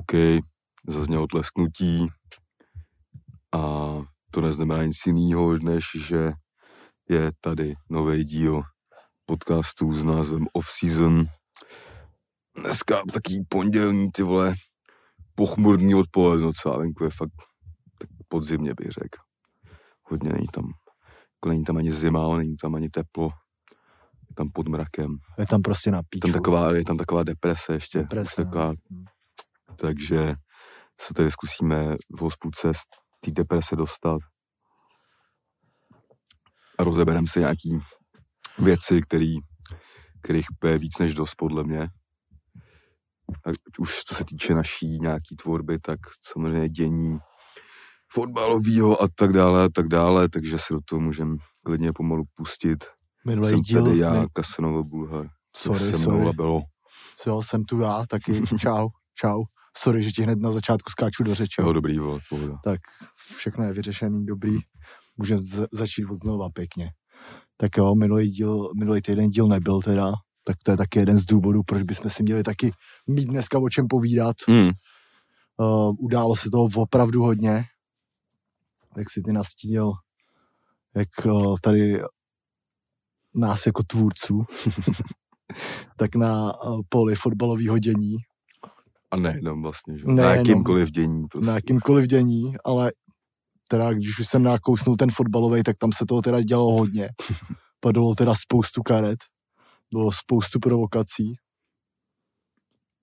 OK, 0.00 0.42
zaznělo 0.88 1.26
tlesknutí 1.26 2.08
a 3.54 3.60
to 4.30 4.40
neznamená 4.40 4.84
nic 4.84 5.06
jiného, 5.06 5.58
než 5.58 5.84
že 6.06 6.32
je 7.08 7.32
tady 7.40 7.74
nový 7.90 8.24
díl 8.24 8.62
podcastu 9.26 9.92
s 9.92 10.02
názvem 10.02 10.46
Off 10.52 10.66
Season. 10.70 11.24
Dneska 12.56 13.02
taký 13.12 13.44
pondělní, 13.48 14.10
ty 14.12 14.22
vole, 14.22 14.54
pochmurný 15.34 15.94
odpoledne 15.94 16.46
docela 16.46 16.78
venku 16.78 17.04
je 17.04 17.10
fakt 17.10 17.32
tak 17.98 18.10
podzimně 18.28 18.74
bych 18.74 18.90
řekl. 18.90 19.18
Hodně 20.02 20.32
není 20.32 20.46
tam, 20.46 20.64
jako 21.36 21.48
není 21.48 21.64
tam 21.64 21.76
ani 21.76 21.92
zima, 21.92 22.36
není 22.36 22.56
tam 22.56 22.74
ani 22.74 22.88
teplo, 22.88 23.30
tam 24.36 24.50
pod 24.52 24.68
mrakem. 24.68 25.16
Je 25.38 25.46
tam 25.46 25.62
prostě 25.62 25.90
na 25.90 26.02
píču. 26.10 26.20
Tam 26.20 26.32
taková, 26.32 26.72
je 26.72 26.84
tam 26.84 26.96
taková 26.96 27.22
deprese 27.22 27.72
ještě. 27.72 27.98
Deprese, 27.98 28.44
taková, 28.44 28.72
no. 28.90 29.04
Takže 29.80 30.34
se 31.00 31.14
tady 31.14 31.30
zkusíme 31.30 31.96
v 32.16 32.20
hospůdce 32.20 32.74
z 32.74 32.80
té 33.20 33.30
deprese 33.30 33.76
dostat. 33.76 34.18
A 36.78 36.84
rozebereme 36.84 37.26
si 37.26 37.40
nějaký 37.40 37.78
věci, 38.58 39.00
který, 39.02 39.36
kterých 40.22 40.46
je 40.66 40.78
víc 40.78 40.98
než 40.98 41.14
dost 41.14 41.34
podle 41.34 41.64
mě. 41.64 41.88
Ať 43.44 43.54
už 43.78 44.02
co 44.04 44.14
se 44.14 44.24
týče 44.24 44.54
naší 44.54 44.98
nějaký 44.98 45.36
tvorby, 45.36 45.78
tak 45.78 45.98
samozřejmě 46.22 46.68
dění 46.68 47.18
fotbalového 48.12 49.02
a 49.02 49.08
tak 49.14 49.32
dále 49.32 49.64
a 49.64 49.68
tak 49.74 49.88
dále, 49.88 50.28
takže 50.28 50.58
si 50.58 50.74
do 50.74 50.80
toho 50.84 51.00
můžeme 51.00 51.36
klidně 51.64 51.92
pomalu 51.92 52.24
pustit. 52.34 52.84
Minulý 53.26 53.48
Jsem 53.48 53.60
díl, 53.60 53.84
tady 53.84 53.98
já, 53.98 54.12
min, 54.12 54.26
Kasanovo 54.32 54.84
Bulhar. 54.84 55.28
sorry, 55.56 55.78
se 55.78 55.98
mnou 55.98 56.02
sorry, 56.02 56.24
jo, 57.26 57.42
jsem 57.42 57.64
tu 57.64 57.80
já 57.80 58.06
taky, 58.06 58.42
čau, 58.60 58.88
čau. 59.14 59.44
Sorry, 59.76 60.02
že 60.02 60.10
ti 60.12 60.22
hned 60.22 60.38
na 60.38 60.52
začátku 60.52 60.90
skáču 60.90 61.22
do 61.24 61.34
řeče. 61.34 61.62
Jo, 61.62 61.72
dobrý, 61.72 61.98
vole, 61.98 62.20
pohoda. 62.28 62.54
Tak 62.64 62.80
všechno 63.36 63.64
je 63.64 63.72
vyřešený, 63.72 64.26
dobrý. 64.26 64.58
Můžeme 65.16 65.40
z- 65.40 65.66
začít 65.72 66.04
od 66.04 66.14
znova 66.14 66.50
pěkně. 66.50 66.90
Tak 67.56 67.76
jo, 67.76 67.94
minulý, 67.94 68.30
díl, 68.30 68.70
minulý 68.78 69.02
týden 69.02 69.28
díl 69.30 69.46
nebyl 69.48 69.80
teda, 69.80 70.12
tak 70.44 70.56
to 70.64 70.70
je 70.70 70.76
taky 70.76 70.98
jeden 70.98 71.18
z 71.18 71.26
důvodů, 71.26 71.62
proč 71.66 71.82
bychom 71.82 72.10
si 72.10 72.22
měli 72.22 72.42
taky 72.42 72.72
mít 73.06 73.24
dneska 73.26 73.58
o 73.58 73.68
čem 73.68 73.86
povídat. 73.88 74.36
Hmm. 74.48 74.70
Uh, 75.56 75.94
událo 75.98 76.36
se 76.36 76.50
toho 76.50 76.68
opravdu 76.76 77.22
hodně. 77.22 77.64
Jak 78.96 79.10
si 79.10 79.22
ty 79.22 79.32
nastínil, 79.32 79.92
jak 80.96 81.08
uh, 81.26 81.56
tady 81.62 82.02
nás 83.34 83.66
jako 83.66 83.82
tvůrců, 83.82 84.44
tak 85.96 86.14
na 86.14 86.62
uh, 86.64 86.80
poli 86.88 87.14
fotbalového 87.14 87.78
dění, 87.78 88.16
A 89.10 89.16
nejenom 89.16 89.62
vlastně, 89.62 89.98
že? 89.98 90.04
Nejenom. 90.06 90.24
Na 90.24 90.34
jakýmkoliv 90.34 90.90
dění. 90.90 91.26
Prostě. 91.28 91.46
na 91.46 91.54
jakýmkoliv 91.54 92.06
dění, 92.06 92.54
ale 92.64 92.92
teda 93.68 93.92
když 93.92 94.18
už 94.18 94.28
jsem 94.28 94.42
nakousnul 94.42 94.96
ten 94.96 95.10
fotbalový, 95.10 95.62
tak 95.62 95.76
tam 95.76 95.92
se 95.92 96.06
toho 96.06 96.22
teda 96.22 96.40
dělo 96.40 96.72
hodně. 96.72 97.08
Padlo 97.80 98.14
teda 98.14 98.34
spoustu 98.34 98.82
karet, 98.82 99.18
bylo 99.92 100.12
spoustu 100.12 100.60
provokací, 100.60 101.34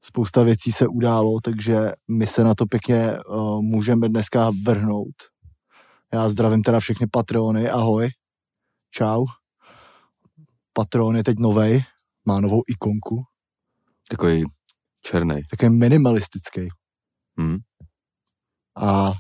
spousta 0.02 0.44
věcí 0.44 0.72
se 0.72 0.88
událo, 0.88 1.40
takže 1.44 1.92
my 2.08 2.28
se 2.28 2.44
na 2.44 2.56
to 2.56 2.66
pěkně 2.66 3.20
uh, 3.20 3.62
můžeme 3.62 4.10
dneska 4.10 4.52
vrhnout. 4.66 5.16
Já 6.14 6.30
zdravím 6.30 6.64
teda 6.64 6.80
všechny 6.80 7.08
patrony, 7.08 7.70
ahoj, 7.70 8.10
čau. 8.92 9.26
Patron 10.74 11.18
je 11.18 11.24
teď 11.24 11.40
novej, 11.40 11.84
má 12.26 12.40
novou 12.40 12.62
ikonku, 12.68 13.24
Takový 14.10 14.46
černý. 15.02 15.42
takový 15.50 15.70
minimalistický. 15.78 16.68
Hmm. 17.40 17.58
A 18.78 19.12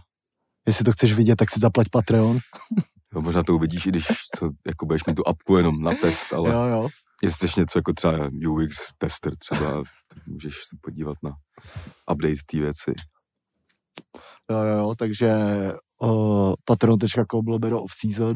jestli 0.67 0.86
to 0.86 0.92
chceš 0.92 1.14
vidět, 1.14 1.36
tak 1.36 1.50
si 1.52 1.59
zaplať 1.59 1.88
Patreon. 1.92 2.39
Jo, 3.16 3.22
možná 3.22 3.44
to 3.44 3.56
uvidíš, 3.56 3.86
i 3.86 3.89
když 3.89 4.06
to, 4.39 4.50
jako 4.67 4.86
budeš 4.86 5.06
mít 5.06 5.16
tu 5.16 5.28
apku 5.28 5.57
jenom 5.57 5.81
na 5.81 5.94
test, 5.94 6.34
ale 6.34 6.51
Jo, 6.51 6.62
jo. 6.63 6.90
jestli 7.24 7.38
chceš 7.38 7.56
něco 7.56 7.79
jako 7.79 7.94
třeba 7.94 8.29
UX 8.50 8.75
tester 8.97 9.38
třeba, 9.38 9.84
tak 10.07 10.28
můžeš 10.28 10.56
se 10.56 10.78
podívat 10.81 11.18
na 11.24 11.31
update 12.12 12.35
té 12.46 12.57
věci. 12.59 12.94
Jo, 14.51 14.57
jo, 14.57 14.78
jo, 14.78 14.96
takže 14.97 15.34
uh, 16.00 16.53
patron.com 16.66 17.47
lomeno 17.47 17.81
off-season, 17.84 18.35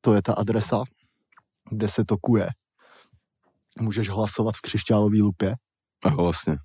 to 0.00 0.14
je 0.14 0.22
ta 0.22 0.32
adresa, 0.32 0.82
kde 1.70 1.88
se 1.88 2.04
tokuje. 2.04 2.48
Můžeš 3.80 4.08
hlasovat 4.08 4.54
v 4.56 4.60
křišťálové 4.60 5.18
lupě. 5.18 5.54
A 6.04 6.08
jo, 6.10 6.16
vlastně, 6.16 6.56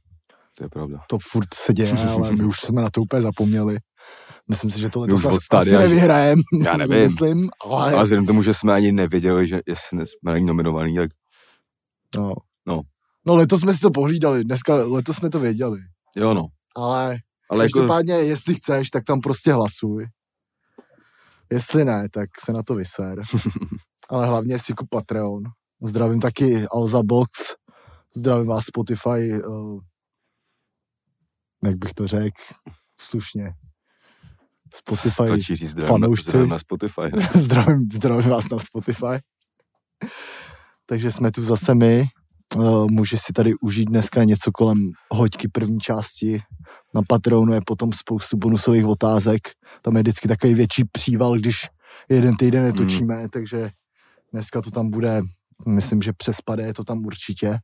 to 0.57 0.63
je 0.63 0.69
pravda. 0.69 0.97
To 1.09 1.17
furt 1.31 1.53
se 1.53 1.73
děje, 1.73 1.93
ale 2.09 2.31
my 2.31 2.43
už 2.43 2.59
jsme 2.59 2.81
na 2.81 2.89
to 2.89 3.01
úplně 3.01 3.21
zapomněli. 3.21 3.77
Myslím 4.49 4.69
si, 4.69 4.79
že 4.79 4.89
to 4.89 5.01
od 5.01 5.13
asi 5.13 5.37
stádia, 5.43 5.81
že- 5.81 5.87
nevyhrajem. 5.87 6.39
Já 6.63 6.77
nevím. 6.77 7.01
Myslím, 7.01 7.49
ale... 7.65 7.93
Ale 7.93 8.03
vzhledem 8.03 8.25
tomu, 8.25 8.43
že 8.43 8.53
jsme 8.53 8.73
ani 8.73 8.91
nevěděli, 8.91 9.47
že 9.47 9.59
jestli 9.67 10.07
jsme 10.07 10.33
není 10.33 10.45
nominovaný, 10.45 10.95
tak 10.95 11.09
No. 12.15 12.33
No. 12.67 12.81
no 13.25 13.35
letos 13.35 13.61
jsme 13.61 13.73
si 13.73 13.79
to 13.79 13.91
pohlídali, 13.91 14.43
dneska 14.43 14.75
letos 14.75 15.15
jsme 15.17 15.29
to 15.29 15.39
věděli. 15.39 15.79
jo 16.15 16.33
no. 16.33 16.45
Ale 16.75 17.17
Ale 17.49 17.65
jako, 17.65 17.79
Každopádně, 17.79 18.13
jestli 18.13 18.55
chceš, 18.55 18.89
tak 18.89 19.03
tam 19.03 19.19
prostě 19.19 19.53
hlasuj. 19.53 20.05
Jestli 21.51 21.85
ne, 21.85 22.07
tak 22.11 22.29
se 22.45 22.53
na 22.53 22.63
to 22.63 22.75
vyser. 22.75 23.21
Ale 24.09 24.27
hlavně 24.27 24.59
si 24.59 24.73
kup 24.73 24.89
Patreon. 24.89 25.43
Zdravím 25.83 26.19
taky 26.19 26.65
Alza 26.67 27.03
Box, 27.03 27.29
zdravím 28.15 28.47
vás 28.47 28.63
Spotify, 28.65 29.41
uh, 29.47 29.79
jak 31.63 31.75
bych 31.75 31.94
to 31.94 32.07
řekl, 32.07 32.41
slušně. 33.00 33.53
Spotify, 34.74 35.28
stačí 35.28 35.56
říct 35.56 35.69
zdravím, 35.69 35.88
fanoušci. 35.88 36.29
zdravím 36.29 36.50
na 36.50 36.59
Spotify. 36.59 37.01
zdravím, 37.40 37.90
zdravím 37.94 38.29
vás 38.29 38.50
na 38.50 38.59
Spotify. 38.59 39.19
Takže 40.85 41.12
jsme 41.12 41.31
tu 41.31 41.44
zase 41.44 41.75
my. 41.75 42.06
Uh, 42.56 42.88
můžeš 42.88 43.22
si 43.22 43.34
tady 43.34 43.53
užít 43.62 43.90
dneska 43.90 44.24
něco 44.24 44.51
kolem 44.51 44.91
hoďky 45.12 45.47
první 45.47 45.79
části. 45.79 46.41
Na 46.94 47.01
Patronu 47.07 47.53
je 47.53 47.62
potom 47.66 47.94
spoustu 47.94 48.38
bonusových 48.38 48.85
otázek. 48.85 49.40
Tam 49.81 49.95
je 49.95 50.01
vždycky 50.01 50.28
takový 50.28 50.53
větší 50.53 50.84
příval, 50.91 51.38
když 51.38 51.56
jeden 52.09 52.35
týden 52.35 52.63
netočíme, 52.63 53.22
mm. 53.22 53.30
takže 53.30 53.69
dneska 54.31 54.62
to 54.62 54.72
tam 54.72 54.90
bude, 54.90 55.22
myslím, 55.68 56.01
že 56.01 56.13
přes 56.13 56.41
pade 56.41 56.63
je 56.63 56.74
to 56.74 56.84
tam 56.84 57.06
určitě. 57.06 57.59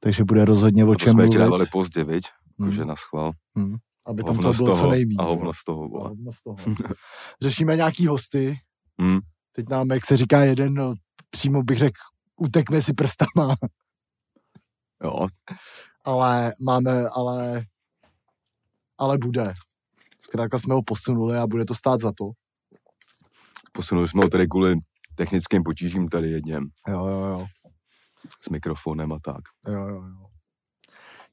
Takže 0.00 0.24
bude 0.24 0.44
rozhodně 0.44 0.84
o 0.84 0.94
čem 0.94 1.12
jsme 1.12 1.22
ještě 1.22 1.38
mluvit. 1.38 1.50
dávali 1.50 1.66
pozdě, 1.66 2.04
viď? 2.04 2.24
Hmm. 2.58 2.68
Jakože 2.68 2.84
na 2.84 2.96
schvál. 2.96 3.30
Hmm. 3.56 3.76
Aby 4.06 4.22
tam 4.24 4.36
Hovno 4.36 4.52
to 4.52 4.56
bylo 4.64 4.74
co 4.74 4.80
toho. 4.80 4.90
nejméně. 4.90 5.16
A 5.18 5.22
hovno 5.22 5.52
z 5.52 5.64
toho. 5.64 5.84
A 5.84 5.88
vole. 5.88 6.08
hovno 6.08 6.32
z 6.32 6.42
toho. 6.42 6.56
Řešíme 7.42 7.76
nějaký 7.76 8.06
hosty. 8.06 8.58
Hmm. 9.00 9.18
Teď 9.52 9.68
nám, 9.68 9.90
jak 9.90 10.06
se 10.06 10.16
říká, 10.16 10.40
jeden, 10.44 10.74
no, 10.74 10.94
přímo 11.30 11.62
bych 11.62 11.78
řekl, 11.78 11.98
utekne 12.36 12.82
si 12.82 12.92
prstama, 12.92 13.54
Jo, 15.04 15.26
ale 16.04 16.52
máme, 16.60 17.08
ale, 17.08 17.64
ale 18.98 19.18
bude. 19.18 19.54
Zkrátka 20.20 20.58
jsme 20.58 20.74
ho 20.74 20.82
posunuli 20.82 21.38
a 21.38 21.46
bude 21.46 21.64
to 21.64 21.74
stát 21.74 22.00
za 22.00 22.12
to. 22.16 22.30
posunuli 23.72 24.08
jsme 24.08 24.22
ho 24.22 24.28
tady 24.28 24.46
kvůli 24.48 24.74
technickým 25.14 25.62
potížím 25.62 26.08
tady 26.08 26.30
jedním 26.30 26.70
Jo, 26.88 27.06
jo, 27.06 27.18
jo. 27.26 27.46
s 28.42 28.48
mikrofonem 28.48 29.12
a 29.12 29.18
tak. 29.24 29.40
jo, 29.68 29.88
jo, 29.88 30.02
jo. 30.02 30.26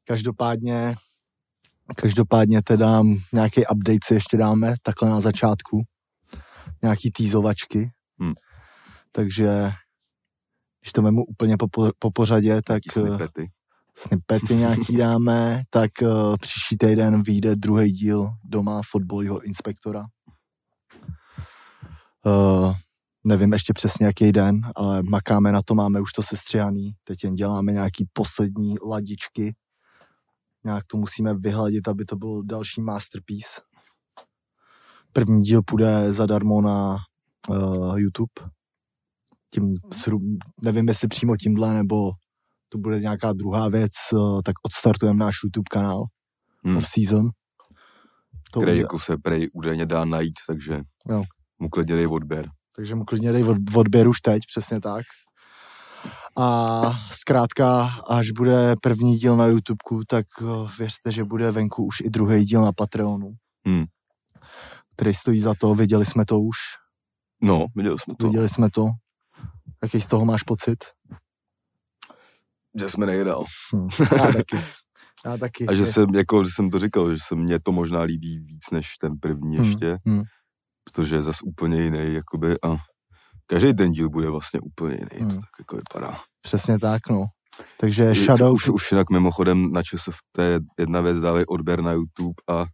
Každopádně, 0.03 0.95
každopádně 1.97 2.61
teda 2.61 3.01
nějaký 3.33 3.61
update 3.71 3.99
si 4.05 4.13
ještě 4.13 4.37
dáme 4.37 4.75
takhle 4.81 5.09
na 5.09 5.19
začátku. 5.19 5.83
Nějaký 6.81 7.11
týzovačky. 7.11 7.91
Hmm. 8.19 8.33
Takže 9.11 9.71
když 10.81 10.91
to 10.93 11.01
vemu 11.01 11.25
úplně 11.25 11.57
po, 11.57 11.67
po, 11.67 11.91
po 11.99 12.11
pořadě, 12.11 12.61
tak 12.61 12.81
eh, 12.89 12.91
snippety. 12.91 13.51
snippety 13.97 14.55
nějaký 14.55 14.97
dáme, 14.97 15.63
tak 15.69 15.91
uh, 16.01 16.35
příští 16.41 16.77
týden 16.77 17.23
vyjde 17.23 17.55
druhý 17.55 17.91
díl 17.91 18.29
doma 18.43 18.81
fotbalového 18.91 19.41
inspektora. 19.41 20.05
Uh, 22.25 22.75
nevím 23.23 23.53
ještě 23.53 23.73
přesně 23.73 24.05
jaký 24.05 24.31
den, 24.31 24.61
ale 24.75 25.03
makáme 25.03 25.51
na 25.51 25.61
to, 25.61 25.75
máme 25.75 26.01
už 26.01 26.11
to 26.11 26.23
sestřihaný. 26.23 26.91
Teď 27.03 27.23
jen 27.23 27.35
děláme 27.35 27.71
nějaký 27.71 28.05
poslední 28.13 28.75
ladičky. 28.85 29.55
Nějak 30.65 30.83
to 30.87 30.97
musíme 30.97 31.33
vyhladit, 31.33 31.87
aby 31.87 32.05
to 32.05 32.15
byl 32.15 32.43
další 32.43 32.81
masterpiece. 32.81 33.61
První 35.13 35.41
díl 35.41 35.61
půjde 35.65 36.13
zadarmo 36.13 36.61
na 36.61 36.97
uh, 37.49 37.97
YouTube. 37.99 38.31
Tím, 39.53 39.73
sru- 39.75 40.37
nevím, 40.61 40.87
jestli 40.87 41.07
přímo 41.07 41.37
tímhle, 41.37 41.73
nebo 41.73 42.11
to 42.69 42.77
bude 42.77 42.99
nějaká 42.99 43.33
druhá 43.33 43.69
věc, 43.69 43.91
uh, 44.13 44.41
tak 44.45 44.53
odstartujeme 44.65 45.19
náš 45.25 45.35
YouTube 45.43 45.67
kanál 45.71 46.03
Hmm. 46.65 46.77
off 46.77 46.87
season. 46.87 47.29
To 48.51 48.59
Který 48.59 48.71
udělá- 48.71 48.81
jako 48.81 48.99
se 48.99 49.17
prej 49.17 49.47
údajně 49.53 49.85
dá 49.85 50.05
najít, 50.05 50.33
takže 50.47 50.81
Jo. 51.09 51.23
mu 51.59 51.69
klidně 51.69 51.95
dej 51.95 52.07
odběr. 52.07 52.49
Takže 52.75 52.95
mu 52.95 53.05
klidně 53.05 53.31
dej 53.31 53.43
od, 53.43 53.57
odběr 53.75 54.07
už 54.07 54.21
teď, 54.21 54.43
přesně 54.47 54.81
tak. 54.81 55.05
A 56.37 56.81
zkrátka, 57.11 57.89
až 58.09 58.31
bude 58.31 58.75
první 58.81 59.17
díl 59.17 59.37
na 59.37 59.45
YouTubeku, 59.45 60.01
tak 60.07 60.25
eh, 60.41 60.45
věřte, 60.77 61.11
že 61.11 61.23
bude 61.23 61.51
venku 61.51 61.85
už 61.85 62.01
i 62.01 62.09
druhý 62.09 62.45
díl 62.45 62.61
na 62.61 62.71
Patreonu. 62.71 63.33
Hmm. 63.67 63.85
Který 64.95 65.13
stojí 65.13 65.39
za 65.39 65.53
to, 65.59 65.75
viděli 65.75 66.05
jsme 66.05 66.25
to 66.25 66.39
už. 66.39 66.57
No, 67.41 67.65
viděli 67.75 67.99
jsme 67.99 68.13
to. 68.19 68.27
Viděli 68.27 68.49
jsme 68.49 68.69
to. 68.69 68.85
Jaký 69.83 70.01
z 70.01 70.07
toho 70.07 70.25
máš 70.25 70.43
pocit? 70.43 70.83
Že 72.79 72.89
jsme 72.89 73.05
nejdál. 73.05 73.43
Hm. 73.75 73.87
Já 74.17 74.31
taky. 74.31 74.57
Já 75.25 75.37
taky. 75.37 75.67
A 75.67 75.73
že 75.73 75.85
jsem, 75.85 76.15
jako, 76.15 76.45
že 76.45 76.51
jsem 76.55 76.69
to 76.69 76.79
říkal, 76.79 77.13
že 77.13 77.17
se 77.27 77.35
mně 77.35 77.59
to 77.59 77.71
možná 77.71 78.01
líbí 78.01 78.39
víc 78.39 78.69
než 78.71 78.87
ten 79.01 79.19
první 79.19 79.57
Hmm, 79.57 79.65
ještě, 79.65 79.97
hmm. 80.05 80.23
protože 80.83 81.15
je 81.15 81.21
zas 81.21 81.41
úplně 81.43 81.81
jiný, 81.81 82.13
jakoby, 82.13 82.55
a 82.61 82.75
každý 83.47 83.73
ten 83.73 83.91
díl 83.91 84.09
bude 84.09 84.29
vlastně 84.29 84.59
úplně 84.59 84.95
jiný, 84.95 85.19
Hmm. 85.19 85.29
to 85.29 85.35
tak 85.35 85.49
jako 85.59 85.75
vypadá. 85.75 86.17
Přesně 86.41 86.79
tak, 86.79 87.01
no. 87.09 87.25
Takže 87.79 88.03
Je- 88.03 88.15
Shadow, 88.15 88.53
Už, 88.53 88.69
už 88.69 88.91
jinak 88.91 89.09
mimochodem 89.09 89.71
na 89.71 89.83
ČSF, 89.83 90.15
to 90.31 90.41
je 90.41 90.59
jedna 90.79 91.01
věc, 91.01 91.19
dávej 91.19 91.45
odběr 91.49 91.81
na 91.81 91.91
YouTube 91.91 92.33
a 92.49 92.65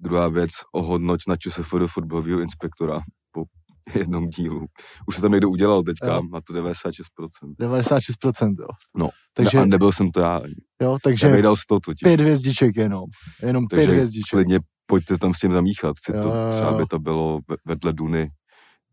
druhá 0.00 0.28
věc, 0.28 0.50
ohodnoť 0.74 1.20
na 1.28 1.36
ČSF 1.36 1.74
do 1.78 1.88
fotbalového 1.88 2.40
inspektora 2.40 3.00
po 3.32 3.44
jednom 3.94 4.26
dílu. 4.28 4.66
Už 5.06 5.16
se 5.16 5.22
tam 5.22 5.32
někdo 5.32 5.50
udělal 5.50 5.82
teďka, 5.82 6.06
Jo. 6.14 6.22
má 6.22 6.40
to 6.46 6.52
96%. 6.52 7.54
96%, 7.60 8.54
jo. 8.60 8.66
No, 8.96 9.08
Takže, 9.34 9.58
a 9.58 9.64
nebyl 9.64 9.92
jsem 9.92 10.10
to 10.10 10.20
já. 10.20 10.40
jo, 10.82 10.98
takže 11.02 11.26
Nevěděl 11.26 11.56
jsi 11.56 11.62
to 11.68 11.80
totiž. 11.80 12.00
pět 12.02 12.20
hvězdiček 12.20 12.76
jenom. 12.76 13.04
Jenom 13.42 13.66
pět 13.66 13.78
Takže 13.78 13.92
hvězdiček. 13.92 14.30
klidně 14.30 14.58
pojďte 14.86 15.18
tam 15.18 15.34
s 15.34 15.38
tím 15.38 15.52
zamíchat. 15.52 15.96
Chci 15.98 16.12
Jo, 16.16 16.22
to, 16.22 16.28
jo, 16.28 16.50
třeba 16.50 16.70
jo. 16.70 16.76
by 16.76 16.86
to 16.86 16.98
bylo 16.98 17.38
ve- 17.50 17.56
vedle 17.66 17.92
Duny. 17.92 18.28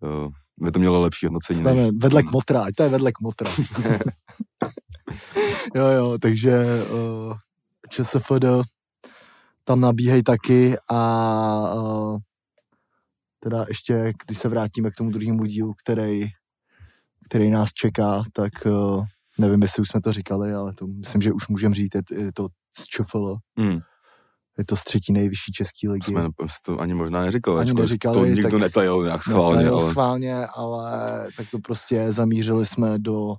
Uh, 0.01 0.27
by 0.59 0.71
to 0.71 0.79
mělo 0.79 1.01
lepší 1.01 1.25
hodnocení. 1.25 1.61
Než, 1.61 1.89
vedle 1.97 2.23
kmotra, 2.23 2.63
ať 2.63 2.75
to 2.75 2.83
je 2.83 2.89
vedle 2.89 3.11
kmotra. 3.11 3.51
jo, 5.75 5.85
jo, 5.85 6.17
takže 6.17 6.65
uh, 6.83 7.33
ČSFD 7.89 8.45
tam 9.63 9.81
nabíhej 9.81 10.23
taky 10.23 10.75
a 10.91 11.73
uh, 11.75 12.17
teda 13.39 13.65
ještě, 13.67 14.13
když 14.25 14.37
se 14.37 14.49
vrátíme 14.49 14.91
k 14.91 14.95
tomu 14.95 15.09
druhému 15.09 15.45
dílu, 15.45 15.73
který, 15.73 16.25
který 17.25 17.49
nás 17.49 17.73
čeká, 17.73 18.23
tak 18.33 18.51
uh, 18.65 19.05
nevím, 19.39 19.61
jestli 19.61 19.81
už 19.81 19.89
jsme 19.89 20.01
to 20.01 20.13
říkali, 20.13 20.53
ale 20.53 20.73
to 20.73 20.87
myslím, 20.87 21.21
že 21.21 21.31
už 21.31 21.47
můžeme 21.47 21.75
říct, 21.75 21.95
je, 21.95 22.19
je 22.19 22.33
to 22.33 22.47
z 22.77 22.85
ČFL, 22.85 23.37
hmm, 23.57 23.79
je 24.57 24.65
to 24.65 24.75
z 24.75 24.83
třetí 24.83 25.13
nejvyšší 25.13 25.51
české 25.51 25.89
ligy. 25.89 26.05
jsme 26.05 26.21
jsme 26.21 26.29
to 26.65 26.79
ani 26.79 26.93
možná 26.93 27.21
neříkali. 27.21 27.59
Ani 27.61 27.73
neříkali, 27.73 28.13
to 28.15 28.25
nikdo 28.25 28.49
tak- 28.49 28.59
netajil 28.61 29.03
nějak 29.03 29.23
Schválně, 29.23 29.65
schválně, 29.65 29.69
ale... 29.69 29.89
schválně, 29.89 30.45
ale 30.45 31.27
tak 31.37 31.49
to 31.51 31.59
prostě 31.59 32.11
zamířili 32.11 32.65
jsme 32.65 32.99
do 32.99 33.35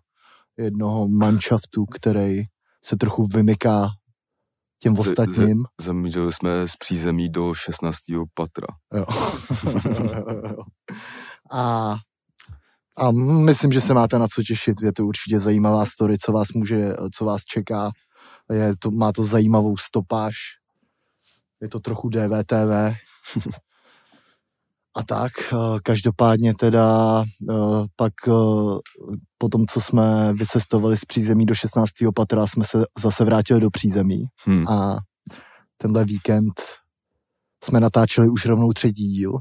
jednoho 0.58 1.08
manšaftu, 1.08 1.84
který 1.86 2.42
se 2.84 2.96
trochu 2.96 3.26
vymyká 3.26 3.88
těm 4.82 4.96
Ze- 4.96 5.02
ze- 5.02 5.10
ostatním. 5.10 5.64
zamířili 5.80 6.32
jsme 6.32 6.68
z 6.68 6.76
přízemí 6.76 7.28
do 7.28 7.54
16. 7.54 7.98
patra. 8.34 8.66
Jo. 8.94 9.04
a, 11.52 11.96
a 12.98 13.10
myslím, 13.44 13.72
že 13.72 13.80
se 13.80 13.94
máte 13.94 14.18
na 14.18 14.26
co 14.28 14.42
těšit. 14.42 14.82
Je 14.82 14.92
to 14.92 15.06
určitě 15.06 15.40
zajímavá 15.40 15.86
story, 15.86 16.16
co 16.18 16.32
vás 16.32 16.48
může, 16.54 16.92
co 17.14 17.24
vás 17.24 17.42
čeká. 17.42 17.90
Je 18.52 18.72
to, 18.78 18.90
má 18.90 19.12
to 19.12 19.24
zajímavou 19.24 19.76
stopáž. 19.76 20.34
Je 21.62 21.68
to 21.68 21.80
trochu 21.80 22.08
DVTV. 22.08 22.94
A 24.96 25.02
tak, 25.02 25.32
eh, 25.52 25.56
každopádně 25.82 26.54
teda 26.54 27.22
eh, 27.50 27.54
pak 27.96 28.12
eh, 28.28 28.32
po 29.38 29.48
tom, 29.48 29.66
co 29.66 29.80
jsme 29.80 30.32
vycestovali 30.32 30.96
z 30.96 31.04
přízemí 31.04 31.46
do 31.46 31.54
16. 31.54 31.90
patra, 32.14 32.46
jsme 32.46 32.64
se 32.64 32.84
zase 32.98 33.24
vrátili 33.24 33.60
do 33.60 33.70
přízemí 33.70 34.24
Hmm. 34.44 34.68
a 34.68 34.96
tenhle 35.76 36.04
víkend 36.04 36.52
jsme 37.64 37.80
natáčeli 37.80 38.28
už 38.28 38.46
rovnou 38.46 38.72
třetí 38.72 39.06
díl. 39.06 39.38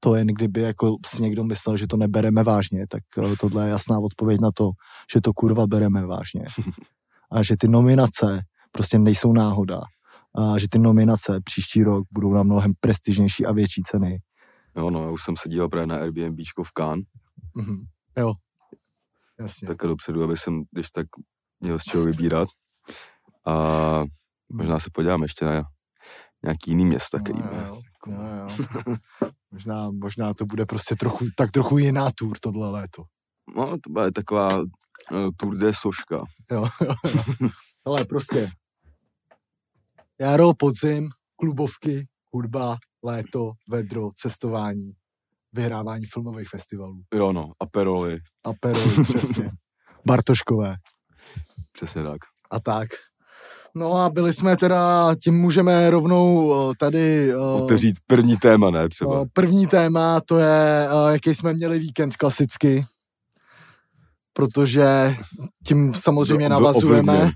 To 0.00 0.14
jen 0.14 0.26
kdyby 0.26 0.60
jako 0.60 0.96
si 1.06 1.22
někdo 1.22 1.44
myslel, 1.44 1.76
že 1.76 1.86
to 1.86 1.96
nebereme 1.96 2.42
vážně, 2.42 2.86
tak 2.88 3.02
tohle 3.40 3.64
je 3.64 3.70
jasná 3.70 3.98
odpověď 3.98 4.40
na 4.40 4.50
to, 4.54 4.70
že 5.14 5.20
to 5.20 5.32
kurva 5.32 5.66
bereme 5.66 6.06
vážně. 6.06 6.44
A 7.32 7.42
že 7.42 7.56
ty 7.56 7.68
nominace 7.68 8.40
prostě 8.72 8.98
nejsou 8.98 9.32
náhoda. 9.32 9.80
A 10.34 10.58
že 10.58 10.66
ty 10.70 10.78
nominace 10.78 11.40
příští 11.44 11.82
rok 11.82 12.06
budou 12.10 12.34
na 12.34 12.42
mnohem 12.42 12.72
prestižnější 12.80 13.46
a 13.46 13.52
větší 13.52 13.82
ceny. 13.82 14.18
Jo, 14.76 14.90
no, 14.90 15.04
já 15.04 15.10
už 15.10 15.24
jsem 15.24 15.36
se 15.36 15.48
díval 15.48 15.68
právě 15.68 15.86
na 15.86 15.96
Airbnbčko 15.96 16.64
v 16.64 16.70
Cannes, 16.78 17.04
Mhm. 17.54 17.82
Jo, 18.18 18.32
jasně. 19.40 19.68
tak 19.68 19.76
dopředu, 19.76 20.22
aby 20.24 20.36
jsem, 20.36 20.62
když 20.70 20.90
tak 20.90 21.06
měl 21.60 21.78
z 21.78 21.82
čeho 21.84 22.04
vybírat. 22.04 22.48
A 23.46 23.54
možná 24.52 24.80
se 24.80 24.90
podívám 24.92 25.22
ještě 25.22 25.44
na 25.44 25.62
nějaký 26.42 26.70
jiný 26.70 26.84
města, 26.84 27.18
který 27.18 27.38
No, 27.38 27.44
má. 27.52 27.62
jo, 27.62 27.80
jo, 28.06 28.48
jo. 28.86 28.96
Možná, 29.52 29.90
možná 29.90 30.34
to 30.34 30.46
bude 30.46 30.66
prostě 30.66 30.96
trochu, 30.96 31.24
tak 31.36 31.50
trochu 31.50 31.78
jiná 31.78 32.10
tour 32.18 32.36
tohle 32.40 32.70
léto. 32.70 33.02
No, 33.56 33.66
to 33.70 33.90
bude 33.90 34.12
taková 34.12 34.58
uh, 34.58 34.66
Tour 35.36 35.56
de 35.56 35.74
Soška. 35.74 36.16
Jo, 36.50 36.64
jo, 36.80 36.94
jo. 37.40 37.48
Ale 37.84 38.04
prostě 38.04 38.50
jaro, 40.20 40.54
podzim, 40.54 41.08
klubovky, 41.36 42.06
hudba, 42.32 42.76
léto, 43.04 43.52
vedro, 43.68 44.10
cestování, 44.16 44.92
vyhrávání 45.52 46.04
filmových 46.12 46.48
festivalů. 46.48 47.02
Jo, 47.14 47.32
no, 47.32 47.52
Aperoli, 47.60 48.18
Aperol, 48.44 49.04
přesně. 49.04 49.50
Bartoškové 50.06 50.76
přesně 51.72 52.02
tak. 52.02 52.18
a 52.50 52.60
tak. 52.60 52.88
No 53.74 53.92
a 53.96 54.10
byli 54.10 54.32
jsme 54.32 54.56
teda, 54.56 55.14
tím 55.24 55.34
můžeme 55.40 55.90
rovnou 55.90 56.54
eh, 56.70 56.74
tady... 56.78 57.30
eh, 57.30 57.36
Otevřít 57.36 57.96
první 58.06 58.36
téma, 58.36 58.70
ne 58.70 58.88
třeba. 58.88 59.22
eh, 59.22 59.24
První 59.32 59.66
téma, 59.66 60.20
to 60.20 60.38
je, 60.38 60.88
jaký 61.12 61.34
jsme 61.34 61.54
měli 61.54 61.78
víkend 61.78 62.16
klasicky, 62.16 62.84
protože 64.32 65.16
tím 65.66 65.94
samozřejmě 65.94 66.48
navazujeme. 66.48 67.32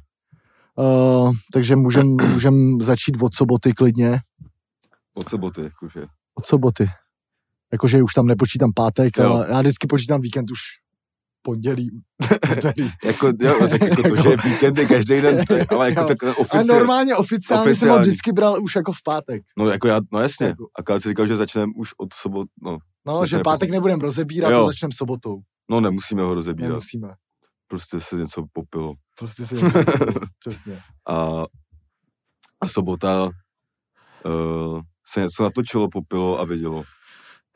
Uh, 0.79 1.33
takže 1.53 1.77
můžem, 1.77 2.07
můžem 2.33 2.81
začít 2.81 3.23
od 3.23 3.35
soboty 3.35 3.73
klidně. 3.73 4.19
Od 5.15 5.29
soboty, 5.29 5.61
jakože. 5.63 6.07
Od 6.35 6.47
soboty. 6.47 6.89
Jakože 7.73 8.03
už 8.03 8.15
tam 8.15 8.27
nepočítám 8.27 8.71
pátek, 8.75 9.17
Jo. 9.19 9.33
ale 9.33 9.47
já 9.51 9.61
vždycky 9.61 9.87
počítám 9.87 10.21
víkend 10.21 10.51
už 10.51 10.59
pondělí. 11.43 11.91
Jako, 13.05 13.27
jo, 13.41 13.69
tak 13.71 13.83
jako 13.83 14.03
to, 14.03 14.17
že 14.23 14.29
je 14.29 14.37
víkend 14.45 14.79
je 14.79 14.87
každý 14.87 15.21
den, 15.21 15.45
to 15.47 15.55
je, 15.55 15.67
ale 15.71 15.89
jako 15.91 16.05
tak 16.05 16.25
A 16.25 16.31
oficiálně. 16.39 16.69
normálně 16.73 17.17
oficiálně, 17.17 17.63
jsem 17.63 17.69
ho 17.69 17.71
Oficiálně. 17.73 18.03
vždycky 18.03 18.33
bral 18.33 18.63
už 18.63 18.77
jako 18.77 18.93
v 18.93 19.03
pátek. 19.05 19.43
No 19.59 19.69
jako 19.69 19.89
já, 19.89 20.01
no 20.13 20.21
jasně. 20.21 20.47
Jako- 20.47 20.67
A 20.97 21.01
si 21.01 21.09
říkal, 21.09 21.27
že 21.27 21.37
začneme 21.37 21.73
už 21.77 21.91
od 21.99 22.13
sobot, 22.15 22.49
no, 22.63 22.79
No, 23.07 23.27
že 23.27 23.37
pátek 23.39 23.45
nepochopili. 23.45 23.71
nebudem 23.71 24.01
rozebírat, 24.01 24.53
Jo. 24.53 24.61
to 24.61 24.67
začneme 24.67 24.93
sobotou. 24.97 25.41
no 25.71 25.81
nemusíme 25.81 26.23
ho 26.23 26.35
rozebírat. 26.35 26.69
Nemusíme. 26.69 27.09
Prostě 27.67 28.01
se 28.01 28.17
něco 28.17 28.45
popilo. 28.53 28.95
Prostě 29.19 29.47
si 29.47 29.55
něco 29.55 29.79
Přesně. 30.39 30.83
A, 31.09 31.45
a 32.61 32.69
sobota 32.69 33.31
uh, 34.25 34.81
se 35.07 35.21
něco 35.21 35.43
natočilo, 35.43 35.89
popilo 35.93 36.41
a 36.41 36.45
vidělo. 36.45 36.85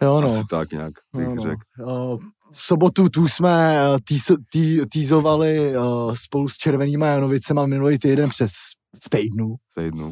Jo, 0.02 0.20
no. 0.20 0.28
Asi 0.34 0.44
tak 0.50 0.70
nějak, 0.72 0.92
bych 1.16 1.26
No, 1.28 1.34
no. 1.34 1.42
řekl. 1.42 1.62
Uh, 1.86 2.20
v 2.52 2.62
sobotu 2.62 3.08
tu 3.08 3.28
jsme 3.28 3.78
eh, 3.78 3.96
týz- 3.96 4.36
tý- 4.54 4.86
týzovali 4.92 5.76
uh, 5.76 6.14
spolu 6.14 6.48
s 6.48 6.56
Červenýma 6.56 7.06
Janovicema 7.06 7.66
minulý 7.66 7.98
týden 7.98 8.28
přes 8.30 8.50
v 9.04 9.10
týdnu. 9.10 9.54
Za 9.76 9.82
jednu. 9.82 10.10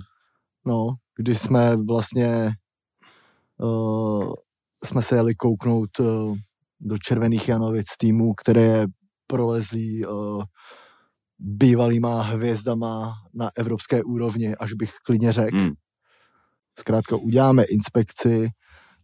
No, 0.66 0.94
kdy 1.16 1.34
jsme 1.34 1.76
vlastně 1.76 2.52
uh, 3.58 4.32
jsme 4.84 5.02
se 5.02 5.16
jeli 5.16 5.34
kouknout 5.34 5.98
uh, 6.00 6.36
do 6.80 6.98
Červených 6.98 7.48
Janovic 7.48 7.86
týmu, 7.98 8.34
které 8.34 8.62
je 8.62 8.86
prolezlý 9.26 10.06
uh, 10.06 10.42
bývalýma 11.38 12.22
hvězdama 12.22 13.14
na 13.34 13.50
evropské 13.58 14.02
úrovni, 14.02 14.56
až 14.56 14.72
bych 14.72 14.94
klidně 15.04 15.32
řekl. 15.32 15.56
Hmm. 15.58 15.72
Zkrátka 16.78 17.16
uděláme 17.16 17.64
inspekci 17.64 18.48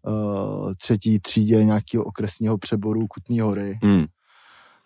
uh, 0.06 0.72
třetí 0.82 1.20
třídě 1.20 1.64
nějakého 1.64 2.04
okresního 2.04 2.58
přeboru 2.58 3.06
Kutní 3.06 3.40
hory, 3.40 3.78
Hmm. 3.82 4.04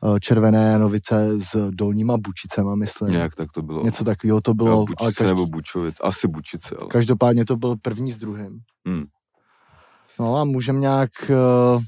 uh, 0.03 0.19
Červené 0.19 0.71
Janovice 0.71 1.41
s 1.41 1.71
dolníma 1.71 2.17
Bučicema, 2.17 2.75
myslím. 2.75 3.11
Nějak 3.11 3.35
tak 3.35 3.53
to 3.53 3.63
bylo. 3.63 3.85
Něco 3.85 4.05
takového 4.05 4.41
to 4.41 4.55
bylo, 4.55 4.71
Jo, 4.71 4.77
ale 4.77 4.87
Bučice 4.87 5.13
každý, 5.25 5.35
nebo 5.35 5.47
Bučovic. 5.47 5.97
Asi 6.03 6.29
Bučice, 6.29 6.77
ale. 6.81 6.89
Každopádně 6.89 7.45
to 7.45 7.57
byl 7.57 7.77
první 7.83 8.13
s 8.13 8.19
druhým. 8.19 8.59
Hmm. 8.87 9.05
No 10.21 10.37
a 10.37 10.45
můžeme 10.45 10.81
nějak 10.81 11.11
uh, 11.31 11.83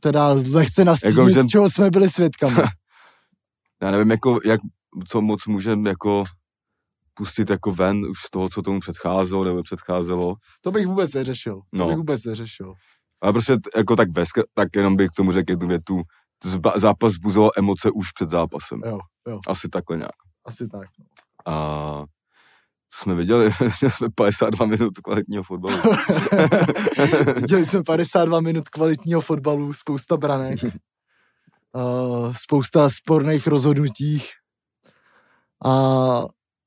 teda 0.00 0.28
lehce 0.52 0.84
nastínit, 0.84 1.16
Jako, 1.16 1.30
že- 1.30 1.44
čeho 1.44 1.70
jsme 1.70 1.90
byli 1.90 2.10
svědkami. 2.10 2.54
Já 3.82 3.90
nevím, 3.90 4.10
jako, 4.10 4.40
jak, 4.44 4.60
co 5.08 5.20
moc 5.20 5.46
můžeme 5.46 5.88
jako 5.90 6.24
pustit 7.14 7.50
jako 7.50 7.72
ven 7.72 7.96
už 8.10 8.18
z 8.26 8.30
toho, 8.30 8.48
co 8.48 8.62
tomu 8.62 8.80
předcházelo 8.80 9.44
nebo 9.44 9.62
předcházelo. 9.62 10.34
to 10.60 10.70
bych 10.70 10.86
vůbec 10.86 11.12
neřešil. 11.14 11.54
To 11.54 11.62
No. 11.72 11.86
bych 11.88 11.96
vůbec 11.96 12.24
neřešil. 12.24 12.74
Ale 13.22 13.32
prostě 13.32 13.56
jako 13.76 13.96
tak 13.96 14.08
vesk, 14.10 14.38
tak 14.54 14.68
jenom 14.76 14.96
bych 14.96 15.08
k 15.08 15.14
tomu 15.16 15.32
řekl 15.32 15.52
jednu 15.52 15.68
větu. 15.68 16.02
zba- 16.44 16.78
zápas 16.80 17.12
zbuzoval 17.12 17.50
emoce 17.56 17.90
už 17.90 18.12
před 18.12 18.30
zápasem. 18.30 18.80
Jo, 18.86 18.98
jo, 19.28 19.40
Asi 19.48 19.68
takhle 19.68 19.96
nějak. 19.96 20.12
asi 20.46 20.68
tak. 20.68 20.88
no. 20.98 21.04
A 21.54 22.04
jsme 22.94 23.14
viděli, 23.14 23.44
viděli 23.60 23.90
jsme 23.92 24.08
52 24.14 24.66
minut 24.66 24.98
kvalitního 24.98 25.42
fotbalu. 25.42 25.76
Viděli 27.40 27.66
jsme 27.66 27.82
52 27.82 28.40
minut 28.40 28.68
kvalitního 28.68 29.20
fotbalu, 29.20 29.72
spousta 29.72 30.16
branek, 30.16 30.62
uh, 30.64 32.32
spousta 32.32 32.90
sporných 32.90 33.46
rozhodnutích 33.46 34.30
a 35.64 35.72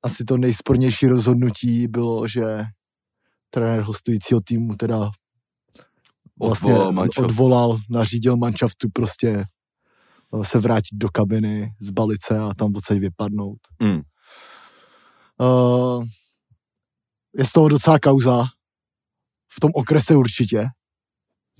asi 0.04 0.26
to 0.26 0.38
nejspornější 0.38 1.08
rozhodnutí 1.08 1.88
bylo, 1.88 2.28
že 2.28 2.64
trenér 3.50 3.82
hostujícího 3.82 4.42
týmu 4.42 4.76
teda 4.76 5.10
vlastně 6.40 6.74
Odvolal 6.74 7.08
odvolal, 7.18 7.78
nařídil 7.90 8.38
manšaftu 8.38 8.88
prostě 8.94 9.46
se 10.42 10.60
vrátit 10.60 10.96
do 10.96 11.10
kabiny, 11.10 11.72
zbalit 11.82 12.26
se 12.26 12.40
a 12.40 12.54
tam 12.54 12.76
odsaď 12.76 12.98
vypadnout. 12.98 13.58
Mm. 13.82 14.02
Uh, 15.40 16.06
je 17.38 17.46
z 17.46 17.52
toho 17.52 17.70
docela 17.70 18.00
kauza. 18.00 18.44
V 19.52 19.60
tom 19.60 19.72
okrese 19.74 20.16
určitě. 20.16 20.68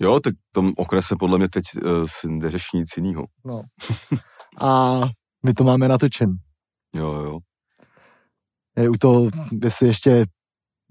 Jo, 0.00 0.20
tak 0.20 0.34
v 0.34 0.52
tom 0.52 0.72
okrese 0.76 1.16
podle 1.18 1.38
mě 1.38 1.48
teď 1.48 1.64
uh, 1.76 2.30
neřeší 2.30 2.76
nic 2.76 2.88
jiného. 2.96 3.26
No. 3.44 3.62
A 4.60 5.00
my 5.44 5.54
to 5.54 5.64
máme 5.64 5.88
natočen. 5.88 6.30
Jo, 6.94 7.12
jo. 7.12 7.38
Je 8.76 8.88
u 8.88 8.94
toho, 8.94 9.30
jestli 9.62 9.86
ještě 9.86 10.26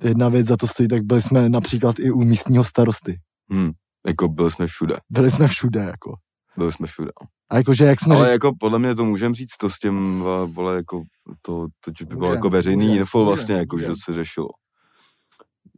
jedna 0.03 0.29
věc 0.29 0.47
za 0.47 0.57
to 0.57 0.67
stojí, 0.67 0.89
tak 0.89 1.03
byli 1.03 1.21
jsme 1.21 1.49
například 1.49 1.99
i 1.99 2.11
u 2.11 2.19
místního 2.23 2.63
starosty. 2.63 3.19
Hm. 3.53 3.71
Jako 4.07 4.27
byli 4.27 4.51
jsme 4.51 4.67
všude. 4.67 4.97
Byli 5.09 5.31
jsme 5.31 5.47
všude, 5.47 5.79
jako. 5.79 6.15
Byli 6.57 6.71
jsme 6.71 6.87
všude. 6.87 7.11
A 7.49 7.57
jakože, 7.57 7.85
jak 7.85 7.99
jsme... 7.99 8.15
Ale 8.15 8.25
řek- 8.27 8.31
jako 8.31 8.51
podle 8.59 8.79
mě 8.79 8.95
to 8.95 9.05
můžem 9.05 9.33
říct, 9.33 9.57
to 9.57 9.69
s 9.69 9.79
tím, 9.79 10.19
vole, 10.45 10.75
jako 10.75 11.03
to, 11.41 11.67
to 11.81 11.91
by 11.99 12.05
bylo 12.05 12.19
Můžem, 12.19 12.35
jako 12.35 12.49
veřejný 12.49 12.85
můžem, 12.85 12.99
info 12.99 13.17
můžem, 13.17 13.27
vlastně, 13.27 13.55
jako, 13.55 13.77
že 13.77 13.83
můžem. 13.83 13.95
se 14.05 14.13
řešilo. 14.13 14.47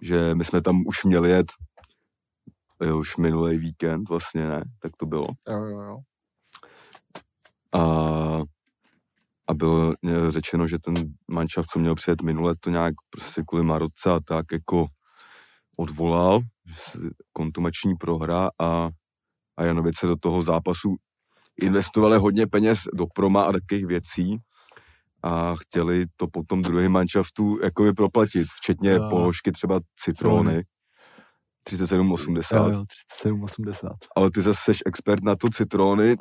Že 0.02 0.36
my 0.36 0.46
jsme 0.46 0.62
tam 0.62 0.84
už 0.88 1.04
měli 1.04 1.30
jet 1.30 1.48
jo, 2.84 3.00
už 3.00 3.18
minulý 3.18 3.58
víkend 3.58 4.10
vlastně, 4.10 4.48
ne, 4.48 4.64
tak 4.80 4.92
to 4.98 5.06
bylo. 5.06 5.28
Jo, 5.48 5.64
jo, 5.64 5.82
jo. 5.82 5.98
A, 7.74 8.42
a 9.48 9.54
bylo 9.54 9.94
řečeno, 10.30 10.68
že 10.68 10.80
ten 10.80 10.94
manšaft, 11.28 11.70
co 11.70 11.80
měl 11.80 11.96
přijet 11.96 12.22
minule, 12.22 12.56
to 12.60 12.70
nějak 12.70 12.94
prostě 13.10 13.44
kvůli 13.48 13.64
Marotce 13.64 14.12
a 14.12 14.20
tak 14.26 14.46
jako 14.52 14.86
odvolal, 15.78 16.40
že 16.66 16.74
se 16.76 17.00
kontumační 17.34 17.96
prohra 17.96 18.50
a, 18.60 18.90
a 19.58 19.64
Janovice 19.64 20.08
do 20.08 20.16
toho 20.16 20.44
zápasu 20.44 20.96
investovali 21.64 22.18
hodně 22.18 22.48
peněz 22.48 22.80
do 22.94 23.06
proma 23.16 23.44
a 23.44 23.52
takových 23.52 23.86
věcí 23.86 24.38
a 25.24 25.56
chtěli 25.56 26.06
to 26.18 26.28
potom 26.28 26.62
druhým 26.62 26.92
manšaftu 26.92 27.60
jakoby 27.64 27.94
proplatit, 27.94 28.48
včetně 28.58 28.92
Jo. 28.92 29.08
položky 29.10 29.52
třeba 29.52 29.80
citrony. 29.96 30.64
37,80. 31.70 32.58
Jo, 32.58 32.70
jo, 32.70 32.84
37,80. 33.26 33.90
ale 34.16 34.32
ty 34.32 34.42
zase 34.42 34.60
seš 34.64 34.80
expert 34.86 35.24
na 35.24 35.36
tu 35.36 35.50
citrony, 35.50 36.16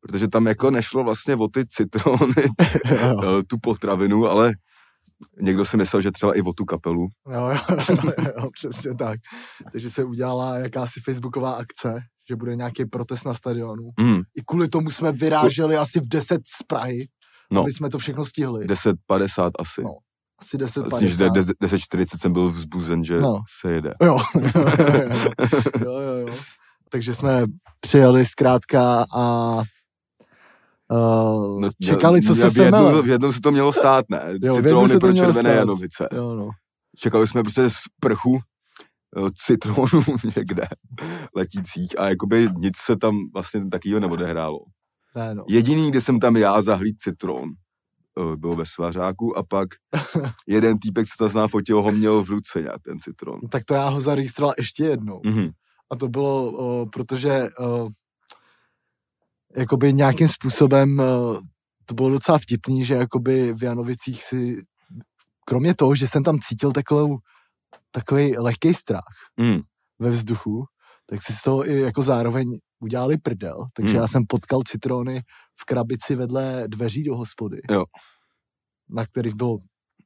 protože 0.00 0.28
tam 0.28 0.46
jako 0.46 0.70
nešlo 0.70 1.04
vlastně 1.04 1.36
o 1.36 1.48
ty 1.48 1.64
citrony, 1.68 2.34
tu 3.46 3.56
potravinu, 3.62 4.26
ale 4.26 4.52
někdo 5.40 5.64
si 5.64 5.76
myslel, 5.76 6.02
že 6.02 6.12
třeba 6.12 6.34
i 6.38 6.42
o 6.42 6.52
tu 6.52 6.64
kapelu. 6.64 7.06
jo, 7.32 7.48
jo, 7.48 7.76
jo, 7.88 8.12
jo, 8.38 8.48
přesně 8.52 8.94
tak. 8.94 9.20
Takže 9.72 9.90
se 9.90 10.04
udělala 10.04 10.58
jakási 10.58 11.00
facebooková 11.04 11.52
akce, 11.52 12.00
že 12.28 12.36
bude 12.36 12.56
nějaký 12.56 12.84
protest 12.86 13.24
na 13.24 13.34
stadionu. 13.34 13.90
Mm, 14.00 14.16
I 14.36 14.42
kvůli 14.46 14.68
tomu 14.68 14.90
jsme 14.90 15.12
vyráželi 15.12 15.76
asi 15.76 16.00
v 16.00 16.08
10 16.08 16.40
z 16.60 16.62
Prahy, 16.62 17.08
No. 17.50 17.60
aby 17.62 17.72
jsme 17.72 17.90
to 17.90 17.98
všechno 17.98 18.24
stihli. 18.24 18.66
10.50 18.66 19.50
asi. 19.58 19.82
No, 19.82 19.90
Asi 20.40 20.58
10, 20.58 20.80
Vlastně, 20.80 21.08
že 21.08 21.30
10 21.30 21.56
10.40 21.62 22.18
jsem 22.18 22.32
byl 22.32 22.48
vzbuzen, 22.50 23.04
že 23.04 23.20
No. 23.20 23.38
se 23.60 23.72
jede. 23.72 23.94
Jo, 24.02 24.18
jo, 25.84 26.00
jo, 26.00 26.26
jo. 26.26 26.34
Takže 26.90 27.14
jsme 27.14 27.44
přijeli 27.80 28.26
zkrátka 28.26 29.04
a 29.16 29.56
uh, 30.92 31.60
no, 31.60 31.70
čekali, 31.82 32.22
co 32.22 32.34
se 32.34 32.50
semele. 32.50 33.02
v 33.02 33.06
jednou 33.06 33.32
se 33.32 33.40
to 33.40 33.52
mělo 33.52 33.72
stát, 33.72 34.04
ne? 34.10 34.22
jednou 34.32 34.56
Citrony 34.56 34.98
pro 34.98 35.12
červené 35.12 35.50
stát. 35.50 35.58
Janovice. 35.58 36.08
Jo, 36.12 36.34
no. 36.34 36.48
Čekali 36.98 37.28
jsme 37.28 37.42
prostě 37.42 37.70
z 37.70 37.76
prchu 38.00 38.38
eh, 39.18 39.30
citronů 39.46 40.04
někde 40.36 40.66
letících 41.36 41.98
a 41.98 42.08
jakoby 42.08 42.48
nic 42.56 42.76
se 42.76 42.96
tam 42.96 43.16
vlastně 43.34 43.68
takového 43.70 44.00
neodehrálo. 44.00 44.58
Ne, 45.16 45.34
no. 45.34 45.44
Jediný, 45.48 45.90
kde 45.90 46.00
jsem 46.00 46.20
tam 46.20 46.36
já 46.36 46.62
zahlíd 46.62 46.96
citron, 46.98 47.50
eh, 48.18 48.36
bylo 48.36 48.56
ve 48.56 48.66
svařáku 48.66 49.38
a 49.38 49.42
pak 49.42 49.68
jeden 50.46 50.78
týpek, 50.78 51.06
co 51.06 51.24
to 51.24 51.28
zná 51.28 51.48
fotil, 51.48 51.82
ho 51.82 51.92
měl 51.92 52.24
v 52.24 52.28
ruce 52.28 52.60
nějak 52.60 52.82
ten 52.84 52.98
citron. 53.00 53.40
Tak 53.50 53.64
to 53.64 53.74
já 53.74 53.88
ho 53.88 54.00
zaregistroval 54.00 54.54
ještě 54.58 54.84
jednou. 54.84 55.20
Mhm. 55.24 55.50
A 55.90 55.96
to 55.96 56.08
bylo, 56.08 56.52
o, 56.52 56.86
protože 56.86 57.48
o, 57.58 57.88
jakoby 59.56 59.92
nějakým 59.92 60.28
způsobem 60.28 61.00
o, 61.00 61.40
to 61.86 61.94
bylo 61.94 62.10
docela 62.10 62.38
vtipný, 62.38 62.84
že 62.84 62.94
jakoby 62.94 63.52
v 63.54 63.62
Janovicích 63.62 64.24
si, 64.24 64.62
kromě 65.46 65.74
toho, 65.74 65.94
že 65.94 66.08
jsem 66.08 66.22
tam 66.24 66.38
cítil 66.38 66.72
takovou, 66.72 67.18
takový 67.90 68.36
lehký 68.38 68.74
strach 68.74 69.04
Mm. 69.40 69.60
ve 69.98 70.10
vzduchu, 70.10 70.64
tak 71.06 71.22
si 71.22 71.32
z 71.32 71.42
toho 71.42 71.68
i 71.70 71.80
jako 71.80 72.02
zároveň 72.02 72.58
udělali 72.80 73.18
prdel. 73.18 73.56
Takže 73.76 73.94
Mm. 73.94 74.00
já 74.00 74.06
jsem 74.08 74.22
potkal 74.28 74.60
citrony 74.66 75.20
v 75.60 75.64
krabici 75.64 76.14
vedle 76.16 76.64
dveří 76.68 77.04
do 77.04 77.16
hospody, 77.16 77.60
Jo. 77.70 77.84
na 78.88 79.06
kterých 79.06 79.34
bylo 79.34 79.58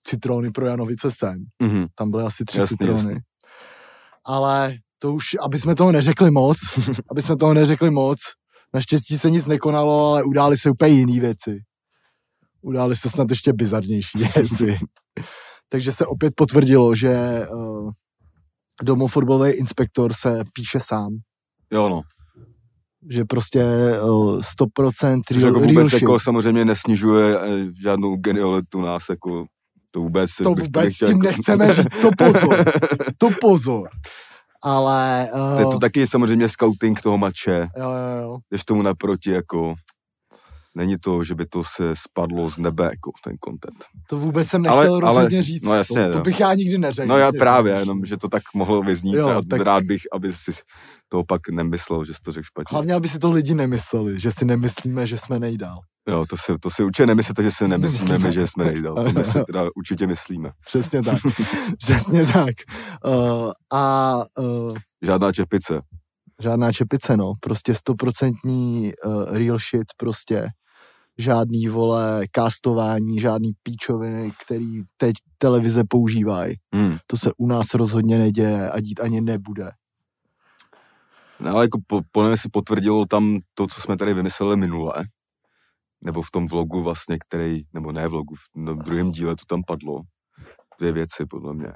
citrony 0.07 0.51
pro 0.51 0.67
Janovice 0.67 1.11
sem. 1.11 1.45
Mhm. 1.63 1.87
Tam 1.95 2.11
byly 2.11 2.23
asi 2.25 2.45
tři 2.45 2.59
Jasný, 2.59 2.77
citrony. 2.77 2.99
jasný. 2.99 3.17
Ale 4.25 4.75
to 4.99 5.13
už, 5.15 5.25
aby 5.45 5.59
jsme 5.59 5.75
toho 5.75 5.93
neřekli 5.93 6.31
moc, 6.31 6.57
aby 7.11 7.23
jsme 7.23 7.37
toho 7.37 7.55
neřekli 7.55 7.91
moc, 7.91 8.19
naštěstí 8.77 9.19
se 9.19 9.31
nic 9.31 9.47
nekonalo, 9.47 10.11
ale 10.11 10.25
udály 10.25 10.59
se 10.59 10.71
úplně 10.71 10.93
jiné 10.95 11.21
věci. 11.21 11.59
Udály 12.63 12.97
se 12.97 13.11
snad 13.11 13.31
ještě 13.31 13.53
bizarnější 13.53 14.19
věci. 14.37 14.79
Takže 15.69 15.93
se 15.93 16.07
opět 16.07 16.33
potvrdilo, 16.37 16.95
že 16.95 17.47
uh, 17.51 17.91
domofotbalový 18.83 19.51
inspektor 19.51 20.13
se 20.13 20.43
píše 20.53 20.81
sám. 20.81 21.17
Jo 21.73 21.89
no, 21.89 22.03
Že 23.11 23.25
prostě 23.25 23.65
uh, 24.03 24.41
100% 24.41 25.21
což 25.29 25.37
real, 25.37 25.47
jako 25.49 25.59
real 25.61 25.69
vůbec 25.69 25.91
shit. 25.91 26.03
jako 26.03 26.19
samozřejmě 26.21 26.65
nesnižuje 26.65 27.39
eh, 27.41 27.73
žádnou 27.83 28.17
genialitu 28.17 28.81
nás, 28.81 29.03
jako 29.11 29.47
to 29.91 30.01
vůbec... 30.01 30.31
To 30.43 30.55
bych 30.55 30.65
vůbec 30.65 30.85
nechtěl 30.85 31.09
tím 31.09 31.17
jako- 31.17 31.27
nechceme 31.27 31.73
říct, 31.73 31.99
to 31.99 32.11
pozor. 32.19 32.65
To 33.19 33.29
pozor. 33.41 33.89
Ale... 34.67 35.29
Uh, 35.35 35.55
To 35.55 35.59
je 35.61 35.67
to 35.73 35.79
taky 35.79 36.07
samozřejmě 36.07 36.49
scouting 36.49 37.01
toho 37.01 37.19
mače, 37.19 37.69
jo, 37.77 37.91
jo, 37.91 38.23
jo. 38.23 38.39
jdeš 38.53 38.65
tomu 38.65 38.83
naproti, 38.83 39.31
jako 39.31 39.75
není 40.75 40.97
to, 41.01 41.25
že 41.25 41.35
by 41.35 41.47
to 41.47 41.65
se 41.65 41.97
spadlo 41.97 42.49
z 42.49 42.59
nebe, 42.59 42.85
jako 42.85 43.11
ten 43.25 43.37
content. 43.45 43.85
To 44.09 44.19
vůbec 44.19 44.49
jsem 44.49 44.67
Ale- 44.67 44.77
nechtěl 44.77 44.95
ale- 44.95 45.01
rozhodně 45.01 45.43
říct. 45.43 45.63
no 45.65 45.75
jasně, 45.75 46.05
to, 46.07 46.13
to 46.13 46.19
jo. 46.19 46.23
bych 46.25 46.41
já 46.41 46.55
nikdy 46.55 46.79
neřekl. 46.79 47.09
No 47.09 47.19
já 47.19 47.33
právě, 47.39 47.73
znáš. 47.73 47.81
jenom, 47.81 48.05
že 48.05 48.17
to 48.17 48.29
tak 48.29 48.43
mohlo 48.55 48.83
vyznít 48.83 49.15
Jo, 49.15 49.29
a 49.29 49.43
tak- 49.51 49.61
rád 49.61 49.83
bych, 49.85 50.01
aby 50.13 50.33
si 50.33 50.53
toho 51.09 51.25
pak 51.25 51.49
nemyslel, 51.49 52.05
že 52.05 52.15
jsi 52.15 52.21
to 52.25 52.33
řekl 52.33 52.45
špatně. 52.45 52.75
Hlavně, 52.75 52.95
aby 52.95 53.09
si 53.09 53.19
to 53.19 53.31
lidi 53.31 53.55
nemysleli, 53.55 54.21
že 54.21 54.31
si 54.31 54.45
nemyslíme, 54.45 55.07
že 55.07 55.19
jsme 55.19 55.39
nejdál. 55.39 55.79
Jo, 56.09 56.25
to 56.29 56.37
si, 56.37 56.53
to 56.61 56.71
si 56.71 56.85
určitě 56.85 57.07
nemyslete, 57.07 57.43
že 57.43 57.51
si 57.51 57.69
nemyslíme, 57.69 58.05
Nemyslíme. 58.13 58.29
my, 58.29 58.35
že 58.35 58.47
jsme 58.47 58.65
nejdál. 58.65 58.95
To 58.95 59.13
my 59.13 59.25
si 59.25 59.45
teda 59.47 59.69
určitě 59.77 60.07
myslíme. 60.07 60.51
Přesně 60.67 61.03
tak. 61.03 61.19
Přesně 61.79 62.27
tak. 62.27 62.55
Uh, 63.07 63.53
a 63.73 64.17
uh, 64.39 64.77
Žádná 65.03 65.33
čepice. 65.33 65.81
žádná 66.43 66.73
čepice, 66.73 67.17
no. 67.17 67.33
Prostě 67.41 67.75
stoprocentní 67.75 68.93
uh, 69.05 69.25
real 69.37 69.59
shit, 69.59 69.87
prostě 69.97 70.49
žádný, 71.19 71.69
vole, 71.69 72.27
castování, 72.37 73.21
žádný 73.21 73.53
píčoviny, 73.63 74.33
který 74.45 74.83
teď 74.97 75.13
televize 75.39 75.83
používají. 75.89 76.55
Hmm. 76.75 76.97
To 77.07 77.17
se 77.17 77.31
u 77.37 77.47
nás 77.47 77.75
rozhodně 77.75 78.19
neděje 78.19 78.71
a 78.71 78.81
dít 78.81 79.01
ani 79.01 79.21
nebude. 79.21 79.71
No, 81.41 81.51
ale 81.51 81.65
jako 81.65 81.79
po, 82.13 82.23
mě 82.23 82.37
se 82.37 82.49
potvrdilo 82.53 83.07
tam 83.07 83.39
to, 83.55 83.67
co 83.67 83.81
jsme 83.81 83.97
tady 83.97 84.15
vymysleli 84.15 84.57
minule, 84.57 84.93
nebo 86.01 86.23
v 86.23 86.31
tom 86.31 86.47
vlogu 86.47 86.83
vlastně, 86.83 87.19
který, 87.29 87.63
nebo 87.73 87.93
ne 87.93 88.09
vlogu, 88.09 88.35
v 88.35 88.85
druhém 88.85 89.13
díle 89.13 89.37
to 89.37 89.45
tam 89.49 89.63
padlo, 89.67 90.01
dvě 90.81 90.93
věci 90.93 91.27
podle 91.27 91.55
mě, 91.55 91.73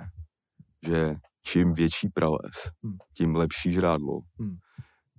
že 0.87 1.15
čím 1.43 1.75
větší 1.75 2.09
prales, 2.09 2.71
Hmm. 2.83 2.97
tím 3.17 3.37
lepší 3.37 3.73
žrádlo. 3.73 4.21
Hmm. 4.41 4.57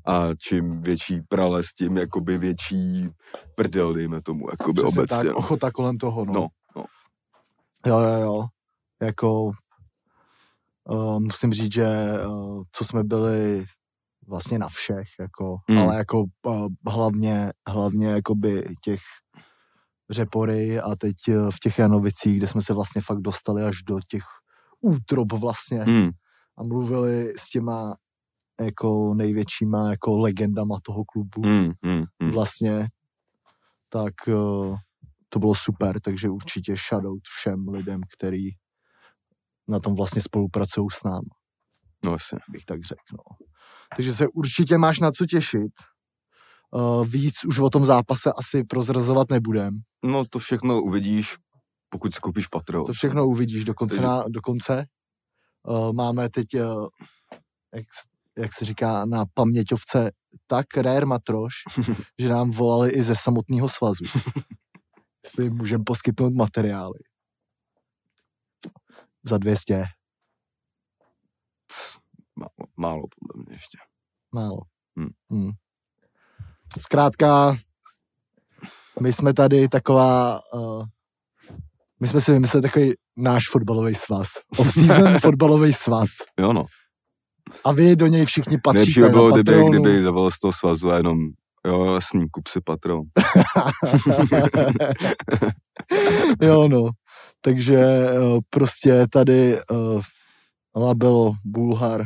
A 0.06 0.28
čím 0.40 0.82
větší 0.82 1.22
prales, 1.30 1.68
tím 1.78 1.98
jakoby 1.98 2.38
větší 2.38 3.10
prdel, 3.56 3.94
dejme 3.94 4.22
tomu, 4.22 4.50
jakoby 4.52 4.82
Přesně 4.82 5.00
obecně. 5.02 5.18
tak, 5.18 5.26
no. 5.28 5.34
ochota 5.34 5.72
kolem 5.72 5.98
toho, 5.98 6.26
no. 6.26 6.34
No, 6.34 6.48
no. 6.76 6.86
Jo, 7.86 8.00
jo, 8.00 8.20
jo. 8.22 8.46
Jako 9.02 9.52
uh, 10.90 11.20
musím 11.20 11.54
říct, 11.54 11.74
že 11.74 11.88
uh, 12.28 12.64
co 12.72 12.86
jsme 12.86 13.04
byli 13.04 13.66
vlastně 14.32 14.60
na 14.60 14.68
všech, 14.70 15.08
jako, 15.20 15.58
Mm. 15.70 15.78
ale 15.78 15.96
jako 15.98 16.24
uh, 16.46 16.68
hlavně, 16.88 17.52
hlavně 17.70 18.08
jakoby 18.08 18.76
těch 18.84 19.00
řepory 20.10 20.80
a 20.80 20.96
teď 20.96 21.16
uh, 21.30 21.52
v 21.52 21.60
těch 21.64 21.80
Janovicích, 21.80 22.38
kde 22.38 22.48
jsme 22.48 22.62
se 22.62 22.74
vlastně 22.74 23.02
fakt 23.02 23.22
dostali 23.22 23.64
až 23.64 23.84
do 23.88 24.00
těch 24.08 24.24
útrob 24.82 25.32
vlastně 25.34 25.84
Hmm. 25.84 26.10
a 26.58 26.64
mluvili 26.64 27.34
s 27.38 27.50
těma 27.50 27.96
jako 28.62 29.14
největšíma 29.14 29.90
jako 29.90 30.18
legendama 30.18 30.78
toho 30.84 31.04
klubu 31.06 31.42
Hmm. 31.48 31.72
Hmm. 31.86 32.04
Hmm. 32.22 32.32
vlastně, 32.32 32.88
tak 33.90 34.14
uh, 34.28 34.78
to 35.30 35.40
bylo 35.40 35.56
super, 35.56 36.00
takže 36.02 36.30
určitě 36.30 36.76
shoutout 36.90 37.22
všem 37.38 37.68
lidem, 37.68 38.02
který 38.18 38.44
na 39.68 39.80
tom 39.80 39.96
vlastně 39.96 40.22
spolupracují 40.22 40.88
s 40.94 41.04
námi, 41.04 41.30
No 42.06 42.12
jasně. 42.12 42.40
bych 42.50 42.66
tak 42.66 42.84
řekl. 42.84 43.02
No. 43.12 43.48
Takže 43.96 44.14
se 44.14 44.28
určitě 44.28 44.78
máš 44.78 45.00
na 45.00 45.12
co 45.12 45.26
těšit. 45.26 45.72
Uh, 46.72 47.06
víc 47.08 47.34
už 47.48 47.60
o 47.60 47.70
tom 47.70 47.86
zápase 47.86 48.34
asi 48.38 48.64
prozrazovat 48.64 49.30
nebudem. 49.30 49.80
No 50.04 50.26
to 50.30 50.40
všechno 50.40 50.82
uvidíš, 50.82 51.36
pokud 51.90 52.14
si 52.14 52.20
koupíš 52.22 52.48
Patreon. 52.48 52.86
To 52.86 52.94
všechno 52.94 53.28
uvidíš 53.28 53.64
dokonce. 53.66 53.96
Takže- 53.96 54.08
Na, 54.08 54.24
dokonce. 54.30 54.86
Uh, 55.68 55.94
máme 55.94 56.30
teď, 56.30 56.48
uh, 56.56 56.88
jak, 57.76 57.86
jak 58.38 58.54
se 58.54 58.66
říká, 58.66 59.06
na 59.06 59.26
paměťovce 59.34 60.12
tak 60.48 60.78
rare 60.78 61.06
matroš, 61.06 61.54
že 62.20 62.30
nám 62.30 62.52
volali 62.52 62.90
i 62.92 63.04
ze 63.04 63.16
samotného 63.16 63.70
svazu. 63.70 64.04
Jestli 65.26 65.50
můžeme 65.50 65.84
poskytnout 65.86 66.34
materiály. 66.34 67.00
Za 69.24 69.38
200. 69.38 69.84
Málo, 72.42 72.70
málo 72.78 73.04
podle 73.20 73.44
mě 73.46 73.56
ještě. 73.56 73.78
Málo. 74.34 74.58
Hmm. 74.98 75.10
Hmm. 75.32 75.52
Zkrátka, 76.80 77.56
my 79.02 79.14
jsme 79.14 79.34
tady 79.34 79.68
taková, 79.68 80.40
uh, 80.54 80.86
my 82.00 82.08
jsme 82.08 82.22
si 82.22 82.32
vymysleli 82.32 82.62
takový 82.62 82.94
náš 83.18 83.50
fotbalový 83.50 83.96
svaz. 83.96 84.28
Off-season 84.58 85.20
fotbalový 85.22 85.74
svaz. 85.74 86.10
Jo 86.40 86.54
no. 86.54 86.66
A 87.66 87.72
vy 87.72 87.96
do 87.96 88.08
něj 88.08 88.26
všichni 88.26 88.58
patříte 88.58 88.80
Nejlepší 88.80 89.00
by 89.00 89.06
na 89.06 89.10
bylo, 89.10 89.32
kdyby, 89.32 89.64
kdyby 89.70 90.02
zavolal 90.02 90.32
z 90.32 90.40
toho 90.40 90.52
svazu 90.54 90.92
a 90.92 90.98
jenom 90.98 91.18
jo, 91.68 91.94
jasný, 91.94 92.30
kup 92.32 92.48
si 92.48 92.62
Patreon. 92.62 93.04
jo, 96.42 96.68
no. 96.68 96.90
Takže 97.42 97.80
uh, 97.80 98.40
prostě 98.50 99.06
tady 99.12 99.58
uh, 99.72 100.02
Labelo, 100.76 101.34
Bulhar, 101.46 102.04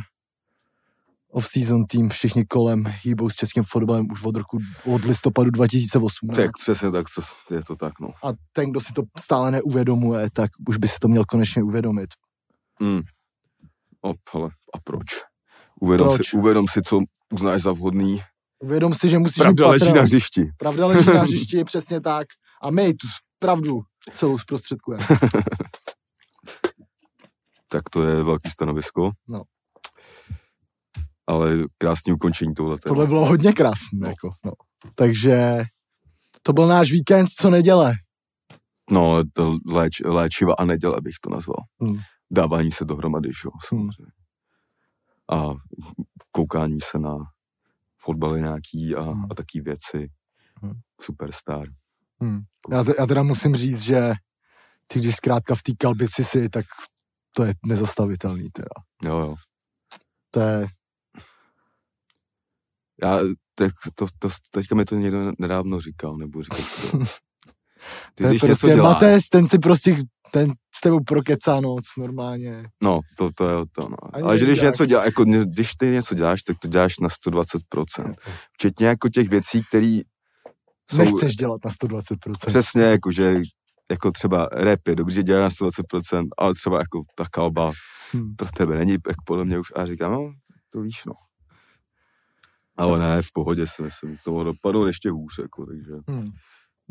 off-season 1.36 1.84
tým, 1.84 2.08
všichni 2.08 2.44
kolem 2.44 2.84
hýbou 3.02 3.30
s 3.30 3.34
českým 3.34 3.62
fotbalem 3.62 4.06
už 4.12 4.24
od 4.24 4.36
roku, 4.36 4.58
od 4.84 5.04
listopadu 5.04 5.50
2018. 5.50 6.36
Tak 6.36 6.50
přesně 6.62 6.90
tak, 6.90 7.06
to, 7.48 7.54
je 7.54 7.64
to 7.64 7.76
tak, 7.76 8.00
no. 8.00 8.08
A 8.08 8.32
ten, 8.52 8.70
kdo 8.70 8.80
si 8.80 8.92
to 8.92 9.02
stále 9.18 9.50
neuvědomuje, 9.50 10.28
tak 10.32 10.50
už 10.68 10.76
by 10.76 10.88
si 10.88 10.98
to 10.98 11.08
měl 11.08 11.24
konečně 11.24 11.62
uvědomit. 11.62 12.10
Mm. 12.80 13.00
Op, 14.00 14.16
hele, 14.34 14.50
a 14.74 14.78
proč? 14.84 15.06
Uvědom, 15.80 16.08
Proč? 16.08 16.30
Si, 16.30 16.36
uvědom 16.36 16.66
si, 16.68 16.82
co 16.82 17.00
uznáš 17.32 17.62
za 17.62 17.72
vhodný. 17.72 18.22
Uvědom 18.58 18.94
si, 18.94 19.08
že 19.08 19.18
musíš 19.18 19.42
Pravda 19.42 19.68
leží 19.68 19.92
na 19.92 20.02
hřišti. 20.02 20.50
Pravda 20.58 20.86
leží 20.86 21.06
na 21.06 21.22
hřišti, 21.22 21.64
přesně 21.64 22.00
tak. 22.00 22.26
A 22.62 22.70
my 22.70 22.94
tu 22.94 23.06
pravdu 23.38 23.80
celou 24.12 24.38
zprostředkujeme. 24.38 25.04
Tak 27.68 27.82
to 27.90 28.06
je 28.06 28.22
velký 28.22 28.50
stanovisko. 28.50 29.10
No. 29.28 29.42
Ale 31.26 31.56
krásný 31.78 32.12
ukončení 32.12 32.54
tohle. 32.54 32.78
Tohle 32.78 33.06
bylo 33.06 33.26
hodně 33.26 33.52
krásné. 33.52 33.98
No. 33.98 34.08
Jako, 34.08 34.30
no. 34.44 34.52
Takže 34.94 35.64
to 36.42 36.52
byl 36.52 36.66
náš 36.66 36.92
víkend, 36.92 37.28
co 37.38 37.50
neděle. 37.50 37.94
No, 38.90 39.22
to 39.32 39.56
léč, 39.66 40.00
léčiva 40.04 40.54
a 40.58 40.64
neděle 40.64 41.00
bych 41.00 41.14
to 41.20 41.30
nazval. 41.30 41.64
Hmm. 41.82 41.98
Dávání 42.30 42.72
se 42.72 42.84
dohromady, 42.84 43.28
že 43.28 43.40
jo, 43.44 43.50
samozřejmě. 43.68 44.12
A 45.32 45.54
koukání 46.30 46.80
se 46.80 46.98
na 46.98 47.16
fotbaly 47.98 48.42
nějaký 48.42 48.94
a, 48.96 49.00
Hmm. 49.02 49.24
a 49.30 49.34
taky 49.34 49.60
věci. 49.60 50.08
Hmm. 50.62 50.72
Superstar. 51.00 51.66
Hmm. 52.20 52.40
Já, 52.70 52.84
te, 52.84 52.92
já 52.98 53.06
teda 53.06 53.22
musím 53.22 53.54
říct, 53.56 53.80
že 53.80 54.12
ty, 54.86 54.98
když 54.98 55.16
zkrátka 55.16 55.54
v 55.54 55.62
té 55.62 55.72
kalbici 55.78 56.24
si, 56.24 56.48
tak 56.48 56.64
to 57.36 57.44
je 57.44 57.54
nezastavitelný 57.66 58.48
teda. 58.52 58.68
Jo, 59.04 59.18
jo. 59.18 59.34
To 60.30 60.40
je, 60.40 60.66
Já, 63.02 63.18
tak 63.54 63.72
to, 63.94 64.06
to, 64.18 64.28
teďka 64.50 64.74
mi 64.74 64.84
to 64.84 64.94
někdo 64.94 65.32
nedávno 65.38 65.80
říkal, 65.80 66.16
nebo 66.16 66.42
říkal 66.42 66.58
to. 66.90 66.98
Ty, 68.14 68.24
to 68.24 68.32
je 68.32 68.38
prostě 68.38 68.66
děláš, 68.66 68.92
Matés, 68.94 69.28
ten 69.28 69.48
si 69.48 69.58
prostě, 69.58 69.96
ten 70.32 70.52
s 70.76 70.80
tebou 70.80 71.04
prokecá 71.04 71.60
noc 71.60 71.84
normálně. 71.98 72.64
no, 72.82 73.00
to, 73.16 73.30
to 73.34 73.48
je 73.48 73.56
to, 73.72 73.88
no. 73.88 73.96
Ani 74.12 74.22
Ale 74.24 74.38
že 74.38 74.44
když 74.44 74.60
něco 74.60 74.86
děláš, 74.86 75.04
jako, 75.06 75.24
když 75.24 75.74
ty 75.74 75.86
něco 75.86 76.14
děláš, 76.14 76.42
tak 76.42 76.58
to 76.58 76.68
děláš 76.68 76.98
na 76.98 77.08
120%. 77.08 78.14
Včetně 78.52 78.86
jako 78.86 79.08
těch 79.08 79.28
věcí, 79.28 79.62
které 79.68 80.00
jsou 80.90 80.98
Nechceš 80.98 81.36
dělat 81.36 81.60
na 81.64 81.70
120%. 81.70 82.32
přesně 82.46 82.82
jako, 82.82 83.12
že 83.12 83.40
jako 83.90 84.10
třeba 84.10 84.48
rap 84.52 84.88
je 84.88 84.94
dobře, 84.94 85.22
dělá 85.22 85.40
na 85.40 85.48
120%, 85.48 86.26
ale 86.38 86.54
třeba 86.54 86.78
jako 86.78 87.02
ta 87.14 87.24
kalba 87.30 87.72
Hmm. 88.12 88.36
pro 88.36 88.48
tebe 88.56 88.76
není, 88.76 88.92
jak 88.92 89.16
podle 89.24 89.44
mě 89.44 89.58
už, 89.58 89.72
a 89.76 89.86
říkám, 89.86 90.12
no, 90.12 90.32
to 90.70 90.80
víš, 90.80 91.02
no. 91.06 91.12
Ale 92.76 92.98
ne, 92.98 93.22
v 93.22 93.32
pohodě 93.32 93.66
si 93.66 93.82
myslím, 93.82 94.16
to 94.24 94.30
mohlo 94.30 94.44
dopadnout 94.52 94.86
ještě 94.86 95.10
hůř, 95.10 95.38
jako, 95.38 95.66
takže, 95.66 95.92
Hmm. 96.08 96.30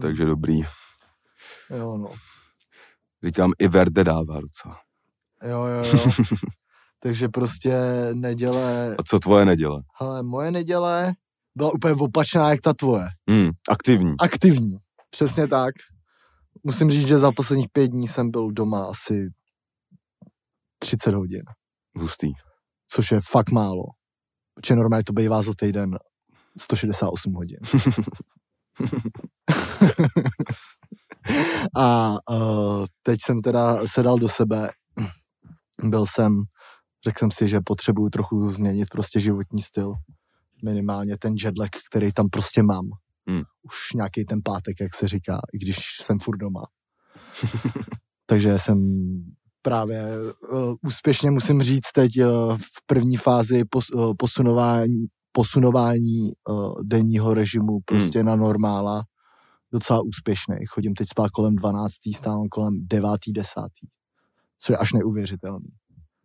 takže 0.02 0.26
dobrý. 0.26 0.62
Jo, 1.70 1.98
no. 1.98 2.12
Říkám, 3.24 3.52
i 3.60 3.68
Verde 3.68 4.04
dává 4.04 4.42
docela. 4.42 4.80
Jo, 5.44 5.66
jo, 5.66 5.84
jo. 5.94 6.10
Takže 7.00 7.30
prostě 7.30 7.74
neděle, 8.14 8.96
A 9.00 9.04
co 9.04 9.20
tvoje 9.20 9.46
neděle? 9.46 9.82
ale 10.00 10.24
moje 10.24 10.52
neděle 10.52 11.14
byla 11.56 11.72
úplně 11.74 11.94
opačná 11.94 12.50
jak 12.50 12.62
ta 12.62 12.74
tvoje. 12.74 13.08
Hmm, 13.30 13.50
aktivní. 13.70 14.16
Aktivní. 14.20 14.78
Přesně 15.10 15.48
tak. 15.48 15.76
Musím 16.64 16.92
říct, 16.92 17.08
že 17.08 17.18
za 17.18 17.32
posledních 17.32 17.70
pět 17.72 17.88
dní 17.88 18.08
jsem 18.08 18.32
byl 18.32 18.52
doma 18.52 18.86
asi 18.86 19.30
30 20.80 21.14
hodin, 21.14 21.42
Hustý. 21.98 22.28
což 22.92 23.12
je 23.12 23.20
fakt 23.32 23.52
málo. 23.52 23.84
Protože 24.56 24.76
normálně 24.76 25.04
to 25.04 25.14
bývá 25.14 25.42
za 25.42 25.54
týden 25.58 25.98
168 26.60 27.34
hodin. 27.34 27.60
A 31.78 32.16
uh, 32.32 32.86
teď 33.04 33.20
jsem 33.26 33.42
teda 33.42 33.88
sedal 33.88 34.20
do 34.20 34.30
sebe. 34.30 34.70
Byl 35.84 36.06
jsem, 36.06 36.44
řekl 37.04 37.20
jsem 37.20 37.32
si, 37.32 37.48
že 37.48 37.60
potřebuju 37.66 38.10
trochu 38.10 38.50
změnit 38.50 38.90
prostě 38.92 39.20
životní 39.20 39.62
styl. 39.62 39.94
Minimálně 40.64 41.18
ten 41.18 41.36
jetlag, 41.44 41.70
který 41.90 42.14
tam 42.14 42.30
prostě 42.30 42.64
mám. 42.64 42.90
Hmm. 43.30 43.44
Už 43.62 43.94
nějaký 43.96 44.26
ten 44.26 44.40
pátek, 44.44 44.80
jak 44.82 44.96
se 44.96 45.08
říká, 45.08 45.42
i 45.54 45.58
když 45.58 45.78
jsem 46.02 46.20
furt 46.20 46.38
doma. 46.38 46.64
Takže 48.26 48.60
jsem 48.60 48.78
právě 49.66 50.06
uh, 50.52 50.76
úspěšně 50.82 51.32
musím 51.32 51.62
říct 51.62 51.92
teď 51.94 52.12
uh, 52.22 52.58
v 52.58 52.86
první 52.86 53.18
fázi 53.18 53.66
pos, 53.70 53.90
uh, 53.90 54.14
posunování, 54.18 55.06
posunování 55.32 56.32
uh, 56.50 56.74
denního 56.84 57.34
režimu 57.34 57.80
prostě 57.86 58.24
na 58.24 58.36
normála 58.36 59.04
docela 59.72 60.02
úspěšný. 60.02 60.56
Chodím 60.70 60.94
teď 60.94 61.08
spát 61.10 61.30
kolem 61.30 61.56
12. 61.56 61.94
stávám 62.16 62.48
kolem 62.48 62.74
9. 62.88 63.10
10. 63.28 63.54
Co 64.60 64.74
je 64.74 64.78
až 64.78 64.94
neuvěřitelný. 64.94 65.70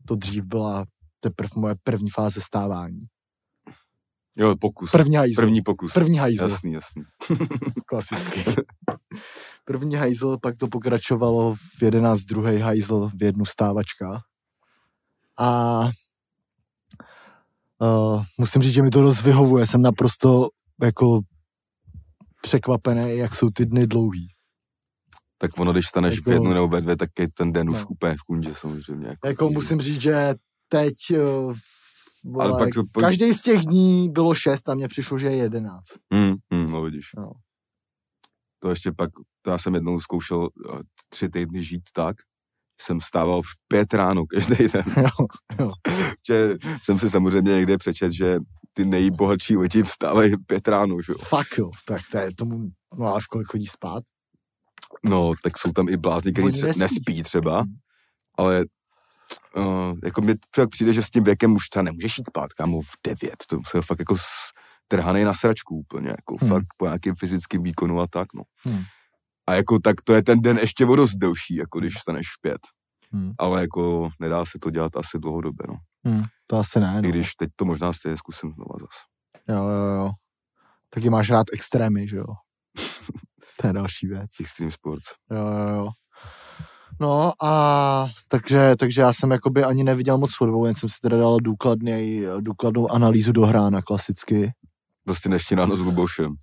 To 0.07 0.16
dřív 0.16 0.44
byla 0.44 0.85
teprve 1.20 1.50
moje 1.57 1.74
první 1.85 2.11
fáze 2.11 2.40
stávání. 2.40 3.00
Jo, 4.40 4.57
pokus. 4.61 4.90
První 4.90 5.16
hajzl. 5.16 5.40
První 5.40 5.62
pokus. 5.62 5.92
První 5.92 6.18
hajzl. 6.18 6.48
Jasný, 6.48 6.72
jasný. 6.72 7.03
Klasicky. 7.87 8.44
První 9.64 9.96
hajzl, 9.96 10.37
pak 10.42 10.57
to 10.57 10.68
pokračovalo 10.68 11.55
v 11.55 11.83
11 11.83 12.20
druhý 12.20 12.59
hajzl 12.59 13.11
v 13.14 13.22
jednu 13.22 13.44
stávačka. 13.44 14.20
A 15.38 15.81
uh, 17.79 18.22
musím 18.38 18.62
říct, 18.62 18.74
že 18.74 18.83
mi 18.83 18.90
to 18.90 19.03
dost 19.03 19.22
vyhovuje. 19.22 19.66
Jsem 19.66 19.83
naprosto 19.83 20.48
jako 20.83 21.20
překvapený, 22.42 23.16
jak 23.16 23.35
jsou 23.35 23.50
ty 23.50 23.66
dny 23.66 23.87
dlouhý. 23.87 24.29
Tak 25.38 25.50
ono, 25.59 25.72
když 25.72 25.87
staneš 25.87 26.14
Jako- 26.16 26.31
v 26.31 26.33
jednu 26.33 26.53
nebo 26.53 26.68
ve 26.68 26.81
dvě, 26.81 26.96
tak 26.96 27.11
je 27.18 27.29
ten 27.29 27.53
den 27.53 27.70
už 27.70 27.79
No. 27.81 27.87
úplně 27.88 28.14
v 28.14 28.22
kundě 28.26 28.55
samozřejmě. 28.55 29.09
Jako, 29.09 29.29
Jako 29.29 29.50
musím 29.50 29.81
říct, 29.81 30.00
že 30.00 30.35
teď 30.68 30.94
uh, 31.11 31.55
vole, 32.25 32.59
pak 32.59 32.75
to- 32.75 32.83
pak- 32.93 33.05
každý 33.05 33.35
z 33.35 33.43
těch 33.43 33.61
dní 33.61 34.09
bylo 34.13 34.35
šest 34.35 34.69
a 34.69 34.75
mně 34.75 34.89
přišlo, 34.89 35.19
že 35.19 35.27
je 35.27 35.37
jedenáct. 35.37 35.89
Hmm, 36.15 36.35
hmm, 36.53 36.71
no 36.71 36.83
vidíš. 36.83 37.07
No. 37.17 37.33
To 38.63 38.71
ještě 38.71 38.93
pak, 38.93 39.11
to 39.43 39.51
já 39.51 39.59
jsem 39.59 39.75
jednou 39.75 40.01
zkoušel 40.01 40.49
eh, 40.75 40.79
tři 41.09 41.29
týdny 41.29 41.63
žít 41.63 41.83
tak, 41.93 42.17
jsem 42.81 43.01
stával 43.01 43.43
v 43.43 43.47
pět 43.69 43.95
ráno 43.95 44.27
každý 44.27 44.69
den. 44.69 44.85
Jo, 44.97 45.27
jo. 45.61 45.73
že 46.29 46.57
jsem 46.83 46.99
si 46.99 47.11
samozřejmě 47.11 47.53
někde 47.53 47.79
přečet, 47.79 48.13
že 48.13 48.39
ty 48.73 48.85
nejbohatší 48.85 49.57
lidi 49.57 49.83
vstávají 49.83 50.33
pět 50.47 50.69
ráno, 50.69 50.97
že 51.07 51.13
jo. 51.13 51.19
Fakt 51.19 51.59
jo, 51.59 51.71
tak 51.87 52.01
to 52.13 52.19
je 52.19 52.35
tomu, 52.35 52.69
no 52.99 53.07
ale 53.07 53.21
v 53.21 53.27
kolik 53.27 53.47
chodí 53.49 53.67
spát? 53.67 54.05
No, 55.05 55.33
tak 55.43 55.59
jsou 55.59 55.73
tam 55.73 55.89
i 55.89 55.97
blázni, 55.97 56.33
kteří 56.33 56.49
tře- 56.49 56.67
nespí. 56.67 56.81
nespí 56.81 57.23
třeba, 57.23 57.61
Hmm. 57.61 57.73
ale 58.39 58.65
uh, 59.57 59.99
jako 60.05 60.21
mi 60.21 60.35
člověk 60.55 60.71
přijde, 60.71 60.93
že 60.93 61.03
s 61.03 61.11
tím 61.11 61.25
věkem 61.25 61.55
už 61.55 61.69
třeba 61.69 61.83
nemůžeš 61.83 62.19
jít 62.19 62.27
spát, 62.29 62.53
kámo, 62.53 62.81
v 62.83 62.93
devět, 63.07 63.37
to 63.47 63.59
se 63.67 63.83
fakt 63.83 63.99
jako 63.99 64.17
trhanej 64.89 65.25
na 65.25 65.35
sračku 65.35 65.77
úplně, 65.77 66.09
jako 66.09 66.37
Hmm. 66.41 66.51
fakt 66.51 66.67
po 66.77 66.87
nějakém 66.87 67.15
fyzickém 67.15 67.63
výkonu 67.63 68.01
a 68.01 68.07
tak, 68.07 68.29
no. 68.35 68.43
Hmm. 68.65 68.83
A 69.47 69.55
jako 69.55 69.79
tak 69.79 69.97
to 70.05 70.15
je 70.15 70.23
ten 70.23 70.41
den 70.41 70.59
ještě 70.59 70.87
o 70.87 70.97
dost 70.97 71.15
delší, 71.15 71.57
jako 71.57 71.81
když 71.81 71.97
vstaneš 71.97 72.27
v 72.27 72.41
pět. 72.41 72.61
Hmm. 73.13 73.33
Ale 73.39 73.61
jako 73.61 74.09
nedá 74.21 74.45
se 74.45 74.59
to 74.63 74.71
dělat 74.71 74.97
asi 74.97 75.19
dlouhodobě, 75.19 75.67
no. 75.69 75.75
Hmm, 76.05 76.23
to 76.47 76.57
asi 76.57 76.81
ne, 76.81 76.93
I 76.99 77.03
no. 77.03 77.09
když 77.09 77.35
teď 77.35 77.51
to 77.57 77.65
možná 77.65 77.93
stejně 77.93 78.17
zkusím 78.17 78.53
znova 78.53 78.75
zas. 78.81 78.97
Jo, 79.49 79.65
jo, 79.69 79.95
jo. 79.95 80.11
Taky 80.91 81.11
máš 81.11 81.31
rád 81.31 81.47
extrémy, 81.53 82.09
že 82.09 82.17
jo? 82.17 82.27
to 83.61 83.67
je 83.67 83.73
další 83.73 84.07
věc. 84.07 84.31
Extreme 84.41 84.71
Sports. 84.71 85.07
Jo, 85.31 85.47
jo, 85.47 85.69
jo. 85.69 85.89
No 87.01 87.33
a 87.43 88.07
takže, 88.29 88.75
takže 88.79 89.01
já 89.03 89.13
jsem 89.13 89.31
jakoby 89.31 89.65
ani 89.65 89.85
neviděl 89.85 90.19
moc 90.19 90.37
fotbalu, 90.37 90.67
jen 90.67 90.75
jsem 90.75 90.89
si 90.89 90.97
teda 91.03 91.17
dal 91.19 91.37
důkladnej, 91.43 92.27
důkladnou 92.41 92.91
analýzu 92.93 93.33
do 93.33 93.47
hrána 93.47 93.83
klasicky. 93.83 94.53
Prostě 95.05 95.29
dnešní 95.29 95.57
ráno 95.57 95.77
s 95.77 95.81
Lubošem. 95.81 96.35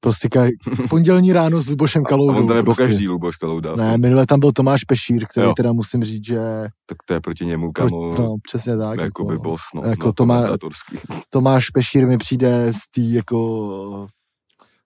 Prostě 0.00 0.28
kaj, 0.28 0.50
pondělní 0.90 1.32
ráno 1.32 1.62
s 1.62 1.68
Lubošem 1.68 2.02
A 2.06 2.08
Kaloudou. 2.08 2.38
on 2.38 2.46
to 2.48 2.54
nebo 2.54 2.64
prostě. 2.64 2.82
každý 2.86 3.08
Luboš 3.08 3.36
Kalouda. 3.36 3.76
Ne, 3.76 3.98
minule 3.98 4.26
tam 4.26 4.40
byl 4.40 4.52
Tomáš 4.52 4.84
Pešír, 4.84 5.26
který 5.26 5.46
Jo. 5.46 5.52
teda 5.56 5.72
musím 5.72 6.04
říct, 6.04 6.26
že 6.26 6.38
Tak 6.86 6.98
to 7.06 7.14
je 7.14 7.20
proti 7.20 7.46
němu, 7.46 7.72
pro, 7.72 7.88
kamo, 7.88 8.14
no, 8.18 8.36
přesně 8.42 8.76
tak. 8.76 9.00
jako 9.00 9.24
by 9.24 9.38
boss, 9.38 9.62
no. 9.74 9.82
jako 9.84 10.06
no, 10.06 10.12
to 10.12 10.26
má- 10.26 10.36
komentátorský. 10.36 10.96
Tomáš 11.30 11.70
Pešír 11.70 12.06
mi 12.06 12.18
přijde 12.18 12.72
z 12.72 12.90
té 12.94 13.00
jako 13.00 14.06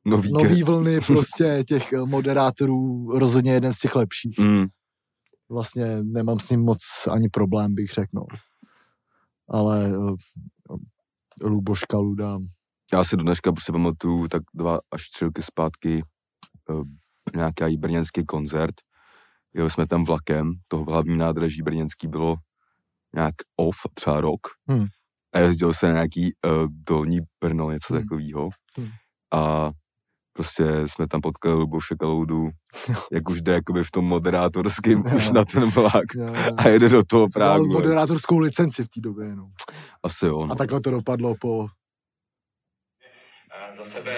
Nový, 0.06 0.32
nový 0.32 0.62
vlny 0.62 1.00
prostě 1.06 1.64
těch 1.68 1.92
moderátorů 2.04 3.10
rozhodně 3.18 3.52
jeden 3.52 3.72
z 3.72 3.78
těch 3.78 3.96
lepších. 3.96 4.38
Mm, 4.38 4.66
Vlastně 5.54 6.02
nemám 6.02 6.38
s 6.38 6.50
ním 6.50 6.60
moc 6.60 6.78
ani 7.10 7.28
problém, 7.28 7.74
bych 7.74 7.90
řekl. 7.90 8.10
No. 8.14 8.22
Ale 9.48 9.86
eh, 9.86 11.48
Luboš 11.48 11.84
Kaluda, 11.84 12.38
já 12.92 13.04
si 13.04 13.16
do 13.16 13.22
dneška 13.22 13.52
prostě 13.52 13.72
pamatuju 13.72 14.28
tak 14.28 14.42
dva 14.54 14.78
až 14.92 15.08
tři 15.08 15.24
roky 15.24 15.42
zpátky 15.42 16.02
uh, 16.70 16.82
nějaký 17.36 17.76
brněnský 17.76 18.24
koncert. 18.24 18.74
Jeli 19.54 19.70
jsme 19.70 19.86
tam 19.86 20.04
vlakem, 20.04 20.52
to 20.68 20.84
hlavní 20.84 21.16
nádraží 21.16 21.62
brněnský 21.62 22.08
bylo 22.08 22.36
nějak 23.14 23.34
off, 23.56 23.76
třeba 23.94 24.20
rok. 24.20 24.40
Hmm. 24.68 24.86
A 25.34 25.38
jezdil 25.38 25.72
se 25.72 25.86
na 25.86 25.92
nějaký 25.92 26.32
uh, 26.46 26.66
dolní 26.70 27.18
Brno, 27.40 27.70
něco 27.70 27.94
Hmm. 27.94 28.02
takového. 28.02 28.48
Hmm. 28.76 28.88
A 29.34 29.70
prostě 30.36 30.64
jsme 30.86 31.08
tam 31.08 31.20
potkali 31.20 31.54
Luboše 31.54 31.94
Kaloudu, 32.00 32.48
jak 33.12 33.30
už 33.30 33.40
jde 33.40 33.52
jakoby 33.52 33.84
v 33.84 33.90
tom 33.90 34.04
moderátorském 34.04 35.02
už 35.16 35.30
na 35.30 35.44
ten 35.44 35.64
vlak. 35.70 36.14
jo, 36.14 36.26
jo. 36.26 36.34
A 36.56 36.68
jede 36.68 36.88
do 36.88 37.02
toho 37.04 37.28
Prahu. 37.28 37.66
moderátorskou 37.66 38.38
licenci 38.38 38.84
v 38.84 38.88
té 38.88 39.00
době. 39.00 39.36
No. 39.36 39.50
Asi 40.02 40.26
jo. 40.26 40.40
A 40.42 40.46
No. 40.46 40.54
takhle 40.54 40.80
to 40.80 40.90
dopadlo 40.90 41.34
po... 41.40 41.66
A 43.68 43.72
Za 43.72 43.84
sebe 43.84 44.12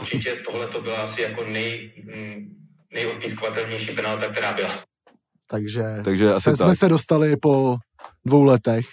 určitě 0.00 0.42
tohle 0.50 0.68
to 0.68 0.80
byla 0.82 0.96
asi 1.02 1.22
jako 1.22 1.44
nej, 1.44 1.92
mm, 2.04 2.56
nejodpískovatelnější 2.94 3.94
penalta, 3.94 4.28
která 4.32 4.52
byla. 4.52 4.70
Takže, 5.46 5.84
Takže 6.04 6.32
asi 6.32 6.42
se, 6.50 6.56
jsme 6.56 6.66
tak. 6.66 6.78
se 6.78 6.88
dostali 6.88 7.36
po 7.36 7.76
dvou 8.24 8.44
letech. 8.44 8.86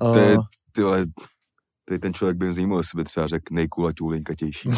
To 0.00 0.18
je, 0.18 0.34
Eh, 0.34 0.38
ty 0.72 0.82
vole, 0.82 1.04
tady 1.88 1.98
ten 1.98 2.14
člověk 2.14 2.36
by 2.36 2.52
zajímal, 2.52 2.78
jestli 2.78 2.96
by 2.96 3.04
třeba 3.04 3.26
řekl 3.26 3.54
nejkulaťů 3.54 4.08
linkatější. 4.08 4.68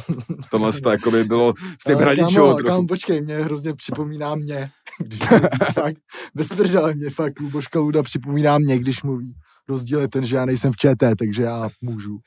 Tohle 0.50 0.72
to 0.72 0.90
jako 0.90 1.10
by 1.10 1.24
bylo 1.24 1.54
s 1.82 1.84
tím 1.86 1.98
hraničou 1.98 2.46
kámo, 2.46 2.58
kámo, 2.58 2.86
počkej, 2.86 3.20
mě 3.22 3.36
hrozně 3.36 3.74
připomíná 3.74 4.34
mě. 4.34 4.70
Když 4.98 5.20
fakt, 5.74 5.96
bez 6.34 6.48
prdele 6.48 6.94
mě 6.94 7.10
fakt 7.10 7.40
Luboška 7.40 7.80
Luda 7.80 8.02
připomíná 8.02 8.58
mě, 8.58 8.78
když 8.78 9.02
mluví. 9.02 9.34
Rozdíl 9.68 10.00
je 10.00 10.08
ten, 10.08 10.24
že 10.24 10.36
já 10.36 10.44
nejsem 10.44 10.72
v 10.72 10.76
ČT, 10.76 11.14
takže 11.18 11.42
já 11.42 11.68
můžu. 11.82 12.18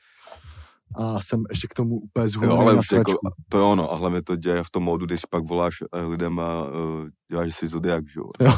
A 0.94 1.20
jsem 1.20 1.44
ještě 1.50 1.68
k 1.68 1.74
tomu 1.74 2.00
úplně 2.00 2.28
zhulený 2.28 2.58
ale 2.58 2.76
na 2.76 2.82
jako, 2.92 3.12
to 3.48 3.58
je 3.58 3.64
ono, 3.64 3.92
a 3.92 3.96
hlavně 3.96 4.22
to 4.22 4.36
děje 4.36 4.62
v 4.62 4.70
tom 4.70 4.82
módu, 4.82 5.06
když 5.06 5.20
pak 5.30 5.44
voláš 5.44 5.74
eh, 5.82 6.02
lidem 6.02 6.38
a 6.40 6.64
uh, 6.64 7.08
děláš 7.30 7.56
si 7.56 7.68
zodiak, 7.68 8.08
že 8.08 8.20
jo. 8.20 8.30
Jo. 8.40 8.52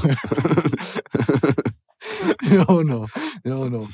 jo, 2.68 2.82
no, 2.82 3.04
jo, 3.44 3.68
no. 3.68 3.88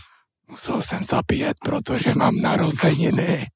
Musel 0.50 0.82
jsem 0.82 1.02
zapíjet, 1.04 1.56
protože 1.64 2.12
mám 2.16 2.36
narozeniny. 2.36 3.46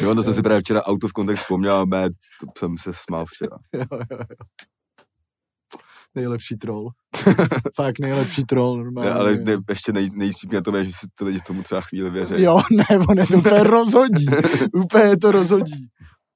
Jo, 0.00 0.14
to 0.14 0.22
jsem 0.22 0.34
si 0.34 0.42
právě 0.42 0.60
včera 0.60 0.82
auto 0.82 1.08
v 1.08 1.12
kontext 1.12 1.42
vzpomněl 1.42 1.76
a 1.76 1.84
mé, 1.84 2.08
to 2.10 2.46
jsem 2.58 2.78
se 2.78 2.90
smál 2.94 3.24
včera. 3.26 3.56
jo, 3.72 3.86
jo, 3.90 4.06
jo. 4.10 4.46
Nejlepší 6.14 6.56
troll. 6.56 6.90
Fakt 7.76 7.98
nejlepší 7.98 8.44
troll, 8.44 8.76
normálně. 8.76 9.10
Ne, 9.10 9.16
ale 9.16 9.34
ne, 9.34 9.56
ještě 9.68 9.92
nej, 9.92 10.10
nejsíp 10.16 10.50
mě 10.50 10.62
to 10.62 10.76
je, 10.76 10.84
že 10.84 10.92
si 10.92 11.06
ty 11.14 11.24
lidi 11.24 11.40
tomu 11.46 11.62
třeba 11.62 11.80
chvíli 11.80 12.10
věří. 12.10 12.34
Jo, 12.36 12.62
ne, 12.72 12.98
on 13.08 13.18
je 13.18 13.26
to 13.26 13.36
úplně 13.38 13.62
rozhodí. 13.62 14.26
úplně 14.74 15.16
to 15.16 15.32
rozhodí. 15.32 15.86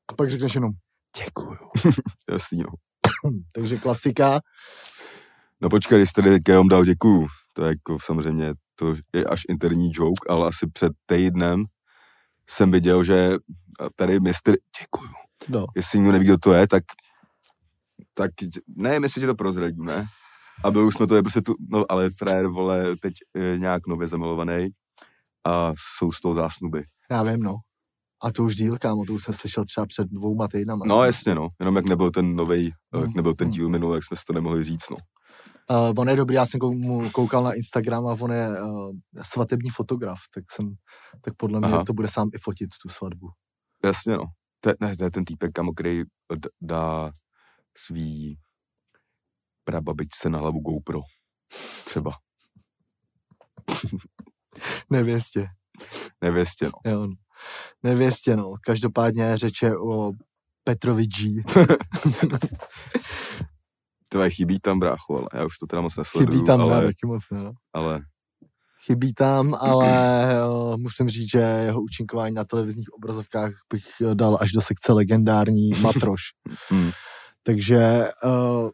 A 0.09 0.14
pak 0.14 0.31
řekneš 0.31 0.55
jenom 0.55 0.70
děkuju. 1.25 1.57
Jasný, 2.31 2.59
no. 2.59 2.72
Takže 3.53 3.77
klasika. 3.77 4.40
No 5.61 5.68
počkej, 5.68 5.99
když 5.99 6.09
jsi 6.09 6.12
tady 6.12 6.40
Keom 6.40 6.68
dal 6.68 6.85
děkuju, 6.85 7.27
to 7.53 7.64
je 7.64 7.68
jako 7.68 7.99
samozřejmě, 8.05 8.55
to 8.77 8.93
je 9.15 9.25
až 9.25 9.43
interní 9.49 9.91
joke, 9.95 10.29
ale 10.29 10.49
asi 10.49 10.67
před 10.73 10.93
týdnem 11.07 11.65
jsem 12.51 12.71
viděl, 12.71 13.05
že 13.05 13.37
tady 13.97 14.21
mistr, 14.21 14.55
děkuju, 14.83 15.11
No. 15.49 15.67
jestli 15.77 15.99
někdo 15.99 16.12
neví, 16.12 16.25
kdo 16.25 16.39
to 16.39 16.53
je, 16.53 16.69
tak, 16.69 16.85
tak 18.15 18.31
nevím, 18.77 19.03
jestli 19.03 19.21
ti 19.21 19.27
to 19.27 19.35
prozradíme. 19.35 20.07
A 20.65 20.71
byl 20.71 20.87
už 20.87 20.95
jsme 20.95 21.07
to, 21.07 21.17
je 21.17 21.23
prostě 21.23 21.41
tu, 21.41 21.55
no 21.71 21.85
ale 21.89 22.11
frér, 22.11 22.47
vole, 22.47 22.97
teď 23.01 23.12
je 23.37 23.59
nějak 23.59 23.87
nově 23.87 24.07
zamilovaný 24.07 24.69
a 25.47 25.73
jsou 25.79 26.12
z 26.12 26.21
toho 26.21 26.35
zásnuby. 26.35 26.85
Já 27.11 27.23
vím, 27.23 27.41
no. 27.43 27.57
A 28.23 28.33
to 28.33 28.45
už 28.45 28.55
díl, 28.55 28.79
kámo, 28.79 29.05
to 29.05 29.12
už 29.12 29.23
jsem 29.25 29.35
slyšel 29.35 29.65
třeba 29.65 29.87
před 29.87 30.09
dvouma 30.09 30.49
týdnama. 30.49 30.85
No 30.87 31.05
jasně, 31.05 31.35
no, 31.35 31.49
jenom 31.61 31.77
jak 31.77 31.87
nebyl 31.87 32.11
ten 32.11 32.37
novej, 32.37 32.73
Mm, 32.95 33.01
jak 33.03 33.15
nebyl 33.15 33.35
ten 33.35 33.47
mm. 33.47 33.53
díl 33.53 33.69
minulý, 33.69 33.95
jak 33.95 34.05
jsme 34.05 34.17
si 34.17 34.23
to 34.27 34.33
nemohli 34.33 34.65
říct, 34.65 34.91
no. 34.91 34.97
Uh, 35.70 35.92
on 35.98 36.09
je 36.09 36.16
dobrý, 36.16 36.35
já 36.35 36.46
jsem 36.46 36.61
mu 36.62 37.11
koukal 37.11 37.42
na 37.44 37.52
Instagram 37.52 38.07
a 38.07 38.16
on 38.20 38.33
je 38.33 38.62
uh, 38.62 38.90
svatební 39.22 39.70
fotograf, 39.70 40.18
tak 40.35 40.44
jsem, 40.52 40.74
tak 41.20 41.35
podle 41.37 41.61
mě 41.61 41.68
Aha. 41.68 41.85
to 41.85 41.92
bude 41.92 42.09
sám 42.09 42.31
i 42.35 42.38
fotit 42.38 42.68
tu 42.83 42.88
svatbu. 42.88 43.29
Jasně, 43.85 44.16
no. 44.16 44.24
To, 44.61 44.68
je- 44.70 44.76
ne, 44.81 44.96
to 44.96 45.05
je 45.05 45.11
ten 45.11 45.24
týpek, 45.24 45.52
kamo, 45.52 45.72
který 45.72 46.02
dá 46.61 47.11
svý 47.79 48.38
prababičce 49.64 50.29
na 50.31 50.38
hlavu 50.38 50.61
GoPro. 50.61 51.00
Třeba. 51.85 52.11
Nevěstě, 54.90 55.48
Nevěstě, 56.20 56.64
no. 56.64 56.90
jo. 56.92 57.07
no. 57.07 57.14
Nevěstě, 57.83 58.37
no. 58.37 58.55
Každopádně 58.64 59.38
řeče 59.38 59.76
o 59.76 60.12
Petrovi 60.64 61.07
G. 61.07 61.42
Tvé 64.09 64.31
chybí 64.31 64.61
tam, 64.61 64.79
brácho, 64.79 65.19
ale 65.19 65.29
já 65.35 65.45
už 65.45 65.59
to 65.59 65.66
teda 65.66 65.83
moc 65.83 65.97
nesleduju, 65.97 66.31
Chybí 66.31 66.47
tam, 66.47 66.61
ale, 66.61 66.81
ne, 66.81 66.87
taky 66.87 67.07
moc 67.07 67.25
ne, 67.31 67.42
no. 67.42 67.53
ale 67.73 68.01
Chybí 68.87 69.14
tam, 69.14 69.55
ale 69.55 70.27
uh, 70.49 70.77
musím 70.77 71.09
říct, 71.09 71.31
že 71.31 71.38
jeho 71.38 71.83
účinkování 71.83 72.35
na 72.35 72.45
televizních 72.45 72.92
obrazovkách 72.92 73.53
bych 73.73 73.87
eh, 74.01 74.14
dal 74.14 74.38
až 74.40 74.53
do 74.53 74.61
sekce 74.61 74.92
legendární 74.92 75.71
Matroš. 75.81 76.23
hm, 76.73 76.90
Takže 77.42 78.11
uh, 78.25 78.71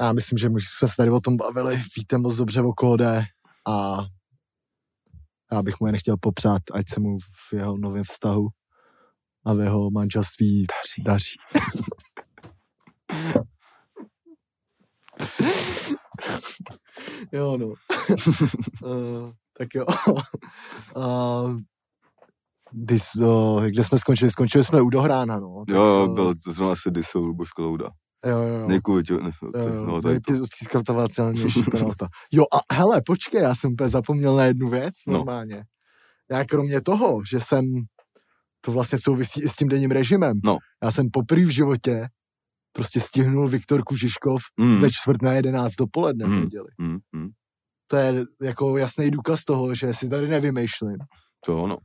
já 0.00 0.12
myslím, 0.12 0.38
že 0.38 0.48
my 0.48 0.60
jsme 0.60 0.88
se 0.88 0.94
tady 0.96 1.10
o 1.10 1.20
tom 1.20 1.36
bavili, 1.36 1.82
víte 1.96 2.18
moc 2.18 2.36
dobře 2.36 2.62
o 2.62 2.72
kóde 2.72 3.24
a 3.68 4.04
já 5.52 5.62
bych 5.62 5.74
mu 5.80 5.86
jen 5.86 5.98
chtěl 5.98 6.16
popřát, 6.20 6.62
ať 6.72 6.84
se 6.94 7.00
mu 7.00 7.18
v 7.18 7.52
jeho 7.52 7.76
novém 7.76 8.04
vztahu 8.04 8.48
a 9.44 9.54
v 9.54 9.60
jeho 9.60 9.90
manželství 9.90 10.66
daří. 10.66 11.02
daří. 11.02 11.36
jo, 17.32 17.56
no. 17.58 17.66
uh, 17.66 19.30
tak 19.58 19.68
jo. 19.74 19.86
uh, 20.96 21.58
Dis, 22.72 23.14
uh, 23.14 23.64
kde 23.64 23.84
jsme 23.84 23.98
skončili? 23.98 24.30
Skončili 24.30 24.64
jsme 24.64 24.82
u 24.82 24.90
Dohrána, 24.90 25.40
no. 25.40 25.64
Tak, 25.68 25.76
jo, 25.76 25.82
jo, 25.82 26.08
eh, 26.10 26.14
byl 26.14 26.34
to 26.44 26.52
zrovna 26.52 26.74
se 26.76 26.90
disou 26.90 27.24
Luboš 27.24 27.52
Klouda. 27.52 27.90
jo, 28.26 28.38
jo, 28.38 28.54
jo. 28.60 28.68
Nekvůli 28.68 29.02
tě, 29.02 29.14
ne, 29.14 29.30
to, 29.40 29.46
no, 29.86 30.02
to 30.02 30.08
je 30.08 30.20
to. 30.20 30.32
Nejpískavatelnější 30.32 31.62
penalta. 31.62 32.08
Jo 32.32 32.44
a 32.70 32.74
hele, 32.74 33.02
počkej, 33.06 33.42
já 33.42 33.54
jsem 33.54 33.72
úplně 33.72 33.88
zapomněl 33.88 34.36
na 34.36 34.44
jednu 34.44 34.68
věc 34.68 34.94
No. 35.06 35.12
normálně. 35.12 35.64
Já 36.30 36.44
kromě 36.44 36.80
toho, 36.80 37.22
že 37.30 37.40
jsem, 37.40 37.64
to 38.60 38.72
vlastně 38.72 38.98
souvisí 38.98 39.42
i 39.42 39.48
s 39.48 39.56
tím 39.56 39.68
denním 39.68 39.90
režimem, 39.90 40.40
No. 40.44 40.58
já 40.82 40.90
jsem 40.90 41.06
poprvé 41.12 41.44
v 41.44 41.48
životě 41.48 42.08
prostě 42.76 43.00
stihnul 43.00 43.48
Viktor 43.48 43.82
Kužiškov 43.84 44.42
Mm, 44.60 44.80
ve 44.80 44.90
čtvrt 44.90 45.22
na 45.22 45.32
jedenáct 45.32 45.74
dopoledne 45.74 46.24
v 46.26 46.28
Mm. 46.28 46.40
neděli. 46.40 46.68
mm, 46.78 46.98
mm. 47.12 47.28
To 47.90 47.96
je 47.96 48.24
jako 48.42 48.76
jasný 48.78 49.10
důkaz 49.10 49.44
toho, 49.44 49.74
že 49.74 49.94
si 49.94 50.08
tady 50.08 50.28
nevymýšlím. 50.28 50.96
To 51.46 51.62
ono. 51.62 51.78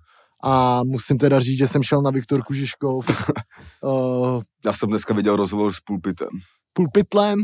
A 0.43 0.83
musím 0.83 1.17
teda 1.17 1.39
říct, 1.39 1.57
že 1.57 1.67
jsem 1.67 1.83
šel 1.83 2.01
na 2.01 2.11
Viktorku 2.11 2.53
Žižkov 2.53 3.09
uh, 3.81 4.41
Já 4.65 4.73
jsem 4.73 4.89
dneska 4.89 5.13
viděl 5.13 5.35
rozhovor 5.35 5.73
s 5.73 5.79
Pulpitem. 5.79 6.27
pulpitlem, 6.73 7.41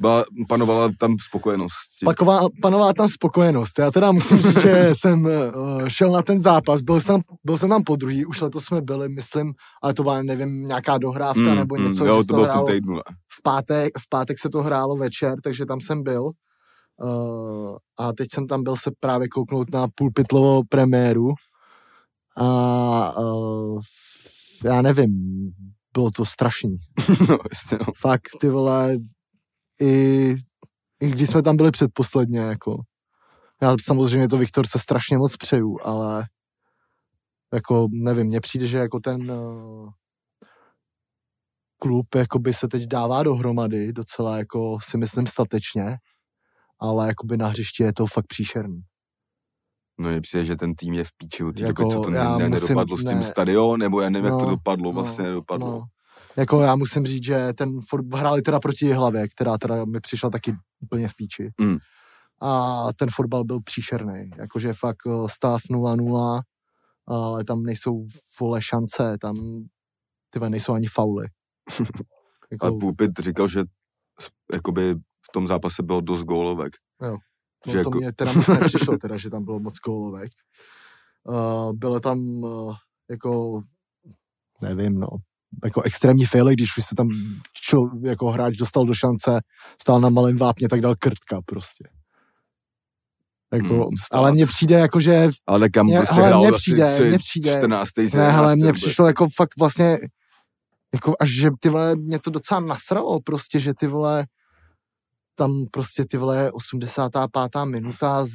Ba, 0.00 0.24
panovala 0.48 0.88
tam 0.98 1.16
spokojenost. 1.28 1.74
paková, 2.04 2.40
panovala 2.62 2.92
tam 2.92 3.08
spokojenost. 3.08 3.78
Já 3.78 3.90
teda 3.90 4.12
musím 4.12 4.38
říct, 4.38 4.62
že 4.62 4.90
jsem 4.92 5.24
uh, 5.24 5.88
šel 5.88 6.10
na 6.12 6.22
ten 6.22 6.40
zápas, 6.40 6.80
byl 6.80 7.00
jsem, 7.00 7.20
byl 7.44 7.58
jsem 7.58 7.68
tam 7.68 7.82
po 7.84 7.96
druhý, 7.96 8.26
už 8.26 8.40
letos 8.40 8.64
jsme 8.64 8.80
byli, 8.82 9.08
myslím, 9.08 9.52
ale 9.82 9.94
to 9.94 10.02
byla, 10.02 10.22
nevím, 10.22 10.64
nějaká 10.64 10.98
dohrávka 10.98 11.54
nebo 11.54 11.76
něco, 11.76 12.04
Mm, 12.04 12.08
jo, 12.10 12.22
to 12.28 12.34
bylo 12.34 12.46
v 12.46 12.50
tom 12.52 12.66
týdnu. 12.66 12.94
ne? 12.94 13.02
v 13.38 13.42
pátek, 13.42 13.98
v 13.98 14.08
pátek 14.08 14.38
se 14.38 14.50
to 14.50 14.62
hrálo 14.62 14.96
večer, 14.96 15.34
takže 15.44 15.66
tam 15.66 15.80
jsem 15.80 16.02
byl. 16.02 16.30
Uh, 17.02 17.76
a 17.98 18.12
teď 18.12 18.28
jsem 18.34 18.46
tam 18.46 18.62
byl 18.62 18.76
se 18.76 18.90
právě 19.00 19.28
kouknout 19.28 19.72
na 19.72 19.86
pulpitlovou 19.94 20.62
premiéru. 20.68 21.28
A 22.36 23.18
uh, 23.18 23.80
já 24.64 24.82
nevím, 24.82 25.10
bylo 25.92 26.10
to 26.10 26.24
strašný. 26.24 26.76
no, 27.28 27.38
jasně, 27.52 27.78
no. 27.86 27.92
Fakt, 28.00 28.28
ty 28.40 28.48
vole, 28.48 28.96
i, 29.80 30.34
i 31.00 31.10
když 31.10 31.28
jsme 31.30 31.42
tam 31.42 31.56
byli 31.56 31.70
předposledně, 31.70 32.40
jako. 32.40 32.76
Já 33.62 33.74
samozřejmě 33.84 34.28
to 34.28 34.38
Viktorce 34.38 34.78
strašně 34.78 35.18
moc 35.18 35.36
přeju, 35.36 35.78
ale 35.82 36.26
jako 37.54 37.88
nevím, 37.90 38.26
mně 38.26 38.40
přijde, 38.40 38.66
že 38.66 38.78
jako 38.78 39.00
ten 39.00 39.30
uh, 39.30 39.90
klub 41.82 42.14
jakoby 42.14 42.54
se 42.54 42.68
teď 42.68 42.82
dává 42.86 43.22
dohromady 43.22 43.92
docela 43.92 44.38
jako 44.38 44.78
si 44.82 44.98
myslím 44.98 45.26
statečně, 45.26 45.96
ale 46.80 47.06
jakoby 47.08 47.36
na 47.36 47.46
hřišti 47.48 47.82
je 47.82 47.92
to 47.92 48.06
fakt 48.06 48.26
příšerný. 48.26 48.80
No 50.00 50.10
mně 50.10 50.20
přijde, 50.20 50.44
že 50.44 50.56
ten 50.56 50.74
tým 50.74 50.94
je 50.94 51.04
v 51.04 51.08
píči 51.16 51.44
od 51.44 51.56
té 51.56 51.62
Jako, 51.62 51.82
doby, 51.82 51.94
co 51.94 52.00
to 52.00 52.10
ne, 52.10 52.18
ne, 52.18 52.48
musím- 52.48 52.50
nedopadlo 52.50 52.96
s 52.96 53.04
tím 53.04 53.18
ne. 53.18 53.24
stadion, 53.24 53.80
nebo 53.80 54.00
já 54.00 54.10
nevím, 54.10 54.24
jak 54.26 54.34
to 54.38 54.44
No, 54.44 54.50
dopadlo, 54.50 54.84
no, 54.84 54.92
vlastně 55.02 55.24
nedopadlo. 55.24 55.70
No. 55.72 55.84
Jako 56.36 56.60
já 56.60 56.76
musím 56.76 57.06
říct, 57.06 57.24
že 57.24 57.52
ten 57.52 57.80
for- 57.80 58.16
hráli 58.16 58.42
teda 58.42 58.60
proti 58.60 58.92
hlavě, 58.92 59.28
která 59.28 59.58
teda 59.58 59.84
mi 59.84 60.00
přišla 60.00 60.30
taky 60.30 60.54
úplně 60.80 61.08
v 61.08 61.16
píči. 61.16 61.50
Mm. 61.60 61.76
A 62.42 62.82
ten 62.96 63.08
fotbal 63.12 63.44
byl 63.44 63.60
příšerný. 63.60 64.30
Jakože 64.36 64.72
fakt 64.72 65.06
eh, 65.06 65.28
stav 65.28 65.62
0-0, 65.70 66.40
ale 67.06 67.44
tam 67.44 67.62
nejsou 67.62 68.06
vole 68.40 68.62
šance, 68.62 69.18
tam 69.20 69.36
ty 70.30 70.38
vole, 70.38 70.50
nejsou 70.50 70.72
ani 70.72 70.86
fauly. 70.86 71.26
jako, 72.50 72.66
A 72.66 72.70
Pulpit 72.70 73.10
říkal, 73.20 73.48
že 73.48 73.62
jakoby 74.52 74.94
v 74.94 75.32
tom 75.32 75.46
zápase 75.46 75.82
bylo 75.82 76.00
dost 76.00 76.22
gólovek. 76.22 76.72
no, 77.02 77.16
že 77.66 77.72
to 77.72 77.78
jako- 77.78 77.98
mě 77.98 78.12
teda 78.12 78.32
moc 78.32 78.46
nepřišlo, 78.60 78.98
teda, 78.98 79.16
že 79.16 79.30
tam 79.30 79.44
bylo 79.44 79.60
moc 79.60 79.74
gólovek. 79.84 80.32
Uh, 81.24 81.72
bylo 81.72 82.00
tam 82.00 82.18
uh, 82.20 82.74
jako, 83.10 83.62
nevím, 84.62 85.00
no, 85.00 85.08
jako 85.64 85.82
extrémní 85.82 86.24
faily, 86.26 86.54
když 86.54 86.76
už 86.78 86.84
se 86.84 86.94
tam 86.94 87.08
čo, 87.70 87.90
jako 88.02 88.30
hráč 88.30 88.56
dostal 88.56 88.84
do 88.86 88.94
šance, 88.94 89.40
stál 89.82 90.00
na 90.00 90.08
malém 90.08 90.36
vápně, 90.36 90.68
tak 90.68 90.80
dal 90.80 90.94
krtka 90.98 91.40
prostě. 91.46 91.84
Jako, 93.54 93.74
Hmm, 93.74 93.84
ale 94.12 94.32
mně 94.32 94.46
přijde 94.46 94.74
jako, 94.78 95.00
že 95.00 95.28
Ale 95.46 95.68
kam 95.68 95.86
Mně- 95.86 95.96
prostě 95.98 96.20
hrál 96.20 96.40
mně 96.40 96.48
asi 96.48 96.56
přijde- 96.56 96.86
tři- 96.86 97.08
mně 97.08 97.18
přijde- 97.18 97.50
14. 97.52 98.14
ne, 98.14 98.32
ale 98.32 98.56
mně 98.56 98.64
17. 98.64 98.76
přišlo 98.76 99.06
jako 99.06 99.26
fakt 99.36 99.50
vlastně, 99.58 99.98
jako 100.94 101.14
až 101.20 101.28
že 101.30 101.48
ty 101.60 101.68
vole, 101.68 101.96
mě 101.96 102.18
to 102.18 102.30
docela 102.30 102.60
nasralo 102.60 103.20
prostě, 103.20 103.58
že 103.58 103.72
ty 103.74 103.86
vole, 103.86 104.26
tam 105.34 105.52
prostě 105.70 106.04
ty 106.10 106.16
vole 106.16 106.52
85. 106.52 107.64
minuta, 107.64 108.24
z, 108.24 108.30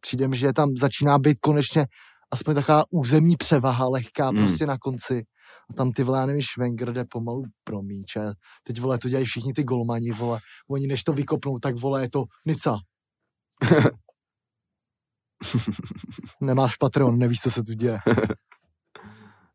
přijde 0.00 0.28
mi, 0.28 0.36
že 0.36 0.52
tam 0.52 0.76
začíná 0.76 1.18
být 1.18 1.38
konečně 1.40 1.86
aspoň 2.30 2.54
taková 2.54 2.84
územní 2.90 3.36
převaha 3.36 3.88
lehká 3.88 4.28
Hmm. 4.28 4.38
prostě 4.38 4.66
na 4.66 4.78
konci. 4.78 5.22
A 5.70 5.72
tam 5.72 5.92
ty 5.92 6.02
vole, 6.02 6.18
já 6.18 6.26
nevím, 6.26 6.42
jde 6.76 7.04
pomalu 7.04 7.42
pro 7.64 7.82
míč. 7.82 8.16
a 8.16 8.32
Teď 8.62 8.80
vole, 8.80 8.98
to 8.98 9.08
dělají 9.08 9.26
všichni 9.26 9.52
ty 9.52 9.64
golmani, 9.64 10.12
vole. 10.12 10.40
Oni 10.70 10.86
než 10.86 11.04
to 11.04 11.12
vykopnou, 11.12 11.58
tak 11.58 11.76
vole, 11.76 12.02
je 12.02 12.10
to 12.10 12.24
Nica. 12.46 12.78
Nemáš 16.40 16.76
Patreon, 16.76 17.18
nevíš, 17.18 17.40
co 17.40 17.50
se 17.50 17.62
tu 17.62 17.72
děje. 17.72 17.98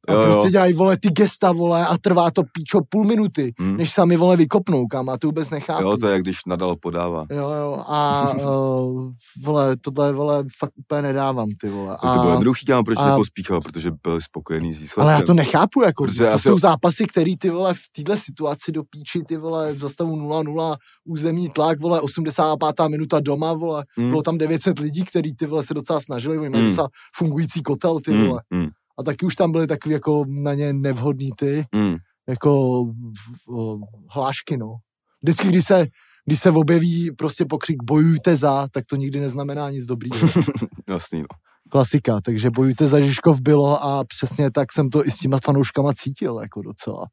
A 0.07 0.13
Jo, 0.13 0.19
jo. 0.19 0.25
prostě 0.25 0.49
dělají, 0.49 0.73
vole, 0.73 0.97
ty 0.97 1.09
gesta, 1.09 1.51
vole, 1.51 1.87
a 1.87 1.97
trvá 1.97 2.31
to 2.31 2.41
píčo 2.53 2.79
půl 2.89 3.03
minuty, 3.05 3.53
Hm. 3.61 3.77
než 3.77 3.93
sami, 3.93 4.17
vole, 4.17 4.37
vykopnou, 4.37 4.87
kam, 4.87 5.09
a 5.09 5.17
to 5.17 5.27
vůbec 5.27 5.49
nechápu. 5.49 5.83
Jo, 5.83 5.97
to 5.97 6.07
je, 6.07 6.13
jak 6.13 6.21
když 6.21 6.37
nadal 6.47 6.75
podává. 6.75 7.25
Jo, 7.31 7.49
jo, 7.49 7.83
a 7.87 8.29
uh, 8.33 9.11
vole, 9.43 9.75
tohle, 9.81 10.13
vole, 10.13 10.43
fakt 10.57 10.71
úplně 10.77 11.01
nedávám, 11.01 11.49
ty 11.61 11.69
vole. 11.69 11.97
A 12.01 12.13
to 12.13 12.19
bylo 12.19 12.31
jednoduchý, 12.31 12.65
kámo, 12.65 12.83
proč 12.83 12.97
a- 12.97 13.09
nepospíchal, 13.09 13.61
protože 13.61 13.91
byl 14.03 14.21
spokojený 14.21 14.73
s 14.73 14.77
výsledkem. 14.79 15.03
ale 15.03 15.13
já 15.13 15.21
to 15.25 15.33
nechápu, 15.33 15.81
jako, 15.81 16.03
Protože 16.03 16.27
to 16.31 16.39
jsou 16.39 16.57
zápasy, 16.57 17.05
který 17.05 17.37
ty 17.37 17.49
vole 17.49 17.73
v 17.73 17.79
této 17.95 18.17
situaci 18.17 18.71
do 18.71 18.83
píči, 18.83 19.21
ty 19.27 19.37
vole 19.37 19.73
v 19.73 19.79
zastavu 19.79 20.15
0-0, 20.15 20.75
územní 21.05 21.49
tlak, 21.49 21.79
vole 21.79 22.01
85. 22.01 22.87
minuta 22.89 23.19
doma, 23.19 23.53
vole, 23.53 23.85
Mm, 23.97 24.09
bylo 24.09 24.21
tam 24.21 24.37
900 24.37 24.79
lidí, 24.79 25.03
který 25.03 25.35
ty 25.35 25.45
vole 25.45 25.63
se 25.63 25.73
docela 25.73 25.99
snažili, 25.99 26.37
oni 26.37 26.49
mají 26.49 26.63
Mm. 26.63 26.69
docela 26.69 26.87
fungující 27.15 27.63
kotel, 27.63 27.99
ty 27.99 28.11
mm, 28.11 28.27
vole. 28.27 28.41
mm, 28.49 28.67
A 28.99 29.03
taky 29.03 29.25
už 29.25 29.35
tam 29.35 29.51
byly 29.51 29.67
takový 29.67 29.93
jako 29.93 30.25
na 30.27 30.53
ně 30.53 30.73
nevhodný 30.73 31.29
ty, 31.37 31.65
mm. 31.75 31.95
jako 32.27 32.83
v- 32.85 33.79
hlášky, 34.09 34.57
no. 34.57 34.75
Vždycky, 35.23 35.47
když 35.47 35.65
se, 35.65 35.87
když 36.25 36.39
se 36.39 36.51
objeví 36.51 37.11
prostě 37.11 37.45
pokřik 37.45 37.83
bojujte 37.83 38.35
za, 38.35 38.67
tak 38.67 38.85
to 38.85 38.95
nikdy 38.95 39.19
neznamená 39.19 39.69
nic 39.69 39.85
dobrýho. 39.85 40.17
Jasný, 40.89 41.19
no. 41.21 41.27
Klasika, 41.71 42.21
takže 42.21 42.49
bojujte 42.49 42.87
za 42.87 42.99
Žižkov 42.99 43.41
bylo 43.41 43.83
a 43.83 44.03
přesně 44.03 44.51
tak 44.51 44.71
jsem 44.71 44.89
to 44.89 45.05
i 45.05 45.11
s 45.11 45.19
těma 45.19 45.37
fanouškama 45.45 45.93
cítil, 45.93 46.39
jako 46.41 46.61
docela. 46.61 47.05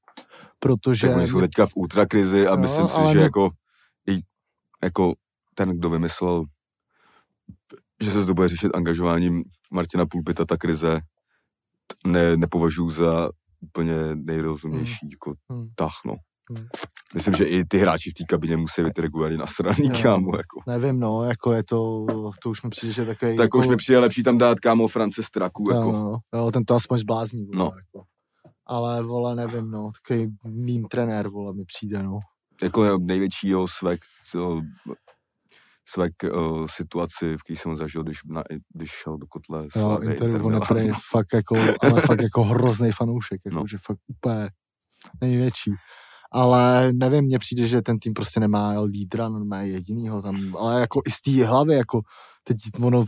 Protože... 0.58 1.06
Tak 1.08 1.16
oni 1.16 1.26
jsou 1.26 1.40
teďka 1.40 1.66
v 1.66 1.72
ultrakrizi 1.76 2.46
a 2.46 2.50
Jo, 2.50 2.56
myslím 2.56 2.88
si, 2.88 3.00
že 3.08 3.14
mě- 3.14 3.22
jako, 3.22 3.50
i, 4.08 4.18
jako 4.82 5.14
ten, 5.54 5.68
kdo 5.68 5.90
vymyslel, 5.90 6.44
že 8.02 8.10
se 8.10 8.26
to 8.26 8.34
bude 8.34 8.48
řešit 8.48 8.70
angažováním 8.74 9.42
Martina 9.72 10.06
Pulpita, 10.06 10.44
ta 10.44 10.56
krize, 10.56 11.00
ne, 12.06 12.36
nepovažuji 12.36 12.90
za 12.90 13.30
úplně 13.60 13.94
nejrozumější 14.14 15.08
jako 15.10 15.34
Hmm. 15.50 15.68
tah, 15.74 15.92
no. 16.06 16.14
Hmm. 16.50 16.66
Myslím, 17.14 17.34
že 17.34 17.44
i 17.44 17.64
ty 17.64 17.78
hráči 17.78 18.10
v 18.10 18.14
té 18.14 18.24
kabině 18.28 18.56
musí 18.56 18.82
být 18.82 18.98
regulárně 18.98 19.38
nasraný, 19.38 19.78
Jo. 19.88 19.94
kámo, 20.02 20.36
jako. 20.36 20.60
Nevím, 20.66 21.00
no, 21.00 21.22
jako 21.24 21.52
je 21.52 21.64
to, 21.64 22.06
to 22.42 22.50
už 22.50 22.62
mi 22.62 22.70
přijde, 22.70 22.92
že 22.94 23.06
takový... 23.06 23.36
Tak 23.36 23.44
jako, 23.44 23.58
už 23.58 23.66
mi 23.66 23.76
přijde 23.76 23.98
lepší 23.98 24.22
tam 24.22 24.38
dát, 24.38 24.60
kámo, 24.60 24.88
France 24.88 25.22
Straku, 25.22 25.70
jo, 25.70 25.76
jako. 25.76 25.92
no, 25.92 26.18
jo, 26.34 26.50
ten 26.50 26.64
to 26.64 26.74
aspoň 26.74 26.98
zblázní, 26.98 27.44
vole, 27.46 27.58
No. 27.58 27.64
jako. 27.64 28.06
Ale, 28.66 29.02
vole, 29.02 29.34
nevím, 29.34 29.70
no, 29.70 29.90
takový 30.02 30.28
mým 30.46 30.84
trenér, 30.84 31.28
vole, 31.28 31.52
mi 31.54 31.64
přijde, 31.64 32.02
no. 32.02 32.18
jako 32.62 32.98
největší 32.98 33.48
jeho 33.48 33.68
svek, 33.68 34.00
co, 34.30 34.60
svek 35.94 36.12
uh, 36.34 36.66
situaci, 36.70 37.36
v 37.36 37.42
které 37.42 37.56
jsem 37.56 37.76
zažil, 37.76 38.02
když, 38.02 38.18
na, 38.24 38.42
když 38.74 38.90
šel 38.90 39.16
do 39.16 39.26
kotle 39.26 39.62
Jo, 39.76 39.98
Interu, 40.02 40.34
Inter 40.34 40.62
on 40.70 40.78
je 40.78 40.92
fakt 41.10 41.32
jako, 41.34 41.56
ale 41.82 42.00
fakt 42.00 42.22
jako 42.22 42.44
hrozný 42.44 42.90
fanoušek, 42.92 43.40
jako, 43.44 43.56
No. 43.58 43.66
že 43.66 43.78
fakt 43.86 43.98
úplně 44.08 44.48
největší. 45.20 45.70
Ale 46.32 46.92
nevím, 46.92 47.24
mně 47.24 47.38
přijde, 47.38 47.66
že 47.68 47.82
ten 47.82 47.98
tým 47.98 48.12
prostě 48.14 48.40
nemá 48.40 48.80
lídra, 48.80 49.28
nemá 49.28 49.60
jedinýho 49.60 50.22
tam, 50.22 50.56
ale 50.56 50.80
jako 50.80 51.00
i 51.06 51.10
z 51.10 51.20
té 51.20 51.46
hlavy, 51.46 51.74
jako 51.74 52.00
teď 52.44 52.56
ono, 52.82 53.04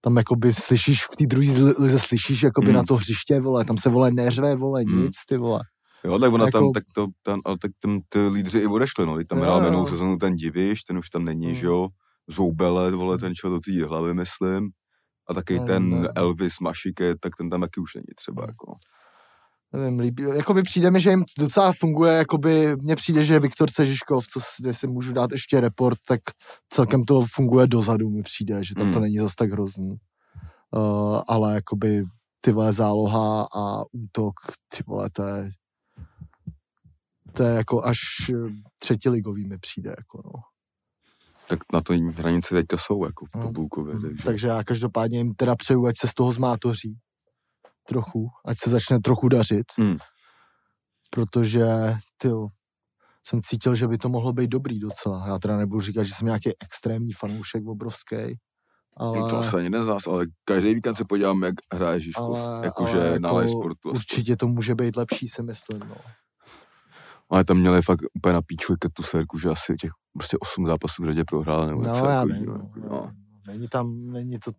tam 0.00 0.16
jakoby 0.16 0.54
slyšíš, 0.54 1.04
v 1.04 1.16
té 1.16 1.26
druhé 1.26 1.72
lize 1.78 1.98
slyšíš 1.98 2.42
jakoby 2.42 2.68
Mm. 2.68 2.74
na 2.74 2.82
to 2.82 2.96
hřiště, 2.96 3.40
vole, 3.40 3.64
tam 3.64 3.78
se 3.78 3.88
vole 3.90 4.10
neřve, 4.10 4.56
vole, 4.56 4.82
Mm. 4.86 5.02
nic, 5.02 5.12
ty 5.28 5.36
vole. 5.36 5.60
Jo, 6.04 6.18
tak 6.18 6.32
ona 6.32 6.44
Jako- 6.44 6.58
tam, 6.58 6.72
tak 6.72 6.84
to, 6.94 7.06
tam, 7.22 7.40
ale 7.44 7.58
tak 7.58 7.70
tam 7.82 8.00
ty 8.08 8.26
lídři 8.26 8.58
i 8.58 8.66
odešli, 8.66 9.06
no, 9.06 9.24
tam 9.24 9.38
hrál 9.38 9.60
minulou 9.62 9.86
sezonu 9.86 10.16
ten 10.16 10.36
Diviš, 10.36 10.82
ten 10.84 10.98
už 10.98 11.10
tam 11.10 11.24
není, 11.24 11.46
Mm. 11.48 11.54
že 11.54 11.66
jo, 11.66 11.88
Zoubele, 12.28 12.90
vole, 12.90 13.18
ten 13.18 13.34
šel 13.34 13.50
do 13.50 13.58
té 13.60 13.84
hlavy, 13.86 14.14
myslím, 14.14 14.70
a 15.28 15.34
taky 15.34 15.58
Ne, 15.60 15.66
ten 15.66 16.02
ne. 16.02 16.08
Elvis 16.16 16.60
Mašike, 16.60 17.14
tak 17.20 17.32
ten 17.38 17.50
tam 17.50 17.60
taky 17.60 17.80
už 17.80 17.94
není 17.94 18.04
třeba, 18.16 18.42
Mm. 18.42 18.48
jako. 18.48 18.72
Nevím, 19.72 19.98
líbí, 19.98 20.22
jakoby 20.22 20.62
přijde 20.62 20.90
mi, 20.90 21.00
že 21.00 21.10
jim 21.10 21.24
docela 21.38 21.72
funguje, 21.72 22.12
jakoby 22.12 22.76
mně 22.76 22.96
přijde, 22.96 23.24
že 23.24 23.38
Viktor 23.38 23.70
Sežiškov, 23.70 24.26
co 24.26 24.40
si, 24.40 24.66
jestli 24.66 24.88
můžu 24.88 25.12
dát 25.12 25.32
ještě 25.32 25.60
report, 25.60 25.98
tak 26.08 26.20
celkem 26.72 27.04
to 27.04 27.22
funguje 27.34 27.66
dozadu, 27.66 28.10
mi 28.10 28.22
přijde, 28.22 28.64
že 28.64 28.74
tam 28.74 28.86
to 28.92 28.98
Hmm. 28.98 29.02
není 29.02 29.18
zas 29.18 29.34
tak 29.34 29.50
hrozný. 29.52 29.94
Uh, 30.76 31.20
ale 31.28 31.54
jakoby 31.54 32.04
ty 32.40 32.52
vole 32.52 32.72
záloha 32.72 33.48
a 33.56 33.82
útok, 33.92 34.34
ty 34.76 34.82
vole, 34.86 35.10
to 35.12 35.22
je 35.26 35.50
to 37.30 37.42
je 37.42 37.54
jako 37.54 37.84
až 37.84 37.98
eh, 38.34 38.34
třetiligový 38.78 39.46
mi 39.46 39.58
přijde, 39.58 39.94
jako 39.98 40.22
no. 40.24 40.32
Tak 41.48 41.58
na 41.72 41.80
to 41.80 41.94
hranici 42.14 42.54
teďka 42.54 42.76
jsou, 42.78 43.04
jako 43.04 43.26
No. 43.36 43.42
Populkově, 43.42 43.94
Mm, 43.94 44.02
takže. 44.02 44.24
Takže 44.24 44.48
já 44.48 44.64
každopádně 44.64 45.18
jim 45.18 45.34
teda 45.34 45.56
přeju, 45.56 45.86
ať 45.86 45.94
se 46.00 46.08
z 46.08 46.14
toho 46.14 46.32
zmátoří 46.32 46.98
trochu, 47.88 48.28
ať 48.44 48.58
se 48.58 48.70
začne 48.70 49.00
trochu 49.00 49.28
dařit, 49.28 49.66
Hmm. 49.78 49.96
protože 51.10 51.66
ty 52.18 52.28
jsem 53.26 53.40
cítil, 53.42 53.74
že 53.74 53.88
by 53.88 53.98
to 53.98 54.08
mohlo 54.08 54.32
být 54.32 54.50
dobrý 54.50 54.80
docela. 54.80 55.26
Já 55.28 55.38
teda 55.38 55.56
nebudu 55.56 55.80
říkat, 55.80 56.02
že 56.02 56.14
jsem 56.14 56.26
nějaký 56.26 56.50
extrémní 56.62 57.12
fanoušek 57.12 57.66
obrovský, 57.66 58.16
ale, 58.96 59.18
No 59.18 59.28
to 59.28 59.38
asi 59.38 59.56
ani 59.56 59.70
ne 59.70 59.84
z 59.84 59.86
nás, 59.86 60.06
ale 60.06 60.26
každý 60.44 60.74
víkend 60.74 60.94
se 60.96 61.04
podívám, 61.04 61.42
jak 61.42 61.54
hraje 61.74 62.00
Žižkov. 62.00 62.38
Jakože 62.62 62.96
na 62.96 63.28
jako 63.28 63.36
live 63.36 63.48
sportu. 63.50 63.90
určitě 63.90 64.36
to 64.36 64.46
může 64.48 64.74
být 64.74 64.96
lepší, 64.96 65.28
si 65.28 65.42
myslím. 65.42 65.78
No. 65.78 65.96
Ale 67.30 67.44
tam 67.44 67.58
měli 67.58 67.82
fakt 67.82 68.00
úplně 68.14 68.32
na 68.32 68.42
píču 68.42 68.74
tu 68.92 69.02
serku, 69.02 69.38
že 69.38 69.48
asi 69.48 69.74
těch 69.76 69.90
prostě 70.12 70.36
8 70.40 70.66
zápasů 70.66 71.02
v 71.02 71.06
řadě 71.06 71.24
prohrál, 71.24 71.66
nebo 71.66 71.82
No, 71.82 71.88
něco 71.88 72.04
já 72.04 72.20
takovýho, 72.20 72.38
vím, 72.38 72.50
jako, 72.50 72.80
no, 72.80 72.88
no. 72.90 73.12
Není 73.46 73.68
tam, 73.68 74.12
není 74.12 74.38
to... 74.38 74.52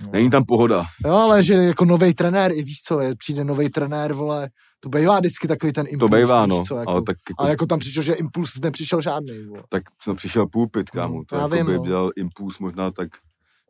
No. 0.00 0.10
Není 0.12 0.30
tam 0.30 0.44
pohoda. 0.44 0.84
Jo, 1.06 1.14
ale 1.14 1.42
že 1.42 1.54
jako 1.54 1.84
nový 1.84 2.14
trenér, 2.14 2.52
i 2.52 2.62
víš 2.62 2.82
co, 2.82 3.00
je, 3.00 3.16
přijde 3.16 3.44
nový 3.44 3.70
trenér, 3.70 4.12
vole, 4.12 4.48
to 4.80 4.88
bývá 4.88 5.18
vždycky 5.18 5.48
takový 5.48 5.72
ten 5.72 5.86
impuls, 5.88 6.10
To 6.10 6.16
bývá, 6.16 6.46
no, 6.46 6.64
co, 6.64 6.76
jako, 6.76 6.90
ale 6.90 7.02
tak 7.02 7.16
jako, 7.28 7.42
ale 7.42 7.50
jako 7.50 7.66
tam 7.66 7.78
přišel, 7.78 8.02
že 8.02 8.12
impuls 8.12 8.50
nepřišel 8.62 9.00
žádný, 9.00 9.44
vole. 9.44 9.62
tak 9.68 9.82
jsem 10.02 10.16
přišel 10.16 10.46
půlpit, 10.46 10.90
kámo. 10.90 11.24
To 11.24 11.36
já 11.36 11.42
jako 11.42 11.56
vím, 11.56 11.66
by 11.66 11.78
no. 11.78 11.84
dělal 11.84 12.10
impuls 12.16 12.58
možná 12.58 12.90
tak 12.90 13.08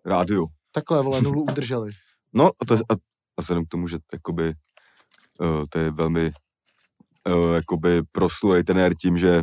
rádio. 0.05 0.47
Takhle, 0.73 1.03
vole, 1.03 1.21
nulu 1.21 1.43
udrželi. 1.51 1.91
No 2.33 2.47
a, 2.47 2.65
to, 2.67 2.75
a, 2.75 2.95
a 3.37 3.41
vzhledem 3.41 3.65
k 3.65 3.69
tomu, 3.69 3.89
že 3.89 3.99
jakoby, 4.13 4.53
uh, 5.41 5.65
to 5.71 5.79
je 5.79 5.91
velmi 5.91 6.33
uh, 7.35 7.55
jakoby 7.55 8.03
proslulý 8.13 8.65
trenér 8.65 8.95
tím, 8.95 9.19
že 9.19 9.43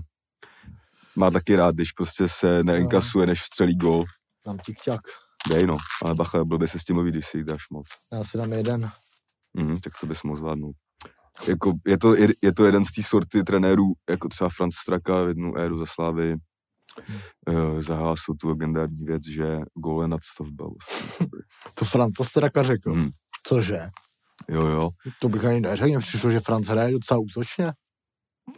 má 1.16 1.32
taky 1.32 1.56
rád, 1.56 1.76
když 1.76 1.92
prostě 1.92 2.28
se 2.28 2.64
neinkasuje, 2.64 3.28
než 3.28 3.42
vstřelí 3.42 3.76
gol. 3.76 4.06
Tam 4.44 4.58
tik-ťak. 4.58 5.02
Dej 5.50 5.68
no, 5.68 5.78
ale 6.04 6.16
bacha, 6.16 6.46
byl 6.46 6.58
by 6.58 6.68
se 6.68 6.80
s 6.80 6.84
tím 6.84 6.96
mluví, 6.96 7.12
když 7.12 7.26
si 7.26 7.38
jich 7.38 7.46
dáš 7.46 7.70
moc. 7.72 7.88
Já 8.14 8.24
si 8.24 8.38
dám 8.38 8.54
jeden. 8.54 8.92
Mhm, 9.54 9.80
tak 9.80 9.94
to 10.02 10.08
bys 10.08 10.24
mohl 10.24 10.38
zvládnout. 10.38 10.76
Jako, 11.48 11.74
je, 11.88 11.98
to, 11.98 12.16
je, 12.16 12.28
je 12.42 12.54
to 12.54 12.66
jeden 12.66 12.86
z 12.86 12.92
té 12.92 13.04
sorty 13.04 13.44
trenérů, 13.44 13.94
jako 14.10 14.28
třeba 14.30 14.50
Franz 14.50 14.76
Straka 14.76 15.24
v 15.24 15.28
jednu 15.28 15.58
éru 15.58 15.78
za 15.78 15.86
Slávy 15.86 16.36
uh, 17.50 17.82
zahlásil 17.82 18.36
tu 18.36 18.50
legendární 18.50 19.06
věc, 19.06 19.24
že 19.28 19.58
gól 19.74 20.02
je 20.02 20.08
nadstavba. 20.08 20.66
Vlastně. 20.68 21.28
To 21.74 21.86
Franto 21.86 22.24
Straka 22.24 22.64
řekl. 22.64 22.94
Hmm. 22.94 23.10
Cože? 23.48 23.80
Jo, 24.50 24.68
jo. 24.68 24.90
To 25.22 25.30
bych 25.30 25.46
ani 25.46 25.62
neřekl, 25.62 25.88
mně 25.88 26.00
přišlo, 26.00 26.32
že 26.32 26.40
Franc 26.40 26.68
hraje 26.68 26.92
docela 26.92 27.20
útočně. 27.20 27.66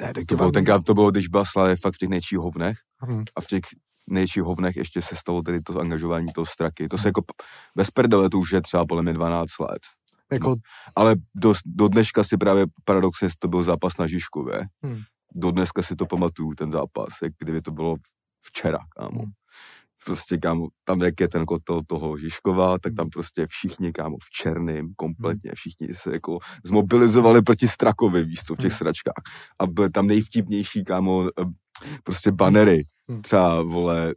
Ne, 0.02 0.14
tak 0.14 0.26
to 0.28 0.36
bylo 0.36 0.52
tenkrát, 0.52 0.84
to 0.84 0.94
bylo, 0.94 1.12
když 1.12 1.28
byla 1.28 1.46
Slávě 1.46 1.76
fakt 1.76 1.94
v 1.96 1.98
těch 1.98 2.10
nejčích 2.10 2.38
hovnech 2.40 2.78
Hmm. 3.00 3.24
a 3.36 3.42
v 3.42 3.46
těch 3.48 3.62
nejčích 4.10 4.44
hovnech 4.44 4.76
ještě 4.76 5.02
se 5.02 5.16
stalo 5.16 5.42
tedy 5.42 5.62
to 5.62 5.80
angažování 5.80 6.28
toho 6.36 6.46
straky. 6.46 6.88
To 6.88 6.98
se 6.98 7.08
jako 7.08 7.22
bez 7.76 7.92
prdele, 7.92 8.30
to 8.30 8.40
už 8.40 8.52
je 8.52 8.62
třeba 8.62 8.86
podle 8.86 9.04
mě 9.04 9.14
12 9.14 9.60
let. 9.60 9.80
Jako, 10.32 10.56
Ale 10.96 11.16
do, 11.36 11.54
do 11.66 11.88
dneška 11.88 12.24
si 12.24 12.38
právě 12.38 12.66
paradoxně 12.86 13.30
to 13.40 13.48
byl 13.48 13.64
zápas 13.64 13.98
na 13.98 14.08
Žižkově. 14.08 14.66
Hmm. 14.84 15.02
Do 15.36 15.52
dneska 15.52 15.82
si 15.82 15.96
to 15.96 16.06
pamatuju, 16.06 16.54
ten 16.54 16.72
zápas, 16.72 17.08
jak 17.24 17.34
kdyby 17.40 17.62
to 17.62 17.72
bylo 17.72 17.96
včera, 18.42 18.80
kámo. 18.98 19.20
Hmm. 19.20 19.32
Prostě, 20.08 20.38
kámo, 20.38 20.68
tam 20.84 21.02
jak 21.02 21.20
je 21.20 21.28
ten 21.28 21.46
kotel 21.46 21.82
toho 21.88 22.18
Žižkova, 22.18 22.78
tak 22.80 22.90
Hmm. 22.92 22.96
tam 22.96 23.10
prostě 23.10 23.46
všichni, 23.48 23.92
kámo, 23.94 24.18
v 24.24 24.30
černém, 24.42 24.94
kompletně, 24.96 25.52
všichni 25.56 25.88
se 25.94 26.14
jako 26.14 26.40
zmobilizovali 26.66 27.42
proti 27.42 27.68
Strakovi, 27.68 28.24
víš 28.24 28.40
co, 28.44 28.56
v 28.56 28.58
těch 28.58 28.72
Hmm. 28.72 28.78
sračkách. 28.78 29.22
A 29.60 29.68
byly 29.68 29.90
tam 29.90 30.08
nejvtipnější, 30.08 30.84
kámo, 30.84 31.28
eh, 31.28 31.46
prostě 32.04 32.32
banery. 32.32 32.82
Hmm. 33.10 33.22
Třeba, 33.22 33.62
vole, 33.64 34.14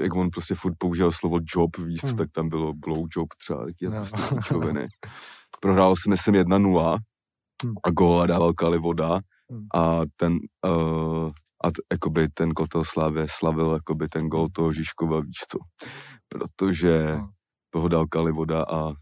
jak 0.00 0.14
on 0.14 0.30
prostě 0.30 0.54
furt 0.54 0.74
použil 0.78 1.12
slovo 1.12 1.38
job, 1.54 1.76
víš 1.78 2.00
co, 2.00 2.06
Hmm. 2.06 2.16
tak 2.16 2.28
tam 2.32 2.48
bylo 2.48 2.74
blow 2.74 3.06
job 3.16 3.28
třeba, 3.42 3.64
taky 3.66 3.84
Jo. 3.84 3.90
prostě 3.90 4.34
píčoviny. 4.34 4.86
Prohrál 5.60 5.96
si 5.96 6.10
myslím 6.10 6.34
1-0 6.34 6.98
Hmm. 7.64 7.74
a 7.84 7.90
góla 7.90 8.26
dával 8.26 8.52
Kalivoda 8.52 9.20
Hmm. 9.50 9.66
a 9.74 10.00
ten 10.16 10.32
uh, 10.66 11.30
a 11.64 11.70
t, 11.70 11.74
jakoby 11.92 12.28
ten 12.28 12.50
kotel 12.54 12.84
Slávě 12.84 13.26
slavil 13.30 13.72
jakoby 13.74 14.08
ten 14.08 14.28
gol 14.28 14.48
toho 14.52 14.72
Žižkova, 14.72 15.20
víš 15.20 15.38
co, 15.50 15.58
protože 16.28 17.06
Hmm. 17.14 17.28
toho 17.70 17.88
dal 17.88 18.06
Kalivoda 18.06 18.62
a 18.62 18.92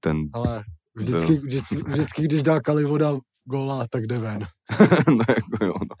ten, 0.00 0.16
ale 0.32 0.64
vždycky, 0.96 1.38
vždycky, 1.38 1.76
vždycky, 1.76 2.22
když 2.22 2.42
dá 2.42 2.60
Kalivoda 2.60 3.12
góla, 3.44 3.86
tak 3.90 4.06
jde 4.06 4.18
ven. 4.18 4.46
no 5.08 5.24
jako 5.28 5.64
jo, 5.64 5.74
no. 5.80 5.93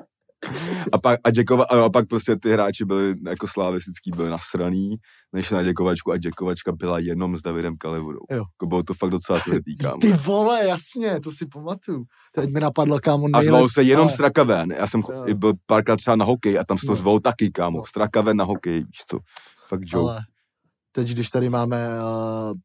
A 0.92 0.98
pak, 0.98 1.20
a, 1.24 1.30
děkova, 1.30 1.64
a 1.64 1.90
pak 1.90 2.08
prostě 2.08 2.36
ty 2.36 2.50
hráči 2.50 2.84
byli 2.84 3.14
jako 3.28 3.48
slavistický, 3.48 4.10
byli 4.16 4.30
nasraný, 4.30 4.96
než 5.32 5.50
na 5.50 5.62
děkovačku 5.62 6.12
a 6.12 6.16
děkovačka 6.16 6.72
byla 6.72 6.98
jenom 6.98 7.36
s 7.38 7.42
Davidem 7.42 7.76
Kalivodou. 7.78 8.20
Jo. 8.30 8.36
Jako 8.38 8.66
bylo 8.66 8.82
to 8.82 8.94
fakt 8.94 9.10
docela 9.10 9.38
tvrdý, 9.44 9.76
kámo. 9.76 9.98
Ty 10.00 10.12
vole, 10.12 10.66
jasně, 10.66 11.20
to 11.20 11.30
si 11.32 11.46
pamatuju. 11.46 12.04
Teď 12.34 12.50
mi 12.50 12.60
napadlo, 12.60 12.98
kámo, 13.00 13.26
A 13.32 13.42
zval 13.42 13.60
nejlep- 13.60 13.72
se 13.74 13.82
jenom 13.82 14.06
ale- 14.06 14.12
Strakaven. 14.12 14.72
Já 14.78 14.86
jsem 14.86 15.02
Jo. 15.26 15.34
byl 15.34 15.52
párkrát 15.66 15.96
třeba 15.96 16.16
na 16.16 16.24
hokej 16.24 16.58
a 16.58 16.64
tam 16.64 16.78
se 16.78 16.86
to 16.86 16.94
zval 16.94 17.20
taky, 17.20 17.50
kámo. 17.50 17.78
No. 17.78 17.84
Strakaven 17.86 18.36
na 18.36 18.44
hokej, 18.44 18.74
víš 18.74 19.00
co. 19.10 19.18
Fakt 19.68 19.80
joke. 19.84 20.10
Ale 20.12 20.20
teď, 20.96 21.08
když 21.08 21.30
tady 21.30 21.50
máme 21.50 21.88
uh, 21.88 22.04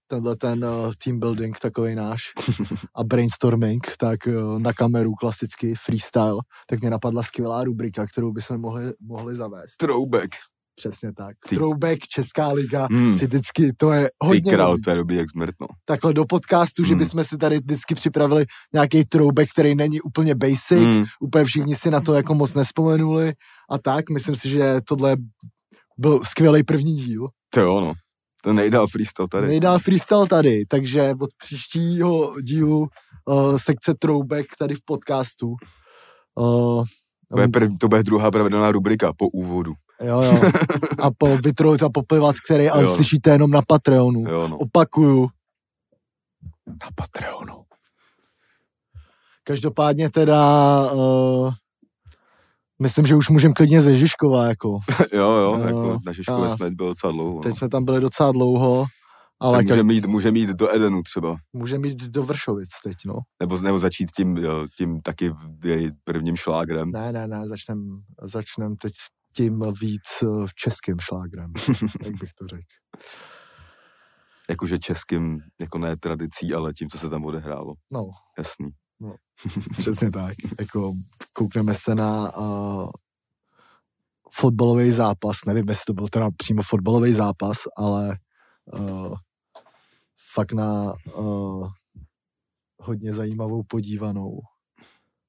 tenhle 0.08 0.36
ten 0.36 0.66
uh, 0.66 0.94
team 1.04 1.20
building 1.20 1.60
takový 1.60 1.96
náš 1.96 2.22
a 2.96 3.04
brainstorming, 3.04 3.88
tak 4.00 4.20
uh, 4.28 4.60
na 4.60 4.74
kameru 4.74 5.14
klasicky 5.14 5.76
freestyle, 5.86 6.38
tak 6.70 6.82
mě 6.82 6.90
napadla 6.90 7.24
skvělá 7.24 7.64
rubrika, 7.64 8.06
kterou 8.08 8.32
bychom 8.32 8.58
mohli, 8.62 8.84
mohli 9.02 9.36
zavést. 9.36 9.78
Throwback. 9.78 10.30
Přesně 10.76 11.14
tak. 11.14 11.36
Ty- 11.50 11.56
Throwback 11.56 12.00
Česká 12.08 12.48
liga 12.52 12.88
Hmm. 12.92 13.14
si 13.14 13.26
vždycky, 13.28 13.74
to 13.78 13.92
je 13.92 14.04
Ty 14.04 14.28
hodně 14.28 14.52
král, 14.54 14.72
dobrý. 14.72 14.82
to 14.82 14.90
je 14.90 14.96
dobrý 14.96 15.16
jak 15.16 15.30
smrt, 15.32 15.56
no. 15.62 15.68
Takhle 15.86 16.14
do 16.14 16.26
podcastu, 16.26 16.84
že 16.84 16.90
Hmm. 16.94 17.00
bychom 17.00 17.24
si 17.24 17.38
tady 17.38 17.60
vždycky 17.60 17.96
připravili 17.96 18.46
nějaký 18.74 19.06
throwback, 19.06 19.52
který 19.52 19.76
není 19.76 20.02
úplně 20.02 20.36
basic, 20.36 20.96
Mm. 20.96 21.04
úplně 21.22 21.46
všichni 21.46 21.76
si 21.76 21.92
na 21.92 22.02
to 22.02 22.14
jako 22.14 22.36
moc 22.36 22.56
nespomenuli 22.56 23.34
a 23.72 23.78
tak. 23.78 24.10
Myslím 24.10 24.36
si, 24.36 24.50
že 24.50 24.76
tohle 24.88 25.18
byl 25.98 26.20
skvělý 26.24 26.64
první 26.64 26.96
díl. 26.96 27.28
To 27.54 27.60
jo, 27.62 27.82
no. 27.82 27.94
To 28.44 28.54
nejdál 28.54 28.88
freestyle 28.88 29.28
tady. 29.28 29.48
Nejdál 29.48 29.80
freestyle 29.80 30.28
tady, 30.28 30.66
takže 30.66 31.14
od 31.22 31.30
příštího 31.38 32.42
dílu 32.42 32.88
uh, 33.26 33.58
sekce 33.58 33.94
Throwback 34.00 34.46
tady 34.60 34.76
v 34.76 34.82
podcastu. 34.86 35.48
Uh, 36.36 36.84
To 37.30 37.36
bude, 37.36 37.48
prv, 37.48 37.70
to 37.80 37.88
bude 37.88 38.04
druhá 38.04 38.32
pravidelná 38.32 38.72
rubrika 38.72 39.14
po 39.18 39.28
úvodu. 39.28 39.74
jo, 40.02 40.22
jo. 40.22 40.42
A 41.00 41.12
po 41.18 41.38
vytrout 41.44 41.84
a 41.84 41.90
poplivat, 41.90 42.36
který 42.46 42.70
ale 42.70 42.84
Jo. 42.84 42.96
slyšíte 42.96 43.30
jenom 43.30 43.52
na 43.52 43.62
Patreonu. 43.68 44.24
Jo, 44.30 44.48
no. 44.48 44.58
Opakuju. 44.58 45.28
Na 46.68 46.90
Patreonu. 46.96 47.64
Každopádně 49.44 50.10
teda 50.10 50.42
uh, 50.92 51.54
myslím, 52.82 53.06
že 53.06 53.16
už 53.16 53.30
můžeme 53.30 53.54
klidně 53.54 53.82
ze 53.82 53.96
Žižkova, 53.96 54.46
jako. 54.46 54.80
jo, 55.14 55.30
jo, 55.32 55.58
Jo, 55.60 55.66
jako 55.66 56.00
na 56.06 56.12
Žižkově 56.14 56.46
a- 56.46 56.50
jsme 56.58 56.72
byli 56.72 56.90
docela 56.90 57.14
dlouho. 57.14 57.40
Teď 57.42 57.50
No. 57.50 57.56
jsme 57.56 57.70
tam 57.70 57.86
byli 57.86 58.02
docela 58.02 58.32
dlouho, 58.32 58.86
ale 59.40 59.58
Tak 59.58 59.68
můžeme 59.68 59.94
jít, 59.94 60.06
můžeme 60.06 60.40
jít 60.40 60.50
do 60.50 60.76
Edenu 60.76 61.04
třeba. 61.04 61.36
můžeme 61.54 61.88
jít 61.88 62.04
do 62.04 62.24
Vršovic 62.24 62.70
teď, 62.84 62.96
no. 63.06 63.14
Nebo, 63.40 63.58
nebo 63.58 63.80
začít 63.80 64.12
tím, 64.16 64.40
tím 64.78 65.02
taky 65.02 65.34
prvním 66.04 66.36
šlágrem. 66.36 66.92
Ne, 66.92 67.12
ne, 67.12 67.28
ne, 67.28 67.48
začnem, 67.48 68.00
začnem 68.24 68.76
teď 68.76 68.94
tím 69.36 69.62
víc 69.82 70.02
uh, 70.24 70.48
českým 70.56 71.00
šlágrem, 71.00 71.52
jak 72.06 72.16
bych 72.20 72.34
to 72.34 72.48
řekl. 72.48 72.64
Jakože 74.50 74.78
českým, 74.80 75.40
jako 75.60 75.78
ne 75.78 75.98
tradicí, 75.98 76.54
ale 76.54 76.74
tím, 76.74 76.90
co 76.90 76.98
se 76.98 77.10
tam 77.10 77.26
odehrálo. 77.26 77.74
No, 77.92 78.04
Jasný. 78.38 78.70
přesně 79.78 80.12
tak. 80.12 80.34
Jako 80.60 80.94
koukneme 81.34 81.74
se 81.74 81.96
na 81.96 82.38
uh, 82.38 82.90
fotbalový 84.34 84.92
zápas, 84.92 85.38
nevím, 85.48 85.70
jestli 85.70 85.84
to 85.88 85.94
byl 85.94 86.08
teda 86.08 86.30
přímo 86.38 86.62
fotbalový 86.64 87.14
zápas, 87.14 87.58
ale 87.78 88.18
uh, 88.74 89.16
fakt 90.34 90.52
na 90.52 90.94
uh, 91.16 91.70
hodně 92.82 93.14
zajímavou 93.14 93.64
podívanou, 93.64 94.40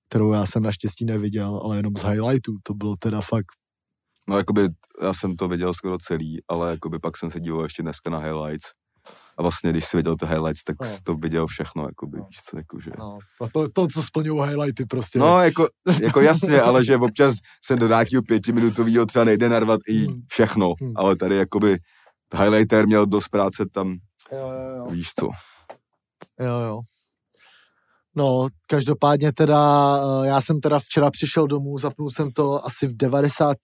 kterou 0.08 0.32
já 0.32 0.46
jsem 0.46 0.62
naštěstí 0.62 1.04
neviděl, 1.04 1.60
ale 1.64 1.76
jenom 1.76 1.96
z 1.96 2.02
highlightů. 2.02 2.52
To 2.62 2.74
bylo 2.74 2.96
teda 2.96 3.20
fakt 3.20 3.46
No, 4.28 4.38
jakoby, 4.38 4.68
já 5.02 5.14
jsem 5.14 5.36
to 5.36 5.48
viděl 5.48 5.74
skoro 5.74 5.98
celý, 5.98 6.38
ale 6.48 6.70
jakoby 6.70 6.98
pak 6.98 7.16
jsem 7.16 7.30
se 7.30 7.40
díval 7.40 7.62
ještě 7.64 7.82
dneska 7.82 8.10
na 8.10 8.18
highlights. 8.18 8.70
A 9.40 9.42
vlastně, 9.42 9.70
když 9.70 9.84
jsi 9.84 9.96
viděl 9.96 10.16
ty 10.16 10.26
highlights, 10.26 10.64
tak 10.64 10.76
No. 10.80 10.86
jsi 10.86 11.02
to 11.02 11.14
viděl 11.14 11.46
všechno, 11.46 11.84
jakoby, 11.86 12.18
No. 12.18 12.26
co, 12.50 12.56
jakože. 12.56 12.90
No, 12.98 13.18
a 13.44 13.48
to, 13.52 13.68
to, 13.68 13.86
co 13.86 14.02
splňují 14.02 14.40
highlighty 14.48 14.86
prostě. 14.86 15.18
No, 15.18 15.42
jako, 15.42 15.68
jako 16.02 16.20
jasně, 16.20 16.60
ale 16.60 16.84
že 16.84 16.96
občas 16.96 17.34
se 17.64 17.76
do 17.76 17.88
nějakého 17.88 18.22
pětiminutového 18.22 19.06
třeba 19.06 19.24
nejde 19.24 19.48
narvat 19.48 19.80
i 19.88 20.04
Hmm. 20.06 20.20
všechno, 20.30 20.72
Hmm. 20.80 20.92
ale 20.96 21.16
tady 21.16 21.36
jakoby 21.36 21.78
highlighter 22.38 22.86
měl 22.86 23.06
dost 23.06 23.28
práce 23.28 23.64
tam, 23.72 23.88
jo, 24.32 24.38
jo, 24.38 24.76
jo. 24.76 24.86
víš 24.90 25.08
co. 25.20 25.26
jo, 26.40 26.60
jo. 26.68 26.80
No, 28.16 28.46
každopádně 28.66 29.32
teda, 29.32 29.96
eh, 29.98 30.26
já 30.28 30.40
jsem 30.40 30.60
teda 30.60 30.78
včera 30.78 31.10
přišel 31.10 31.46
domů, 31.46 31.78
zapnul 31.78 32.10
jsem 32.10 32.30
to 32.30 32.66
asi 32.66 32.86
v 32.86 32.96
90. 32.96 33.56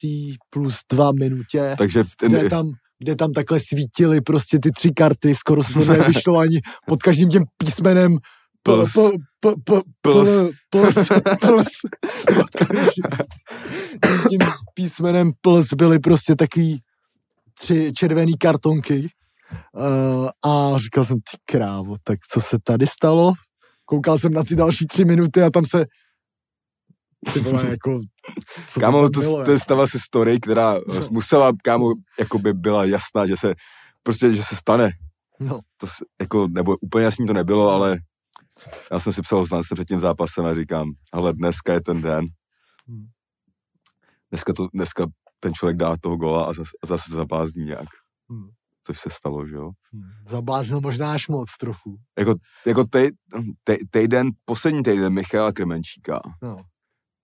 plus 0.51 0.79
2 0.93 1.13
minutě, 1.13 1.75
Takže 1.79 2.05
v 2.05 2.17
ten, 2.17 2.33
kde 2.33 2.51
tam, 2.51 2.71
kde 2.99 3.17
tam 3.17 3.33
takhle 3.33 3.61
svítily 3.61 4.21
prostě 4.21 4.59
ty 4.59 4.71
tři 4.71 4.91
karty, 4.91 5.35
skoro 5.35 5.63
se 5.63 5.73
to 5.73 5.85
nevyšlo 5.85 6.39
ani 6.39 6.61
pod 6.87 7.03
každým 7.03 7.29
tím 7.29 7.45
písmenem 7.59 8.19
Plus. 8.63 8.93
P- 8.93 9.11
p- 9.41 9.55
p- 9.65 9.83
Plus. 10.01 10.29
pl- 10.29 10.53
Plus. 10.71 10.95
Plus. 11.41 11.69
Tím 14.31 14.41
písmenem 14.75 15.33
plus 15.41 15.73
byly 15.73 15.99
prostě 15.99 16.37
takový 16.37 16.79
tři 17.59 17.93
červený 17.93 18.35
kartonky. 18.39 19.09
Uh, 19.73 20.29
a 20.53 20.79
říkal 20.79 21.05
jsem, 21.05 21.17
ty 21.17 21.37
krávo, 21.45 21.97
tak 22.05 22.19
co 22.33 22.41
se 22.41 22.59
tady 22.65 22.87
stalo? 22.87 23.33
Koukal 23.85 24.19
jsem 24.19 24.33
na 24.33 24.45
ty 24.45 24.57
další 24.57 24.87
tři 24.87 25.05
minuty 25.05 25.43
a 25.43 25.51
tam 25.51 25.65
se 25.65 25.87
ty 27.33 27.41
vole, 27.41 27.69
jako, 27.71 28.01
co 28.69 28.81
Kámo, 28.81 29.11
to, 29.11 29.21
bylo, 29.21 29.45
to 29.45 29.51
je 29.51 29.59
stala 29.59 29.87
se 29.87 29.99
story, 29.99 30.41
která 30.41 30.81
musela, 31.11 31.53
kámo, 31.63 31.93
jako 32.19 32.39
by 32.39 32.53
byla 32.55 32.85
jasná, 32.85 33.27
že 33.27 33.37
se, 33.37 33.55
prostě, 34.03 34.35
že 34.35 34.43
se 34.43 34.57
stane. 34.57 34.91
No. 35.41 35.61
To 35.77 35.87
s- 35.87 36.05
jako, 36.21 36.49
nebo 36.49 36.77
úplně 36.81 37.05
jasný 37.05 37.27
to 37.27 37.33
nebylo, 37.33 37.71
ale 37.71 37.99
já 38.93 39.01
jsem 39.01 39.13
si 39.13 39.23
psal 39.23 39.47
s 39.47 39.51
nás 39.51 39.67
před 39.75 39.89
tím 39.89 40.01
zápasem 40.01 40.47
a 40.47 40.55
říkám, 40.55 40.93
ale 41.13 41.33
dneska 41.33 41.73
je 41.73 41.81
ten 41.81 42.03
den. 42.03 42.27
Hmm. 42.89 43.07
Dneska, 44.31 44.53
to, 44.53 44.69
dneska 44.75 45.07
ten 45.41 45.55
člověk 45.55 45.77
dá 45.77 45.97
toho 46.01 46.17
gola 46.17 46.45
a 46.45 46.53
zase, 46.53 46.71
a 46.83 46.87
zase 46.87 47.13
zablázní 47.13 47.65
nějak. 47.65 47.89
Hmm. 48.31 48.49
Což 48.83 49.01
se 49.01 49.11
stalo, 49.11 49.47
že 49.47 49.55
jo. 49.55 49.71
Zabláznil 50.29 50.81
možná 50.81 51.13
až 51.13 51.29
moc 51.29 51.57
trochu. 51.57 51.97
Jako, 52.19 52.35
jako 52.67 52.85
tej, 52.85 53.11
tej, 53.65 53.79
týden, 53.91 54.31
poslední 54.45 54.83
týden 54.83 55.13
Michala 55.13 55.53
Kremenčíka 55.53 56.21
No. 56.43 56.57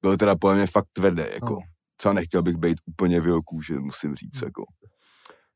Byl 0.03 0.17
teda 0.17 0.37
podle 0.37 0.57
mě 0.57 0.67
fakt 0.67 0.87
tvrdý, 0.93 1.23
jako. 1.35 1.53
No. 1.53 1.59
Třeba 1.97 2.13
nechtěl 2.13 2.43
bych 2.43 2.57
být 2.57 2.79
úplně 2.87 3.21
v 3.21 3.27
jeho 3.27 3.43
kůži, 3.43 3.75
musím 3.79 4.15
říct, 4.15 4.37
Hmm. 4.41 4.47
jako. 4.49 4.63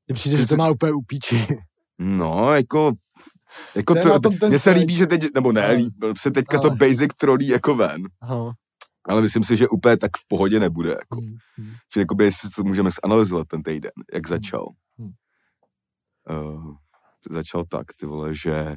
Mně 0.08 0.14
přijde, 0.14 0.36
že 0.36 0.46
to 0.46 0.56
má 0.56 0.70
úplně 0.70 0.92
upíči. 0.92 1.46
No, 1.98 2.54
jako, 2.54 2.92
jako 3.74 3.94
To 3.94 4.20
to, 4.20 4.48
mně 4.48 4.58
se 4.58 4.70
líbí, 4.70 4.94
že 4.96 5.06
teď, 5.06 5.22
nebo 5.34 5.52
ne, 5.52 5.70
líbí, 5.72 5.96
se 6.18 6.30
teďka 6.30 6.58
to 6.60 6.68
ale- 6.68 6.76
basic 6.76 7.10
trolí 7.16 7.48
jako 7.48 7.74
ven, 7.74 8.02
Aha. 8.22 8.52
ale 9.08 9.22
myslím 9.22 9.44
si, 9.44 9.56
že 9.56 9.68
úplně 9.68 9.96
tak 9.96 10.10
v 10.16 10.28
pohodě 10.28 10.60
nebude, 10.60 10.90
jako. 10.90 11.20
Hmm. 11.20 11.34
Hmm. 11.56 11.72
Čili 11.92 12.02
jakoby, 12.02 12.24
jestli 12.24 12.50
to 12.50 12.62
můžeme 12.64 12.90
zanalizovat 13.04 13.46
ten 13.48 13.62
týden, 13.62 13.90
jak 14.14 14.28
začal. 14.28 14.66
Hmm. 14.98 15.10
Uh, 16.30 16.74
začal 17.30 17.64
tak, 17.64 17.86
ty 17.96 18.06
vole, 18.06 18.34
že 18.34 18.76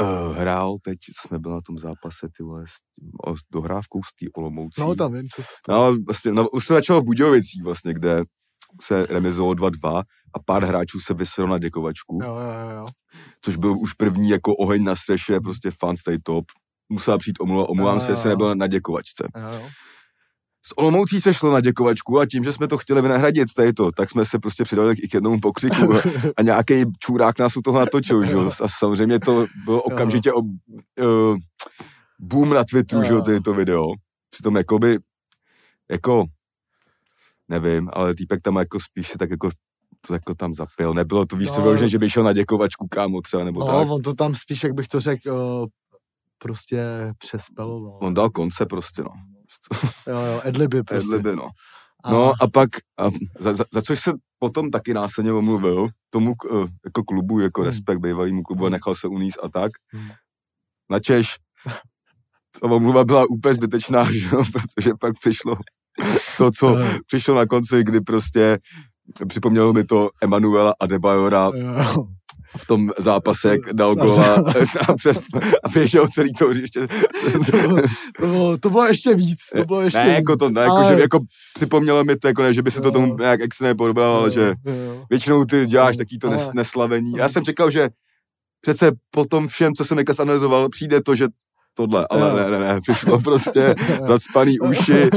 uh, 0.00 0.36
hrál, 0.36 0.76
teď 0.82 0.98
jsme 1.20 1.38
byli 1.38 1.54
na 1.54 1.60
tom 1.66 1.78
zápase, 1.78 2.28
ty 2.36 2.42
vole, 2.42 2.64
s, 2.66 2.72
s 3.38 3.40
dohrávkou 3.52 4.00
z 4.02 4.14
té 4.20 4.26
Olomoucí. 4.36 4.80
No 4.80 4.94
tam 4.94 5.12
vím, 5.12 5.28
co 5.34 5.42
se 5.42 5.48
No, 5.68 5.96
vlastně, 6.06 6.32
no, 6.32 6.48
už 6.48 6.66
to 6.66 6.74
začalo 6.74 7.00
v 7.00 7.04
Budějovicích 7.04 7.62
vlastně, 7.64 7.94
kde 7.94 8.24
se 8.82 9.06
remizovalo 9.06 9.54
2-2 9.54 10.02
a 10.34 10.38
pár 10.46 10.64
hráčů 10.64 11.00
se 11.00 11.14
vyselo 11.14 11.48
na 11.48 11.58
děkovačku, 11.58 12.18
Jo, 12.22 12.28
jo, 12.34 12.76
jo. 12.76 12.86
což 13.44 13.56
byl 13.56 13.78
už 13.78 13.94
první 13.94 14.28
jako 14.30 14.54
oheň 14.56 14.84
na 14.84 14.96
střeše, 14.96 15.40
prostě 15.40 15.70
fan 15.70 15.96
stay 15.96 16.18
top. 16.18 16.44
Musela 16.92 17.18
přijít 17.18 17.40
omluva, 17.40 17.68
omluvám 17.68 17.94
Jo, 17.94 18.00
se, 18.00 18.06
jo, 18.06 18.12
jestli 18.12 18.26
jo. 18.28 18.30
nebyl 18.30 18.54
na 18.54 18.66
děkovačce. 18.66 19.28
jo, 19.36 19.60
jo. 19.62 19.68
S 20.62 20.78
Olomoucí 20.78 21.20
se 21.20 21.34
šlo 21.34 21.52
na 21.52 21.60
děkovačku 21.60 22.18
a 22.20 22.26
tím, 22.26 22.44
že 22.44 22.52
jsme 22.52 22.68
to 22.68 22.78
chtěli 22.78 23.02
vynahradit 23.02 23.48
tady 23.56 23.72
to, 23.72 23.92
tak 23.92 24.10
jsme 24.10 24.24
se 24.24 24.38
prostě 24.38 24.64
přidali 24.64 24.96
k 24.96 25.14
jednomu 25.14 25.40
pokřiku 25.40 25.94
a, 25.94 25.98
a 26.36 26.42
nějaký 26.42 26.74
čurák 26.98 27.38
nás 27.38 27.56
u 27.56 27.62
toho 27.62 27.78
natočil, 27.78 28.24
že. 28.26 28.36
A 28.64 28.68
samozřejmě 28.78 29.20
to 29.20 29.46
bylo 29.64 29.82
okamžitě 29.82 30.32
ob, 30.32 30.44
uh, 31.00 31.36
boom 32.20 32.50
na 32.54 32.64
Twitteru, 32.64 33.02
že 33.02 33.22
tady 33.22 33.40
to 33.40 33.54
video. 33.54 33.86
Přitom 34.30 34.56
jakoby, 34.56 34.98
jako, 35.90 36.24
nevím, 37.48 37.88
ale 37.92 38.14
týpek 38.14 38.42
tam 38.42 38.56
jako 38.56 38.80
spíš 38.80 39.08
se 39.08 39.18
tak 39.18 39.30
jako 39.30 39.50
to 40.06 40.12
jako 40.14 40.34
tam 40.34 40.54
zapil. 40.54 40.94
Nebylo 40.94 41.26
to 41.26 41.36
víš, 41.36 41.48
co 41.50 41.56
No. 41.56 41.62
vyloženě, 41.62 41.88
že 41.88 41.98
by 41.98 42.10
šel 42.10 42.22
na 42.22 42.32
děkovačku 42.32 42.88
kámo 42.88 43.20
třeba, 43.20 43.44
nebo 43.44 43.64
tak. 43.64 43.74
No, 43.74 43.94
on 43.94 44.02
to 44.02 44.14
tam 44.14 44.34
spíš, 44.34 44.64
jak 44.64 44.72
bych 44.74 44.88
to 44.88 45.00
řekl, 45.00 45.30
uh, 45.30 45.66
prostě 46.38 46.84
přespeloval. 47.18 47.98
On 48.02 48.14
dal 48.14 48.30
konce 48.30 48.66
prostě, 48.66 49.02
no. 49.02 49.10
Jo, 50.06 50.20
jo, 50.20 50.40
Edliby 50.44 50.82
prostě. 50.82 51.16
Edliby, 51.16 51.36
no. 51.36 51.48
A- 52.04 52.10
No 52.12 52.32
a 52.40 52.48
pak, 52.52 52.68
a 52.98 53.04
za, 53.40 53.54
za, 53.54 53.64
za 53.72 53.82
což 53.82 54.00
se 54.00 54.12
potom 54.38 54.70
taky 54.70 54.94
následně 54.94 55.32
omluvil 55.32 55.88
tomu 56.10 56.34
eh, 56.54 56.66
jako 56.84 57.04
klubu, 57.04 57.40
jako 57.40 57.60
Hmm. 57.60 57.66
respekt 57.70 57.98
bývalýmu 58.00 58.42
klubu 58.42 58.64
a 58.64 58.66
Hmm. 58.66 58.72
nechal 58.72 58.94
se 58.94 59.08
uníst 59.08 59.38
a 59.42 59.48
tak. 59.48 59.72
Hmm. 59.92 60.08
Na 60.90 61.00
Češ 61.00 61.36
ta 62.60 62.66
omluva 62.70 63.04
byla 63.04 63.24
úplně 63.30 63.54
zbytečná, 63.54 64.04
že 64.12 64.28
jo, 64.32 64.44
protože 64.52 64.90
pak 65.00 65.12
přišlo 65.20 65.56
to, 66.36 66.50
co 66.50 66.66
Jo, 66.78 66.98
přišlo 67.06 67.34
na 67.34 67.46
konci, 67.46 67.84
kdy 67.84 68.00
prostě 68.00 68.58
připomnělo 69.28 69.72
mi 69.72 69.84
to 69.84 70.10
Emanuela 70.22 70.74
Adebayora 70.80 71.50
jo. 71.54 72.06
V 72.56 72.66
tom 72.66 72.90
zápase, 72.98 73.48
jak 73.48 73.60
dal 73.72 73.94
Za- 73.94 74.00
gola 74.04 74.34
a, 74.88 74.94
přes, 74.96 75.18
a 75.64 75.68
běžel 75.68 76.08
celý 76.08 76.32
to 76.32 76.48
hřiště. 76.48 76.86
To 77.50 77.56
bylo, 77.58 77.76
to, 78.20 78.26
bylo, 78.26 78.58
to 78.58 78.70
bylo 78.70 78.86
ještě 78.86 79.14
víc, 79.14 79.38
to 79.56 79.64
bylo 79.64 79.80
ještě 79.80 79.98
ne, 79.98 80.04
víc. 80.04 80.14
jako 80.14 80.36
to, 80.36 80.50
ne, 80.50 80.60
jako, 80.62 80.76
ale- 80.76 80.94
že, 80.96 81.00
jako 81.00 81.18
připomnělo 81.54 82.04
mi 82.04 82.16
to, 82.16 82.28
jako 82.28 82.42
ne, 82.42 82.54
že 82.54 82.62
by 82.62 82.70
se 82.70 82.80
to 82.80 82.90
tomu 82.90 83.16
nějak 83.20 83.40
extrémně 83.40 83.74
podobalo, 83.74 84.18
ale 84.20 84.30
že 84.30 84.54
Jo, 84.66 85.04
většinou 85.10 85.44
ty 85.44 85.66
děláš 85.66 85.96
No, 85.96 85.98
taký 85.98 86.18
to 86.18 86.30
nes, 86.30 86.50
neslavení. 86.54 87.12
Já 87.16 87.28
jsem 87.28 87.44
čekal, 87.44 87.70
že 87.70 87.88
přece 88.60 88.90
po 89.10 89.24
tom 89.24 89.48
všem, 89.48 89.74
co 89.74 89.84
jsem 89.84 89.96
teďka 89.96 90.12
zanalizoval, 90.12 90.68
přijde 90.68 91.00
to, 91.02 91.14
že 91.14 91.26
tohle, 91.74 92.06
ale 92.10 92.20
Jo. 92.30 92.36
ne, 92.36 92.50
ne, 92.50 92.58
ne, 92.74 92.80
přišlo 92.80 93.20
prostě 93.20 93.74
zacpaný 94.06 94.58
uši. 94.58 95.10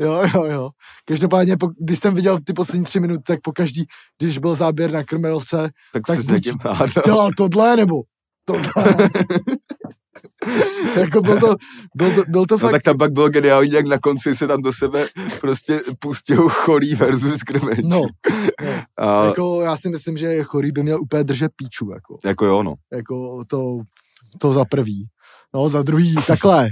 Jo, 0.00 0.22
jo, 0.34 0.44
jo. 0.44 0.70
Každopádně, 1.04 1.56
po, 1.56 1.68
když 1.80 1.98
jsem 1.98 2.14
viděl 2.14 2.38
ty 2.46 2.52
poslední 2.52 2.84
tři 2.84 3.00
minuty, 3.00 3.22
tak 3.26 3.40
po 3.42 3.52
každý, 3.52 3.84
když 4.18 4.38
byl 4.38 4.54
záběr 4.54 4.90
na 4.92 5.04
krmelce, 5.04 5.70
Tak, 5.92 6.02
Tak 6.06 6.24
buď 6.24 6.48
hádal. 6.62 7.02
dělal 7.04 7.30
tohle, 7.36 7.76
nebo 7.76 8.02
tohle. 8.44 8.96
jako 11.00 11.20
byl 11.20 11.40
to, 11.40 11.56
byl 11.94 12.14
to, 12.14 12.22
byl 12.28 12.46
to 12.46 12.54
No 12.54 12.58
fakt, 12.58 12.72
tak 12.72 12.82
tam 12.82 12.98
pak 12.98 13.12
bylo 13.12 13.28
geniální, 13.28 13.70
jak 13.70 13.86
na 13.86 13.98
konci 13.98 14.34
se 14.36 14.46
tam 14.46 14.62
do 14.62 14.72
sebe 14.72 15.06
prostě 15.40 15.80
pustil 15.98 16.48
chorý 16.48 16.94
versus 16.94 17.42
krmenčí. 17.42 17.88
no, 17.88 18.06
no. 18.64 18.70
A, 18.96 19.24
jako 19.24 19.60
já 19.60 19.76
si 19.76 19.88
myslím, 19.88 20.16
že 20.16 20.42
chorý 20.42 20.72
by 20.72 20.82
měl 20.82 21.00
úplně 21.00 21.24
držet 21.24 21.52
píču, 21.56 21.90
jako, 21.90 22.18
jako 22.24 22.46
jo, 22.46 22.62
no. 22.62 22.74
jako 22.92 23.44
to, 23.44 23.78
to 24.38 24.52
za 24.52 24.64
prvý. 24.64 25.06
No, 25.54 25.68
za 25.68 25.82
druhý, 25.82 26.14
takhle, 26.26 26.68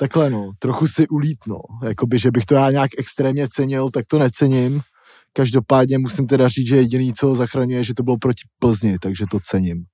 takhle, 0.00 0.30
no, 0.30 0.52
trochu 0.58 0.86
si 0.86 1.08
ulít, 1.08 1.38
no, 1.46 1.58
jakoby, 1.84 2.18
že 2.18 2.30
bych 2.30 2.44
to 2.44 2.54
já 2.54 2.70
nějak 2.70 2.90
extrémně 2.98 3.48
cenil, 3.48 3.90
tak 3.90 4.06
to 4.06 4.18
necením. 4.18 4.80
Každopádně 5.32 5.98
musím 5.98 6.26
teda 6.26 6.48
říct, 6.48 6.68
že 6.68 6.76
jediný, 6.76 7.12
co 7.12 7.26
ho 7.26 7.34
zachraňuje, 7.34 7.84
že 7.84 7.94
to 7.94 8.02
bylo 8.02 8.16
proti 8.18 8.42
Plzni, 8.60 8.98
takže 8.98 9.24
to 9.30 9.38
cením. 9.42 9.84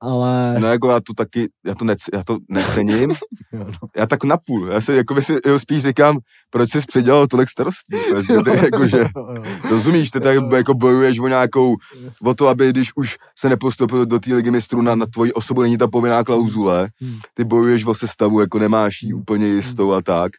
Ale... 0.00 0.56
No 0.60 0.68
jako 0.68 0.90
já 0.90 1.00
to 1.00 1.14
taky, 1.16 1.48
já 1.66 1.74
to, 1.74 1.84
nec, 1.84 1.98
já 2.12 2.24
to 2.24 2.38
necením, 2.50 3.08
no. 3.52 3.66
já 3.96 4.06
tak 4.06 4.24
napůl, 4.24 4.66
já 4.66 4.80
si 4.80 4.92
jako 4.92 5.14
by 5.14 5.22
si 5.22 5.36
jo, 5.46 5.58
spíš 5.58 5.82
říkám, 5.82 6.18
proč 6.50 6.70
jsi 6.70 6.80
předělal 6.80 7.26
tolik 7.26 7.50
starostí, 7.50 7.96
jako, 8.30 8.50
jakože, 8.50 8.98
Jo, 9.16 9.28
jo. 9.34 9.42
Rozumíš, 9.70 10.10
ty 10.10 10.20
tak 10.20 10.36
jako 10.52 10.74
bojuješ 10.74 11.18
o 11.18 11.28
nějakou, 11.28 11.76
o 12.22 12.34
to, 12.34 12.48
aby 12.48 12.70
když 12.70 12.90
už 12.96 13.16
se 13.38 13.48
nepostoupil 13.48 14.06
do 14.06 14.18
té 14.18 14.34
ligy 14.34 14.50
mistrů 14.50 14.82
na, 14.82 14.94
na 14.94 15.06
tvoji 15.06 15.32
osobu, 15.32 15.62
není 15.62 15.78
ta 15.78 15.88
povinná 15.88 16.24
klauzule, 16.24 16.88
Hmm. 17.00 17.18
ty 17.34 17.44
bojuješ 17.44 17.84
o 17.84 17.94
sestavu, 17.94 18.40
jako 18.40 18.58
nemáš 18.58 19.02
ji 19.02 19.12
úplně 19.12 19.46
jistou 19.46 19.92
a 19.92 20.02
tak. 20.02 20.32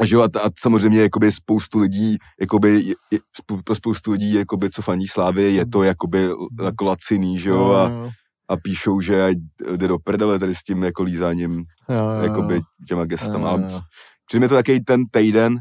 A, 0.00 0.04
že 0.06 0.14
jo, 0.14 0.22
a, 0.22 0.24
a 0.24 0.50
samozřejmě 0.58 1.00
jakoby 1.00 1.32
spoustu 1.32 1.78
lidí, 1.78 2.16
jakoby, 2.40 2.82
je, 3.10 3.18
pro 3.64 3.74
spoustu 3.74 4.10
lidí, 4.12 4.34
jakoby, 4.34 4.70
co 4.70 4.82
faní 4.82 5.06
Slávy, 5.06 5.42
je 5.52 5.66
to 5.66 5.82
jakoby 5.82 6.28
jako 6.62 6.84
laciný, 6.84 7.38
že 7.38 7.50
jo, 7.50 7.70
a, 7.72 7.88
jo, 7.88 8.10
a 8.48 8.56
píšou, 8.56 9.00
že 9.00 9.30
jde 9.76 9.88
do 9.88 9.98
prdele 9.98 10.38
tady 10.38 10.54
s 10.54 10.62
tím 10.62 10.82
jako 10.82 11.02
lízáním, 11.02 11.52
jo, 11.88 11.96
jo, 11.96 12.22
jakoby 12.22 12.60
těma 12.88 13.04
gestama. 13.04 13.50
jo, 13.52 13.58
jo. 13.70 13.80
Přijde 14.26 14.40
mi 14.40 14.48
to 14.48 14.54
takový 14.54 14.84
ten 14.84 15.02
týden, 15.10 15.56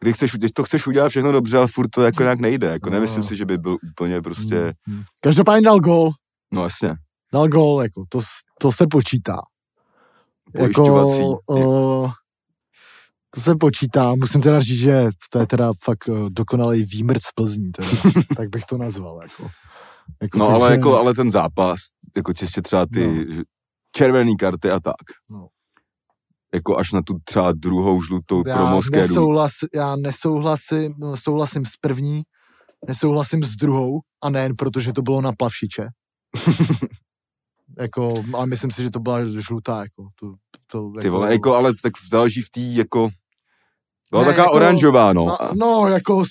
kdy 0.00 0.12
chceš, 0.12 0.32
když 0.34 0.52
to 0.52 0.64
chceš 0.64 0.86
udělat 0.86 1.08
všechno 1.08 1.32
dobře, 1.32 1.56
ale 1.58 1.66
furt 1.66 1.88
to 1.88 2.02
jako 2.04 2.22
nějak 2.22 2.38
nejde. 2.40 2.66
Jako 2.66 2.90
No. 2.90 2.94
nemyslím 2.94 3.22
si, 3.22 3.36
že 3.36 3.44
by 3.46 3.58
byl 3.58 3.76
úplně 3.92 4.22
prostě, 4.22 4.56
Hmm, 4.60 4.96
hmm. 4.96 5.02
Každopádně 5.20 5.62
dal 5.64 5.80
gol, 5.80 6.10
no 6.52 6.62
jasně, 6.64 6.94
dal 7.32 7.48
gol, 7.48 7.82
jako 7.82 8.04
to, 8.08 8.20
to 8.60 8.72
se 8.72 8.86
počítá. 8.90 9.36
pojišťovací. 10.56 11.18
Jako, 11.20 11.36
uh, 11.48 12.10
to 13.34 13.40
se 13.40 13.56
počítá, 13.56 14.14
musím 14.14 14.40
teda 14.40 14.60
říct, 14.60 14.78
že 14.78 15.08
to 15.30 15.38
je 15.38 15.46
teda 15.46 15.72
fakt 15.84 16.08
uh, 16.08 16.30
dokonalý 16.30 16.82
výmrt 16.82 17.22
z 17.22 17.32
Plzní, 17.34 17.72
teda. 17.72 17.88
tak 18.36 18.48
bych 18.48 18.64
to 18.64 18.78
nazval. 18.78 19.20
Jako. 19.22 19.50
Jako 20.22 20.38
no 20.38 20.46
takže- 20.46 20.54
ale, 20.54 20.72
jako, 20.76 20.98
ale 20.98 21.14
ten 21.14 21.30
zápas, 21.30 21.80
jako 22.16 22.32
čistě 22.32 22.62
třeba 22.62 22.86
ty 22.92 23.26
no. 23.28 23.42
červený 23.96 24.36
karty 24.36 24.70
a 24.70 24.80
tak. 24.80 24.94
No. 25.30 25.46
Jako 26.54 26.78
až 26.78 26.92
na 26.92 27.02
tu 27.02 27.14
třeba 27.24 27.52
druhou 27.52 28.02
žlutou 28.02 28.42
pro 28.42 28.52
já, 28.52 28.70
Moskéru. 28.70 29.08
nesouhlas, 29.08 29.52
já 29.74 29.96
nesouhlasím, 29.96 30.94
souhlasím 31.14 31.66
s 31.66 31.76
první, 31.80 32.22
nesouhlasím 32.88 33.42
s 33.42 33.56
druhou 33.56 34.00
a 34.22 34.30
nejen 34.30 34.56
protože 34.56 34.92
to 34.92 35.02
bylo 35.02 35.20
na 35.20 35.32
plavšiče. 35.32 35.86
jako, 37.78 38.24
ale 38.34 38.46
myslím 38.46 38.70
si, 38.70 38.82
že 38.82 38.90
to 38.90 39.00
byla 39.00 39.24
žlutá. 39.24 39.82
Jako, 39.82 40.08
to, 40.20 40.34
to, 40.66 41.00
Ty 41.00 41.08
vole, 41.08 41.32
jako, 41.32 41.54
ale 41.54 41.72
tak 41.82 41.92
záleží 42.10 42.42
v 42.42 42.50
té 42.50 42.60
jako, 42.60 43.08
byla 44.10 44.22
Ne, 44.22 44.28
taková 44.28 44.44
jako- 44.44 44.56
oranžová, 44.56 45.12
no. 45.12 45.24
No, 45.26 45.36
no 45.54 45.88
jako, 45.88 46.22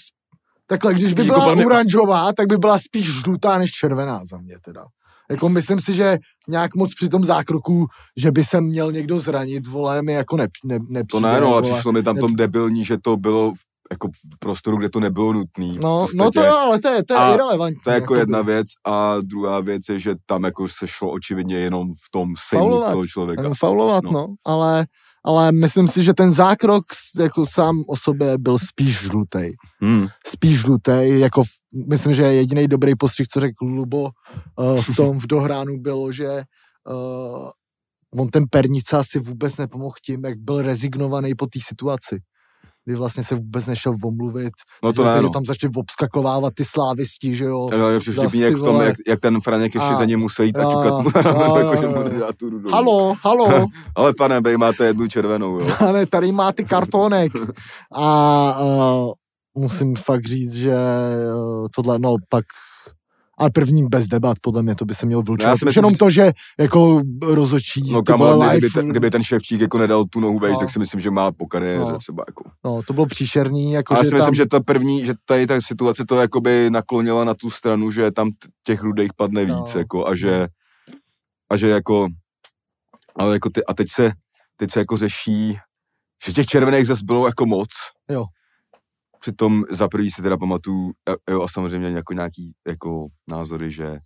takhle, 0.67 0.93
když 0.93 1.13
by 1.13 1.23
byla 1.23 1.49
jako 1.49 1.65
oranžová, 1.65 2.33
tak 2.33 2.47
by 2.47 2.57
byla 2.57 2.79
spíš 2.79 3.05
žlutá 3.21 3.57
než 3.57 3.71
červená 3.71 4.21
za 4.25 4.37
mě 4.37 4.55
teda. 4.65 4.85
Jako 5.31 5.49
myslím 5.49 5.79
si, 5.79 5.93
že 5.93 6.17
nějak 6.47 6.75
moc 6.75 6.93
při 6.95 7.09
tom 7.09 7.23
zákroku, 7.23 7.85
že 8.17 8.31
by 8.31 8.43
se 8.43 8.61
měl 8.61 8.91
někdo 8.91 9.19
zranit, 9.19 9.67
vole, 9.67 10.01
mi 10.01 10.13
jako 10.13 10.37
ne, 10.37 10.47
ne, 10.63 10.77
To 10.79 10.85
nepřijde, 10.89 11.27
ne, 11.33 11.41
no, 11.41 11.53
ale 11.53 11.61
přišlo 11.61 11.91
mi 11.91 12.03
tam 12.03 12.15
ne- 12.15 12.21
tom 12.21 12.35
debilní, 12.35 12.85
že 12.85 12.97
to 13.01 13.17
bylo 13.17 13.53
jako 13.91 14.07
v 14.07 14.39
prostoru, 14.39 14.77
kde 14.77 14.89
to 14.89 14.99
nebylo 14.99 15.33
nutný. 15.33 15.77
v 15.77 15.81
No, 15.81 16.07
no 16.15 16.31
to 16.31 16.43
jo, 16.43 16.55
ale 16.55 16.79
to 16.79 16.87
je, 16.87 17.03
to 17.03 17.13
je 17.13 17.19
A 17.19 17.33
irrelevantní. 17.33 17.79
To 17.83 17.89
je 17.89 17.93
jako 17.93 18.03
jakoby. 18.03 18.19
jedna 18.19 18.41
věc 18.41 18.67
a 18.87 19.15
druhá 19.21 19.59
věc 19.59 19.81
je, 19.89 19.99
že 19.99 20.15
tam 20.25 20.43
jako 20.43 20.67
se 20.67 20.87
šlo 20.87 21.11
očividně 21.11 21.57
jenom 21.57 21.93
v 21.93 22.11
tom 22.11 22.33
sejmu 22.49 22.63
Faulovat. 22.65 22.91
toho 22.91 23.07
člověka. 23.07 23.41
Jenom 23.41 23.53
faulovat, 23.59 24.03
no. 24.03 24.11
No. 24.11 24.19
no. 24.19 24.27
Ale, 24.45 24.85
ale 25.25 25.51
myslím 25.51 25.87
si, 25.87 26.03
že 26.03 26.13
ten 26.13 26.31
zákrok 26.31 26.83
jako 27.19 27.45
sám 27.45 27.83
o 27.87 27.95
sobě 27.95 28.37
byl 28.37 28.57
spíš 28.59 28.99
žlutej. 28.99 29.55
Hmm. 29.81 30.07
Spíš 30.27 30.59
žlutej, 30.59 31.19
jako 31.19 31.43
myslím, 31.89 32.13
že 32.13 32.23
jediný 32.23 32.67
dobrý 32.67 32.95
postřih, 32.95 33.27
co 33.27 33.39
řekl 33.39 33.65
Lubo 33.65 34.01
uh, 34.03 34.81
v 34.81 34.95
tom 34.95 35.19
v 35.19 35.27
dohránu 35.27 35.79
bylo, 35.79 36.11
že 36.11 36.43
uh, 36.89 37.49
on 38.21 38.27
ten 38.27 38.43
Pernica 38.49 39.03
si 39.03 39.19
vůbec 39.19 39.57
nepomohl 39.57 39.95
tím, 40.05 40.25
jak 40.25 40.39
byl 40.39 40.61
rezignovaný 40.61 41.35
po 41.35 41.45
té 41.45 41.59
situaci. 41.63 42.19
Kdy 42.89 42.95
vlastně 42.95 43.23
se 43.23 43.35
vůbec 43.35 43.67
nešel 43.67 43.93
omluvit. 44.05 44.53
No 44.83 44.93
to 44.93 45.03
ne, 45.05 45.21
no. 45.21 45.29
tam 45.29 45.45
začali 45.45 45.71
obskakovávat 45.75 46.53
ty 46.53 46.65
slávisti, 46.65 47.35
že 47.35 47.45
jo. 47.45 47.69
No, 47.77 47.89
je 47.89 47.99
vtipný, 47.99 48.39
jak, 48.39 48.55
v 48.55 48.63
tom, 48.63 48.81
jak, 48.81 48.95
jak 49.07 49.19
ten 49.19 49.41
Franěk 49.41 49.75
ještě 49.75 49.89
A- 49.93 49.95
za 49.95 50.05
ním 50.05 50.19
musel 50.19 50.45
jít 50.45 50.57
a 50.57 50.61
a- 50.67 50.71
čukat 50.71 51.01
mu 51.03 51.09
na 51.15 51.21
rameno, 51.21 51.55
a- 51.55 51.59
jako, 51.59 51.75
že 51.81 51.87
mu 51.87 52.03
nedá 52.03 52.27
tu 52.37 52.49
rudu. 52.49 52.69
Halo, 52.71 53.15
halo. 53.21 53.67
Ale 53.95 54.13
pane, 54.13 54.41
vy 54.41 54.57
máte 54.57 54.85
jednu 54.85 55.07
červenou, 55.07 55.59
jo. 55.59 55.75
Ale 55.87 56.05
tady 56.05 56.31
máte 56.31 56.63
kartonek. 56.63 57.31
A 57.95 58.59
uh, 58.61 59.11
musím 59.57 59.95
fakt 59.95 60.25
říct, 60.25 60.53
že 60.53 60.73
uh, 60.73 61.67
tohle, 61.75 61.99
no 61.99 62.15
pak 62.29 62.45
ale 63.39 63.49
první 63.49 63.87
bez 63.87 64.07
debat, 64.07 64.37
podle 64.41 64.63
mě 64.63 64.75
to 64.75 64.85
by 64.85 64.95
se 64.95 65.05
mělo 65.05 65.21
vylučovat. 65.21 65.53
Už 65.53 65.59
si 65.59 65.65
myslím, 65.65 65.81
jenom 65.83 65.95
to, 65.95 66.09
že 66.09 66.31
jako 66.59 67.01
rozočí, 67.23 67.91
No 67.91 68.03
kamo, 68.03 68.39
kdyby, 68.49 68.69
ten, 68.69 68.87
kdyby 68.89 69.09
ten 69.09 69.23
ševčík 69.23 69.61
jako 69.61 69.77
nedal 69.77 70.05
tu 70.05 70.19
nohu 70.19 70.39
vejš, 70.39 70.53
No. 70.53 70.59
tak 70.59 70.69
si 70.69 70.79
myslím, 70.79 71.01
že 71.01 71.11
má 71.11 71.31
po 71.31 71.45
kariéře 71.47 71.91
No. 71.91 71.97
třeba 71.97 72.23
jako. 72.27 72.43
no, 72.65 72.81
to 72.83 72.93
bylo 72.93 73.05
příšerný, 73.05 73.71
jako 73.71 73.93
já 73.93 73.97
si 73.99 74.03
myslím, 74.05 74.19
tam, 74.19 74.33
že 74.33 74.45
ta 74.45 74.59
první, 74.59 75.05
že 75.05 75.13
tady 75.25 75.45
ta 75.47 75.61
situace 75.61 76.05
to 76.07 76.15
jakoby 76.21 76.69
naklonila 76.69 77.23
na 77.23 77.33
tu 77.33 77.49
stranu, 77.49 77.91
že 77.91 78.11
tam 78.11 78.29
těch 78.63 78.81
rudých 78.81 79.13
padne 79.17 79.45
víc, 79.45 79.73
No. 79.73 79.79
jako, 79.79 80.07
a 80.07 80.15
že, 80.15 80.47
a 81.51 81.57
že 81.57 81.69
jako, 81.69 82.07
ale 83.15 83.33
jako 83.33 83.49
ty, 83.49 83.65
a 83.65 83.73
teď 83.73 83.87
se, 83.91 84.11
teď 84.57 84.71
se 84.71 84.79
jako 84.79 84.97
řeší, 84.97 85.57
že 86.25 86.33
těch 86.33 86.45
červených 86.45 86.87
zase 86.87 87.01
bylo 87.05 87.25
jako 87.27 87.45
moc. 87.45 87.69
Jo. 88.11 88.25
Přitom 89.19 89.63
za 89.71 89.87
prvý 89.87 90.11
si 90.11 90.21
teda 90.21 90.37
pamatuju, 90.37 90.91
a- 91.09 91.31
jo, 91.31 91.41
a 91.43 91.47
samozřejmě 91.47 91.87
jako 91.89 92.13
nějaký 92.13 92.51
jako 92.67 93.07
názory, 93.27 93.71
že 93.71 93.97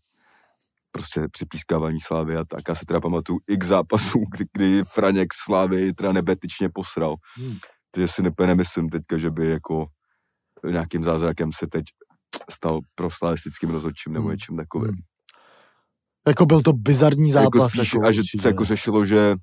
prostě 0.91 1.21
připískávání 1.31 1.99
slávy 1.99 2.37
a 2.37 2.43
tak. 2.45 2.61
Já 2.69 2.75
si 2.75 2.85
teda 2.85 3.01
pamatuju 3.01 3.39
x 3.47 3.67
zápasů, 3.67 4.19
kdy, 4.31 4.45
kdy 4.53 4.83
Franěk 4.83 5.33
slávy 5.45 5.93
teda 5.93 6.11
nebetičně 6.11 6.69
posral. 6.73 7.15
Hmm. 7.35 7.57
Takže 7.91 8.07
si 8.07 8.21
úplně 8.29 8.47
nemyslím 8.47 8.89
teďka, 8.89 9.17
že 9.17 9.31
by 9.31 9.49
jako 9.49 9.85
nějakým 10.69 11.03
zázrakem 11.03 11.51
se 11.51 11.67
teď 11.67 11.83
stal 12.51 12.79
proslavistickým 12.95 13.69
rozhodčím 13.69 14.13
nebo 14.13 14.23
Hmm. 14.23 14.31
něčím 14.31 14.57
takovým. 14.57 14.91
Hmm. 14.91 15.01
jako 16.27 16.45
byl 16.45 16.61
to 16.61 16.73
bizarní 16.73 17.31
zápas. 17.31 17.45
jako 17.45 17.69
spíš, 17.69 17.93
jako 17.93 18.07
a 18.07 18.11
že 18.11 18.21
se 18.41 18.47
jako 18.47 18.65
řešilo, 18.65 19.05
že 19.05 19.35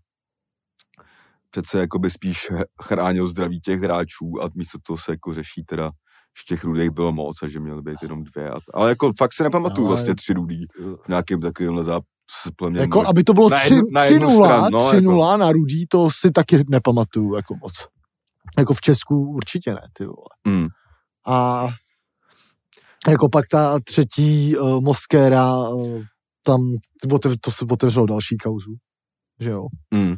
přece 1.50 1.78
jako 1.78 1.98
by 1.98 2.10
spíš 2.10 2.46
chránil 2.82 3.28
zdraví 3.28 3.60
těch 3.60 3.80
hráčů 3.80 4.32
a 4.42 4.48
místo 4.54 4.78
toho 4.86 4.96
se 4.98 5.12
jako 5.12 5.34
řeší 5.34 5.64
teda, 5.66 5.86
že 6.38 6.54
těch 6.54 6.64
rudých 6.64 6.90
bylo 6.90 7.12
moc 7.12 7.42
a 7.42 7.48
že 7.48 7.60
měly 7.60 7.82
být 7.82 8.02
jenom 8.02 8.24
dvě. 8.24 8.50
A, 8.50 8.56
ale 8.74 8.88
jako 8.88 9.12
fakt 9.18 9.32
si 9.32 9.42
nepamatuju 9.42 9.86
Ale- 9.86 9.96
vlastně 9.96 10.14
tři 10.14 10.32
rudý 10.32 10.64
v 11.04 11.08
nějakým 11.08 11.40
takovým. 11.40 11.84
Plně 12.56 12.80
Jako, 12.80 13.06
aby 13.06 13.24
to 13.24 13.34
bylo 13.34 13.48
Na 13.50 13.58
3 13.58 13.74
jednu- 13.74 13.88
na 13.94 14.04
jednu 14.04 14.28
3-0, 14.28 14.44
stranu, 14.44 14.68
no, 14.70 14.90
3-0 14.92 15.36
na 15.36 15.52
Rudí, 15.52 15.86
to 15.88 16.08
si 16.10 16.30
taky 16.30 16.64
nepamatuju 16.68 17.34
jako 17.34 17.54
moc. 17.62 17.72
Jako 18.58 18.74
v 18.74 18.80
Česku 18.80 19.30
určitě 19.32 19.74
ne, 19.74 19.80
ty 19.92 20.04
vole. 20.04 20.56
Mm. 20.58 20.66
A 21.26 21.68
jako 23.08 23.28
pak 23.28 23.44
ta 23.48 23.78
třetí 23.84 24.56
uh, 24.56 24.80
Moskéra, 24.80 25.68
uh, 25.68 26.02
tam 26.44 26.60
otev, 27.12 27.32
to 27.40 27.50
se 27.50 27.64
otevřelo 27.70 28.06
další 28.06 28.36
kauzu, 28.36 28.74
že 29.40 29.50
jo. 29.50 29.66
Mm. 29.94 30.14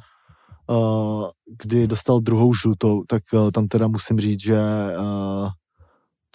Uh, 0.70 1.28
kdy 1.62 1.86
dostal 1.86 2.20
druhou 2.20 2.54
žlutou, 2.54 3.02
tak 3.08 3.22
uh, 3.32 3.50
tam 3.50 3.68
teda 3.68 3.88
musím 3.88 4.20
říct, 4.20 4.40
že 4.40 4.58
uh, 4.98 5.48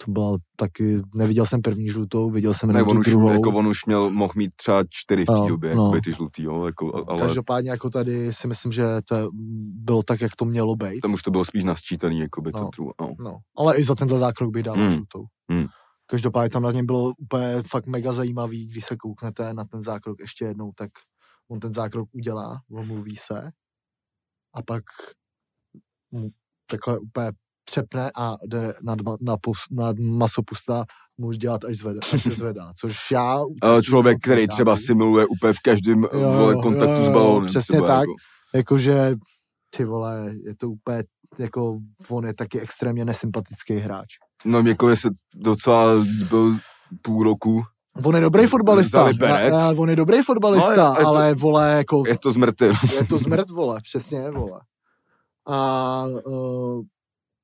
to 0.04 0.10
byla 0.12 0.36
taky, 0.56 1.02
neviděl 1.14 1.46
jsem 1.46 1.62
první 1.62 1.88
žlutou, 1.90 2.30
viděl 2.30 2.54
jsem 2.54 2.72
Ne, 2.72 2.82
on 2.82 2.98
už, 2.98 3.06
druhou. 3.06 3.28
jako 3.32 3.50
on 3.50 3.66
už 3.66 3.84
měl, 3.86 4.10
mohl 4.10 4.32
mít 4.36 4.50
třeba 4.56 4.82
čtyři 4.90 5.22
v 5.22 5.26
té 5.26 5.32
No, 5.32 5.48
době, 5.48 5.74
no. 5.74 5.82
jako 5.82 5.92
by 5.92 6.00
ty 6.00 6.12
žlutý, 6.12 6.42
jo, 6.42 6.66
jako, 6.66 7.04
ale 7.08 7.18
Každopádně 7.22 7.70
jako 7.70 7.90
tady 7.90 8.32
si 8.34 8.48
myslím, 8.48 8.72
že 8.72 8.84
to 9.08 9.14
je, 9.14 9.24
bylo 9.74 10.02
tak, 10.02 10.20
jak 10.20 10.36
to 10.36 10.44
mělo 10.44 10.76
být. 10.76 11.00
tam 11.00 11.14
už 11.14 11.22
to 11.22 11.30
bylo 11.30 11.44
spíš 11.44 11.64
nasčítaný, 11.64 12.18
jako 12.20 12.40
by 12.40 12.50
No. 12.54 12.58
to 12.60 12.68
druhé, 12.76 12.92
no. 13.00 13.14
No, 13.20 13.36
ale 13.56 13.76
i 13.76 13.84
za 13.84 13.94
tenhle 13.94 14.18
zákrok 14.18 14.50
bych 14.52 14.62
dal 14.62 14.74
Hmm. 14.74 14.84
mm. 14.84 14.90
žlutou. 14.90 15.24
Hmm. 15.50 15.66
Každopádně 16.06 16.50
tam 16.50 16.62
na 16.62 16.72
něm 16.72 16.86
bylo 16.86 17.12
úplně 17.18 17.62
fakt 17.70 17.86
mega 17.86 18.12
zajímavý, 18.12 18.68
když 18.68 18.84
se 18.84 18.96
kouknete 18.96 19.54
na 19.54 19.64
ten 19.64 19.82
zákrok 19.82 20.20
ještě 20.20 20.44
jednou, 20.44 20.72
tak 20.76 20.90
on 21.50 21.60
ten 21.60 21.72
zákrok 21.72 22.08
udělá, 22.12 22.58
omluví 22.70 23.16
se 23.16 23.50
a 24.54 24.62
pak 24.62 24.82
mu 26.10 26.30
takhle 26.70 26.98
úplně 26.98 27.30
přepne 27.64 28.10
a 28.16 28.36
jde 28.46 28.74
nad, 28.82 28.98
ma- 29.00 29.16
na, 29.20 29.36
pus, 29.36 29.58
nad 29.70 29.98
masopusta 29.98 30.84
může 31.18 31.38
dělat, 31.38 31.64
až, 31.64 31.76
zvede, 31.76 32.00
až 32.12 32.22
se 32.22 32.30
zvedá, 32.30 32.72
což 32.80 33.10
já... 33.10 33.38
Člověk, 33.82 34.18
který 34.24 34.40
nechápu. 34.40 34.54
třeba 34.54 34.76
simuluje 34.76 35.26
úplně 35.26 35.52
v 35.52 35.60
každém 35.64 36.02
Jo, 36.02 36.32
vole, 36.32 36.54
kontaktu 36.62 36.94
jo, 36.94 37.02
s 37.02 37.06
jo, 37.06 37.12
balónem. 37.12 37.46
přesně 37.46 37.80
tak. 37.80 38.00
Jako. 38.00 38.12
Jakože, 38.54 39.14
ty 39.76 39.84
vole, 39.84 40.34
je 40.44 40.54
to 40.56 40.70
úplně, 40.70 41.02
jako 41.38 41.78
on 42.08 42.26
je 42.26 42.34
taky 42.34 42.60
extrémně 42.60 43.04
nesympatický 43.04 43.74
hráč. 43.76 44.06
No, 44.44 44.58
jako 44.60 44.96
se 44.96 45.08
docela 45.34 45.92
líbil 45.92 46.58
půl 47.02 47.24
roku, 47.24 47.62
On 48.04 48.14
je 48.14 48.20
dobrý 48.20 48.46
fotbalista, 48.46 48.98
Vzali 49.00 49.14
Berec. 49.14 49.54
a- 49.54 49.68
a 49.68 49.72
on 49.76 49.90
je 49.90 49.96
dobrý 49.96 50.22
fotbalista, 50.22 50.76
No, 50.88 50.94
je- 50.94 50.98
je 51.00 51.02
to- 51.02 51.06
ale 51.08 51.34
vole, 51.34 51.70
jako, 51.76 52.02
je 52.06 52.18
to 52.18 52.32
zmrtel. 52.32 52.72
je 52.94 53.04
to 53.06 53.18
zmrt, 53.18 53.50
vole, 53.50 53.80
přesně, 53.82 54.30
vole. 54.30 54.60
A 55.46 56.04
uh, 56.26 56.82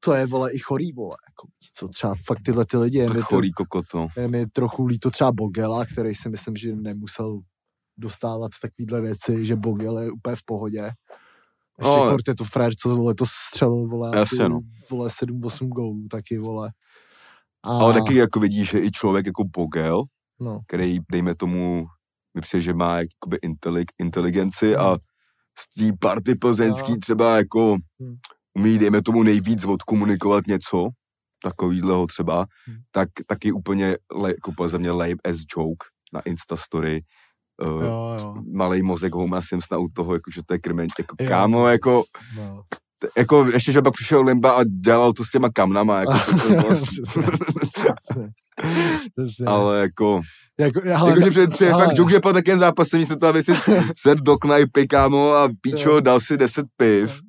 to 0.04 0.12
je, 0.14 0.26
vole, 0.26 0.52
i 0.52 0.58
chorý, 0.58 0.92
vole, 0.92 1.16
jako, 1.30 1.48
co, 1.74 1.88
třeba 1.88 2.14
fakt 2.26 2.38
tyhle 2.44 2.64
ty 2.66 2.76
lidi, 2.76 2.98
je 2.98 3.04
mi, 3.08 3.14
Tak 3.14 3.18
to, 3.28 3.34
chorý 3.34 3.52
kokot, 3.52 3.84
no. 3.94 4.08
je 4.16 4.28
mi 4.28 4.46
trochu 4.46 4.86
líto 4.86 5.10
třeba 5.10 5.32
Bogela, 5.32 5.86
který 5.86 6.14
si 6.14 6.28
myslím, 6.28 6.56
že 6.56 6.76
nemusel 6.76 7.38
dostávat 7.98 8.50
takovýhle 8.62 9.00
věci, 9.00 9.46
že 9.46 9.56
Bogel 9.56 9.98
je 9.98 10.10
úplně 10.10 10.36
v 10.36 10.44
pohodě. 10.44 10.90
Ještě 11.78 11.96
No, 11.96 12.10
kort 12.10 12.28
je 12.28 12.34
to 12.34 12.44
frér, 12.44 12.72
co 12.82 12.96
vole, 12.96 13.14
to 13.14 13.24
střelil, 13.50 13.86
vole, 13.88 14.08
asi, 14.10 14.18
Jasně, 14.18 14.48
no. 14.48 14.60
vole, 14.90 15.08
7-8 15.10 15.68
gólů 15.68 16.06
taky, 16.10 16.38
vole. 16.38 16.70
A, 17.62 17.78
Ale 17.78 17.94
taky 17.94 18.14
jako 18.14 18.40
vidíš, 18.40 18.70
že 18.70 18.80
i 18.80 18.90
člověk 18.90 19.26
jako 19.26 19.44
Bogel, 19.44 20.02
no, 20.44 20.60
který, 20.66 20.98
dejme 21.12 21.34
tomu, 21.34 21.86
mi 22.34 22.40
přijde, 22.40 22.62
že 22.62 22.74
má 22.74 22.96
jakoby 22.98 23.36
intelig, 23.42 23.86
inteligenci 24.00 24.76
a 24.76 24.96
z 25.58 25.74
té 25.90 25.96
party 26.00 26.34
plzeňský 26.34 26.92
No. 26.92 26.98
třeba 26.98 27.36
jako 27.36 27.76
Hmm. 28.00 28.16
umí, 28.58 28.78
dejme 28.78 29.02
tomu, 29.02 29.22
nejvíc 29.22 29.64
odkomunikovat 29.64 30.46
něco, 30.46 30.88
takovýhleho 31.42 32.06
třeba, 32.06 32.46
Hmm. 32.66 32.76
tak 32.90 33.08
taky 33.26 33.52
úplně 33.52 33.96
jako 34.26 34.52
podle 34.56 34.78
mě 34.78 34.90
lame 34.90 35.14
as 35.24 35.36
joke 35.56 35.86
na 36.12 36.20
Instastory. 36.20 37.00
Uh, 37.62 37.68
jo, 37.84 38.16
jo, 38.20 38.34
malý 38.52 38.82
mozek 38.82 39.14
Homer 39.14 39.42
Simpsona 39.42 39.78
u 39.78 39.88
toho, 39.88 40.14
jako, 40.14 40.30
že 40.30 40.42
to 40.46 40.54
je 40.54 40.58
krmeň, 40.58 40.88
jako 40.98 41.16
Jo. 41.20 41.28
kámo, 41.28 41.68
jako, 41.68 42.04
no. 42.36 42.62
t- 42.98 43.08
jako 43.16 43.46
ještě, 43.46 43.72
že 43.72 43.82
pak 43.82 43.92
přišel 43.92 44.22
Limba 44.22 44.50
a 44.52 44.64
dělal 44.64 45.12
to 45.12 45.24
s 45.24 45.30
těma 45.30 45.48
kamnama, 45.54 46.00
jako, 46.00 46.12
to, 46.48 47.20
to, 48.14 48.20
ale 49.46 49.78
jako, 49.80 50.20
jako, 50.60 50.80
ale, 50.96 51.10
Jakože 51.10 51.30
přijde, 51.30 51.46
přijde 51.48 51.72
ale- 51.72 51.84
fakt 51.84 51.98
joke, 51.98 52.12
že 52.12 52.20
po 52.20 52.32
takovém 52.32 52.58
zápase 52.58 52.96
místo 52.96 53.16
toho, 53.16 53.30
aby 53.30 53.42
si 53.42 53.52
sedl 53.98 54.22
do 54.22 54.36
knajpy, 54.36 54.86
kámo, 54.86 55.32
a 55.34 55.48
píčo, 55.60 56.00
dal 56.00 56.20
si 56.20 56.36
10 56.36 56.66
piv. 56.76 57.20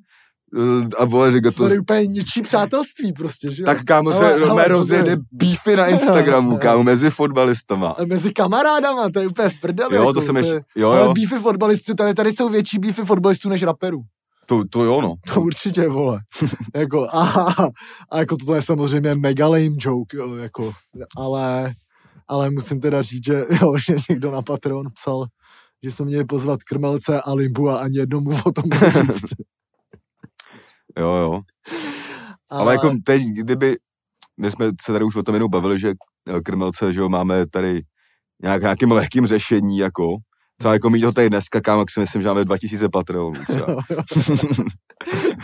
eh, 0.58 0.88
A 0.98 1.04
vole, 1.04 1.32
říká 1.32 1.50
to 1.50 1.56
to, 1.56 1.62
tady 1.62 1.78
úplně 1.78 2.06
ničí 2.06 2.42
přátelství 2.42 3.12
prostě, 3.12 3.50
že 3.50 3.62
jo? 3.62 3.66
tak 3.66 3.84
kámo 3.84 4.10
Ale- 4.10 4.32
se 4.32 4.38
Romé 4.38 4.50
ale- 4.52 4.68
rozjede 4.68 5.16
beefy 5.32 5.76
na 5.76 5.86
Instagramu, 5.86 6.58
kámo, 6.62 6.82
mezi 6.82 7.10
fotbalistama. 7.10 7.88
A 7.90 8.04
mezi 8.04 8.32
kamarádama, 8.32 9.10
to 9.10 9.20
je 9.20 9.26
úplně 9.26 9.48
v 9.48 9.60
prdeli. 9.60 9.96
Jo, 9.96 10.02
jako, 10.02 10.12
to 10.12 10.20
jsem 10.20 10.36
je- 10.36 10.40
ještě, 10.44 10.60
jo, 10.76 10.90
Ale 10.90 11.00
jo, 11.00 11.12
beefy 11.14 11.34
fotbalistů, 11.38 11.94
tady, 11.94 12.14
tady 12.14 12.32
jsou 12.32 12.48
větší 12.48 12.78
beefy 12.78 13.02
fotbalistů 13.04 13.48
než 13.48 13.62
raperů. 13.62 14.02
To, 14.46 14.62
to 14.70 14.84
jo, 14.84 15.00
no. 15.00 15.14
To 15.34 15.40
určitě, 15.40 15.88
vole. 15.88 16.20
jako, 16.74 17.08
a, 17.08 17.54
a 18.10 18.18
jako 18.18 18.36
tohle 18.36 18.58
je 18.58 18.62
samozřejmě 18.62 19.14
mega 19.14 19.48
lame 19.48 19.76
joke, 19.78 20.16
jo, 20.16 20.34
jako, 20.34 20.72
ale, 21.16 21.72
ale 22.28 22.50
musím 22.50 22.80
teda 22.80 23.02
říct, 23.02 23.24
že, 23.24 23.44
jo, 23.62 23.74
že 23.86 23.96
někdo 24.10 24.30
na 24.30 24.42
Patreon 24.42 24.86
psal, 24.94 25.26
že 25.82 25.90
jsme 25.90 26.04
měli 26.04 26.24
pozvat 26.24 26.62
Krmelce 26.62 27.20
a 27.20 27.32
Limbu 27.32 27.68
a 27.68 27.78
ani 27.78 27.98
jednomu 27.98 28.30
o 28.44 28.52
tom 28.52 28.64
nevíc. 28.68 29.22
Jo, 30.98 31.14
jo. 31.14 31.40
Ale 32.50 32.72
jako 32.72 32.90
teď, 33.04 33.22
kdyby, 33.22 33.76
my 34.40 34.50
jsme 34.50 34.66
se 34.82 34.92
tady 34.92 35.04
už 35.04 35.16
o 35.16 35.22
tom 35.22 35.34
jenom 35.34 35.50
bavili, 35.50 35.80
že 35.80 35.94
eh, 36.36 36.40
krmelce, 36.40 36.92
že 36.92 37.00
jo, 37.00 37.08
máme 37.08 37.46
tady 37.46 37.82
nějak, 38.42 38.62
nějakým 38.62 38.92
lehkým 38.92 39.26
řešení, 39.26 39.78
jako, 39.78 40.16
Třeba 40.58 40.72
jako 40.74 40.90
mít 40.90 41.04
ho 41.04 41.12
tady 41.12 41.30
dneska, 41.30 41.60
kámo, 41.60 41.80
jak 41.80 41.90
si 41.90 42.00
myslím, 42.00 42.22
že 42.22 42.28
máme 42.28 42.44
2000 42.44 42.88
Patreonů. 42.88 43.32
třeba. 43.44 43.76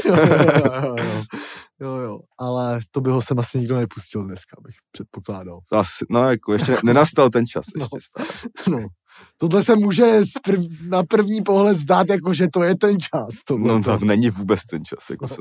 jo, 0.05 0.17
jo, 0.17 0.97
jo, 0.97 0.97
jo. 1.81 1.97
jo, 1.97 2.19
ale 2.39 2.81
to 2.91 3.01
by 3.01 3.11
ho 3.11 3.23
sem 3.23 3.39
asi 3.39 3.59
nikdo 3.59 3.77
nepustil 3.77 4.25
dneska, 4.25 4.57
bych 4.63 4.75
předpokládal. 4.93 5.59
Asi, 5.73 6.05
no, 6.11 6.31
jako 6.31 6.53
ještě 6.53 6.73
ne- 6.73 6.79
nenastal 6.85 7.31
ten 7.31 7.47
čas. 7.47 7.65
No. 7.77 7.85
Ještě 7.95 7.99
stále. 8.01 8.29
No. 8.71 8.87
Tohle 9.37 9.65
se 9.65 9.77
může 9.77 10.21
prv, 10.45 10.61
na 10.89 11.03
první 11.03 11.43
pohled 11.43 11.77
zdát, 11.77 12.09
jako 12.11 12.35
že 12.35 12.49
to 12.53 12.63
je 12.63 12.77
ten 12.77 12.97
čas. 13.01 13.29
Tohle. 13.47 13.69
No 13.69 13.83
to 13.83 14.05
není 14.05 14.31
vůbec 14.31 14.61
ten 14.65 14.85
čas. 14.85 15.11
Jako 15.11 15.27
No. 15.31 15.37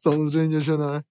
Samozřejmě, 0.00 0.60
že 0.60 0.76
ne. 0.76 1.02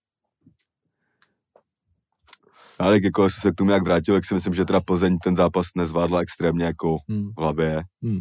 Ale 2.80 3.00
jako 3.04 3.30
jsem 3.30 3.42
se 3.42 3.52
k 3.52 3.56
tomu 3.56 3.72
jak 3.72 3.84
vrátil, 3.84 4.16
tak 4.16 4.26
si 4.26 4.34
myslím, 4.34 4.54
že 4.54 4.66
teda 4.66 4.82
Plzeň 4.82 5.18
ten 5.18 5.36
zápas 5.36 5.68
nezvládla 5.76 6.20
extrémně 6.20 6.66
jako 6.66 6.98
Hmm. 7.10 7.30
v 7.38 7.42
hlavě 7.42 7.84
Hmm. 8.04 8.20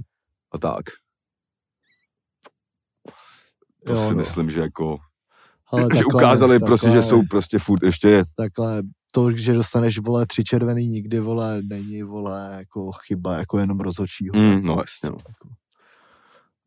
a 0.52 0.58
tak. 0.58 0.84
To 3.86 3.92
Jo, 3.94 4.04
si 4.08 4.10
no. 4.10 4.16
myslím, 4.16 4.50
že 4.50 4.60
jako, 4.60 4.98
Ale 5.66 5.82
že 5.82 5.88
takhle- 5.88 6.14
ukázali 6.14 6.58
prostě, 6.58 6.86
že 6.86 6.92
takhle- 6.92 7.10
jsou 7.10 7.22
prostě 7.30 7.58
furt 7.58 7.82
ještě, 7.82 8.22
Takhle 8.36 8.82
to, 9.12 9.30
že 9.30 9.52
dostaneš, 9.52 9.98
vole, 9.98 10.26
tři 10.26 10.44
červený 10.44 10.88
nikdy, 10.88 11.20
vole, 11.20 11.62
není, 11.62 12.02
vole, 12.02 12.54
jako 12.58 12.92
chyba, 12.92 13.34
jako 13.36 13.58
jenom 13.58 13.80
rozhodčího. 13.80 14.34
mm, 14.36 14.62
no 14.62 14.76
jasně, 14.78 15.10
no. 15.10 15.16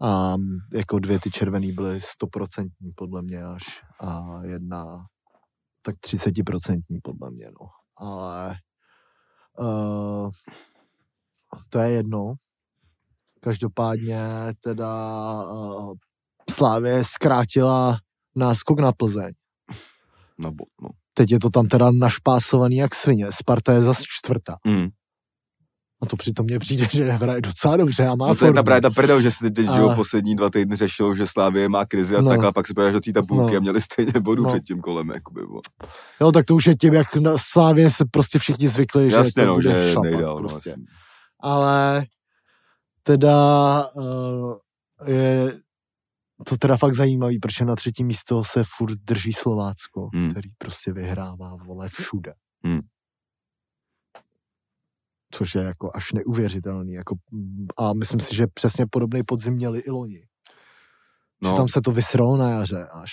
A 0.02 0.38
mm, 0.38 0.58
jako 0.74 1.00
dvě 1.00 1.20
ty 1.20 1.32
červený 1.32 1.72
byly 1.72 2.02
stoprocentní 2.02 2.92
podle 2.96 3.22
mě 3.22 3.44
až 3.44 3.64
a 4.00 4.40
jedna 4.44 5.06
tak 5.82 5.96
třicetiprocentní 6.00 7.00
podle 7.04 7.32
mě, 7.32 7.46
no. 7.62 7.68
Ale 8.00 8.56
uh, 9.60 10.30
to 11.70 11.80
je 11.80 11.90
jedno. 11.90 12.34
Každopádně 13.42 14.20
teda 14.60 14.94
uh, 15.44 15.94
Slávě 16.50 17.04
zkrátila 17.04 18.00
náskok 18.36 18.80
na 18.80 18.92
Plzeň. 18.92 19.34
na 20.40 20.52
bod, 20.52 20.68
no. 20.82 20.90
Teď 21.14 21.32
je 21.32 21.40
to 21.40 21.50
tam 21.50 21.68
teda 21.68 21.92
našpásovaný 21.92 22.76
jak 22.76 22.96
svině. 22.96 23.32
Sparta 23.32 23.74
je 23.74 23.82
zase 23.82 24.04
čtvrtá. 24.08 24.58
Mm. 24.68 24.88
A 26.02 26.06
to 26.06 26.16
přitom 26.18 26.46
mně 26.46 26.60
přijde, 26.60 26.88
že 26.92 27.12
hraje 27.12 27.42
docela 27.42 27.78
dobře 27.78 28.08
a 28.08 28.16
má 28.16 28.28
No 28.28 28.36
to 28.36 28.46
je 28.46 28.52
ta 28.52 28.56
formu. 28.56 28.66
právě 28.66 28.82
ta 28.82 28.90
prdel, 28.90 29.22
že 29.22 29.32
se 29.32 29.38
teď, 29.44 29.54
teď 29.56 29.68
Ale- 29.68 29.96
poslední 29.96 30.36
dva 30.36 30.50
týdny 30.50 30.76
řešil, 30.76 31.16
že 31.16 31.28
Slávě 31.28 31.70
má 31.70 31.86
krizi 31.86 32.16
a 32.16 32.22
No. 32.22 32.30
tak, 32.30 32.44
a 32.44 32.52
pak 32.52 32.68
se 32.68 32.74
pojáš 32.74 32.94
do 32.94 33.00
té 33.00 33.12
tabulky 33.14 33.52
No. 33.54 33.58
a 33.58 33.60
měli 33.60 33.82
stejně 33.82 34.12
bodů 34.20 34.44
No. 34.44 34.50
před 34.50 34.64
tím 34.64 34.82
kolem, 34.82 35.10
jakoby, 35.10 35.42
bo. 35.46 35.62
Jo, 36.22 36.32
tak 36.32 36.46
to 36.46 36.56
už 36.56 36.68
je 36.68 36.76
tím, 36.76 36.94
jak 36.94 37.16
na 37.16 37.32
Slávě 37.38 37.92
se 37.92 38.06
prostě 38.12 38.40
všichni 38.40 38.68
zvykli, 38.68 39.10
že 39.12 39.16
Jasně, 39.18 39.44
to 39.44 39.48
no, 39.48 39.56
bude 39.56 39.86
že 39.86 39.92
šlapat 39.92 40.12
nejdál, 40.12 40.36
no, 40.36 40.40
prostě. 40.48 40.70
jasně. 40.70 40.84
Ale 41.40 42.06
teda 43.04 43.34
uh, 43.96 44.54
je 45.06 45.54
to 46.46 46.58
teda 46.58 46.78
fakt 46.78 46.94
zajímavý, 46.96 47.40
protože 47.40 47.66
na 47.66 47.76
třetí 47.76 48.04
místo 48.04 48.44
se 48.44 48.64
furt 48.78 48.96
drží 49.00 49.34
Slovácko, 49.34 50.10
Hmm. 50.14 50.32
který 50.32 50.50
prostě 50.58 50.94
vyhrává, 50.94 51.56
vole, 51.66 51.90
všude. 51.90 52.34
Hmm. 52.66 52.80
Což 55.40 55.56
je 55.56 55.62
jako 55.62 55.92
až 55.94 56.12
neuvěřitelný. 56.14 56.94
Jako, 56.94 57.16
a 57.78 57.94
myslím 57.94 58.20
si, 58.20 58.36
že 58.36 58.48
přesně 58.54 58.86
podobný 58.92 59.24
podzim 59.24 59.54
měli 59.54 59.80
i 59.80 59.92
loni. 59.92 60.22
No. 61.42 61.50
Že 61.50 61.52
No, 61.52 61.58
tam 61.58 61.68
se 61.68 61.82
to 61.82 61.92
vysralo 61.92 62.38
na 62.38 62.50
jaře 62.50 62.88
až. 62.92 63.12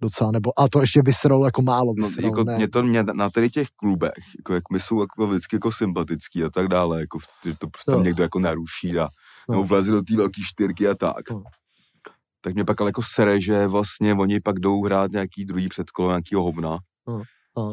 Docela, 0.00 0.30
nebo, 0.30 0.60
a 0.60 0.68
to 0.68 0.80
ještě 0.80 1.02
vysralo 1.02 1.44
jako 1.44 1.62
málo 1.62 1.92
no 1.98 2.06
vysralo, 2.06 2.28
jako 2.28 2.44
ne. 2.44 2.56
mě 2.56 2.68
to 2.68 2.82
mě 2.82 3.02
na 3.02 3.30
tady 3.30 3.50
těch 3.50 3.68
klubech, 3.76 4.24
jako 4.38 4.54
jak 4.54 4.62
my 4.72 4.80
jsou 4.80 5.00
jako 5.00 5.26
vždycky 5.26 5.56
jako 5.56 5.72
sympatický 5.72 6.44
a 6.44 6.50
tak 6.50 6.68
dále, 6.68 7.00
jako 7.00 7.18
že 7.44 7.54
to 7.58 7.68
prostě 7.68 7.90
tam 7.90 8.02
někdo 8.02 8.22
jako 8.22 8.38
naruší 8.38 8.98
a 8.98 9.08
No. 9.48 9.54
no. 9.54 9.64
vleze 9.64 9.90
do 9.90 10.02
té 10.02 10.16
velké 10.16 10.40
čtyřky 10.44 10.88
a 10.88 10.94
tak. 10.94 11.30
No. 11.30 11.42
Tak 12.40 12.54
mě 12.54 12.64
pak 12.64 12.80
ale 12.80 12.88
jako 12.88 13.02
sere, 13.02 13.40
že 13.40 13.66
vlastně 13.66 14.14
oni 14.14 14.40
pak 14.40 14.58
jdou 14.60 14.84
hrát 14.84 15.10
nějaký 15.10 15.44
druhý 15.44 15.68
předkolo, 15.68 16.08
nějakýho 16.08 16.42
hovna. 16.42 16.78
No, 17.08 17.22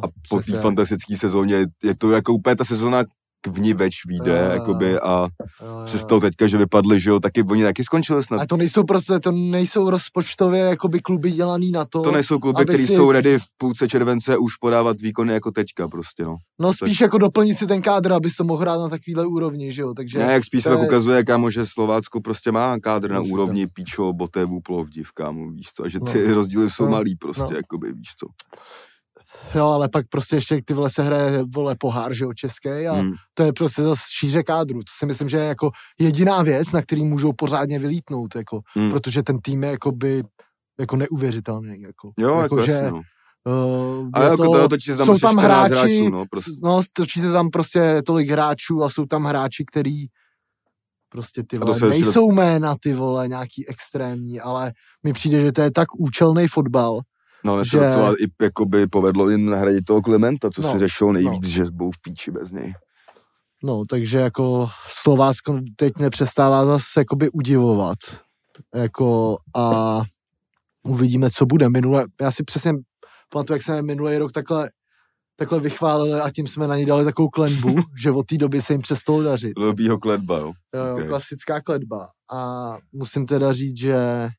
A 0.04 0.08
po 0.30 0.40
té 0.42 0.62
fantastické 0.62 1.18
sezóně 1.18 1.66
je 1.84 1.96
to 1.96 2.12
jako 2.12 2.34
úplně 2.34 2.56
ta 2.56 2.66
sezóna 2.66 3.04
k 3.52 3.58
ní 3.58 3.74
več 3.74 3.96
vyjde, 4.08 4.32
Jo, 4.40 4.46
jo, 4.46 4.52
jakoby, 4.52 5.00
a 5.00 5.28
Jo, 5.62 5.68
jo, 5.68 5.82
přes 5.86 6.02
jo. 6.02 6.08
to 6.08 6.20
teďka, 6.20 6.48
že 6.48 6.58
vypadli, 6.58 7.00
že 7.00 7.10
jo, 7.10 7.20
taky 7.20 7.44
oni 7.44 7.64
taky 7.64 7.84
skončili 7.84 8.24
snad. 8.24 8.42
A 8.42 8.46
to 8.46 8.58
nejsou 8.58 8.84
prostě, 8.84 9.20
to 9.20 9.32
nejsou 9.32 9.90
rozpočtově 9.90 10.60
jakoby 10.62 11.00
kluby 11.00 11.32
dělaný 11.32 11.72
na 11.72 11.86
to. 11.86 12.02
To 12.02 12.12
nejsou 12.12 12.40
kluby, 12.40 12.56
aby 12.58 12.66
které 12.66 12.88
si- 12.88 12.96
jsou 12.96 13.12
ready 13.12 13.40
v 13.40 13.44
půlce 13.58 13.88
července 13.88 14.38
už 14.38 14.56
podávat 14.58 15.02
výkony 15.02 15.34
jako 15.34 15.52
teďka 15.52 15.88
prostě, 15.88 16.24
no. 16.24 16.36
No 16.60 16.74
spíš 16.74 17.02
jako 17.02 17.18
doplnit 17.18 17.56
si 17.58 17.68
ten 17.68 17.82
kádr, 17.82 18.14
abys 18.14 18.36
to 18.36 18.44
mohl 18.44 18.62
hrát 18.62 18.78
na 18.80 18.90
takovýhle 18.90 19.26
úrovni, 19.26 19.72
že 19.72 19.82
jo, 19.82 19.94
takže... 19.94 20.20
Ne, 20.20 20.34
jak 20.34 20.46
spíš 20.46 20.64
se 20.64 20.70
tak 20.70 20.80
je- 20.80 20.86
ukazuje, 20.86 21.24
kámo, 21.24 21.50
že 21.50 21.66
Slovácko 21.66 22.22
prostě 22.22 22.52
má 22.52 22.80
kádr 22.80 23.12
na 23.12 23.16
Prostě. 23.20 23.34
úrovni 23.34 23.68
Píčo, 23.68 24.14
Botevu, 24.14 24.62
Plovdiv, 24.62 25.12
kámo, 25.14 25.52
víš 25.52 25.68
co, 25.76 25.84
a 25.84 25.88
že 25.90 26.00
ty 26.00 26.28
No. 26.28 26.34
rozdíly 26.34 26.70
jsou 26.70 26.84
No. 26.86 26.90
malý 26.92 27.16
prostě, 27.16 27.42
No. 27.54 27.56
jakoby, 27.58 27.94
víš 27.94 28.10
co. 28.20 28.28
Jo, 29.56 29.66
ale 29.66 29.90
pak 29.90 30.06
prostě 30.10 30.36
ještě 30.36 30.62
ty 30.66 30.74
vole 30.74 30.90
se 30.90 31.04
hraje, 31.04 31.44
vole, 31.56 31.76
pohár, 31.80 32.14
že 32.14 32.24
jo, 32.24 32.34
český 32.34 32.70
a 32.70 32.94
Hmm. 32.94 33.12
to 33.34 33.44
je 33.44 33.54
prostě 33.54 33.82
zase 33.82 34.02
šíře 34.20 34.44
kádru. 34.44 34.80
To 34.80 34.92
si 35.00 35.06
myslím, 35.06 35.30
že 35.30 35.38
je 35.38 35.44
jako 35.44 35.72
jediná 36.00 36.44
věc, 36.44 36.72
na 36.72 36.82
který 36.82 37.04
můžou 37.04 37.34
pořádně 37.34 37.80
vylítnout, 37.80 38.36
jako, 38.36 38.60
Hmm. 38.76 38.92
protože 38.92 39.24
ten 39.24 39.40
tým 39.40 39.64
je 39.64 39.70
jakoby 39.70 40.24
jako 40.80 40.96
neuvěřitelný, 40.96 41.82
jako. 41.82 42.12
Jo, 42.20 42.40
jako, 42.42 42.60
že, 42.66 42.72
jasně, 42.72 42.92
no. 42.92 43.02
Uh, 43.46 44.10
A 44.14 44.24
jako 44.24 44.44
to, 44.52 44.70
točí 44.70 44.92
se 44.92 44.98
tam 44.98 45.06
jsou 45.06 45.12
asi 45.12 45.22
tam 45.22 45.34
14 45.40 45.46
hráči, 45.72 45.74
hráčů, 45.98 46.10
no, 46.10 46.26
prostě. 46.32 46.52
no, 46.64 46.82
točí 46.94 47.22
se 47.22 47.32
tam 47.32 47.50
prostě 47.50 48.02
tolik 48.06 48.30
hráčů 48.30 48.84
a 48.84 48.90
jsou 48.90 49.06
tam 49.06 49.24
hráči, 49.26 49.66
který 49.72 50.06
prostě 51.10 51.44
ty 51.44 51.60
to 51.60 51.66
vole, 51.66 51.80
se 51.80 51.86
ještě- 51.86 52.04
nejsou 52.04 52.32
jména 52.32 52.76
ty 52.80 52.94
vole 52.94 53.28
nějaký 53.28 53.68
extrémní, 53.68 54.42
ale 54.42 54.72
mi 55.04 55.14
přijde, 55.14 55.40
že 55.40 55.52
to 55.52 55.62
je 55.62 55.72
tak 55.72 55.88
účelný 55.98 56.48
fotbal. 56.48 57.00
No, 57.46 57.54
ale 57.54 57.66
se 57.66 57.70
že- 57.70 57.80
docela 57.80 58.14
i 58.14 58.26
jakoby 58.42 58.88
povedlo 58.88 59.30
jim 59.30 59.46
nahradit 59.50 59.86
toho 59.86 60.02
Klementa, 60.02 60.50
co 60.50 60.62
No, 60.62 60.72
si 60.74 60.80
řešil 60.80 61.12
nejvíc, 61.14 61.46
že 61.46 61.64
budou 61.64 61.92
v 61.92 62.02
píči 62.02 62.32
bez 62.32 62.52
něj. 62.52 62.74
No, 63.64 63.86
takže 63.90 64.18
jako 64.18 64.70
Slovácko 64.88 65.60
teď 65.76 65.94
nepřestává 65.98 66.66
zase 66.66 67.00
jakoby 67.00 67.30
udivovat. 67.30 67.98
Jako 68.76 69.38
a 69.56 70.02
uvidíme, 70.84 71.30
co 71.32 71.46
bude. 71.46 71.70
Minule, 71.70 72.06
já 72.22 72.32
si 72.32 72.44
přesně 72.44 72.74
pamatuju, 73.30 73.56
jak 73.56 73.64
jsme 73.64 73.82
minulý 73.82 74.18
rok 74.18 74.32
takhle, 74.32 74.70
takhle 75.36 75.60
vychválili 75.60 76.22
a 76.22 76.30
tím 76.32 76.48
jsme 76.48 76.68
na 76.68 76.78
ní 76.78 76.86
dali 76.86 77.06
takovou 77.06 77.30
klenbu, 77.30 77.76
že 78.04 78.12
od 78.12 78.26
té 78.26 78.38
doby 78.38 78.62
se 78.62 78.74
jim 78.74 78.82
přestalo 78.82 79.24
dařit. 79.24 79.54
Lobího 79.58 79.98
kledba, 80.00 80.38
jo. 80.38 80.52
Jo, 80.76 80.86
jo, 80.86 80.96
Ok. 80.98 81.08
klasická 81.08 81.62
kletba. 81.62 82.10
A 82.34 82.72
musím 82.92 83.26
teda 83.26 83.54
říct, 83.54 83.78
že 83.78 84.30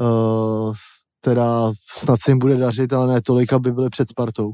uh, 0.00 0.74
teda 1.20 1.72
snad 1.98 2.16
se 2.24 2.30
jim 2.30 2.38
bude 2.38 2.56
dařit, 2.56 2.92
ale 2.92 3.14
ne 3.14 3.22
tolik, 3.22 3.52
aby 3.52 3.72
byli 3.72 3.90
před 3.90 4.08
Spartou. 4.08 4.52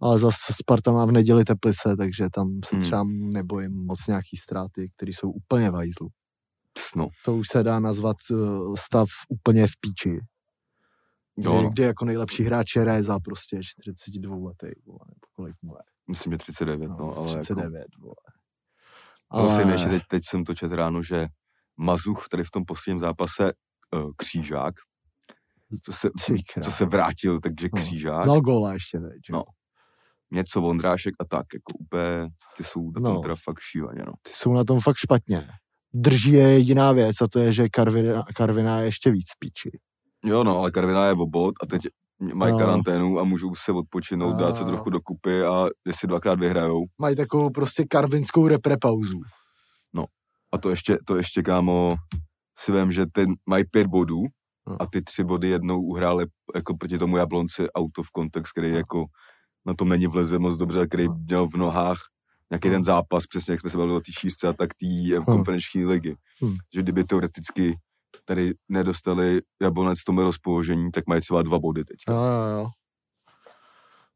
Ale 0.00 0.18
zase 0.18 0.52
Sparta 0.62 0.90
má 0.92 1.04
v 1.06 1.12
neděli 1.12 1.44
Teplice, 1.44 1.96
takže 1.96 2.26
tam 2.34 2.60
se 2.64 2.76
Hmm. 2.76 2.82
třeba 2.82 3.04
nebojím 3.32 3.72
moc 3.86 4.06
nějaký 4.08 4.36
ztráty, 4.36 4.90
které 4.96 5.10
jsou 5.12 5.30
úplně 5.30 5.70
v 5.70 5.74
hajzlu. 5.74 6.08
No, 6.96 7.08
To 7.24 7.36
už 7.36 7.48
se 7.48 7.62
dá 7.62 7.80
nazvat 7.80 8.16
uh, 8.30 8.74
stav 8.74 9.08
úplně 9.28 9.66
v 9.66 9.70
píči. 9.80 10.18
Jo, 11.36 11.62
no. 11.62 11.70
kdy 11.70 11.82
jako 11.82 12.04
nejlepší 12.04 12.42
hráč 12.44 12.76
je 12.76 12.84
Réza 12.84 13.18
prostě 13.24 13.58
42 13.62 14.36
letý, 14.36 14.80
vole, 14.86 14.98
nebo 15.08 15.20
kolik 15.32 15.56
mu 15.62 15.74
je. 15.74 15.82
myslím, 16.10 16.32
že 16.32 16.38
39, 16.38 16.88
no, 16.88 16.96
No, 16.98 17.16
ale 17.16 17.26
39, 17.26 17.74
jako, 17.78 17.86
vole. 18.00 18.14
ale... 19.30 19.72
Ještě 19.72 19.88
teď, 19.88 20.02
teď 20.08 20.22
jsem 20.28 20.44
to 20.44 20.54
čet 20.54 20.72
ráno, 20.72 21.02
že 21.02 21.26
Mazuch 21.76 22.28
tady 22.28 22.44
v 22.44 22.50
tom 22.50 22.64
posledním 22.64 23.00
zápase 23.00 23.52
uh, 23.94 24.10
Křížák, 24.16 24.74
co 25.82 25.92
se, 25.92 26.10
co 26.24 26.34
král. 26.54 26.70
se 26.70 26.84
vrátil, 26.84 27.40
takže 27.40 27.68
No. 27.76 27.80
Křížák, 27.82 28.26
Dal 28.26 28.40
góla 28.40 28.72
ještě 28.72 28.98
teď, 29.00 29.18
že? 29.26 29.32
No. 29.32 29.42
něco 30.32 30.60
Vondrášek 30.60 31.14
a 31.20 31.24
tak, 31.24 31.46
jako 31.54 31.72
úplně, 31.80 32.28
ty 32.56 32.64
jsou 32.64 32.90
na 32.90 33.00
tom 33.00 33.14
No. 33.14 33.20
teda 33.20 33.34
fakt 33.44 33.60
šívaně, 33.60 34.02
no. 34.06 34.12
ty 34.22 34.30
jsou 34.34 34.52
na 34.52 34.64
tom 34.64 34.80
fakt 34.80 34.96
špatně. 34.96 35.48
Drží 35.94 36.32
je 36.32 36.48
jediná 36.52 36.92
věc 36.92 37.20
a 37.20 37.28
to 37.28 37.38
je, 37.38 37.52
že 37.52 37.68
Karvina, 37.68 38.22
Karvina 38.36 38.78
je 38.80 38.84
ještě 38.84 39.10
víc 39.10 39.26
píči. 39.38 39.70
Jo, 40.24 40.44
no, 40.44 40.58
ale 40.58 40.70
Karviná 40.70 41.06
je 41.06 41.12
obod 41.12 41.54
a 41.62 41.66
teď 41.66 41.82
mají 42.34 42.52
No. 42.52 42.58
karanténu 42.58 43.18
a 43.18 43.24
můžou 43.24 43.54
se 43.54 43.72
odpočinout, 43.72 44.36
dát 44.36 44.56
se 44.56 44.62
A- 44.62 44.66
trochu 44.66 44.90
dokupy 44.90 45.42
a 45.44 45.66
jestli 45.86 46.08
dvakrát 46.08 46.40
vyhrajou. 46.40 46.84
Mají 47.00 47.16
takovou 47.16 47.50
prostě 47.50 47.84
karvinskou 47.84 48.48
reprepauzu. 48.48 49.20
A 50.54 50.58
to 50.58 50.70
ještě, 50.70 50.98
to 51.06 51.16
ještě 51.16 51.42
kámo, 51.42 51.96
si 52.58 52.72
vím, 52.72 52.92
že 52.92 53.06
ten 53.06 53.34
mají 53.46 53.64
pět 53.70 53.86
bodů 53.86 54.20
No. 54.22 54.26
A 54.80 54.86
ty 54.86 55.02
tři 55.02 55.24
body 55.24 55.48
jednou 55.48 55.80
uhráli 55.82 56.26
jako 56.54 56.76
proti 56.76 56.98
tomu 56.98 57.16
Jablonci 57.16 57.70
auto 57.70 58.02
v 58.02 58.10
kontext, 58.10 58.52
který 58.52 58.70
jako 58.70 59.04
na 59.66 59.74
tom 59.74 59.88
není 59.88 60.06
vleze 60.06 60.38
moc 60.38 60.58
dobře, 60.58 60.86
který 60.86 61.08
No. 61.08 61.14
měl 61.26 61.48
v 61.48 61.54
nohách 61.54 61.98
nějaký 62.50 62.70
ten 62.70 62.84
zápas, 62.84 63.26
přesně 63.26 63.52
jak 63.52 63.60
jsme 63.60 63.70
se 63.70 63.78
bavili 63.78 63.96
o 63.96 64.00
té 64.00 64.12
šířce 64.20 64.48
a 64.48 64.52
tak 64.52 64.70
té 64.74 64.86
Hmm. 65.16 65.24
konferenční 65.24 65.84
ligy. 65.86 66.16
Hmm. 66.42 66.56
Že 66.74 66.82
kdyby 66.82 67.04
teoreticky 67.04 67.78
tady 68.24 68.54
nedostali 68.68 69.40
Jablonec 69.62 70.00
v 70.00 70.04
tom 70.04 70.18
rozpoložení, 70.18 70.90
tak 70.90 71.06
mají 71.06 71.20
třeba 71.20 71.42
dva 71.42 71.58
body 71.58 71.84
teď. 71.84 71.96
Jo, 72.08 72.14
jo, 72.14 72.58
jo. 72.58 72.66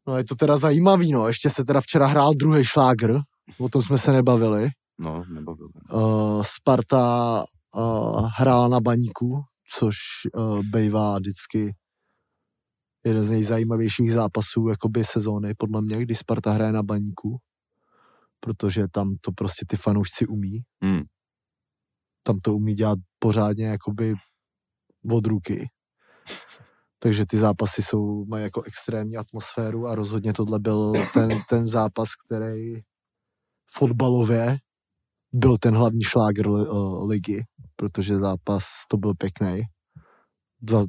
No 0.07 0.17
je 0.17 0.25
to 0.25 0.35
teda 0.35 0.57
zajímavý, 0.57 1.13
no. 1.13 1.27
Ještě 1.29 1.51
se 1.51 1.65
teda 1.65 1.81
včera 1.81 2.07
hrál 2.07 2.35
druhý 2.35 2.65
šlágr, 2.65 3.21
o 3.59 3.69
tom 3.69 3.83
jsme 3.83 3.99
se 3.99 4.13
nebavili. 4.13 4.71
No, 4.99 5.25
nebavil. 5.29 5.69
Uh, 5.93 6.43
Sparta 6.43 7.45
uh, 7.75 8.29
hrála 8.37 8.69
na 8.69 8.81
baníku, 8.81 9.41
což 9.79 9.97
uh, 10.35 10.63
bývá 10.63 11.19
vždycky 11.19 11.75
jeden 13.05 13.25
z 13.25 13.31
nejzajímavějších 13.31 14.13
zápasů 14.13 14.69
jakoby 14.69 15.05
sezóny, 15.05 15.55
podle 15.55 15.83
mě, 15.83 16.03
když 16.03 16.19
Sparta 16.19 16.53
hraje 16.53 16.73
na 16.73 16.83
baníku, 16.83 17.37
protože 18.41 18.89
tam 18.89 19.17
to 19.21 19.33
prostě 19.33 19.67
ty 19.69 19.77
fanoušci 19.77 20.27
umí. 20.27 20.61
Hmm. 20.83 21.03
Tam 22.23 22.39
to 22.39 22.55
umí 22.55 22.75
dělat 22.75 22.99
pořádně 23.19 23.67
jakoby 23.67 24.15
od 25.11 25.27
ruky. 25.27 25.69
Takže 26.99 27.27
ty 27.27 27.39
zápasy 27.39 27.83
jsou, 27.83 28.25
mají 28.25 28.45
jako 28.45 28.63
extrémní 28.63 29.17
atmosféru 29.17 29.87
a 29.87 29.95
rozhodně 29.95 30.33
tohle 30.33 30.59
byl 30.59 30.93
ten, 31.15 31.29
ten 31.49 31.67
zápas, 31.67 32.09
který 32.27 32.81
fotbalově 33.71 34.59
byl 35.37 35.59
ten 35.59 35.77
hlavní 35.77 36.03
šláger 36.03 36.49
uh, 36.49 37.09
ligy, 37.09 37.45
protože 37.77 38.19
zápas 38.19 38.65
to 38.89 38.97
byl 38.97 39.15
pěkný. 39.15 39.63
Za, 40.71 40.85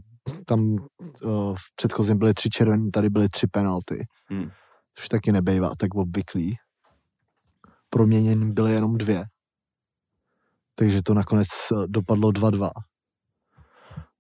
tam 0.45 0.60
uh, 0.62 1.56
v 1.56 1.76
předchozím 1.76 2.18
byly 2.18 2.34
tři 2.34 2.50
červené, 2.50 2.91
tady 2.91 3.10
byly 3.10 3.30
tři 3.30 3.48
penalty, 3.48 4.06
Hmm. 4.30 4.50
což 4.95 5.10
taky 5.10 5.32
nebejvá 5.32 5.72
tak 5.78 5.95
obvyklý. 5.95 6.56
Proměněn 7.89 8.54
byly 8.54 8.72
jenom 8.72 8.98
dvě. 8.98 9.26
Takže 10.76 11.02
to 11.04 11.14
nakonec 11.14 11.48
uh, 11.72 11.84
dopadlo 11.88 12.30
2-2. 12.30 12.70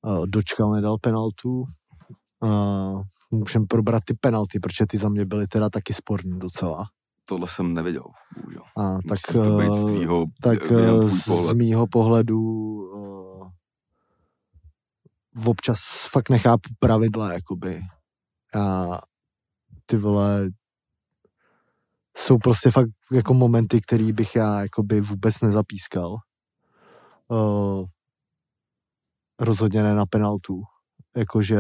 Uh, 0.01 0.25
Dočkal 0.27 0.71
nedal 0.71 0.97
penaltu. 0.97 1.63
Uh, 2.43 3.01
můžeme 3.31 3.65
probrat 3.69 4.03
ty 4.05 4.13
penalty, 4.13 4.59
protože 4.59 4.85
ty 4.89 4.97
za 4.97 5.09
mě 5.09 5.25
byly 5.25 5.47
teda 5.47 5.69
taky 5.69 5.93
sporný 5.93 6.39
docela. 6.39 6.85
Tohle 7.29 7.47
jsem 7.47 7.73
nevěděl, 7.73 8.03
bohužel. 8.35 8.61
A 8.77 8.97
tak, 9.09 9.19
to 9.33 9.57
být 9.57 9.75
z 9.75 9.83
eh, 9.83 9.87
tvýho, 9.87 10.25
tak 10.41 10.71
eh, 10.71 11.07
z, 11.07 11.25
pohled. 11.25 11.49
z 11.49 11.53
mýho 11.53 11.87
pohledu 11.87 12.39
uh, 12.39 13.51
občas 15.45 15.79
fakt 16.11 16.29
nechápu 16.29 16.69
pravidla, 16.79 17.33
jakoby. 17.33 17.81
A 18.55 18.85
ty 19.85 19.97
vole, 19.97 20.49
jsou 22.17 22.37
prostě 22.37 22.71
fakt 22.71 22.89
jako 23.11 23.33
momenty, 23.33 23.81
který 23.81 24.13
bych 24.13 24.35
já 24.35 24.61
jakoby 24.61 25.01
vůbec 25.01 25.41
nezapískal. 25.41 26.17
Uh, 27.27 27.85
rozhodně 29.39 29.83
ne 29.83 29.95
na 29.95 30.05
penaltu. 30.05 30.61
Jakože, 31.17 31.59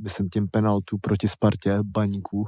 myslím 0.00 0.28
tím 0.28 0.48
penaltu 0.48 0.98
proti 0.98 1.28
Spartě, 1.28 1.78
baníku. 1.82 2.44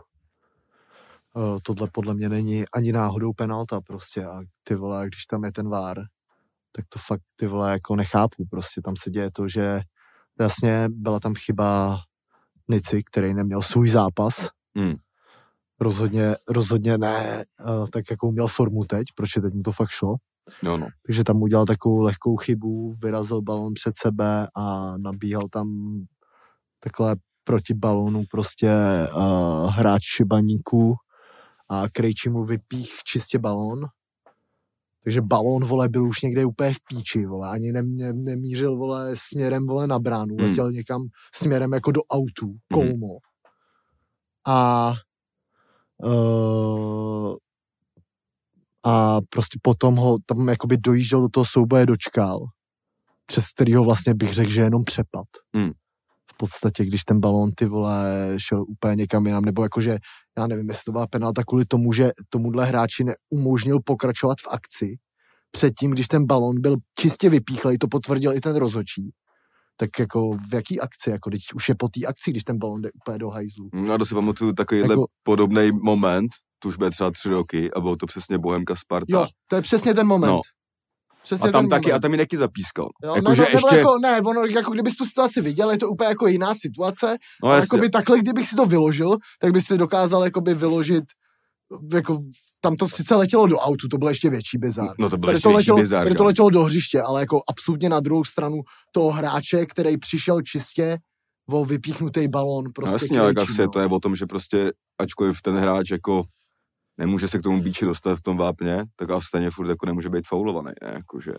Uh, 1.35 1.59
tohle 1.63 1.89
podle 1.93 2.15
mě 2.15 2.29
není 2.29 2.65
ani 2.75 2.93
náhodou 2.93 3.33
penalta 3.33 3.81
prostě 3.81 4.27
a 4.27 4.41
ty 4.63 4.75
vole, 4.75 5.07
když 5.07 5.27
tam 5.27 5.45
je 5.45 5.53
ten 5.53 5.69
vár, 5.69 5.97
tak 6.73 6.85
to 6.89 6.99
fakt 6.99 7.23
ty 7.37 7.47
vole 7.47 7.71
jako 7.71 7.97
nechápu 7.97 8.47
prostě. 8.51 8.81
Tam 8.83 8.95
se 8.97 9.11
děje 9.11 9.31
to, 9.31 9.49
že 9.49 9.81
jasně 10.41 10.89
byla 10.89 11.21
tam 11.21 11.35
chyba 11.35 11.99
Nici, 12.69 13.03
který 13.03 13.35
neměl 13.35 13.63
svůj 13.63 13.89
zápas. 13.89 14.49
Hmm. 14.77 14.95
Rozhodně, 15.81 16.37
rozhodně 16.49 16.99
ne 16.99 17.45
uh, 17.67 17.89
tak, 17.89 18.05
jakou 18.11 18.33
měl 18.33 18.47
formu 18.47 18.85
teď, 18.85 19.07
protože 19.17 19.41
teď 19.41 19.55
mu 19.55 19.63
to 19.63 19.73
fakt 19.73 19.91
šlo. 19.91 20.15
No, 20.63 20.77
no. 20.77 20.89
Takže 21.07 21.25
tam 21.25 21.43
udělal 21.43 21.65
takovou 21.65 22.01
lehkou 22.01 22.37
chybu, 22.37 22.95
vyrazil 23.03 23.43
balon 23.43 23.75
před 23.75 23.97
sebe 23.97 24.49
a 24.57 24.95
nabíhal 24.99 25.49
tam 25.49 25.69
takhle 26.81 27.17
proti 27.45 27.75
balónu 27.75 28.25
prostě 28.31 28.73
uh, 29.17 29.71
hráč 29.71 30.03
šibaníků 30.05 30.97
a 31.69 31.89
Krejči 31.93 32.31
mu 32.31 32.45
vypích 32.45 32.91
čistě 33.05 33.39
balón. 33.39 33.87
Takže 35.05 35.21
balón, 35.21 35.65
vole, 35.65 35.89
byl 35.89 36.09
už 36.09 36.23
někde 36.23 36.45
úplně 36.45 36.75
v 36.75 36.79
píči, 36.89 37.27
vole, 37.27 37.49
ani 37.51 37.73
ne, 37.73 37.83
ne, 37.83 38.13
nemířil, 38.13 38.77
vole, 38.77 39.11
směrem, 39.15 39.67
vole, 39.67 39.87
na 39.87 39.99
bránu, 39.99 40.37
Hmm. 40.39 40.49
letěl 40.49 40.73
někam 40.73 41.03
směrem 41.35 41.73
jako 41.73 41.93
do 41.93 42.03
autu, 42.03 42.57
kolmo. 42.73 43.19
A 44.47 44.93
uh, 46.05 47.37
a 48.85 49.19
prostě 49.31 49.59
potom 49.63 49.97
ho 49.97 50.19
tam 50.27 50.49
jakoby 50.49 50.77
dojížděl 50.77 51.21
do 51.21 51.29
toho 51.29 51.45
souboje 51.45 51.87
dočkal, 51.87 52.47
přes 53.27 53.51
kterýho 53.51 53.85
vlastně 53.85 54.15
bych 54.15 54.33
řekl, 54.35 54.51
že 54.51 54.61
jenom 54.63 54.85
přepad. 54.85 55.27
Hmm. 55.55 55.71
V 56.39 56.47
podstatě, 56.47 56.85
když 56.85 57.05
ten 57.05 57.21
balón 57.21 57.51
ty 57.57 57.67
vole 57.67 58.35
šel 58.37 58.65
úplně 58.69 58.95
někam 58.95 59.27
jinam, 59.27 59.45
nebo 59.45 59.63
jakože, 59.63 59.99
já 60.39 60.47
nevím, 60.47 60.69
jestli 60.69 60.85
to 60.85 60.93
byla 60.93 61.07
penalta 61.07 61.43
kvůli 61.45 61.65
tomu, 61.65 61.93
že 61.93 62.11
tomuhle 62.29 62.65
hráči 62.67 63.05
neumožnil 63.05 63.79
pokračovat 63.85 64.39
v 64.45 64.49
akci. 64.51 64.97
Předtím, 65.51 65.91
když 65.91 66.09
ten 66.09 66.27
balón 66.27 66.61
byl 66.61 66.77
čistě 66.99 67.31
vypíchlej, 67.31 67.79
to 67.79 67.89
potvrdil 67.89 68.33
i 68.33 68.41
ten 68.41 68.57
rozhodčí. 68.57 69.11
Tak 69.77 69.99
jako 69.99 70.31
v 70.51 70.55
jaký 70.55 70.81
akci, 70.81 71.11
jako 71.11 71.31
když 71.31 71.55
už 71.55 71.69
je 71.69 71.75
po 71.75 71.89
té 71.89 72.07
akci, 72.07 72.31
když 72.31 72.45
ten 72.45 72.59
balón 72.59 72.81
jde 72.83 72.91
úplně 72.93 73.19
do 73.19 73.29
hajzlu. 73.31 73.69
No 73.75 73.93
a 73.95 73.99
to 73.99 74.05
si 74.05 74.15
pamatuju 74.15 74.53
takovýhle 74.53 74.93
Jako- 74.93 75.07
podobný 75.23 75.71
moment, 75.83 76.29
to 76.59 76.69
už 76.69 76.77
bude 76.77 76.91
třeba 76.91 77.11
tři 77.11 77.29
roky 77.29 77.73
a 77.73 77.81
bylo 77.81 77.97
to 77.97 78.07
přesně 78.07 78.39
Bohemka 78.39 78.77
Sparta. 78.77 79.07
Jo, 79.09 79.27
to 79.49 79.57
je 79.57 79.63
přesně 79.63 79.95
ten 79.95 80.07
moment. 80.07 80.31
No. 80.31 80.41
Přesně 81.23 81.49
a 81.49 81.53
tam 81.53 81.69
taky, 81.69 81.87
moment. 81.87 81.97
a 81.97 82.01
tam 82.01 82.13
ji 82.13 82.19
taky 82.19 82.37
zapískal. 82.37 82.89
Jo, 83.05 83.15
jako, 83.15 83.29
no, 83.29 83.35
že 83.35 83.43
no, 83.43 83.49
ještě, 83.53 83.77
jako, 83.77 83.99
ne, 83.99 84.21
ono, 84.21 84.45
jako 84.45 84.71
kdybys 84.71 84.97
tu 84.97 85.05
situaci 85.05 85.41
viděl, 85.41 85.71
je 85.71 85.79
to 85.79 85.89
úplně 85.89 86.09
jako 86.09 86.27
jiná 86.27 86.55
situace. 86.55 87.17
no 87.43 87.49
No, 87.49 87.55
jakoby 87.57 87.91
takhle, 87.91 88.19
kdybych 88.19 88.49
si 88.49 88.57
to 88.57 88.67
vyložil, 88.67 89.17
tak 89.41 89.53
bys 89.53 89.65
si 89.65 89.79
dokázal 89.79 90.25
jakoby 90.25 90.55
vyložit, 90.55 91.05
jako 91.93 92.19
tam 92.61 92.77
to 92.77 92.89
sice 92.89 93.15
letělo 93.15 93.47
do 93.47 93.57
autu, 93.59 93.89
to 93.89 93.99
byl 93.99 94.09
ještě 94.09 94.31
větší 94.31 94.59
bizár. 94.59 94.95
no 94.99 95.11
to 95.11 95.17
byl 95.17 95.31
ještě 95.31 95.43
to, 95.43 95.49
větší 95.49 95.57
letělo, 95.57 95.79
bizár. 95.79 96.05
tady 96.05 96.15
to 96.15 96.25
letělo 96.25 96.51
do 96.51 96.63
hřiště, 96.63 97.03
ale 97.03 97.21
jako 97.21 97.41
absolutně 97.49 97.89
na 97.89 98.01
druhou 98.01 98.25
stranu 98.25 98.57
toho 98.93 99.11
hráče, 99.11 99.67
který 99.67 99.99
přišel 99.99 100.43
čistě 100.43 100.99
o 101.51 101.65
vypíchnutý 101.65 102.29
balón. 102.29 102.65
No 102.65 102.71
Prostě 102.75 102.95
jasně, 103.05 103.21
ale 103.21 103.33
asi 103.37 103.63
no. 103.63 103.69
to 103.69 103.81
je 103.81 103.87
o 103.87 104.01
tom, 104.01 104.17
že 104.17 104.27
prostě, 104.27 104.73
ačkoliv 105.01 105.43
ten 105.43 105.57
hráč 105.57 105.91
jako 105.91 106.23
nemůže 106.99 107.29
se 107.29 107.39
k 107.39 107.43
tomu 107.43 107.63
bíči 107.63 107.85
dostat 107.85 108.17
v 108.19 108.23
tom 108.23 108.37
vápně, 108.37 108.85
tak 108.97 109.11
a 109.11 109.21
stejně 109.21 109.51
furt 109.51 109.69
jako 109.69 109.87
nemůže 109.87 110.11
být 110.11 110.27
faulovaný, 110.29 110.73
ne? 110.83 110.93
Jakože, 110.95 111.33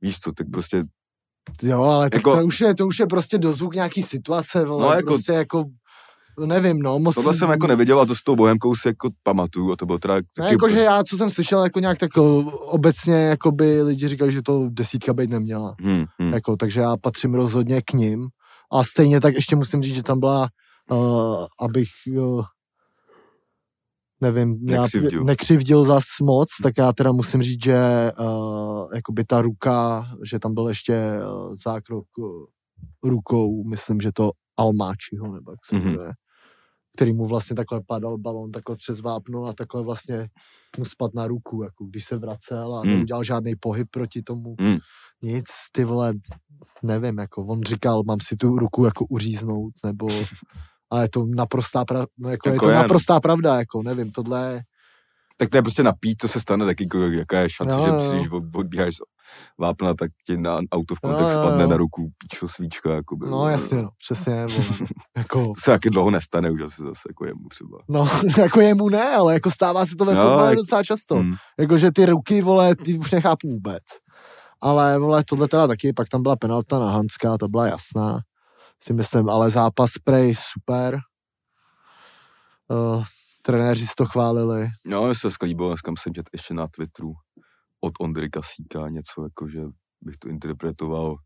víš 0.00 0.20
co, 0.20 0.32
tak 0.32 0.46
prostě, 0.52 0.84
Jo, 1.62 1.82
ale 1.82 2.10
Jako- 2.14 2.36
to, 2.36 2.44
už 2.44 2.60
je, 2.60 2.74
to 2.74 2.86
už 2.86 2.98
je 2.98 3.06
prostě 3.06 3.38
dozvuk 3.38 3.74
nějaký 3.74 4.02
situace, 4.02 4.64
vole, 4.64 4.82
No, 4.82 4.88
no, 4.90 4.94
jako- 4.96 5.06
prostě 5.12 5.32
jako, 5.32 5.64
nevím, 6.46 6.78
no. 6.78 6.98
Moc, 6.98 7.14
tohle 7.14 7.34
jsem 7.34 7.50
jako 7.50 7.66
neviděl 7.66 8.00
a 8.00 8.06
to 8.06 8.14
s 8.14 8.22
tou 8.22 8.36
Bohemkou 8.36 8.76
si 8.76 8.88
jako 8.88 9.08
pamatuju 9.22 9.72
a 9.72 9.76
to 9.76 9.86
bylo 9.86 9.98
teda 9.98 10.14
Ne, 10.14 10.20
taky 10.36 10.52
jako, 10.52 10.68
že 10.68 10.74
úplně- 10.74 10.84
já, 10.84 11.02
co 11.04 11.16
jsem 11.16 11.30
slyšel, 11.30 11.64
jako 11.64 11.80
nějak 11.80 11.98
tak 11.98 12.16
o, 12.16 12.38
obecně, 12.50 13.14
jakoby 13.14 13.82
lidi 13.82 14.08
říkají, 14.08 14.32
že 14.32 14.42
to 14.42 14.68
desítka 14.70 15.14
být 15.14 15.30
neměla. 15.30 15.74
Hmm, 15.80 16.04
hmm. 16.18 16.32
Jako, 16.32 16.56
takže 16.56 16.80
já 16.80 16.96
patřím 16.96 17.34
rozhodně 17.34 17.82
k 17.82 17.92
ním. 17.92 18.26
A 18.72 18.84
stejně 18.84 19.20
tak 19.20 19.34
ještě 19.34 19.56
musím 19.56 19.82
říct, 19.82 19.94
že 19.94 20.02
tam 20.02 20.20
byla, 20.20 20.48
uh, 20.90 21.46
abych, 21.60 21.88
uh, 22.18 22.44
nevím, 24.20 24.68
já 24.68 24.82
Nekřivdil. 24.82 25.24
nekřivdil 25.24 25.84
zas 25.84 26.04
moc, 26.22 26.48
tak 26.62 26.78
já 26.78 26.92
teda 26.92 27.12
musím 27.12 27.42
říct, 27.42 27.64
že 27.64 27.76
uh, 28.20 28.94
jakoby 28.94 29.24
ta 29.24 29.40
ruka, 29.40 30.06
že 30.24 30.38
tam 30.38 30.54
byl 30.54 30.68
ještě 30.68 30.94
uh, 31.20 31.54
zákrok 31.64 32.06
uh, 32.18 32.44
rukou, 33.04 33.64
myslím, 33.64 34.00
že 34.00 34.10
to 34.14 34.30
Almáčiho, 34.56 35.32
nebo 35.34 35.50
jak 35.50 35.64
se 35.66 35.76
Mhm. 35.76 35.84
jmenuje, 35.90 36.12
který 36.96 37.12
mu 37.12 37.26
vlastně 37.26 37.56
takhle 37.56 37.80
padal 37.86 38.18
balon 38.18 38.50
takhle 38.52 38.76
přes 38.76 39.00
vápno 39.00 39.44
a 39.44 39.52
takhle 39.52 39.82
vlastně 39.82 40.28
mu 40.78 40.84
spad 40.84 41.14
na 41.14 41.26
ruku, 41.26 41.62
jako 41.62 41.84
když 41.84 42.04
se 42.04 42.16
vracel 42.18 42.74
a 42.74 42.80
Hmm. 42.80 42.90
neudělal 42.90 43.24
žádný 43.24 43.56
pohyb 43.60 43.88
proti 43.90 44.22
tomu. 44.22 44.54
Hmm. 44.60 44.78
Nic, 45.22 45.46
ty 45.72 45.84
vole, 45.84 46.14
nevím, 46.82 47.18
jako 47.18 47.44
on 47.46 47.62
říkal, 47.62 48.02
mám 48.02 48.18
si 48.22 48.36
tu 48.36 48.58
ruku 48.58 48.84
jako 48.84 49.04
uříznout, 49.04 49.72
nebo 49.84 50.06
ale 50.90 51.04
je 51.04 51.08
to 51.08 51.26
naprostá, 51.26 51.84
pra, 51.84 52.06
no 52.18 52.30
jako, 52.30 52.48
Jako 52.48 52.54
je 52.66 52.70
to 52.70 52.74
no. 52.76 52.82
naprostá 52.82 53.20
pravda, 53.20 53.56
jako 53.58 53.82
nevím, 53.82 54.10
tohle 54.12 54.62
Tak 55.36 55.48
to 55.48 55.56
je 55.58 55.62
prostě 55.62 55.82
napít, 55.82 56.18
to 56.18 56.28
se 56.28 56.40
stane 56.40 56.66
taky, 56.66 56.84
jako, 56.84 56.98
jaká 56.98 57.40
je 57.40 57.50
šance, 57.50 57.72
Jo, 57.74 58.00
že 58.12 58.16
jo. 58.16 58.36
od- 58.36 58.54
odbíháš 58.54 58.94
vápna, 59.58 59.94
tak 59.94 60.10
ti 60.26 60.36
na 60.36 60.58
auto 60.72 60.94
v 60.94 61.00
kontext 61.00 61.34
spadne 61.34 61.66
na 61.66 61.76
ruku 61.76 62.10
píčo 62.18 62.48
svíčka, 62.48 62.94
jako 62.94 63.16
by, 63.16 63.26
no 63.26 63.48
jasně, 63.48 63.82
no, 63.82 63.88
přesně, 63.98 64.46
jako, 65.16 65.46
To 65.46 65.60
se 65.60 65.70
taky 65.70 65.90
dlouho 65.90 66.10
nestane 66.10 66.50
už 66.50 66.62
asi 66.62 66.82
zase, 66.82 67.08
jako 67.08 67.24
jemu 67.26 67.48
třeba. 67.48 67.78
no, 67.88 68.08
jako 68.38 68.60
jemu 68.60 68.88
ne, 68.88 69.14
ale 69.16 69.34
jako 69.34 69.50
stává 69.50 69.86
se 69.86 69.96
to 69.96 70.04
ve 70.04 70.12
Jo, 70.14 70.18
fotbale 70.22 70.48
jak- 70.48 70.56
docela 70.56 70.84
často. 70.84 71.14
Hmm. 71.14 71.34
Jakože 71.58 71.92
ty 71.92 72.06
ruky, 72.06 72.42
vole, 72.42 72.76
ty 72.76 72.98
už 72.98 73.10
nechápu 73.10 73.48
vůbec. 73.48 73.82
Ale, 74.60 74.98
vole, 74.98 75.24
tohle 75.24 75.48
teda 75.48 75.66
taky, 75.66 75.92
pak 75.92 76.08
tam 76.08 76.22
byla 76.22 76.36
penalta 76.36 76.78
na 76.78 76.90
Hanska, 76.90 77.38
ta 77.38 77.48
byla 77.48 77.66
jasná. 77.66 78.20
Si 78.82 78.92
myslím, 78.92 79.28
ale 79.28 79.50
zápas 79.50 79.90
prej 80.04 80.34
super. 80.34 80.98
Uh, 82.68 83.04
trenéři 83.42 83.86
si 83.86 83.92
to 83.96 84.06
chválili. 84.06 84.68
No, 84.86 85.14
se 85.14 85.30
sklíbilo, 85.30 85.68
dneska 85.68 85.92
jsem 85.98 86.14
četl 86.14 86.28
ještě 86.32 86.54
na 86.54 86.66
Twitteru 86.68 87.12
od 87.80 87.92
Ondry 88.00 88.30
Kasíka 88.30 88.88
něco, 88.88 89.22
jako 89.22 89.48
že 89.48 89.60
bych 90.00 90.16
to 90.16 90.28
interpretoval, 90.28 91.16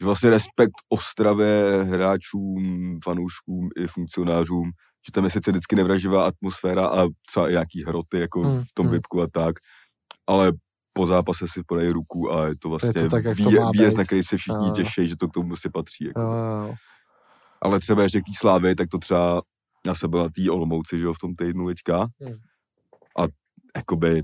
že 0.00 0.06
vlastně 0.06 0.30
respekt 0.30 0.72
Ostravě, 0.88 1.82
hráčům, 1.82 2.98
fanouškům 3.04 3.68
i 3.76 3.86
funkcionářům, 3.86 4.70
že 5.06 5.12
tam 5.12 5.24
je 5.24 5.30
sice 5.30 5.50
vždycky 5.50 5.76
nevraživá 5.76 6.26
atmosféra 6.26 6.86
a 6.86 7.06
třeba 7.28 7.48
i 7.48 7.52
nějaký 7.52 7.84
hroty 7.84 8.18
jako 8.18 8.40
Hmm, 8.42 8.62
v 8.62 8.72
tom 8.74 8.88
vypku 8.88 9.22
a 9.22 9.26
tak, 9.32 9.56
ale 10.26 10.52
po 11.00 11.06
zápase 11.06 11.48
si 11.48 11.62
podají 11.62 11.88
ruku 11.90 12.32
a 12.32 12.48
je 12.48 12.56
to 12.56 12.68
vlastně 12.68 12.92
to 12.92 13.08
tak, 13.08 13.24
jak 13.24 13.36
to 13.36 13.50
vý, 13.50 13.56
má 13.58 13.70
výjezd, 13.70 13.98
na 13.98 14.04
který 14.04 14.22
se 14.22 14.36
všichni 14.36 14.68
Jo. 14.68 14.74
těší, 14.74 15.08
že 15.08 15.16
to 15.16 15.28
k 15.28 15.32
tomu 15.32 15.56
si 15.56 15.70
patří. 15.70 16.04
Jako. 16.04 16.20
Jo, 16.20 16.26
jo, 16.32 16.66
jo. 16.68 16.74
Ale 17.62 17.80
třeba 17.80 18.02
ještě 18.02 18.20
k 18.20 18.24
té 18.24 18.32
slávě, 18.38 18.76
tak 18.76 18.88
to 18.88 18.98
třeba, 18.98 19.42
já 19.86 19.94
jsem 19.94 20.10
byl 20.10 20.18
na 20.22 20.28
té 20.28 20.50
Olomouci, 20.50 20.98
že 20.98 21.04
jo, 21.04 21.12
v 21.14 21.18
tom 21.18 21.34
týdnu 21.34 21.68
teďka. 21.68 21.98
Hmm. 21.98 22.34
A 23.18 23.22
jakoby 23.76 24.22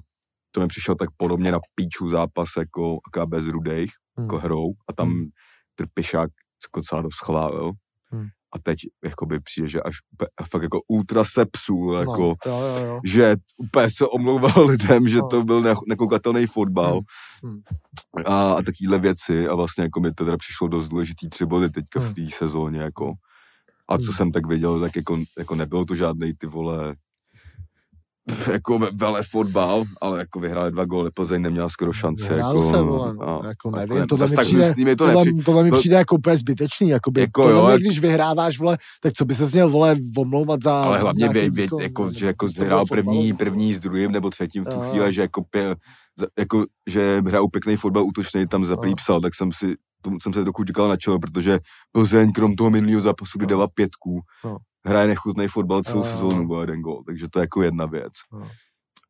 to 0.51 0.61
mi 0.61 0.69
přišlo 0.69 0.95
tak 0.95 1.09
podobně 1.17 1.53
na 1.53 1.59
píču 1.75 2.09
zápas 2.09 2.49
jako 2.59 2.99
bez 3.27 3.49
rudejch, 3.49 3.91
Hmm. 4.17 4.25
jako 4.27 4.39
hrou. 4.39 4.73
A 4.89 4.93
tam 4.93 5.09
Hmm. 5.09 5.27
trpišák 5.75 6.31
jako 6.67 6.81
docela 6.81 7.03
dost 7.03 7.19
chválil. 7.25 7.73
Hmm. 8.13 8.27
A 8.55 8.59
teď 8.63 8.79
jakoby 9.05 9.41
přijde, 9.41 9.69
že 9.69 9.83
až 9.83 9.95
úplně, 10.13 10.29
fakt 10.51 10.63
jako 10.63 10.81
ultra 10.89 11.25
sepsul, 11.25 11.95
jako, 11.95 12.35
No, 12.47 12.53
jo, 12.53 12.77
jo, 12.79 12.87
jo. 12.87 13.01
že 13.05 13.37
úplně 13.57 13.91
se 13.91 14.07
omlouval 14.07 14.65
lidem, 14.67 15.09
že 15.09 15.19
No. 15.19 15.29
to 15.29 15.45
byl 15.45 15.63
ne- 15.63 15.75
nekoukatelný 15.89 16.47
fotbal 16.47 17.01
Hmm. 17.45 17.61
a, 18.27 18.53
a 18.53 18.63
takovéhle 18.63 18.99
věci 18.99 19.49
a 19.49 19.55
vlastně 19.55 19.85
jako 19.85 20.01
mi 20.01 20.13
to 20.13 20.25
teda 20.25 20.37
přišlo 20.37 20.69
dost 20.69 20.89
důležitý 20.89 21.29
tři 21.29 21.47
body 21.47 21.71
teďka 21.71 22.01
v 22.01 22.05
Hmm. 22.05 22.15
té 22.15 22.23
sezóně, 22.31 22.81
jako. 22.81 23.13
A 23.89 23.99
co 23.99 24.05
Hmm. 24.05 24.13
jsem 24.13 24.33
tak 24.33 24.47
viděl, 24.47 24.81
tak 24.81 24.97
jako, 24.97 25.19
jako 25.39 25.55
nebylo 25.55 25.85
to 25.85 25.95
žádný 25.95 26.33
ty 26.35 26.47
vole 26.47 26.95
jako 28.53 28.79
ve- 28.79 28.91
vele 28.95 29.23
fotbal, 29.31 29.85
ale 30.01 30.19
jako 30.19 30.41
vyhráli 30.41 30.71
dva 30.73 30.85
góly, 30.85 31.11
Plzeň 31.11 31.43
neměla 31.43 31.69
skoro 31.69 31.93
šanci. 31.93 32.23
Vyhrál 32.23 32.57
Jako, 32.57 32.71
se, 32.71 32.83
vole, 32.83 33.15
no, 33.15 33.45
a- 33.45 33.47
jako 33.47 33.71
nevím, 33.71 33.99
ne- 33.99 34.07
tohle 34.07 34.27
mi 34.29 34.37
přijde- 34.37 34.75
mi 34.85 34.97
to 34.97 35.05
tohle, 35.07 35.25
nepři- 35.25 35.43
tohle 35.45 35.63
mi 35.65 35.71
přijde 35.71 35.97
jako 35.97 36.15
úplně 36.15 36.37
zbytečný, 36.37 36.89
Jako 36.89 37.11
jako 37.19 37.49
jo, 37.49 37.69
jak- 37.69 37.81
když 37.81 37.99
vyhráváš, 38.01 38.59
vole, 38.59 38.79
tak 39.03 39.13
co 39.13 39.25
by 39.25 39.35
se 39.35 39.47
měl, 39.53 39.71
vole, 39.71 39.97
omlouvat 40.19 40.63
za 40.63 40.83
Ale 40.83 40.99
hlavně 40.99 41.29
vě, 41.29 41.51
vě, 41.51 41.63
výkon, 41.63 41.83
jako, 41.83 42.13
že 42.13 42.27
jako 42.27 42.49
z 42.49 42.55
toho 42.55 42.65
vyhrál 42.65 42.85
první, 42.89 43.27
vole. 43.33 43.39
první 43.39 43.75
s 43.75 43.81
druhým 43.81 44.13
nebo 44.13 44.31
třetím 44.31 44.65
v 44.65 44.69
tu 44.69 44.81
chvíli, 44.81 45.13
že 45.13 45.21
jako, 45.21 45.43
pě, 45.51 45.77
jako 46.39 46.65
že 46.91 47.23
hrajou 47.27 47.49
pěkný 47.49 47.77
fotbal 47.77 48.05
útočný, 48.07 48.47
tam 48.47 48.65
za 48.65 48.77
Jo. 48.85 48.95
psal, 48.97 49.21
tak 49.21 49.35
jsem 49.35 49.53
si 49.53 49.75
tomu 50.03 50.21
jsem 50.21 50.33
se 50.33 50.43
trochu 50.43 50.65
říkal 50.65 50.89
na 50.89 50.97
čelo, 50.97 51.19
protože 51.19 51.59
Plzeň 51.93 52.33
krom 52.33 52.55
toho 52.55 52.71
minulého 52.71 53.01
zápasu, 53.01 53.39
kdy 53.39 53.47
dala 53.47 53.67
pětku, 53.75 54.21
Jo. 54.45 54.57
Hraje 54.87 55.07
nechutný 55.07 55.49
fotbal 55.49 55.83
celou 55.83 56.05
jo. 56.05 56.11
sezónu 56.13 56.49
o 56.51 56.61
jeden 56.61 56.81
gol, 56.81 57.03
takže 57.07 57.27
to 57.31 57.39
je 57.39 57.43
jako 57.43 57.63
jedna 57.63 57.87
věc. 57.87 58.13
Jo. 58.33 58.49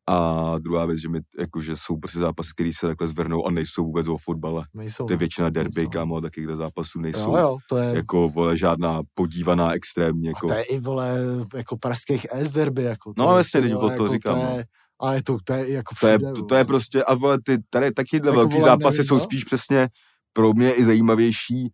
A 0.09 0.55
druhá 0.59 0.85
věc, 0.85 0.99
že, 1.01 1.09
mi, 1.09 1.19
jako, 1.39 1.61
že 1.61 1.77
jsou 1.77 1.97
prostě 1.97 2.19
zápasy, 2.19 2.49
které 2.55 2.69
se 2.79 2.87
takhle 2.87 3.07
zvrhnou 3.07 3.47
a 3.47 3.51
nejsou 3.51 3.83
vůbec 3.85 4.07
o 4.07 4.17
fotbale. 4.17 4.63
Nejsou, 4.73 5.05
To 5.05 5.13
je 5.13 5.17
většina 5.17 5.49
derby, 5.49 5.71
Nejsou. 5.75 5.89
kámo, 5.89 6.15
a 6.15 6.21
takovýchhle 6.21 6.55
zápasů 6.55 6.99
nejsou. 7.01 7.31
jo, 7.31 7.37
jo, 7.37 7.57
to 7.69 7.77
je, 7.77 7.95
Jako, 7.95 8.29
vole, 8.29 8.57
žádná 8.57 9.01
podívaná 9.13 9.71
extrémně, 9.73 10.29
a 10.29 10.31
jako. 10.31 10.47
to 10.47 10.53
je 10.53 10.63
i, 10.63 10.79
vole, 10.79 11.17
jako 11.55 11.77
pražských 11.77 12.25
S 12.33 12.51
derby, 12.51 12.83
jako. 12.83 13.13
No, 13.17 13.25
to 13.25 13.31
je, 13.31 13.37
jasně, 13.37 13.61
teď 13.61 13.71
to 13.71 13.89
jako, 13.91 14.07
říkám, 14.07 14.39
To 14.39 14.43
no. 14.45 14.57
je, 14.57 14.65
a 15.01 15.13
je 15.13 15.23
to, 15.23 15.37
to 15.43 15.53
je 15.53 15.71
jako 15.71 15.95
To 16.01 16.07
je, 16.07 16.17
všude, 16.17 16.31
to, 16.33 16.45
to 16.45 16.55
je 16.55 16.65
prostě, 16.65 17.03
a 17.03 17.15
vole, 17.15 17.37
ty 17.45 17.57
tady 17.69 17.91
takyhle 17.91 18.29
Jako, 18.29 18.37
velký 18.39 18.53
vole, 18.53 18.65
zápasy 18.65 18.97
nevím, 18.97 19.07
jsou 19.07 19.13
no. 19.15 19.19
spíš 19.19 19.43
přesně 19.43 19.87
pro 20.33 20.53
mě 20.53 20.73
i 20.73 20.85
zajímavější 20.85 21.69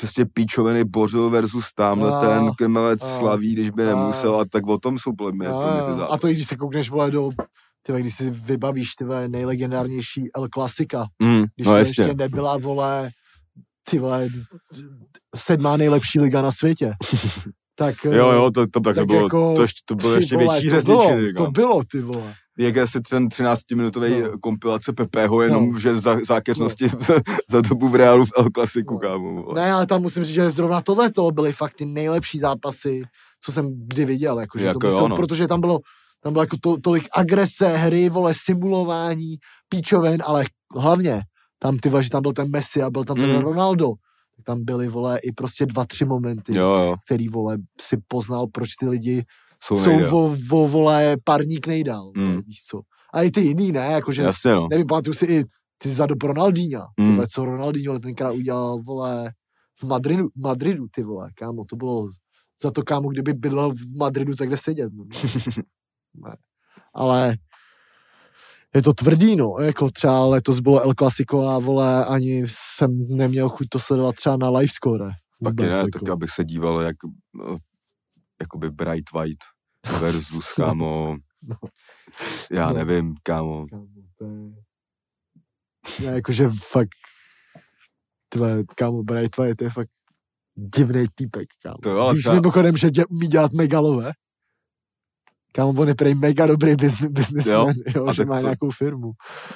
přesně 0.00 0.26
píčoviny 0.26 0.84
Bořil 0.84 1.30
versus 1.30 1.72
tamhle 1.74 2.08
Jo. 2.10 2.20
ten 2.20 2.50
Krmelec 2.58 3.02
Jo. 3.02 3.08
Slaví, 3.18 3.52
když 3.52 3.70
by 3.70 3.84
nemusel, 3.84 4.40
a 4.40 4.44
tak 4.44 4.66
o 4.66 4.78
tom 4.78 4.98
jsou 4.98 5.12
podle 5.18 5.32
mě, 5.32 5.46
ty 5.46 5.52
jo. 5.52 5.94
zápasy. 5.96 6.12
A 6.14 6.18
to 6.18 6.28
i 6.28 6.34
když 6.34 6.46
se 6.48 6.56
koukneš, 6.56 6.90
vole, 6.90 7.10
do, 7.10 7.30
ty 7.82 7.92
vole, 7.92 8.00
když 8.00 8.14
si 8.14 8.30
vybavíš, 8.30 8.88
ty 8.98 9.04
vole, 9.04 9.28
nejlegendárnější 9.28 10.28
El 10.36 10.48
Klasika, 10.48 11.06
Mm, 11.22 11.44
když 11.56 11.66
no 11.66 11.72
to 11.72 11.76
jasně, 11.78 11.90
ještě 11.90 12.14
nebyla, 12.14 12.56
vole, 12.58 13.10
ty 13.90 13.98
vole, 13.98 14.28
sedmá 15.36 15.76
nejlepší 15.76 16.20
liga 16.20 16.42
na 16.42 16.52
světě. 16.52 16.92
tak, 17.74 17.94
jo, 18.04 18.12
jo, 18.32 18.50
to, 18.50 18.66
to, 18.66 18.80
tak 18.80 18.94
to 18.94 19.00
tak 19.00 19.06
bylo, 19.06 19.22
jako, 19.22 19.54
to, 19.56 19.62
ještě- 19.62 19.80
to 19.86 19.94
bylo 19.94 20.14
ještě 20.14 20.36
větší 20.36 20.68
to 20.68 20.74
řezničiny, 20.74 21.32
to 21.32 21.50
bylo, 21.50 21.82
ty 21.84 22.00
vole. 22.02 22.34
Jak 22.60 22.76
asi 22.76 23.00
ten 23.00 23.28
13-minutový 23.28 24.22
No. 24.22 24.38
kompilace 24.38 24.92
Pepeho, 24.92 25.42
jenom 25.42 25.72
No. 25.72 25.78
že 25.78 25.94
za, 26.00 26.16
zákeřnosti 26.26 26.88
za 27.50 27.60
dobu 27.60 27.88
v 27.88 27.94
Reálu 27.94 28.24
v 28.26 28.30
El 28.38 28.46
Clasiku, 28.54 28.94
No. 28.94 29.00
kámo. 29.00 29.52
Ne, 29.54 29.72
ale 29.72 29.86
tam 29.86 30.02
musím 30.02 30.24
říct, 30.24 30.34
že 30.34 30.50
zrovna 30.50 30.80
tohle 30.80 31.10
to 31.10 31.30
byly 31.30 31.52
fakt 31.52 31.74
ty 31.74 31.86
nejlepší 31.86 32.38
zápasy, 32.38 33.02
co 33.44 33.52
jsem 33.52 33.72
kdy 33.86 34.04
viděl, 34.04 34.40
jakože 34.40 34.64
Jako 34.66 34.78
to 34.78 34.86
myslím, 34.86 35.08
no. 35.08 35.16
protože 35.16 35.48
tam 35.48 35.60
bylo, 35.60 35.80
tam 36.22 36.32
bylo 36.32 36.42
jako 36.42 36.56
to, 36.60 36.76
tolik 36.80 37.08
agrese, 37.16 37.68
hry, 37.68 38.08
vole, 38.08 38.34
simulování, 38.36 39.36
píčoven, 39.68 40.22
ale 40.26 40.44
hlavně 40.76 41.22
tam 41.58 41.78
ty 41.78 41.90
že 42.00 42.10
tam 42.10 42.22
byl 42.22 42.32
ten 42.32 42.50
Messi 42.50 42.82
a 42.82 42.90
byl 42.90 43.04
tam 43.04 43.16
ten 43.16 43.30
Mm. 43.36 43.42
Ronaldo, 43.42 43.92
tak 44.36 44.44
tam 44.44 44.64
byly, 44.64 44.88
vole, 44.88 45.18
i 45.18 45.32
prostě 45.32 45.66
dva, 45.66 45.84
tři 45.84 46.04
momenty, 46.04 46.54
Jo, 46.54 46.64
jo, 46.68 46.96
který, 47.06 47.28
vole, 47.28 47.56
si 47.80 47.96
poznal, 48.08 48.46
proč 48.52 48.68
ty 48.80 48.88
lidi 48.88 49.22
jsou, 49.64 49.76
jsou, 49.84 49.98
vo, 50.10 50.36
vo, 50.48 50.68
vole, 50.68 51.16
parník 51.24 51.66
nejdál, 51.66 52.12
Mm. 52.16 52.28
vole, 52.30 52.42
víš 52.46 52.62
co. 52.62 52.80
A 53.14 53.22
i 53.22 53.30
ty 53.30 53.40
jiný, 53.40 53.72
ne, 53.72 53.80
jakože, 53.92 54.22
Jasně, 54.22 54.52
no. 54.52 54.68
nevím, 54.70 54.86
pamatuju 54.86 55.14
si 55.14 55.24
i 55.26 55.44
ty 55.78 55.88
za 55.88 56.06
dob 56.06 56.22
Ronaldinha, 56.22 56.86
Mm. 57.00 57.06
mm. 57.16 57.22
co 57.26 57.44
Ronaldinho 57.44 57.98
tenkrát 57.98 58.32
udělal, 58.32 58.82
vole, 58.82 59.32
v 59.80 59.84
Madridu, 59.84 60.28
Madridu, 60.36 60.86
ty 60.90 61.02
vole, 61.02 61.30
kámo, 61.34 61.64
to 61.64 61.76
bylo 61.76 62.08
za 62.62 62.70
to, 62.70 62.82
kámo, 62.82 63.08
kdyby 63.08 63.34
bydlel 63.34 63.72
v 63.74 63.96
Madridu, 63.98 64.34
tak 64.34 64.48
kde 64.48 64.56
sedět. 64.56 64.92
No. 64.92 65.04
ne. 66.14 66.36
Ale 66.94 67.36
je 68.74 68.82
to 68.82 68.92
tvrdý, 68.92 69.36
no, 69.36 69.56
jako 69.60 69.90
třeba 69.90 70.24
letos 70.26 70.60
bylo 70.60 70.80
El 70.82 70.94
Clasico 70.94 71.40
a 71.46 71.58
vole, 71.58 72.04
ani 72.04 72.42
jsem 72.46 73.06
neměl 73.08 73.48
chuť 73.48 73.66
to 73.68 73.78
sledovat 73.78 74.14
třeba 74.14 74.36
na 74.36 74.50
live 74.50 74.72
score. 74.72 75.10
Taky 75.44 75.62
ne, 75.62 75.68
jako. 75.68 75.88
tak 75.92 76.08
abych 76.08 76.30
se 76.30 76.44
díval, 76.44 76.80
jak 76.80 76.96
no, 77.34 77.56
jakoby 78.40 78.70
Bright 78.70 79.12
White 79.12 79.44
versus, 80.00 80.52
kámo, 80.56 81.16
No. 81.42 81.56
já 82.52 82.68
No. 82.68 82.74
nevím, 82.74 83.14
kámo, 83.22 83.66
Kámo, 83.70 83.86
to 84.18 84.24
je... 84.24 84.50
Ne, 86.06 86.14
jakože 86.14 86.48
fakt 86.48 86.88
tvé, 88.28 88.64
kámo, 88.76 89.02
Bright 89.02 89.36
White 89.36 89.62
je 89.62 89.70
fakt 89.70 89.90
divný 90.54 91.04
týpek, 91.14 91.48
kámo. 91.62 91.76
To 91.82 91.90
jo, 91.90 92.12
Víš 92.12 92.20
třeba- 92.22 92.34
mimochodem, 92.34 92.76
že 92.76 92.90
dě, 92.90 93.06
umí 93.06 93.26
dělat 93.28 93.52
megalové? 93.52 94.12
Kámo, 95.52 95.70
on 95.80 95.88
je 95.88 95.94
prej 95.94 96.14
mega 96.14 96.46
dobrý 96.46 96.76
biz, 96.76 97.02
businessman, 97.02 97.66
Jo? 97.66 97.72
jo, 97.86 97.92
jo 97.96 98.06
A 98.06 98.12
že 98.12 98.24
má 98.24 98.36
to- 98.38 98.42
nějakou 98.46 98.70
firmu. 98.70 99.10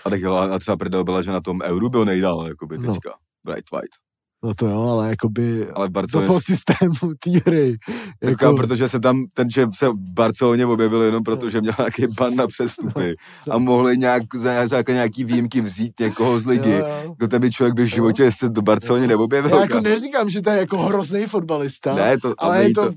a 0.05 0.11
tak 0.11 0.25
a 0.25 0.59
třeba 0.59 0.77
prdel 0.77 1.05
byla, 1.05 1.23
že 1.23 1.31
na 1.33 1.41
tom 1.41 1.61
euru 1.63 1.89
byl 1.91 2.05
nejdál, 2.05 2.47
jakoby 2.49 2.79
No. 2.79 2.93
teďka, 2.93 3.11
Bright 3.47 3.71
White, 3.73 3.97
No 4.45 4.55
to 4.55 4.67
jo, 4.67 4.81
ale 4.81 5.09
jakoby 5.09 5.69
ale 5.71 5.89
do 6.13 6.23
toho 6.23 6.41
systému 6.41 7.15
té 7.19 7.31
hry. 7.31 7.77
jako... 8.23 8.45
Jako, 8.45 8.57
protože 8.57 8.89
se 8.89 9.01
tam, 9.01 9.25
ten 9.35 9.51
že 9.51 9.67
se 9.75 9.89
v 9.89 9.95
Barceloně 9.97 10.67
objevil 10.67 11.03
jenom 11.03 11.23
proto, 11.23 11.51
že 11.51 11.61
měl 11.61 11.75
nějaký 11.79 12.07
ban 12.19 12.37
na 12.37 12.47
přestupy 12.47 13.17
a 13.51 13.59
mohli 13.59 13.99
nějak, 13.99 14.23
za, 14.35 14.67
za 14.67 14.83
nějaký 14.89 15.25
výjimky 15.25 15.61
vzít 15.61 16.01
někoho 16.01 16.39
z 16.39 16.47
ligy. 16.47 16.71
jo, 16.71 16.79
jo. 16.79 17.03
Jako 17.05 17.29
ten 17.29 17.41
by 17.41 17.51
člověk 17.51 17.75
by 17.75 17.85
v 17.85 17.87
životě 17.87 18.33
se 18.33 18.49
do 18.49 18.63
Barceloně 18.63 19.07
neobjevil. 19.07 19.51
Já 19.51 19.61
jako 19.61 19.81
neříkám, 19.81 20.31
že 20.31 20.43
to 20.43 20.51
je 20.51 20.59
jako 20.59 20.79
hrozný 20.79 21.27
fotbalista, 21.27 21.95
ne, 21.95 22.19
to, 22.19 22.35
ale 22.39 22.63
je 22.63 22.71
to, 22.71 22.83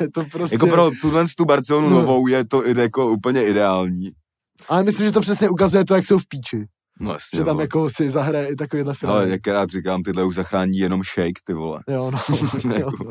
je 0.00 0.10
to 0.14 0.24
prostě... 0.32 0.54
Jako 0.54 0.66
pro 0.66 0.90
tuhle 1.00 1.24
tu 1.36 1.44
Barcelonu 1.44 1.88
No. 1.88 2.00
novou 2.00 2.26
je 2.26 2.44
to 2.44 2.62
jako 2.64 3.10
úplně 3.10 3.44
ideální. 3.44 4.10
Ale 4.68 4.82
myslím, 4.82 5.06
že 5.06 5.12
to 5.12 5.20
přesně 5.20 5.48
ukazuje 5.48 5.84
to, 5.84 5.94
jak 5.94 6.06
jsou 6.06 6.18
v 6.18 6.28
píči. 6.28 6.66
No 7.00 7.12
jasně, 7.12 7.36
Že 7.38 7.44
tam 7.44 7.54
vole. 7.54 7.64
jako 7.64 7.90
si 7.90 8.10
zahraje 8.10 8.48
i 8.52 8.56
takovýhle 8.56 8.94
film. 8.94 9.12
Ale 9.12 9.28
jak 9.28 9.46
rád 9.46 9.70
říkám, 9.70 10.02
tyhle 10.02 10.24
už 10.24 10.34
zachrání 10.34 10.78
jenom 10.78 11.02
shake, 11.02 11.40
ty 11.44 11.52
vole. 11.52 11.80
Jo, 11.88 12.10
no. 12.10 12.18
jo, 12.78 12.90
no. 13.04 13.10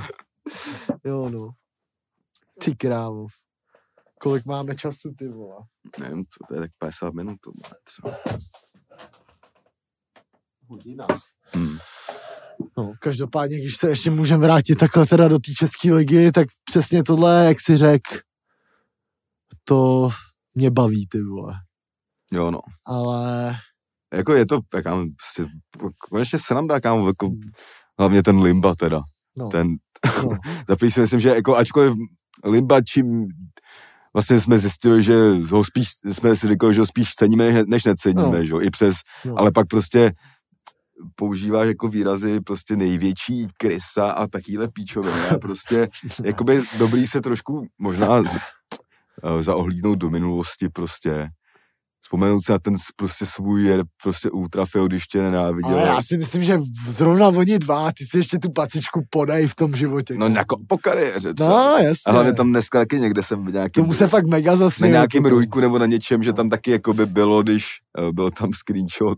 jo, 1.05 1.29
no. 1.29 1.49
Ty 2.63 2.75
krávo. 2.75 3.25
Kolik 4.19 4.45
máme 4.45 4.75
času, 4.75 5.13
ty 5.17 5.27
vole? 5.27 5.55
Nevím, 5.99 6.25
co 6.25 6.47
to 6.47 6.53
je, 6.53 6.59
tak 6.59 6.71
50 6.77 7.13
minut 7.13 7.37
to 7.43 7.51
má 7.63 7.69
třeba. 7.83 8.17
Hodina. 10.67 11.07
Hmm. 11.53 11.77
No, 12.77 12.93
každopádně, 13.01 13.57
když 13.59 13.77
se 13.77 13.89
ještě 13.89 14.11
můžeme 14.11 14.41
vrátit 14.47 14.75
takhle 14.75 15.05
teda 15.05 15.27
do 15.27 15.39
té 15.39 15.51
české 15.57 15.93
ligy, 15.93 16.31
tak 16.31 16.47
přesně 16.63 17.03
tohle, 17.03 17.45
jak 17.45 17.57
si 17.61 17.77
řek, 17.77 18.01
to 19.63 20.09
mě 20.55 20.71
baví, 20.71 21.07
ty 21.07 21.21
vole. 21.23 21.53
Jo, 22.31 22.51
no. 22.51 22.59
Ale 22.85 23.55
Jako 24.13 24.33
je 24.33 24.45
to, 24.45 24.59
kámo, 24.83 25.05
prostě, 25.05 25.51
konečně 26.09 26.39
sranda, 26.39 26.79
kámo, 26.79 27.07
jako, 27.07 27.27
Hmm. 27.27 27.39
hlavně 27.99 28.23
ten 28.23 28.39
Limba 28.41 28.75
teda. 28.75 29.01
no, 29.37 29.47
Ten, 29.49 29.75
no, 30.23 30.37
zapíš 30.69 30.93
si 30.93 31.01
myslím, 31.01 31.19
že 31.19 31.29
jako 31.29 31.55
ačkoliv 31.57 31.93
Limba 32.43 32.81
čím 32.81 33.27
vlastně 34.13 34.39
jsme 34.41 34.57
zjistili, 34.57 35.03
že 35.03 35.15
ho 35.49 35.63
spíš, 35.63 35.89
jsme 36.11 36.35
si 36.35 36.47
říkali, 36.47 36.73
že 36.73 36.79
ho 36.79 36.85
spíš 36.87 37.11
ceníme, 37.13 37.63
než, 37.67 37.83
neceníme, 37.83 38.37
No. 38.37 38.43
že 38.43 38.51
jo, 38.53 38.61
i 38.61 38.69
přes, 38.69 38.95
no. 39.25 39.39
ale 39.39 39.51
pak 39.51 39.67
prostě 39.67 40.11
používáš 41.15 41.67
jako 41.67 41.87
výrazy 41.87 42.41
prostě 42.41 42.75
největší 42.75 43.47
krysa 43.57 44.11
a 44.11 44.27
takovýhle 44.27 44.67
píčoviny 44.73 45.21
a 45.35 45.37
prostě 45.41 45.87
jakoby 46.23 46.63
dobrý 46.77 47.07
se 47.07 47.21
trošku 47.21 47.67
možná 47.79 48.23
z, 48.23 48.37
eh, 49.23 49.43
zaohlídnout 49.43 49.97
do 49.97 50.09
minulosti 50.09 50.69
prostě 50.69 51.29
vzpomenout 52.07 52.41
si 52.41 52.51
na 52.51 52.59
ten 52.59 52.73
prostě 52.95 53.25
svůj 53.25 53.63
je 53.63 53.83
prostě 54.03 54.29
ultrafil, 54.29 54.87
když 54.87 55.07
tě 55.07 55.21
nenáviděl. 55.21 55.71
Ale 55.71 55.87
já 55.87 56.01
si 56.01 56.17
myslím, 56.17 56.43
že 56.43 56.59
zrovna 56.87 57.27
oni 57.27 57.59
dva, 57.59 57.91
ty 57.97 58.05
si 58.05 58.17
ještě 58.17 58.39
tu 58.39 58.51
pacičku 58.51 59.03
podají 59.09 59.47
v 59.47 59.55
tom 59.55 59.75
životě. 59.75 60.13
No 60.17 60.27
jako 60.27 60.57
po 60.67 60.77
kariéře 60.77 61.33
třeba. 61.33 61.49
No, 61.49 61.77
jasně. 61.77 62.03
A 62.07 62.11
hlavně 62.11 62.33
tam 62.33 62.49
dneska 62.49 62.79
taky 62.79 62.99
někde 62.99 63.23
jsem 63.23 63.45
v 63.45 63.53
nějakým, 63.53 63.83
Tomu 63.83 63.93
se 63.93 64.07
fakt 64.07 64.27
mega 64.27 64.51
na 64.51 64.55
zasměl. 64.55 64.91
nějakým 64.91 65.25
rujku 65.25 65.59
nebo 65.59 65.79
na 65.79 65.85
něčem, 65.85 66.23
že 66.23 66.33
tam 66.33 66.49
taky 66.49 66.71
jako 66.71 66.93
by 66.93 67.05
bylo, 67.05 67.43
když 67.43 67.65
eh, 67.99 68.11
byl 68.11 68.31
tam 68.31 68.53
screenshot 68.53 69.17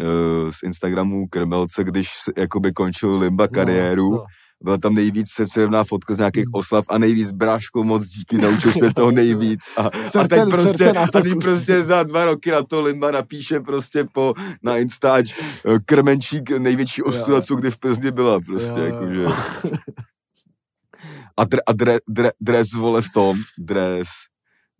eh, 0.00 0.04
z 0.52 0.62
Instagramu 0.64 1.26
Krmelce, 1.28 1.84
když 1.84 2.08
jakoby 2.36 2.72
končil 2.72 3.18
Limba 3.18 3.48
kariéru. 3.48 4.12
No, 4.14 4.24
Byla 4.62 4.78
tam 4.78 4.94
nejvíc 4.94 5.30
srdcerevná 5.30 5.84
fotka 5.84 6.14
z 6.14 6.18
nějakých 6.18 6.44
Hmm. 6.44 6.54
oslav 6.54 6.84
a 6.88 6.98
nejvíc 6.98 7.30
bráško 7.32 7.84
moc 7.84 8.06
díky, 8.08 8.38
naučil 8.38 8.72
jsi 8.72 8.80
mě 8.80 8.92
toho 8.94 9.10
nejvíc. 9.10 9.60
A, 9.76 9.82
a 10.20 10.28
teď 10.28 10.40
prostě, 10.50 10.92
na 10.92 11.06
to 11.06 11.18
a 11.18 11.22
prostě 11.40 11.84
za 11.84 12.02
dva 12.02 12.24
roky 12.24 12.50
na 12.50 12.62
to 12.62 12.80
Limba 12.80 13.10
napíše 13.10 13.60
prostě 13.60 14.04
po, 14.12 14.34
na 14.62 14.76
Instač 14.76 15.34
eh, 15.40 15.78
Krmenčík 15.84 16.50
největší 16.50 17.02
ostuda, 17.02 17.42
co 17.42 17.56
kdy 17.56 17.70
v 17.70 17.78
Plzni 17.78 18.10
byla 18.10 18.40
prostě, 18.40 18.80
jakože. 18.80 19.24
A, 21.36 21.44
dre, 21.44 21.60
a 21.66 21.72
dre, 21.72 21.98
dre, 22.08 22.30
dres, 22.40 22.72
vole, 22.72 23.02
v 23.02 23.10
tom, 23.14 23.38
dres 23.58 24.08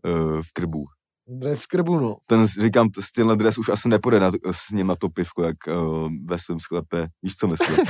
uh, 0.06 0.42
v 0.42 0.52
krbu. 0.52 0.84
Dres 1.30 1.62
v 1.62 1.66
krbu, 1.66 2.00
no. 2.00 2.16
Ten, 2.26 2.46
říkám, 2.46 2.88
tenhle 3.14 3.36
dres 3.36 3.58
už 3.58 3.68
asi 3.68 3.88
nepůjde 3.88 4.20
na, 4.20 4.30
s 4.50 4.70
ním 4.72 4.86
na 4.86 4.96
to 4.96 5.08
pivko, 5.08 5.42
jak 5.42 5.56
uh, 5.66 6.08
ve 6.24 6.38
svém 6.38 6.60
sklepe. 6.60 7.06
Víš, 7.22 7.36
co 7.36 7.48
myslím? 7.48 7.76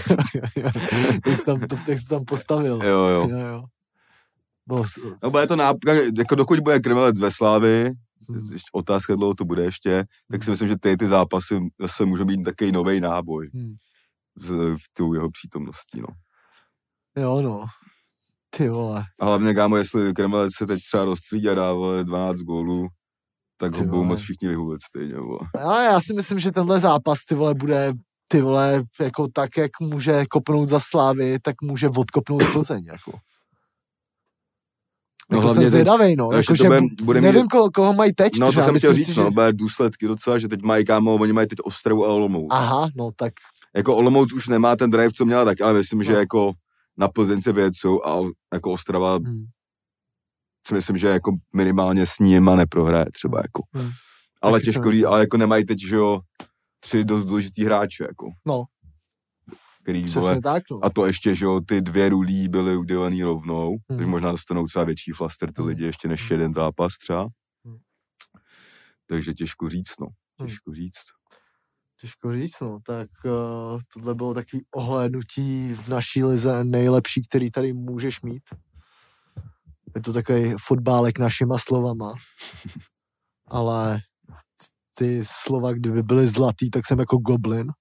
Ty 1.24 1.36
jsi 1.36 1.45
tam, 1.45 1.61
to, 1.61 1.76
jak 1.89 1.99
jsi 1.99 2.07
tam 2.07 2.24
postavil. 2.24 2.80
jo, 2.84 3.07
jo. 3.07 3.28
jo, 3.30 3.39
jo. 3.39 3.62
No, 4.68 4.82
No 5.22 5.30
bude 5.30 5.47
to 5.47 5.57
náp... 5.57 5.76
jako 6.18 6.34
dokud 6.34 6.61
bude 6.61 6.80
krmelec 6.80 7.18
ve 7.18 7.30
Slávy, 7.30 7.93
hm, 8.30 8.53
ještě 8.53 8.68
otázka, 8.72 9.14
dlouho 9.14 9.34
to 9.34 9.45
bude 9.45 9.64
ještě, 9.64 10.05
tak 10.30 10.45
si 10.45 10.51
myslím, 10.51 10.68
že 10.68 10.76
ty, 10.80 10.97
ty 10.97 11.09
zápasy 11.09 11.61
zase 11.80 12.05
můžou 12.05 12.24
být 12.24 12.43
takový 12.43 12.72
nový 12.72 13.01
náboj 13.01 13.51
hm. 13.55 13.74
s, 14.36 14.51
v 14.51 14.84
tou 14.93 15.14
jeho 15.14 15.30
přítomností, 15.30 16.01
no. 16.01 16.09
Jo, 17.22 17.43
no. 17.43 17.66
Ty 18.51 18.68
vole. 18.68 19.05
A 19.20 19.24
hlavně, 19.24 19.55
kámo, 19.55 19.76
jestli 19.76 20.12
krmelec 20.14 20.53
se 20.57 20.66
teď 20.66 20.80
třeba 20.80 21.05
rozstřídí 21.05 21.49
a 21.49 21.55
dá 21.55 21.72
vole, 21.72 22.05
12 22.05 22.36
gólů, 22.39 22.89
tak 23.61 23.72
Ty 23.72 23.78
ho 23.78 23.84
budou 23.84 24.04
moc 24.04 24.20
všichni 24.20 24.48
vyhulit 24.48 24.80
stejně, 24.82 25.14
vole. 25.14 25.38
A 25.68 25.82
já 25.82 26.00
si 26.00 26.14
myslím, 26.14 26.38
že 26.38 26.52
tenhle 26.52 26.80
zápas, 26.80 27.18
ty 27.28 27.34
vole, 27.34 27.54
bude 27.54 27.92
ty 28.28 28.40
vole, 28.40 28.82
jako 29.00 29.26
tak, 29.32 29.56
jak 29.56 29.70
může 29.80 30.24
kopnout 30.30 30.68
za 30.68 30.80
Slávy, 30.80 31.38
tak 31.42 31.54
může 31.62 31.88
odkopnout 31.88 32.42
Plzeň, 32.52 32.84
jako. 32.84 33.12
No 35.30 35.38
jako 35.38 35.46
hlavně 35.46 35.62
jsem 35.62 35.70
zvědavej, 35.70 36.16
no. 36.16 36.24
no, 36.30 36.36
Jako, 36.36 36.46
to 36.46 36.54
že 36.54 36.64
bude- 36.64 36.80
bu- 36.80 37.04
bude 37.04 37.20
mít- 37.20 37.24
nevím, 37.24 37.46
koho, 37.48 37.70
koho 37.70 37.92
mají 37.92 38.12
teď. 38.12 38.32
No 38.40 38.52
to 38.52 38.62
jsem 38.62 38.78
chtěl 38.78 38.94
říct, 38.94 39.06
si, 39.12 39.18
no, 39.20 39.24
že- 39.24 39.30
bude 39.30 39.52
důsledky 39.52 40.06
docela, 40.09 40.38
že 40.38 40.48
teď 40.48 40.62
mají, 40.62 40.84
kámo, 40.84 41.14
oni 41.14 41.32
mají 41.32 41.48
teď 41.48 41.59
Ostravu 41.64 42.04
a 42.04 42.09
Olomouc. 42.09 42.46
Aha, 42.50 42.88
no 42.96 43.11
tak 43.16 43.32
Jako 43.76 43.96
Olomouc 43.96 44.32
už 44.32 44.48
nemá 44.48 44.76
ten 44.76 44.90
drive, 44.90 45.11
co 45.12 45.24
měla 45.24 45.44
tak, 45.44 45.61
ale 45.61 45.72
myslím, 45.72 46.02
že 46.02 46.12
No. 46.12 46.18
jako 46.18 46.52
na 46.96 47.09
Plzeň 47.09 47.42
se 47.42 47.52
a 48.04 48.16
jako 48.54 48.72
Ostrava 48.72 49.18
hm, 49.18 49.44
si 50.69 50.75
myslím, 50.75 50.97
že 50.99 51.09
jako 51.09 51.33
minimálně 51.57 52.07
s 52.07 52.19
nima 52.21 52.57
neprohraje 52.57 53.07
třeba 53.14 53.39
jako. 53.39 53.62
Hmm. 53.73 53.91
Ale 54.43 54.61
Taky 54.61 54.64
těžko 54.66 55.09
ale 55.09 55.21
jako 55.21 55.37
nemají 55.37 55.64
teď, 55.64 55.79
že 55.89 55.97
jo, 55.97 56.21
tři 56.81 57.05
dost 57.05 57.25
důležitý 57.25 57.64
hráče, 57.64 58.05
jako. 58.05 58.31
No. 58.47 58.64
Který, 59.83 60.05
přesně 60.05 60.21
vole, 60.21 60.41
tak, 60.41 60.62
no. 60.71 60.85
a 60.85 60.91
to 60.91 61.07
ještě, 61.07 61.35
že 61.35 61.45
jo, 61.45 61.61
ty 61.61 61.81
dvě 61.81 62.09
rulí 62.09 62.49
byly 62.49 62.77
udělaný 62.77 63.23
rovnou, 63.23 63.69
Hmm. 63.71 63.79
takže 63.99 64.07
možná 64.07 64.33
dostanou 64.33 64.66
třeba 64.66 64.85
větší 64.85 65.12
flaster 65.12 65.53
ty 65.53 65.61
Hmm. 65.62 65.69
lidi 65.69 65.85
ještě 65.85 66.09
než 66.09 66.21
Hmm. 66.21 66.41
jeden 66.41 66.55
zápas 66.55 66.93
třeba. 67.03 67.29
Hmm. 67.64 67.79
Takže 69.07 69.35
těžko 69.35 69.69
říct, 69.69 69.93
no. 70.01 70.07
Hmm. 70.39 70.49
Těžko 70.49 70.75
říct. 70.75 71.05
Těžko 72.01 72.33
říct, 72.33 72.61
no. 72.61 72.79
Tak 72.87 73.09
uh, 73.25 73.81
tohle 73.95 74.14
bylo 74.14 74.35
takový 74.35 74.62
ohlédnutí 74.75 75.75
v 75.75 75.89
naší 75.89 76.25
lize 76.25 76.64
nejlepší, 76.64 77.23
který 77.23 77.51
tady 77.51 77.73
můžeš 77.73 78.23
mít. 78.23 78.43
Je 79.95 80.03
to 80.03 80.12
takový 80.12 80.55
fotbálek 80.66 81.18
našima 81.18 81.59
slovama. 81.59 82.14
Ale 83.47 84.01
ty 84.95 85.20
slova, 85.24 85.72
kdyby 85.72 86.03
byly 86.03 86.28
zlatý, 86.28 86.70
tak 86.70 86.86
jsem 86.86 86.99
jako 86.99 87.16
goblin. 87.16 87.72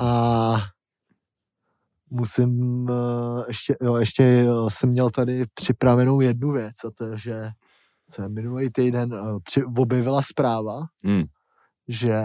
A 0.00 0.56
musím 2.10 2.82
uh, 2.90 3.44
ještě, 3.48 3.76
jo, 3.82 3.96
ještě 3.96 4.44
uh, 4.44 4.68
jsem 4.68 4.90
měl 4.90 5.10
tady 5.10 5.44
připravenou 5.54 6.20
jednu 6.20 6.52
věc 6.52 6.74
a 6.84 6.90
to 6.90 7.04
je, 7.06 7.18
že 7.18 7.48
se 8.10 8.28
minulý 8.28 8.70
týden 8.70 9.14
uh, 9.14 9.38
při, 9.44 9.64
objevila 9.64 10.22
zpráva, 10.22 10.80
Hmm. 11.04 11.24
že 11.88 12.22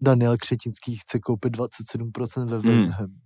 Daniel 0.00 0.36
Křetinský 0.36 0.96
chce 0.96 1.18
koupit 1.18 1.56
27% 1.56 2.48
ve 2.48 2.58
Hmm. 2.58 2.80
West 2.80 2.92
Hamu, 2.92 3.20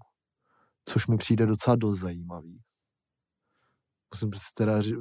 což 0.85 1.07
mi 1.07 1.17
přijde 1.17 1.47
docela 1.47 1.77
dost 1.77 1.99
zajímavý. 1.99 2.61
Musím, 4.15 4.31
teda, 4.55 4.81
ří- 4.81 4.97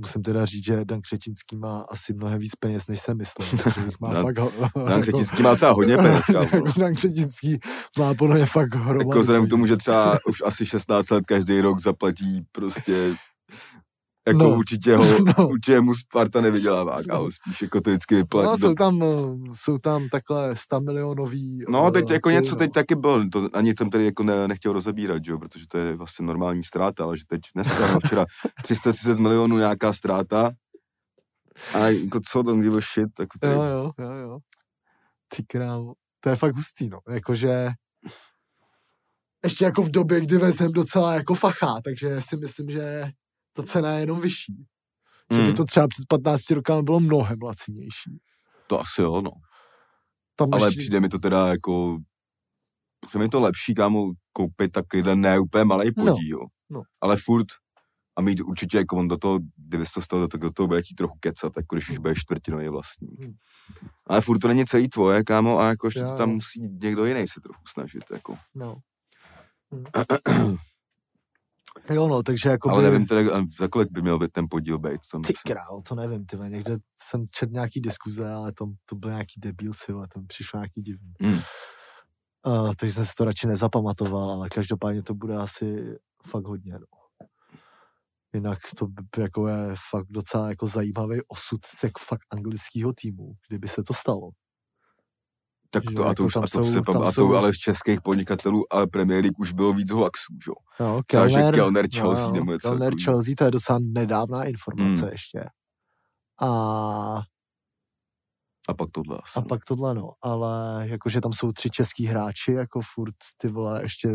musím 0.00 0.22
teda 0.22 0.44
říct, 0.44 0.64
že 0.64 0.84
Dan 0.84 1.00
Křetinský 1.00 1.56
má 1.56 1.80
asi 1.90 2.14
mnohem 2.14 2.38
víc 2.38 2.54
peněz, 2.56 2.86
než 2.88 3.00
jsem 3.00 3.16
myslel. 3.16 3.48
má 4.00 4.12
Dan- 4.14 4.22
fakt, 4.22 4.38
ho- 4.38 4.52
Dan 4.76 4.88
jako- 4.88 5.00
Křetinský 5.00 5.42
má 5.42 5.54
třeba 5.54 5.72
hodně 5.72 5.96
peněz. 5.96 6.22
Dan 6.78 6.94
Křetinský 6.94 7.58
má 7.98 8.14
podle 8.14 8.36
mě 8.36 8.46
fakt 8.46 8.74
hromadu 8.74 9.08
Jako 9.08 9.20
vzhledem 9.20 9.46
k 9.46 9.50
tomu, 9.50 9.66
že 9.66 9.76
třeba 9.76 10.18
už 10.28 10.42
asi 10.46 10.66
16 10.66 11.10
let 11.10 11.24
každý 11.26 11.60
rok 11.60 11.80
zaplatí 11.80 12.42
prostě 12.52 13.14
jako 14.26 14.38
No. 14.38 14.56
určitě, 14.56 14.96
ho, 14.96 15.04
No. 15.38 15.48
určitě 15.48 15.80
mu 15.80 15.94
Sparta 15.94 16.40
nevydělává, 16.40 17.02
kámo, 17.02 17.30
spíš 17.30 17.62
jako 17.62 17.80
to 17.80 17.90
vždycky 17.90 18.14
vyplatí. 18.14 18.46
No, 18.46 18.56
jsou 18.56 18.74
tam, 18.74 19.02
eh, 19.02 19.06
jsou 19.52 19.78
tam 19.78 20.08
takhle 20.08 20.56
100 20.56 20.80
milionový... 20.80 21.64
No, 21.68 21.88
eh, 21.88 21.90
teď 21.90 22.10
jako 22.10 22.30
něco 22.30 22.50
no. 22.50 22.56
teď 22.56 22.72
taky 22.72 22.94
byl, 22.94 23.28
to 23.30 23.48
ani 23.52 23.74
jsem 23.78 23.90
tady 23.90 24.04
jako 24.04 24.22
ne, 24.22 24.48
nechtěl 24.48 24.72
rozebírat, 24.72 25.22
jo, 25.26 25.38
protože 25.38 25.64
to 25.68 25.78
je 25.78 25.96
vlastně 25.96 26.26
normální 26.26 26.64
ztráta, 26.64 27.04
ale 27.04 27.16
že 27.16 27.24
teď 27.26 27.40
dneska, 27.54 27.92
no, 27.92 27.98
včera 28.04 28.24
330 28.62 29.18
milionů 29.18 29.58
nějaká 29.58 29.92
ztráta 29.92 30.50
a 31.74 31.78
jako 31.78 32.20
co 32.28 32.42
tam 32.42 32.60
give 32.60 32.78
a 32.78 32.80
shit, 32.80 33.08
tak 33.16 33.28
to 33.40 33.46
Jo, 33.48 33.62
jo, 33.62 33.92
jo, 33.98 34.10
jo. 34.12 34.38
Ty 35.36 35.42
krávo. 35.42 35.92
To 36.20 36.28
je 36.30 36.36
fakt 36.36 36.56
hustý, 36.56 36.88
no. 36.88 36.98
Jakože 37.08 37.68
ještě 39.44 39.64
jako 39.64 39.82
v 39.82 39.90
době, 39.90 40.20
kdy 40.20 40.36
vezem 40.38 40.72
docela 40.72 41.14
jako 41.14 41.34
fachá, 41.34 41.80
takže 41.84 42.22
si 42.22 42.36
myslím, 42.36 42.70
že 42.70 43.10
ta 43.56 43.62
cena 43.62 43.92
je 43.94 44.00
jenom 44.00 44.20
vyšší. 44.20 44.66
Že 45.32 45.38
by 45.38 45.44
Hmm. 45.44 45.54
to 45.54 45.64
třeba 45.64 45.88
před 45.88 46.04
15 46.08 46.50
rokama 46.50 46.82
bylo 46.82 47.00
mnohem 47.00 47.38
lacinější. 47.42 48.20
to 48.66 48.80
asi 48.80 49.00
jo, 49.00 49.20
no. 49.22 49.30
Tam 50.36 50.48
Ale 50.52 50.66
ještě- 50.68 50.80
přijde 50.80 51.00
mi 51.00 51.08
to 51.08 51.18
teda 51.18 51.46
jako, 51.48 51.98
přijde 53.08 53.24
mi 53.24 53.28
to 53.28 53.40
lepší, 53.40 53.74
kámo, 53.74 54.12
koupit 54.32 54.72
takovýhle 54.72 55.16
ne 55.16 55.38
úplně 55.40 55.64
malý 55.64 55.90
No, 55.96 56.04
podíl. 56.04 56.38
no. 56.70 56.82
Ale 57.00 57.16
furt 57.24 57.46
a 58.16 58.20
mít 58.20 58.40
určitě, 58.40 58.78
jako 58.78 58.96
on 58.96 59.08
do 59.08 59.16
toho, 59.16 59.38
kdyby 59.56 59.84
to 59.94 60.02
stalo, 60.02 60.28
tak 60.28 60.40
do 60.40 60.50
toho 60.50 60.66
bude 60.66 60.82
chtít 60.82 60.94
trochu 60.94 61.16
kecat, 61.20 61.52
jako 61.56 61.74
když 61.74 61.90
už 61.90 61.98
bude 61.98 62.14
čtvrtinový 62.14 62.68
vlastník. 62.68 63.20
Hmm. 63.24 63.34
Ale 64.06 64.20
furt 64.20 64.38
to 64.38 64.48
není 64.48 64.66
celý 64.66 64.88
tvoje, 64.88 65.24
kámo, 65.24 65.58
a 65.58 65.68
jako 65.68 65.86
ještě 65.86 66.00
to 66.02 66.16
tam 66.16 66.30
musí 66.30 66.60
někdo 66.60 67.04
jiný 67.04 67.28
se 67.28 67.40
trochu 67.40 67.62
snažit, 67.68 68.04
jako. 68.12 68.38
No. 68.54 68.76
Hm. 70.28 70.56
Jo, 71.90 72.08
no, 72.08 72.22
takže 72.22 72.48
jako 72.48 72.70
Ale 72.70 72.82
nevím 72.82 73.06
teda, 73.06 73.38
a 73.38 73.44
za 73.58 73.68
kolik 73.68 73.90
by 73.90 74.02
měl 74.02 74.18
být 74.18 74.32
ten 74.32 74.46
podíl 74.50 74.78
být. 74.78 75.00
Tam 75.12 75.22
Ty 75.22 75.32
král, 75.46 75.82
to 75.88 75.94
nevím, 75.94 76.26
ty 76.26 76.36
někde 76.36 76.76
jsem 76.98 77.26
četl 77.30 77.52
nějaký 77.52 77.80
diskuze, 77.80 78.30
ale 78.30 78.52
to, 78.52 78.66
to 78.86 78.96
byl 78.96 79.10
nějaký 79.10 79.40
debilci, 79.40 79.92
ale 79.92 80.08
to 80.08 80.20
mi 80.20 80.26
přišlo 80.26 80.58
nějaký 80.60 80.82
divný. 80.82 81.12
Hmm. 81.20 81.40
Uh, 82.46 82.74
takže 82.74 82.94
jsem 82.94 83.06
si 83.06 83.12
to 83.18 83.24
radši 83.24 83.46
nezapamatoval, 83.46 84.30
ale 84.30 84.48
každopádně 84.48 85.02
to 85.02 85.14
bude 85.14 85.36
asi 85.36 85.98
fakt 86.26 86.46
hodně, 86.46 86.72
no. 86.72 86.86
Jinak 88.34 88.58
to 88.76 88.86
by 88.86 89.22
jako 89.22 89.48
je 89.48 89.74
fakt 89.90 90.06
docela 90.10 90.48
jako 90.48 90.66
zajímavý 90.66 91.20
osud 91.28 91.60
jako 91.84 92.00
fakt 92.04 92.22
anglického 92.30 92.92
týmu, 92.92 93.32
kdyby 93.48 93.68
se 93.68 93.82
to 93.82 93.94
stalo. 93.94 94.30
Tak 95.70 95.82
to, 95.96 96.04
a 96.04 96.08
jako 96.08 96.14
to 96.14 96.24
už, 96.24 96.32
tam 96.34 96.42
a 96.42 96.46
to 96.46 96.64
jsou- 96.64 96.72
se 96.72 96.82
pamatuju, 96.82 97.12
jsou- 97.12 97.34
ale 97.34 97.52
z 97.52 97.56
českých 97.56 98.00
podnikatelů, 98.02 98.72
ale 98.72 98.86
Premier 98.86 99.20
League 99.24 99.38
už 99.38 99.52
bylo 99.52 99.72
víc 99.72 99.90
hoaxů, 99.90 100.34
že 100.44 100.50
jo. 100.50 100.86
Jo, 100.86 100.96
že 100.98 101.02
Kellner, 101.06 101.54
Kellner 101.54 101.84
jo, 101.92 102.00
Chelsea 102.00 102.24
jo, 102.26 102.32
nebo 102.32 102.52
něco 102.52 102.68
Kellner. 102.68 102.92
Chelsea, 103.04 103.34
to 103.38 103.44
je 103.44 103.50
docela 103.50 103.78
nedávná 103.82 104.44
informace 104.44 105.00
Hmm. 105.02 105.10
ještě. 105.12 105.44
A 106.42 106.48
A 108.68 108.74
pak 108.74 108.90
tohle 108.90 109.18
asi. 109.22 109.32
A 109.36 109.40
no. 109.40 109.46
pak 109.46 109.64
tohle, 109.64 109.94
no. 109.94 110.12
Ale 110.22 110.84
jakože 110.88 111.20
tam 111.20 111.32
jsou 111.32 111.52
tři 111.52 111.70
český 111.70 112.06
hráči, 112.06 112.52
jako 112.52 112.80
furt 112.94 113.14
ty 113.36 113.48
vole 113.48 113.82
ještě, 113.82 114.08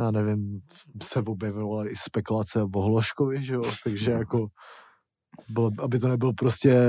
já 0.00 0.10
nevím, 0.10 0.60
se 1.02 1.20
objevilo 1.20 1.86
i 1.90 1.96
spekulace 1.96 2.62
o 2.62 2.80
Hloškovi, 2.80 3.42
že 3.42 3.54
jo, 3.54 3.62
takže 3.84 4.12
No. 4.12 4.18
jako, 4.18 4.46
bylo, 5.48 5.70
aby 5.78 5.98
to 5.98 6.08
nebyl 6.08 6.32
prostě 6.32 6.80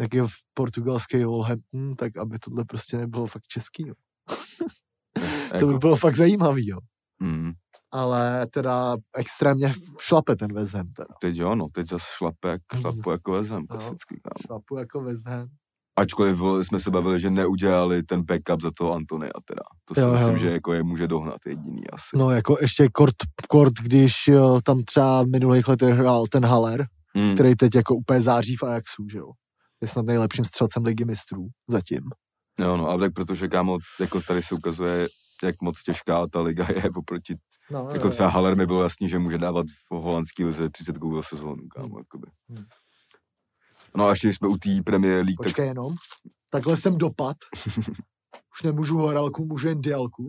jak 0.00 0.14
je 0.14 0.22
v 0.26 0.32
portugalský 0.54 1.24
Wolverhampton, 1.24 1.96
tak 1.96 2.16
aby 2.16 2.38
tohle 2.38 2.64
prostě 2.64 2.96
nebylo 2.98 3.26
fakt 3.26 3.46
český, 3.46 3.88
jo. 3.88 3.94
To 5.58 5.66
by 5.66 5.72
Jako, 5.72 5.78
bylo 5.78 5.96
fakt 5.96 6.16
zajímavý, 6.16 6.66
jo. 6.68 6.78
mm. 7.20 7.52
ale 7.92 8.46
teda 8.46 8.96
extrémně 9.16 9.72
šlape 10.00 10.36
ten 10.36 10.52
West 10.54 10.74
Ham 10.74 10.92
teda. 10.92 11.14
Teď 11.20 11.36
jo, 11.36 11.54
no, 11.54 11.68
teď 11.72 11.88
zase 11.88 12.04
šlape, 12.16 12.48
jak, 12.48 12.60
Mhm. 12.72 12.80
šlapu 12.82 13.10
jako 13.10 13.32
vezem, 13.32 13.60
No. 13.60 13.66
klasicky, 13.66 14.20
kámo. 14.24 14.42
Šlapu 14.46 14.76
jako 14.78 15.00
West 15.00 15.26
Ham. 15.26 15.48
Ačkoliv 15.98 16.38
jsme 16.62 16.78
se 16.78 16.90
bavili, 16.90 17.20
že 17.20 17.30
neudělali 17.30 18.02
ten 18.02 18.22
backup 18.22 18.62
za 18.62 18.70
toho 18.78 18.94
Antonia 18.94 19.30
teda. 19.44 19.62
To 19.84 19.94
si 19.94 20.00
Jo, 20.00 20.12
myslím, 20.12 20.32
jo. 20.32 20.38
že 20.38 20.50
jako 20.50 20.72
je 20.72 20.82
může 20.82 21.06
dohnat 21.08 21.36
jediný 21.46 21.90
asi. 21.92 22.16
No 22.18 22.30
jako 22.30 22.56
ještě 22.60 22.88
kort, 22.92 23.14
kort 23.48 23.74
když 23.82 24.12
jo, 24.28 24.60
tam 24.64 24.82
třeba 24.82 25.22
v 25.22 25.26
minulých 25.26 25.68
letech 25.68 25.94
hrál 25.94 26.26
ten 26.26 26.44
Haller, 26.46 26.86
Mm. 27.16 27.34
který 27.34 27.54
teď 27.54 27.74
jako 27.74 27.94
úplně 27.94 28.22
září 28.22 28.56
v 28.56 28.62
Ajaxu, 28.62 29.06
že 29.12 29.18
jo. 29.18 29.30
Je 29.80 29.88
snad 29.88 30.06
nejlepším 30.06 30.44
střelcem 30.44 30.84
ligy 30.84 31.04
mistrů 31.04 31.48
zatím. 31.68 32.00
Jo, 32.58 32.76
no, 32.76 32.88
ale 32.88 33.00
tak 33.00 33.14
protože, 33.14 33.48
kámo, 33.48 33.78
jako 34.00 34.20
tady 34.20 34.42
se 34.42 34.54
ukazuje, 34.54 35.08
jak 35.42 35.62
moc 35.62 35.82
těžká 35.82 36.26
ta 36.26 36.40
liga 36.40 36.66
je 36.76 36.90
oproti, 36.96 37.34
No, 37.70 37.88
jako 37.92 38.10
třeba 38.10 38.28
Haller 38.28 38.56
mi 38.56 38.66
bylo 38.66 38.82
jasný, 38.82 39.08
že 39.08 39.18
může 39.18 39.38
dávat 39.38 39.66
v 39.90 39.94
holandský 39.94 40.44
lize 40.44 40.70
30 40.70 40.96
gólů 40.96 41.16
za 41.16 41.22
sezónu, 41.22 41.68
kámo, 41.68 41.98
jakoby. 41.98 42.26
Hmm. 42.48 42.64
No 43.96 44.06
a 44.06 44.10
ještě 44.10 44.28
jsme 44.32 44.48
u 44.48 44.56
té 44.56 44.70
Premier 44.84 45.14
League, 45.14 45.36
tak 45.38 45.46
Počkej 45.46 45.66
jenom. 45.66 45.94
Takhle 46.50 46.76
jsem 46.76 46.98
dopad. 46.98 47.36
Už 48.54 48.62
nemůžu 48.64 48.98
horalku, 48.98 49.44
můžu 49.44 49.68
jen 49.68 49.80
dialku. 49.80 50.28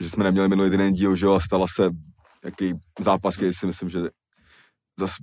že 0.00 0.10
jsme 0.10 0.24
neměli 0.24 0.48
minulý 0.48 0.70
týden 0.70 0.92
díl, 0.92 1.16
že 1.16 1.26
jo, 1.26 1.32
a 1.32 1.40
stala 1.40 1.66
se 1.76 1.90
jaký 2.44 2.74
zápas, 3.00 3.36
který 3.36 3.52
si 3.52 3.66
myslím, 3.66 3.90
že 3.90 3.98
zas 5.06 5.14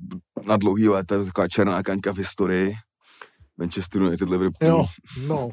na 0.46 0.58
dlouhý 0.58 0.90
léta 0.90 1.24
taková 1.26 1.48
černá 1.48 1.84
kaňka 1.84 2.14
v 2.14 2.18
historii. 2.18 2.74
Manchester 3.58 4.02
United 4.02 4.30
Liverpool. 4.30 4.70
Jo, 4.70 4.86
no. 5.28 5.50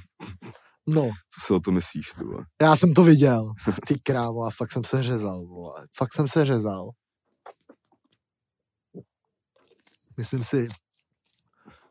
No, 0.89 1.11
Co 1.31 1.47
si 1.47 1.53
o 1.53 1.61
to 1.61 1.71
myslíš, 1.71 2.11
ty 2.19 2.25
vole? 2.25 2.45
já 2.63 2.77
jsem 2.77 2.95
to 2.95 3.03
viděl. 3.05 3.53
Ty 3.87 3.99
krávo, 4.03 4.45
a 4.45 4.51
fakt 4.51 4.73
jsem 4.73 4.85
se 4.85 5.03
řezal, 5.03 5.47
vole. 5.47 5.87
Fakt 5.97 6.15
jsem 6.15 6.29
se 6.29 6.45
řezal. 6.45 6.91
Myslím 10.17 10.43
si, 10.43 10.69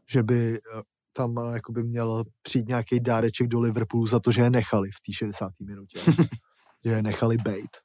že 0.10 0.24
by 0.24 0.56
eh, 0.56 0.82
tam 1.14 1.38
eh, 1.40 1.54
jakoby 1.54 1.84
měl 1.84 2.24
přijít 2.42 2.68
nějaký 2.68 3.00
dáreček 3.00 3.48
do 3.48 3.60
Liverpoolu 3.60 4.08
za 4.08 4.20
to, 4.20 4.32
že 4.32 4.42
je 4.42 4.50
nechali 4.50 4.90
v 4.92 5.02
té 5.06 5.14
60. 5.14 5.52
minutě. 5.60 6.00
že 6.86 6.92
je 6.92 7.04
nechali 7.04 7.38
bejt. 7.38 7.78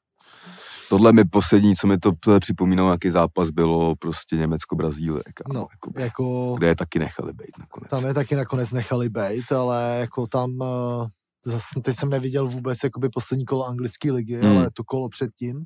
Tohle 0.91 1.13
mi 1.13 1.25
poslední, 1.25 1.77
co 1.77 1.87
mi 1.87 1.99
to 1.99 2.13
připomínalo, 2.41 2.91
jaký 2.91 3.11
zápas 3.11 3.51
bylo 3.51 3.97
prostě 3.97 4.37
Německo-Brazílie, 4.37 5.23
No, 5.53 5.67
jakoby, 5.71 6.03
Jako, 6.03 6.55
kde 6.59 6.67
je 6.67 6.77
taky 6.77 6.99
nechali 6.99 7.33
být 7.33 7.59
nakonec. 7.59 7.91
tam 7.91 8.07
je 8.07 8.15
taky 8.15 8.37
nakonec 8.37 8.73
nechali 8.73 9.09
bejt, 9.09 9.53
ale 9.53 9.97
jako 10.01 10.27
tam 10.27 10.51
eh, 10.63 11.07
zas, 11.51 11.63
teď 11.83 11.97
jsem 11.97 12.09
neviděl 12.09 12.49
vůbec 12.49 12.79
jakoby 12.85 13.09
poslední 13.09 13.45
kolo 13.45 13.67
anglické 13.67 14.13
ligy, 14.13 14.37
Hmm. 14.41 14.57
ale 14.59 14.71
to 14.71 14.85
kolo 14.85 15.09
předtím, 15.09 15.57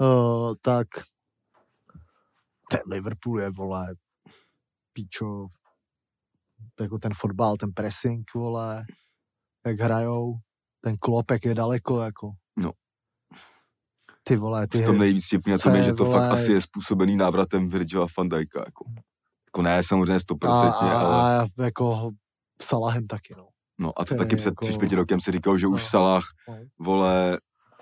uh, 0.00 0.54
tak 0.62 0.86
ten 2.70 2.80
Liverpool 2.86 3.40
je, 3.40 3.50
vole, 3.50 3.94
píčo, 4.92 5.46
jako 6.80 6.98
ten 6.98 7.12
fotbal, 7.16 7.56
ten 7.56 7.72
pressing, 7.72 8.34
vole, 8.34 8.84
jak 9.66 9.80
hrajou, 9.80 10.34
ten 10.80 10.96
klop, 10.96 11.30
jak 11.30 11.44
je 11.44 11.54
daleko, 11.54 12.00
jako. 12.00 12.30
Ty 14.28 14.36
vole, 14.36 14.66
ty 14.68 14.82
v 14.82 14.86
tom 14.86 14.98
nejvíc 14.98 15.26
vtipný 15.26 15.52
je, 15.52 15.76
je, 15.76 15.82
že 15.82 15.92
to 15.92 16.04
vole- 16.04 16.18
fakt 16.20 16.30
asi 16.32 16.52
je 16.52 16.60
způsobený 16.60 17.16
návratem 17.16 17.68
Virgila 17.68 18.06
van 18.18 18.28
Dijka, 18.28 18.62
jako. 18.66 18.84
Jako 19.48 19.62
ne, 19.62 19.82
samozřejmě 19.82 20.20
stoprocentně, 20.20 20.90
ale 20.92 21.38
a, 21.40 21.46
jako 21.64 22.10
Salahem 22.62 23.06
taky, 23.06 23.34
no. 23.36 23.48
no 23.78 23.88
a 23.96 24.02
to 24.02 24.04
který 24.04 24.18
taky 24.18 24.36
před 24.36 24.48
jako- 24.48 24.64
tři 24.64 24.74
čtvrtě 24.74 24.96
rokem 24.96 25.20
si 25.20 25.32
říkal, 25.32 25.58
že 25.58 25.66
už 25.66 25.82
No. 25.82 25.88
Salah, 25.88 26.22
No. 26.48 26.54
vole, 26.78 27.38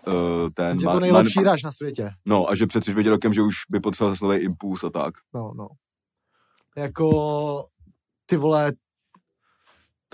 uh, 0.06 0.14
ten... 0.54 0.78
Je 0.78 0.86
to 0.88 1.00
nejlepší 1.00 1.40
hráč 1.40 1.62
na 1.62 1.72
světě. 1.72 2.10
No 2.24 2.50
a 2.50 2.54
že 2.54 2.66
před 2.66 2.80
tři 2.80 2.90
čtvrtě 2.90 3.10
rokem, 3.10 3.34
že 3.34 3.42
už 3.42 3.54
by 3.70 3.80
potřeboval 3.80 4.14
zase 4.14 4.24
nový 4.24 4.36
impuls 4.36 4.84
a 4.84 4.90
tak. 4.90 5.14
No, 5.34 5.52
no. 5.56 5.68
Jako 6.76 7.64
ty 8.26 8.36
vole, 8.36 8.72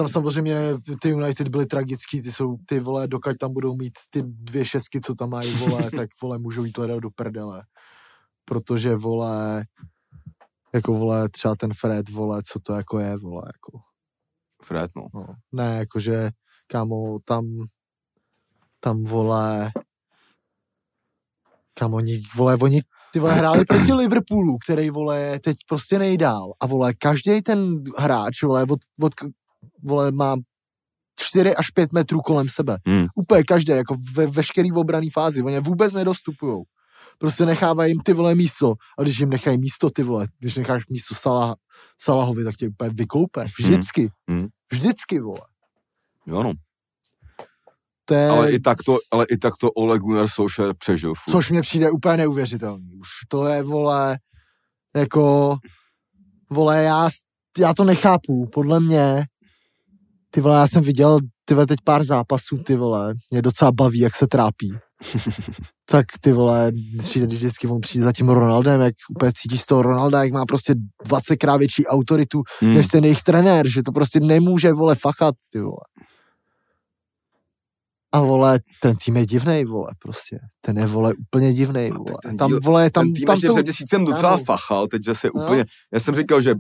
tam 0.01 0.09
samozřejmě 0.09 0.57
ty 1.01 1.09
United 1.09 1.49
byly 1.49 1.67
tragický, 1.67 2.23
ty 2.23 2.33
jsou, 2.33 2.57
ty 2.67 2.81
vole, 2.81 3.09
dokud 3.09 3.37
tam 3.39 3.53
budou 3.53 3.77
mít 3.77 3.93
ty 4.11 4.23
dvě 4.23 4.65
šestky, 4.65 5.01
co 5.01 5.15
tam 5.15 5.31
mají, 5.31 5.53
vole, 5.53 5.91
tak 5.97 6.11
vole, 6.23 6.39
můžou 6.39 6.65
jít 6.65 6.79
hledat 6.79 6.99
do 6.99 7.11
prdele. 7.11 7.63
Protože, 8.45 8.97
vole, 8.97 9.65
jako, 10.75 10.93
vole, 10.93 11.29
třeba 11.29 11.57
ten 11.57 11.71
Fred, 11.75 12.09
vole, 12.09 12.43
co 12.43 12.61
to 12.61 12.73
jako 12.73 12.99
je, 12.99 13.17
vole, 13.17 13.43
jako, 13.47 13.79
Fred, 14.63 14.91
no. 14.97 15.07
no. 15.15 15.27
Ne, 15.53 15.77
jakože, 15.79 16.31
kámo, 16.67 17.19
tam, 17.25 17.45
tam, 18.81 19.05
vole, 19.05 19.73
kámo, 21.79 21.97
oni, 21.97 22.23
vole, 22.37 22.57
oni 22.61 22.81
ty 23.13 23.19
vole 23.19 23.35
hráli 23.35 23.65
proti 23.65 23.93
Liverpoolu, 23.93 24.59
který 24.59 24.91
vole 24.91 25.39
teď 25.41 25.57
prostě 25.69 25.99
nejdál. 25.99 26.53
A 26.61 26.67
vole, 26.67 26.95
každý 26.95 27.43
ten 27.43 27.83
hráč, 27.99 28.43
vole, 28.43 28.67
od, 28.71 28.79
od, 29.03 29.13
vole, 29.83 30.13
má 30.13 30.37
4 31.21 31.57
až 31.57 31.71
5 31.71 31.93
metrů 31.93 32.21
kolem 32.21 32.49
sebe. 32.49 32.79
Hmm. 32.87 33.07
Úplně 33.15 33.43
každý, 33.45 33.73
jako 33.73 33.97
ve 34.13 34.27
veškerý 34.27 34.73
obraný 34.73 35.11
fázi. 35.11 35.43
Oni 35.43 35.61
vůbec 35.61 35.95
nedostupujou. 35.95 36.63
Prostě 37.19 37.47
nechávají 37.47 37.91
jim 37.91 38.01
ty 38.01 38.13
vole 38.13 38.35
místo. 38.35 38.75
A 38.99 39.03
když 39.03 39.19
jim 39.19 39.31
nechají 39.31 39.59
místo, 39.59 39.91
ty 39.91 40.03
vole, 40.03 40.27
když 40.39 40.57
necháš 40.57 40.89
místo 40.89 41.15
Salah, 41.15 41.55
Salahovi, 42.01 42.45
tak 42.45 42.57
tě 42.57 42.69
úplně 42.69 42.91
vykoupe. 42.91 43.47
Vždycky. 43.59 44.11
Hmm. 44.31 44.47
Vždycky, 44.73 45.21
vole. 45.21 45.41
Jo, 46.27 46.43
no. 46.43 46.53
To 48.05 48.15
je, 48.15 48.29
Ale 48.29 48.53
i 48.53 48.61
tak 48.61 48.79
to, 48.87 48.99
ale 49.11 49.27
i 49.31 49.39
tak 49.39 49.57
to 49.57 49.71
Ole 49.71 49.99
Gunnar 49.99 50.29
Solskjaer 50.29 50.75
přežil. 50.75 51.15
Furt. 51.15 51.33
což 51.33 51.51
mě 51.51 51.63
přijde 51.63 51.91
úplně 51.91 52.17
neuvěřitelný. 52.17 52.95
Už 52.95 53.09
to 53.29 53.47
je, 53.47 53.63
vole, 53.63 54.19
jako, 54.97 55.57
vole, 56.51 56.83
já, 56.83 57.09
já 57.59 57.75
to 57.75 57.85
nechápu. 57.85 58.47
Podle 58.47 58.81
mě, 58.81 59.27
ty 60.31 60.41
vole, 60.41 60.57
já 60.59 60.67
jsem 60.69 60.83
viděl, 60.83 61.19
ty 61.45 61.55
vole, 61.55 61.67
teď 61.67 61.79
pár 61.85 62.05
zápasů, 62.05 62.59
ty 62.59 62.77
vole, 62.77 63.15
mě 63.31 63.43
docela 63.43 63.73
baví, 63.73 63.99
jak 63.99 64.17
se 64.17 64.27
trápí. 64.27 64.73
tak 65.91 66.07
ty 66.21 66.33
vole, 66.33 66.73
přijde, 66.99 67.27
když 67.27 67.39
vždycky 67.39 67.67
on 67.67 67.81
přijde 67.81 68.05
za 68.05 68.13
tím 68.13 68.29
Ronaldem, 68.29 68.81
jak 68.81 68.95
úplně 69.11 69.33
cítíš 69.35 69.61
z 69.63 69.67
toho 69.67 69.83
Ronalda, 69.83 70.25
jak 70.25 70.33
má 70.33 70.47
prostě 70.47 70.75
20 71.05 71.37
krát 71.37 71.57
větší 71.57 71.87
autoritu, 71.87 72.43
Hmm. 72.61 72.75
než 72.75 72.87
ten 72.87 73.05
jejich 73.05 73.23
trenér, 73.23 73.69
že 73.69 73.83
to 73.83 73.93
prostě 73.93 74.21
nemůže, 74.21 74.73
vole, 74.73 74.95
fachat, 74.95 75.35
ty 75.53 75.61
vole. 75.61 75.85
A 78.13 78.21
vole, 78.21 78.61
ten 78.83 78.97
tým 78.97 79.17
je 79.17 79.27
divnej, 79.27 79.65
vole, 79.65 79.89
prostě. 79.99 80.39
Ten 80.61 80.79
je, 80.79 80.87
vole, 80.87 81.15
úplně 81.21 81.53
divnej, 81.53 81.91
No, 81.91 81.97
vole. 81.97 82.19
ten 82.23 82.37
Tam, 82.37 82.51
díl- 82.51 82.61
vole, 82.65 82.91
tam, 82.91 83.05
ten 83.05 83.15
tým 83.15 83.25
tam 83.25 83.35
ještě 83.35 83.47
jsou... 83.47 83.53
před 83.55 83.63
měsícem 83.63 84.05
docela 84.05 84.39
fachal, 84.39 84.87
teď 84.87 85.05
zase 85.05 85.29
No. 85.35 85.45
úplně, 85.45 85.65
já 85.95 86.01
jsem 86.01 86.15
říkal, 86.15 86.41
že 86.41 86.55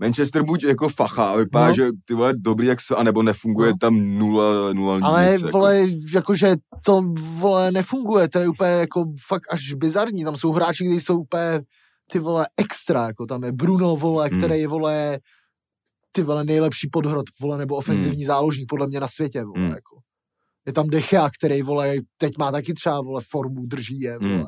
Manchester 0.00 0.42
buď 0.42 0.64
jako 0.64 0.88
fachá, 0.88 1.24
a 1.24 1.36
vypadá, 1.36 1.68
No. 1.68 1.74
že 1.74 1.88
ty 2.04 2.14
vole 2.14 2.32
dobrý, 2.36 2.66
jak 2.66 2.80
se, 2.80 2.94
anebo 2.96 3.22
nefunguje 3.22 3.70
No. 3.70 3.76
tam 3.80 4.18
nula, 4.18 4.72
nula 4.72 4.98
Ale, 5.02 5.32
nic, 5.32 5.52
vole, 5.52 5.86
jakože 6.14 6.54
to, 6.84 7.02
vole, 7.38 7.70
nefunguje, 7.72 8.28
to 8.28 8.38
je 8.38 8.48
úplně 8.48 8.70
jako 8.70 9.04
fakt 9.26 9.42
až 9.52 9.74
bizarní. 9.74 10.24
Tam 10.24 10.36
jsou 10.36 10.52
hráči, 10.52 10.84
kteří 10.84 11.00
jsou 11.00 11.18
úplně, 11.20 11.60
ty 12.12 12.18
vole, 12.18 12.46
extra, 12.56 13.06
jako 13.06 13.26
tam 13.26 13.44
je 13.44 13.52
Bruno, 13.52 13.96
vole, 13.96 14.28
Hmm. 14.28 14.38
který 14.40 14.60
je, 14.60 14.68
vole, 14.68 15.18
ty 16.12 16.22
vole, 16.22 16.44
nejlepší 16.44 16.88
podhrot, 16.92 17.26
vole, 17.40 17.58
nebo 17.58 17.76
ofenzivní 17.76 18.24
záložník 18.24 18.68
podle 18.68 18.86
mě 18.86 19.00
na 19.00 19.08
světě, 19.08 19.44
vole, 19.44 19.60
Hmm. 19.60 19.70
jako. 19.70 19.96
Je 20.66 20.72
tam 20.72 20.86
Dechea, 20.86 21.30
který, 21.38 21.62
vole, 21.62 21.94
teď 22.16 22.32
má 22.38 22.52
taky 22.52 22.74
třeba, 22.74 23.00
vole, 23.00 23.22
formu, 23.30 23.66
drží 23.66 24.00
je, 24.00 24.18
vole. 24.18 24.32
Hmm. 24.34 24.44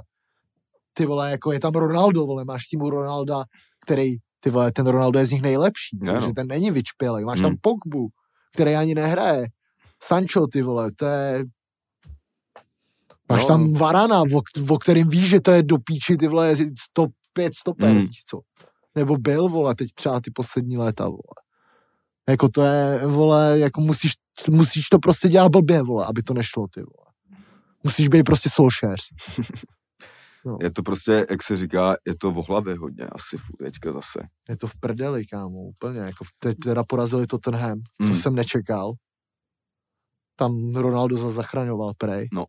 Ty 0.93 1.07
vole, 1.07 1.31
jako 1.31 1.53
je 1.53 1.61
tam 1.61 1.73
Ronaldo, 1.73 2.27
vole, 2.27 2.45
máš 2.45 2.67
týmu 2.71 2.91
Ronalda, 2.91 3.45
který, 3.85 4.17
ty 4.45 4.51
vole, 4.51 4.73
ten 4.73 4.87
Ronaldo 4.87 5.19
je 5.19 5.27
z 5.27 5.31
nich 5.31 5.43
nejlepší, 5.43 5.99
Ano. 6.03 6.13
takže 6.13 6.33
ten 6.35 6.47
není 6.47 6.71
vyčpělej. 6.71 7.25
Máš 7.25 7.41
tam 7.41 7.51
Hmm. 7.51 7.59
Pogbu, 7.61 8.09
který 8.55 8.75
ani 8.75 8.95
nehraje. 8.95 9.47
Sancho, 10.03 10.47
ty 10.47 10.63
vole, 10.63 10.91
to 10.97 11.05
je... 11.07 11.45
Máš 13.31 13.43
No. 13.43 13.49
tam 13.49 13.75
Varana, 13.75 14.21
o, 14.21 14.41
o 14.69 14.79
kterým 14.79 15.09
víš, 15.09 15.29
že 15.29 15.41
to 15.41 15.51
je 15.51 15.63
do 15.63 15.77
píči, 15.79 16.17
ty 16.17 16.29
vole, 16.29 16.55
105 16.81 17.55
stoper, 17.55 17.89
Hmm. 17.91 17.99
víš 18.07 18.25
co. 18.31 18.41
Nebo 18.95 19.17
byl, 19.17 19.49
vole, 19.49 19.75
teď 19.75 19.93
třeba 19.95 20.21
ty 20.21 20.31
poslední 20.31 20.77
léta, 20.79 21.05
vole. 21.09 21.35
Jako 22.29 22.49
to 22.49 22.63
je, 22.63 23.07
vole, 23.07 23.59
jako 23.59 23.81
musíš, 23.81 24.13
musíš 24.51 24.89
to 24.89 24.99
prostě 24.99 25.29
dělat 25.29 25.49
blbě, 25.53 25.83
vole, 25.83 26.07
aby 26.07 26.23
to 26.23 26.35
nešlo, 26.35 26.67
ty 26.75 26.81
vole. 26.81 27.13
Musíš 27.85 28.09
být 28.09 28.23
prostě 28.23 28.51
Solskjaer. 28.51 28.97
Je 30.61 30.71
to 30.71 30.83
prostě, 30.83 31.27
jak 31.31 31.43
se 31.43 31.57
říká, 31.57 31.95
je 32.07 32.15
to 32.17 32.31
v 32.31 32.49
hlavě 32.49 32.75
hodně 32.79 33.05
asi 33.07 33.37
furt 33.37 33.57
teďka 33.67 33.93
zase. 33.93 34.19
Je 34.49 34.57
to 34.57 34.67
v 34.67 34.77
prdeli, 34.81 35.27
kámo, 35.27 35.59
úplně. 35.63 36.01
Jako 36.01 36.25
teď 36.39 36.57
teda 36.65 36.85
porazili 36.85 37.27
Tottenham, 37.27 37.79
co 38.07 38.13
Hmm. 38.13 38.21
jsem 38.23 38.35
nečekal. 38.35 38.93
Tam 40.37 40.75
Ronaldo 40.75 41.17
zase 41.17 41.35
zachraňoval 41.35 41.93
prej. 41.99 42.29
No. 42.33 42.45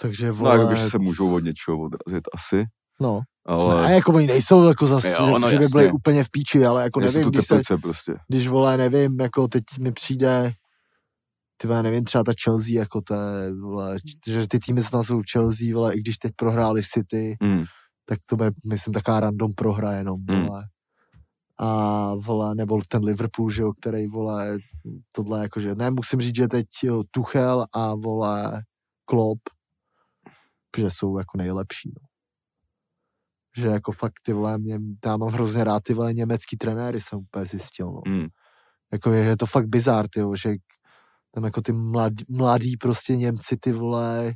Takže 0.00 0.26
No, 0.26 0.34
vole, 0.34 0.60
jako 0.60 0.74
že 0.74 0.90
se 0.90 0.98
můžou 0.98 1.34
od 1.34 1.38
něčeho 1.44 1.78
odrazit 1.80 2.24
asi, 2.34 2.64
no. 3.00 3.20
ale 3.46 3.88
Ne, 3.88 3.94
jako 3.94 4.12
oni 4.12 4.26
nejsou 4.26 4.68
jako 4.68 4.86
zase, 4.86 5.08
Jo, 5.10 5.26
že, 5.26 5.38
no 5.38 5.50
že 5.50 5.58
by 5.58 5.66
byli 5.68 5.92
úplně 5.92 6.24
v 6.24 6.30
píči, 6.30 6.66
ale 6.66 6.82
jako 6.82 7.00
nevím, 7.00 7.22
to 7.22 7.30
když, 7.30 7.46
se, 7.46 7.76
prostě. 7.82 8.14
když 8.28 8.48
vole, 8.48 8.76
nevím, 8.76 9.20
jako 9.20 9.48
teď 9.48 9.62
mi 9.80 9.92
přijde 9.92 10.52
ty 11.56 11.66
vole, 11.68 11.82
nevím, 11.82 12.04
třeba 12.04 12.24
ta 12.24 12.32
Chelsea, 12.44 12.74
jako 12.74 13.00
to 13.00 13.14
je, 13.14 13.54
vole, 13.54 13.96
že 14.26 14.48
ty 14.48 14.58
týmy, 14.58 14.82
co 14.82 14.90
tam 14.90 15.02
jsou 15.02 15.22
Chelsea, 15.32 15.74
vole, 15.74 15.94
i 15.94 16.00
když 16.00 16.18
teď 16.18 16.32
prohráli 16.36 16.82
City, 16.82 17.36
Mm. 17.42 17.64
tak 18.04 18.18
to 18.26 18.36
bude, 18.36 18.50
myslím, 18.66 18.94
taká 18.94 19.20
random 19.20 19.54
prohra 19.54 19.92
jenom, 19.92 20.20
Hmm. 20.30 20.44
vole. 20.46 20.64
A 21.58 22.14
vole, 22.14 22.54
nebo 22.54 22.80
ten 22.88 23.04
Liverpool, 23.04 23.50
že 23.50 23.62
jo, 23.62 23.72
který, 23.72 24.06
vole, 24.06 24.58
tohle 25.12 25.42
jakože, 25.42 25.74
ne, 25.74 25.90
musím 25.90 26.20
říct, 26.20 26.36
že 26.36 26.48
teď 26.48 26.66
jo, 26.82 27.02
Tuchel 27.10 27.66
a, 27.72 27.94
vole, 27.94 28.62
Klopp, 29.04 29.40
že 30.78 30.90
jsou 30.90 31.18
jako 31.18 31.38
nejlepší, 31.38 31.88
no. 32.00 32.06
Že 33.56 33.68
jako 33.68 33.92
fakt 33.92 34.12
ty 34.22 34.32
vole, 34.32 34.58
mě, 34.58 34.78
já 35.06 35.16
mám 35.16 35.28
hrozně 35.28 35.64
rád 35.64 35.82
ty 35.82 35.94
vole 35.94 36.12
německý 36.12 36.56
trenéry, 36.56 37.00
jsem 37.00 37.18
úplně 37.18 37.44
zjistil, 37.46 37.86
no. 37.86 38.00
Mm. 38.08 38.26
Jako 38.92 39.12
je, 39.12 39.24
je 39.24 39.36
to 39.36 39.46
fakt 39.46 39.66
bizár, 39.68 40.08
ty 40.08 40.20
že 40.42 40.54
tam 41.36 41.44
jako 41.44 41.60
ty 41.62 41.72
mladí, 41.72 42.24
mladí 42.28 42.76
prostě 42.76 43.16
Němci, 43.16 43.56
ty 43.56 43.72
vole, 43.72 44.34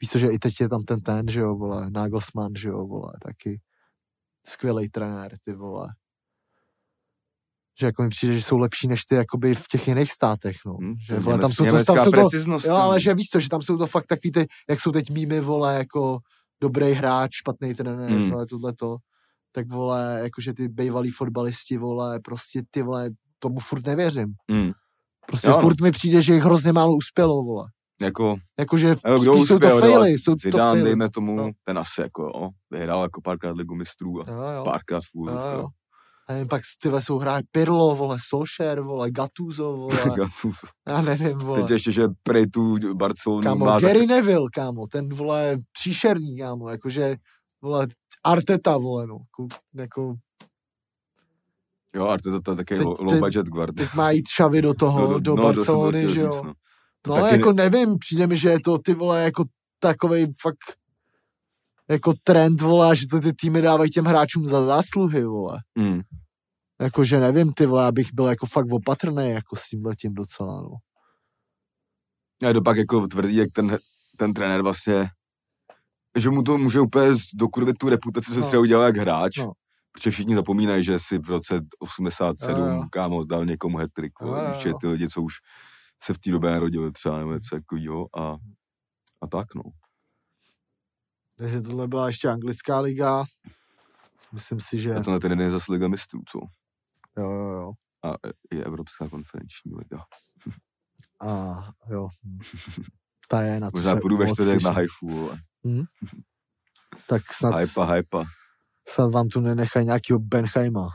víš 0.00 0.10
co, 0.10 0.18
že 0.18 0.28
i 0.28 0.38
teď 0.38 0.60
je 0.60 0.68
tam 0.68 0.82
ten 0.82 1.00
ten, 1.00 1.28
že 1.28 1.40
jo, 1.40 1.54
vole, 1.54 1.90
Nagelsmann, 1.90 2.52
že 2.58 2.68
jo, 2.68 2.86
vole, 2.86 3.12
taky 3.22 3.60
skvělý 4.46 4.88
trenér, 4.88 5.36
ty 5.44 5.52
vole. 5.52 5.88
Že 7.80 7.86
jako 7.86 8.02
mi 8.02 8.08
přijde, 8.08 8.34
že 8.34 8.42
jsou 8.42 8.58
lepší 8.58 8.88
než 8.88 9.04
ty 9.04 9.14
jakoby 9.14 9.54
v 9.54 9.68
těch 9.68 9.88
jiných 9.88 10.12
státech, 10.12 10.56
no. 10.66 10.76
Mm. 10.80 10.94
Že, 11.08 11.14
To 11.14 11.20
vole, 11.20 11.38
tam 11.38 11.52
jsou 11.52 11.64
to, 11.64 11.84
tam 11.84 11.98
jsou 11.98 12.10
to, 12.10 12.20
jo, 12.20 12.58
ty. 12.58 12.68
ale 12.68 13.00
že 13.00 13.14
víš 13.14 13.26
co, 13.32 13.40
že 13.40 13.48
tam 13.48 13.62
jsou 13.62 13.78
to 13.78 13.86
fakt 13.86 14.06
takový 14.06 14.32
ty, 14.32 14.46
jak 14.68 14.80
jsou 14.80 14.90
teď 14.92 15.10
mýmy, 15.10 15.40
vole, 15.40 15.74
jako 15.74 16.18
dobrý 16.60 16.92
hráč, 16.92 17.30
špatný 17.34 17.74
trenér, 17.74 18.10
Mm. 18.10 18.16
mm. 18.24 18.30
vole, 18.30 18.46
tohleto. 18.46 18.96
Tak 19.52 19.68
vole, 19.68 20.20
jakože 20.22 20.54
ty 20.54 20.68
bývalí 20.68 21.10
fotbalisti, 21.10 21.78
vole, 21.78 22.20
prostě 22.20 22.62
ty 22.70 22.82
vole, 22.82 23.10
tomu 23.38 23.60
furt 23.60 23.86
nevěřím. 23.86 24.34
Mm. 24.50 24.72
Prostě 25.26 25.48
Jo, 25.48 25.54
no. 25.54 25.60
furt 25.60 25.80
mi 25.80 25.90
přijde, 25.90 26.22
že 26.22 26.34
jich 26.34 26.42
hrozně 26.42 26.72
málo 26.72 26.96
uspělo, 26.96 27.42
vole. 27.42 27.68
Jako, 28.00 28.36
Jakože 28.58 28.88
jo, 29.08 29.18
kdo 29.18 29.34
spíš 29.36 29.48
jsou 29.48 29.58
to 29.58 29.68
faily, 29.80 30.10
jsou 30.10 30.32
to 30.32 30.38
Zidane, 30.42 30.70
faily. 30.70 30.82
dejme 30.84 31.10
tomu, 31.10 31.36
No. 31.36 31.50
ten 31.64 31.78
asi 31.78 32.00
jako, 32.00 32.22
jo, 32.22 32.48
vyhrál 32.70 33.02
jako 33.02 33.20
párkrát 33.20 33.56
ligu 33.56 33.74
mistrů 33.74 34.20
a 34.22 34.30
Jo, 34.30 34.36
jo, 34.56 34.64
párkrát 34.64 35.00
v 35.00 35.08
jo, 35.30 35.38
jo. 35.58 35.66
A 36.28 36.32
jen 36.32 36.48
pak 36.48 36.62
ty 36.82 36.88
vole, 36.88 37.02
jsou 37.02 37.18
hráči 37.18 37.46
Pirlo, 37.50 37.96
vole, 37.96 38.18
Solskjaer, 38.28 38.80
vole, 38.80 39.10
Gattuso, 39.10 39.72
vole, 39.76 39.96
Gattuso. 40.16 40.66
já 40.88 41.00
nevím, 41.00 41.38
vole. 41.38 41.60
Teď 41.60 41.70
ještě, 41.70 41.92
že 41.92 42.02
prej 42.22 42.46
tu 42.46 42.94
Barcelonu 42.94 43.42
Kámo, 43.42 43.64
má 43.64 43.80
Gary 43.80 44.06
Neville, 44.06 44.48
kámo, 44.54 44.86
ten 44.86 45.08
vole 45.08 45.56
příšerný, 45.72 46.38
kámo, 46.38 46.68
jakože, 46.68 47.16
vole, 47.62 47.86
Arteta, 48.24 48.76
vole, 48.78 49.06
no, 49.06 49.14
jako, 49.18 49.56
jako 49.74 50.14
Jo, 51.94 52.08
a 52.08 52.16
to 52.22 52.30
je 52.52 52.56
taky 52.56 52.76
Teď- 52.76 52.86
low, 52.86 53.18
budget 53.18 53.46
guard. 53.46 53.74
teď 53.76 53.94
má 53.94 54.10
jít 54.10 54.22
Xavi 54.28 54.62
do 54.62 54.74
toho, 54.74 55.06
do, 55.12 55.18
do 55.18 55.34
no, 55.36 55.42
to 55.42 55.64
jsem 55.64 55.74
Barcelony, 55.74 56.00
že 56.12 56.20
jo. 56.20 56.32
říct, 56.32 56.42
no. 56.42 56.52
No, 57.08 57.14
taky 57.14 57.36
jako 57.36 57.52
nevím, 57.52 57.98
přijde 57.98 58.26
mi, 58.26 58.36
že 58.36 58.48
je 58.48 58.60
to 58.60 58.78
ty 58.78 58.94
vole 58.94 59.22
jako 59.22 59.44
takovej 59.78 60.26
fakt 60.42 60.58
jako 61.90 62.12
trend, 62.24 62.60
vole, 62.60 62.96
že 62.96 63.06
to 63.10 63.20
ty 63.20 63.32
týmy 63.32 63.62
dávají 63.62 63.90
těm 63.90 64.04
hráčům 64.04 64.46
za 64.46 64.66
zásluhy, 64.66 65.24
vole. 65.24 65.58
Mm. 65.78 66.00
Jakože 66.80 67.20
nevím, 67.20 67.52
ty 67.52 67.66
vole, 67.66 67.86
abych 67.86 68.08
byl 68.14 68.26
jako 68.26 68.46
fakt 68.46 68.66
opatrný 68.72 69.30
jako 69.30 69.56
s 69.56 69.68
tím 69.68 69.86
letím 69.86 70.14
docela, 70.14 70.60
no. 70.62 70.70
A 72.48 72.52
to 72.52 72.62
pak 72.62 72.76
jako 72.76 73.06
tvrdí, 73.06 73.36
jak 73.36 73.48
ten, 73.54 73.78
ten 74.16 74.34
trenér 74.34 74.62
vlastně, 74.62 75.08
že 76.18 76.30
mu 76.30 76.42
to 76.42 76.58
může 76.58 76.80
úplně 76.80 77.06
dokurvit 77.34 77.78
tu 77.78 77.88
reputaci, 77.88 78.26
co 78.30 78.34
No. 78.34 78.40
no. 78.40 78.46
třeba 78.46 78.60
udělal 78.60 78.84
jak 78.86 78.96
hráč. 78.96 79.36
No. 79.38 79.52
Protože 79.94 80.10
všichni 80.10 80.34
zapomínají, 80.34 80.84
že 80.84 80.98
si 80.98 81.18
v 81.18 81.28
roce 81.28 81.60
87 81.78 82.60
Jo, 82.60 82.66
jo. 82.66 82.82
kámo 82.90 83.24
dal 83.24 83.46
někomu 83.46 83.78
jo. 83.80 84.34
Ještě 84.52 84.72
ty 84.80 84.86
lidi, 84.86 85.08
co 85.08 85.22
už 85.22 85.34
se 86.02 86.14
v 86.14 86.18
té 86.18 86.30
době 86.30 86.50
narodili 86.50 86.92
třeba 86.92 87.18
nebo 87.18 87.32
něco 87.32 87.56
takového 87.56 88.18
a, 88.18 88.36
a 89.22 89.26
tak 89.26 89.54
no. 89.54 89.62
Takže 91.36 91.60
tohle 91.60 91.88
byla 91.88 92.06
ještě 92.06 92.28
anglická 92.28 92.80
liga. 92.80 93.24
Myslím 94.32 94.60
si, 94.60 94.78
že... 94.78 94.94
A 94.94 95.00
tenhle 95.00 95.20
ten 95.20 95.40
je 95.40 95.50
zase 95.50 95.72
Liga 95.72 95.88
mistrů, 95.88 96.20
co? 96.28 96.38
Jo, 97.16 97.30
jo, 97.30 97.50
jo. 97.50 97.72
A 98.04 98.14
je 98.52 98.64
Evropská 98.64 99.08
konferenční 99.08 99.72
liga. 99.74 100.04
A 101.20 101.54
jo. 101.90 102.08
Ta 103.28 103.42
je 103.42 103.60
na 103.60 103.70
to 103.70 103.76
Možná 103.78 103.92
se 103.94 104.00
půjdu 104.00 104.16
ve 104.16 104.28
čtvrtek 104.28 104.62
na 104.62 104.70
hajfu, 104.70 105.08
vole. 105.08 105.38
Tak 107.06 107.32
snad, 107.32 107.60
Hypa, 107.60 107.92
hypa. 107.92 108.24
Snad 108.88 109.10
vám 109.12 109.28
tu 109.28 109.40
nenechají 109.40 109.86
nějakýho 109.86 110.18
Benheima. 110.18 110.88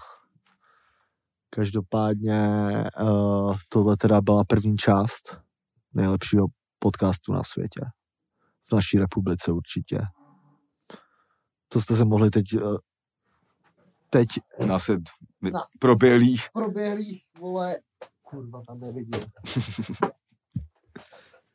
Každopádně 1.49 2.40
uh, 3.02 3.56
tohle 3.70 3.98
teda 3.98 4.22
byla 4.22 4.44
první 4.44 4.78
část 4.78 5.38
nejlepšího 5.94 6.48
podcastu 6.80 7.34
na 7.34 7.44
světě. 7.44 7.82
V 8.70 8.74
naší 8.76 8.99
republice 8.99 9.52
určitě. 9.52 10.02
To 11.68 11.82
jste 11.82 11.95
se 11.95 12.06
mohli 12.06 12.30
teď 12.30 12.45
uh, 12.56 12.78
teď 14.10 14.28
Nás 14.66 14.90
je 14.90 14.98
my- 15.41 15.52
No. 15.52 15.60
proběhlý. 15.80 16.38
proběhlý, 16.53 17.24
vole, 17.40 17.78
kurva, 18.22 18.61
tam 18.68 18.80
nevidím. 18.80 19.22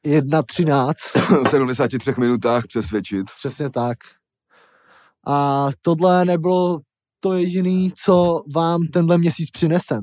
1.13, 0.05 0.93
v 1.45 1.49
73 1.49 2.15
minutách 2.19 2.67
přesvědčit. 2.67 3.27
přesně 3.37 3.71
tak. 3.71 3.99
A 5.27 5.69
tohle 5.83 6.25
nebylo 6.25 6.79
to 7.21 7.33
jediné, 7.33 7.91
co 8.05 8.43
vám 8.55 8.81
tenhle 8.93 9.19
měsíc 9.19 9.51
přinesem. 9.51 10.01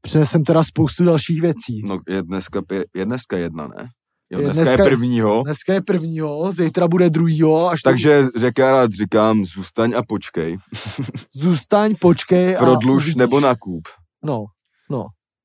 Přinesem 0.00 0.44
teda 0.44 0.64
spoustu 0.64 1.04
dalších 1.04 1.40
věcí. 1.40 1.82
No 1.84 1.98
je 2.08 2.22
dneska, 2.22 2.62
je, 2.72 2.84
je 2.94 3.04
dneska 3.04 3.36
jedna, 3.36 3.66
ne? 3.68 3.88
Jo, 4.30 4.38
Je 4.40 4.44
dneska, 4.44 4.62
dneska- 4.64 4.82
je 4.84 4.88
prvního. 4.90 5.42
Dneska 5.42 5.74
je 5.74 5.82
prvního, 5.82 6.52
zítra 6.52 6.88
bude 6.88 7.10
druhýho, 7.10 7.68
až 7.68 7.82
to 7.82 7.90
Takže 7.90 8.26
řek, 8.36 8.58
já 8.58 8.72
rád 8.72 8.90
říkám, 8.92 9.44
zůstaň 9.44 9.94
a 9.96 10.02
počkej. 10.08 10.58
zůstaň, 11.34 11.94
počkej. 12.00 12.56
a 12.56 12.58
Prodluž 12.58 12.96
uvidíš. 13.02 13.14
nebo 13.14 13.40
nakup. 13.40 13.88
No, 14.24 14.44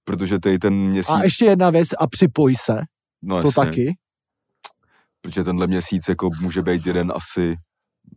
Protože 0.03 0.39
tady 0.39 0.59
ten 0.59 0.73
měsíc... 0.73 1.09
a 1.09 1.23
ještě 1.23 1.45
jedna 1.45 1.69
věc 1.69 1.89
a 1.99 2.07
připoj 2.07 2.55
se, 2.55 2.81
no 3.21 3.41
to 3.41 3.47
jasně, 3.47 3.65
taky. 3.65 3.93
Protože 5.21 5.43
tenhle 5.43 5.67
měsíc 5.67 6.09
jako 6.09 6.29
může 6.41 6.61
být 6.61 6.85
jeden 6.85 7.11
asi 7.15 7.55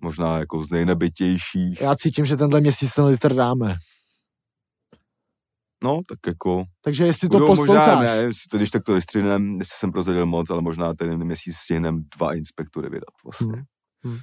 možná 0.00 0.38
jako 0.38 0.64
z 0.64 0.70
nejnebitějších. 0.70 1.80
Já 1.80 1.96
cítím, 1.96 2.24
že 2.24 2.36
tenhle 2.36 2.60
měsíc 2.60 2.94
ten 2.94 3.04
litr 3.04 3.34
dáme. 3.34 3.76
No, 5.84 6.00
tak 6.08 6.18
jako... 6.26 6.64
Takže 6.84 7.04
jestli 7.06 7.28
to 7.28 7.38
posloucháš, 7.38 7.96
možná, 7.96 8.00
ne, 8.00 8.16
jestli 8.16 8.58
když 8.58 8.70
tak 8.70 8.82
to 8.84 8.94
vystřihnem, 8.94 9.58
jestli 9.58 9.76
jsem 9.78 9.92
prozradil 9.92 10.26
moc, 10.26 10.50
ale 10.50 10.62
možná 10.62 10.94
ten 10.94 11.24
měsíc 11.24 11.56
stihnem 11.56 12.04
dva 12.16 12.34
inspektory 12.34 12.88
vydat 12.88 13.14
vlastně. 13.24 13.64
Hmm. 14.04 14.18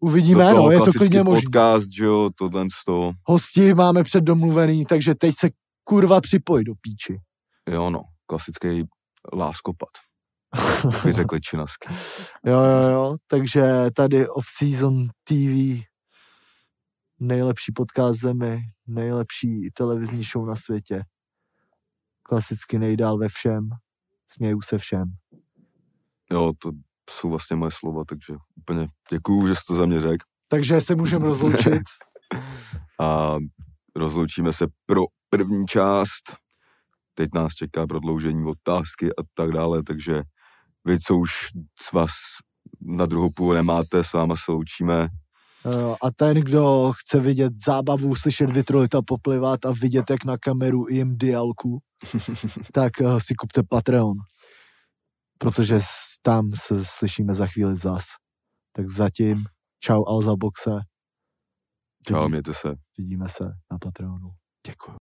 uvidíme, 0.00 0.44
Do 0.44 0.50
toho 0.50 0.66
no, 0.66 0.70
je 0.70 0.78
to 0.78 0.92
klidně 0.92 1.22
možné. 1.22 1.42
podcast, 1.44 1.86
že 1.96 2.04
jo, 2.04 2.30
tohle 2.38 2.66
z 2.80 2.84
toho. 2.84 3.12
Hosti 3.24 3.74
máme 3.74 4.04
předdomluvený, 4.04 4.84
takže 4.84 5.14
teď 5.14 5.34
se 5.38 5.48
kurva 5.84 6.20
připoj 6.20 6.64
do 6.64 6.72
píči. 6.80 7.20
Jo, 7.70 7.90
no, 7.90 8.00
klasický 8.26 8.84
láskopat. 9.32 9.88
By 11.04 11.12
řekli 11.12 11.40
činasky. 11.40 11.88
Jo, 12.44 12.58
jo, 12.58 12.90
jo, 12.90 13.16
takže 13.26 13.62
tady 13.96 14.26
Off-Season 14.28 15.08
TV, 15.24 15.82
nejlepší 17.20 17.72
podcast 17.72 18.20
zemi, 18.20 18.62
nejlepší 18.86 19.70
televizní 19.74 20.22
show 20.22 20.46
na 20.46 20.54
světě. 20.54 21.02
Klasicky 22.22 22.78
nejdál 22.78 23.18
ve 23.18 23.28
všem, 23.28 23.68
směju 24.26 24.62
se 24.62 24.78
všem. 24.78 25.04
Jo, 26.30 26.52
to 26.58 26.70
jsou 27.10 27.30
vlastně 27.30 27.56
moje 27.56 27.70
slova, 27.74 28.04
takže 28.08 28.34
úplně 28.56 28.88
děkuju, 29.10 29.48
že 29.48 29.54
jsi 29.54 29.60
to 29.66 29.76
za 29.76 29.86
mě 29.86 30.00
řekl. 30.00 30.24
Takže 30.48 30.80
se 30.80 30.94
můžeme 30.94 31.24
rozloučit. 31.24 31.82
A 33.00 33.36
rozloučíme 33.96 34.52
se 34.52 34.66
pro 34.86 35.02
první 35.30 35.66
část. 35.66 36.36
Teď 37.14 37.30
nás 37.34 37.54
čeká 37.54 37.86
prodloužení 37.86 38.44
otázky 38.44 39.10
a 39.10 39.22
tak 39.34 39.50
dále, 39.50 39.82
takže 39.82 40.22
vy, 40.84 40.98
co 41.00 41.16
už 41.16 41.32
s 41.80 41.92
vás 41.92 42.10
na 42.80 43.06
druhou 43.06 43.30
půl 43.30 43.54
nemáte, 43.54 44.04
s 44.04 44.12
váma 44.12 44.34
se 44.44 44.52
loučíme. 44.52 45.08
Jo, 45.64 45.96
A 46.02 46.10
ten, 46.10 46.36
kdo 46.36 46.92
chce 46.96 47.20
vidět 47.20 47.52
zábavu, 47.66 48.14
slyšet 48.16 48.50
Vitrolita 48.50 49.02
poplivat 49.06 49.64
a 49.66 49.72
vidět, 49.72 50.10
jak 50.10 50.24
na 50.24 50.38
kameru 50.38 50.88
jim 50.88 51.18
dialku, 51.18 51.78
tak 52.72 53.00
eh, 53.00 53.20
si 53.20 53.34
kupte 53.34 53.62
Patreon. 53.62 54.16
Protože 55.38 55.78
tam 56.22 56.50
se 56.54 56.84
slyšíme 56.84 57.34
za 57.34 57.46
chvíli 57.46 57.76
zas. 57.76 58.04
Tak 58.72 58.88
zatím, 58.90 59.44
čau 59.80 60.04
Alza 60.06 60.36
Boxe, 60.36 60.70
Čau, 62.06 62.28
mějte 62.28 62.54
se. 62.54 62.74
vidíme 62.98 63.28
se 63.28 63.44
na 63.72 63.78
Patreonu. 63.78 64.30
Děkuji. 64.66 64.98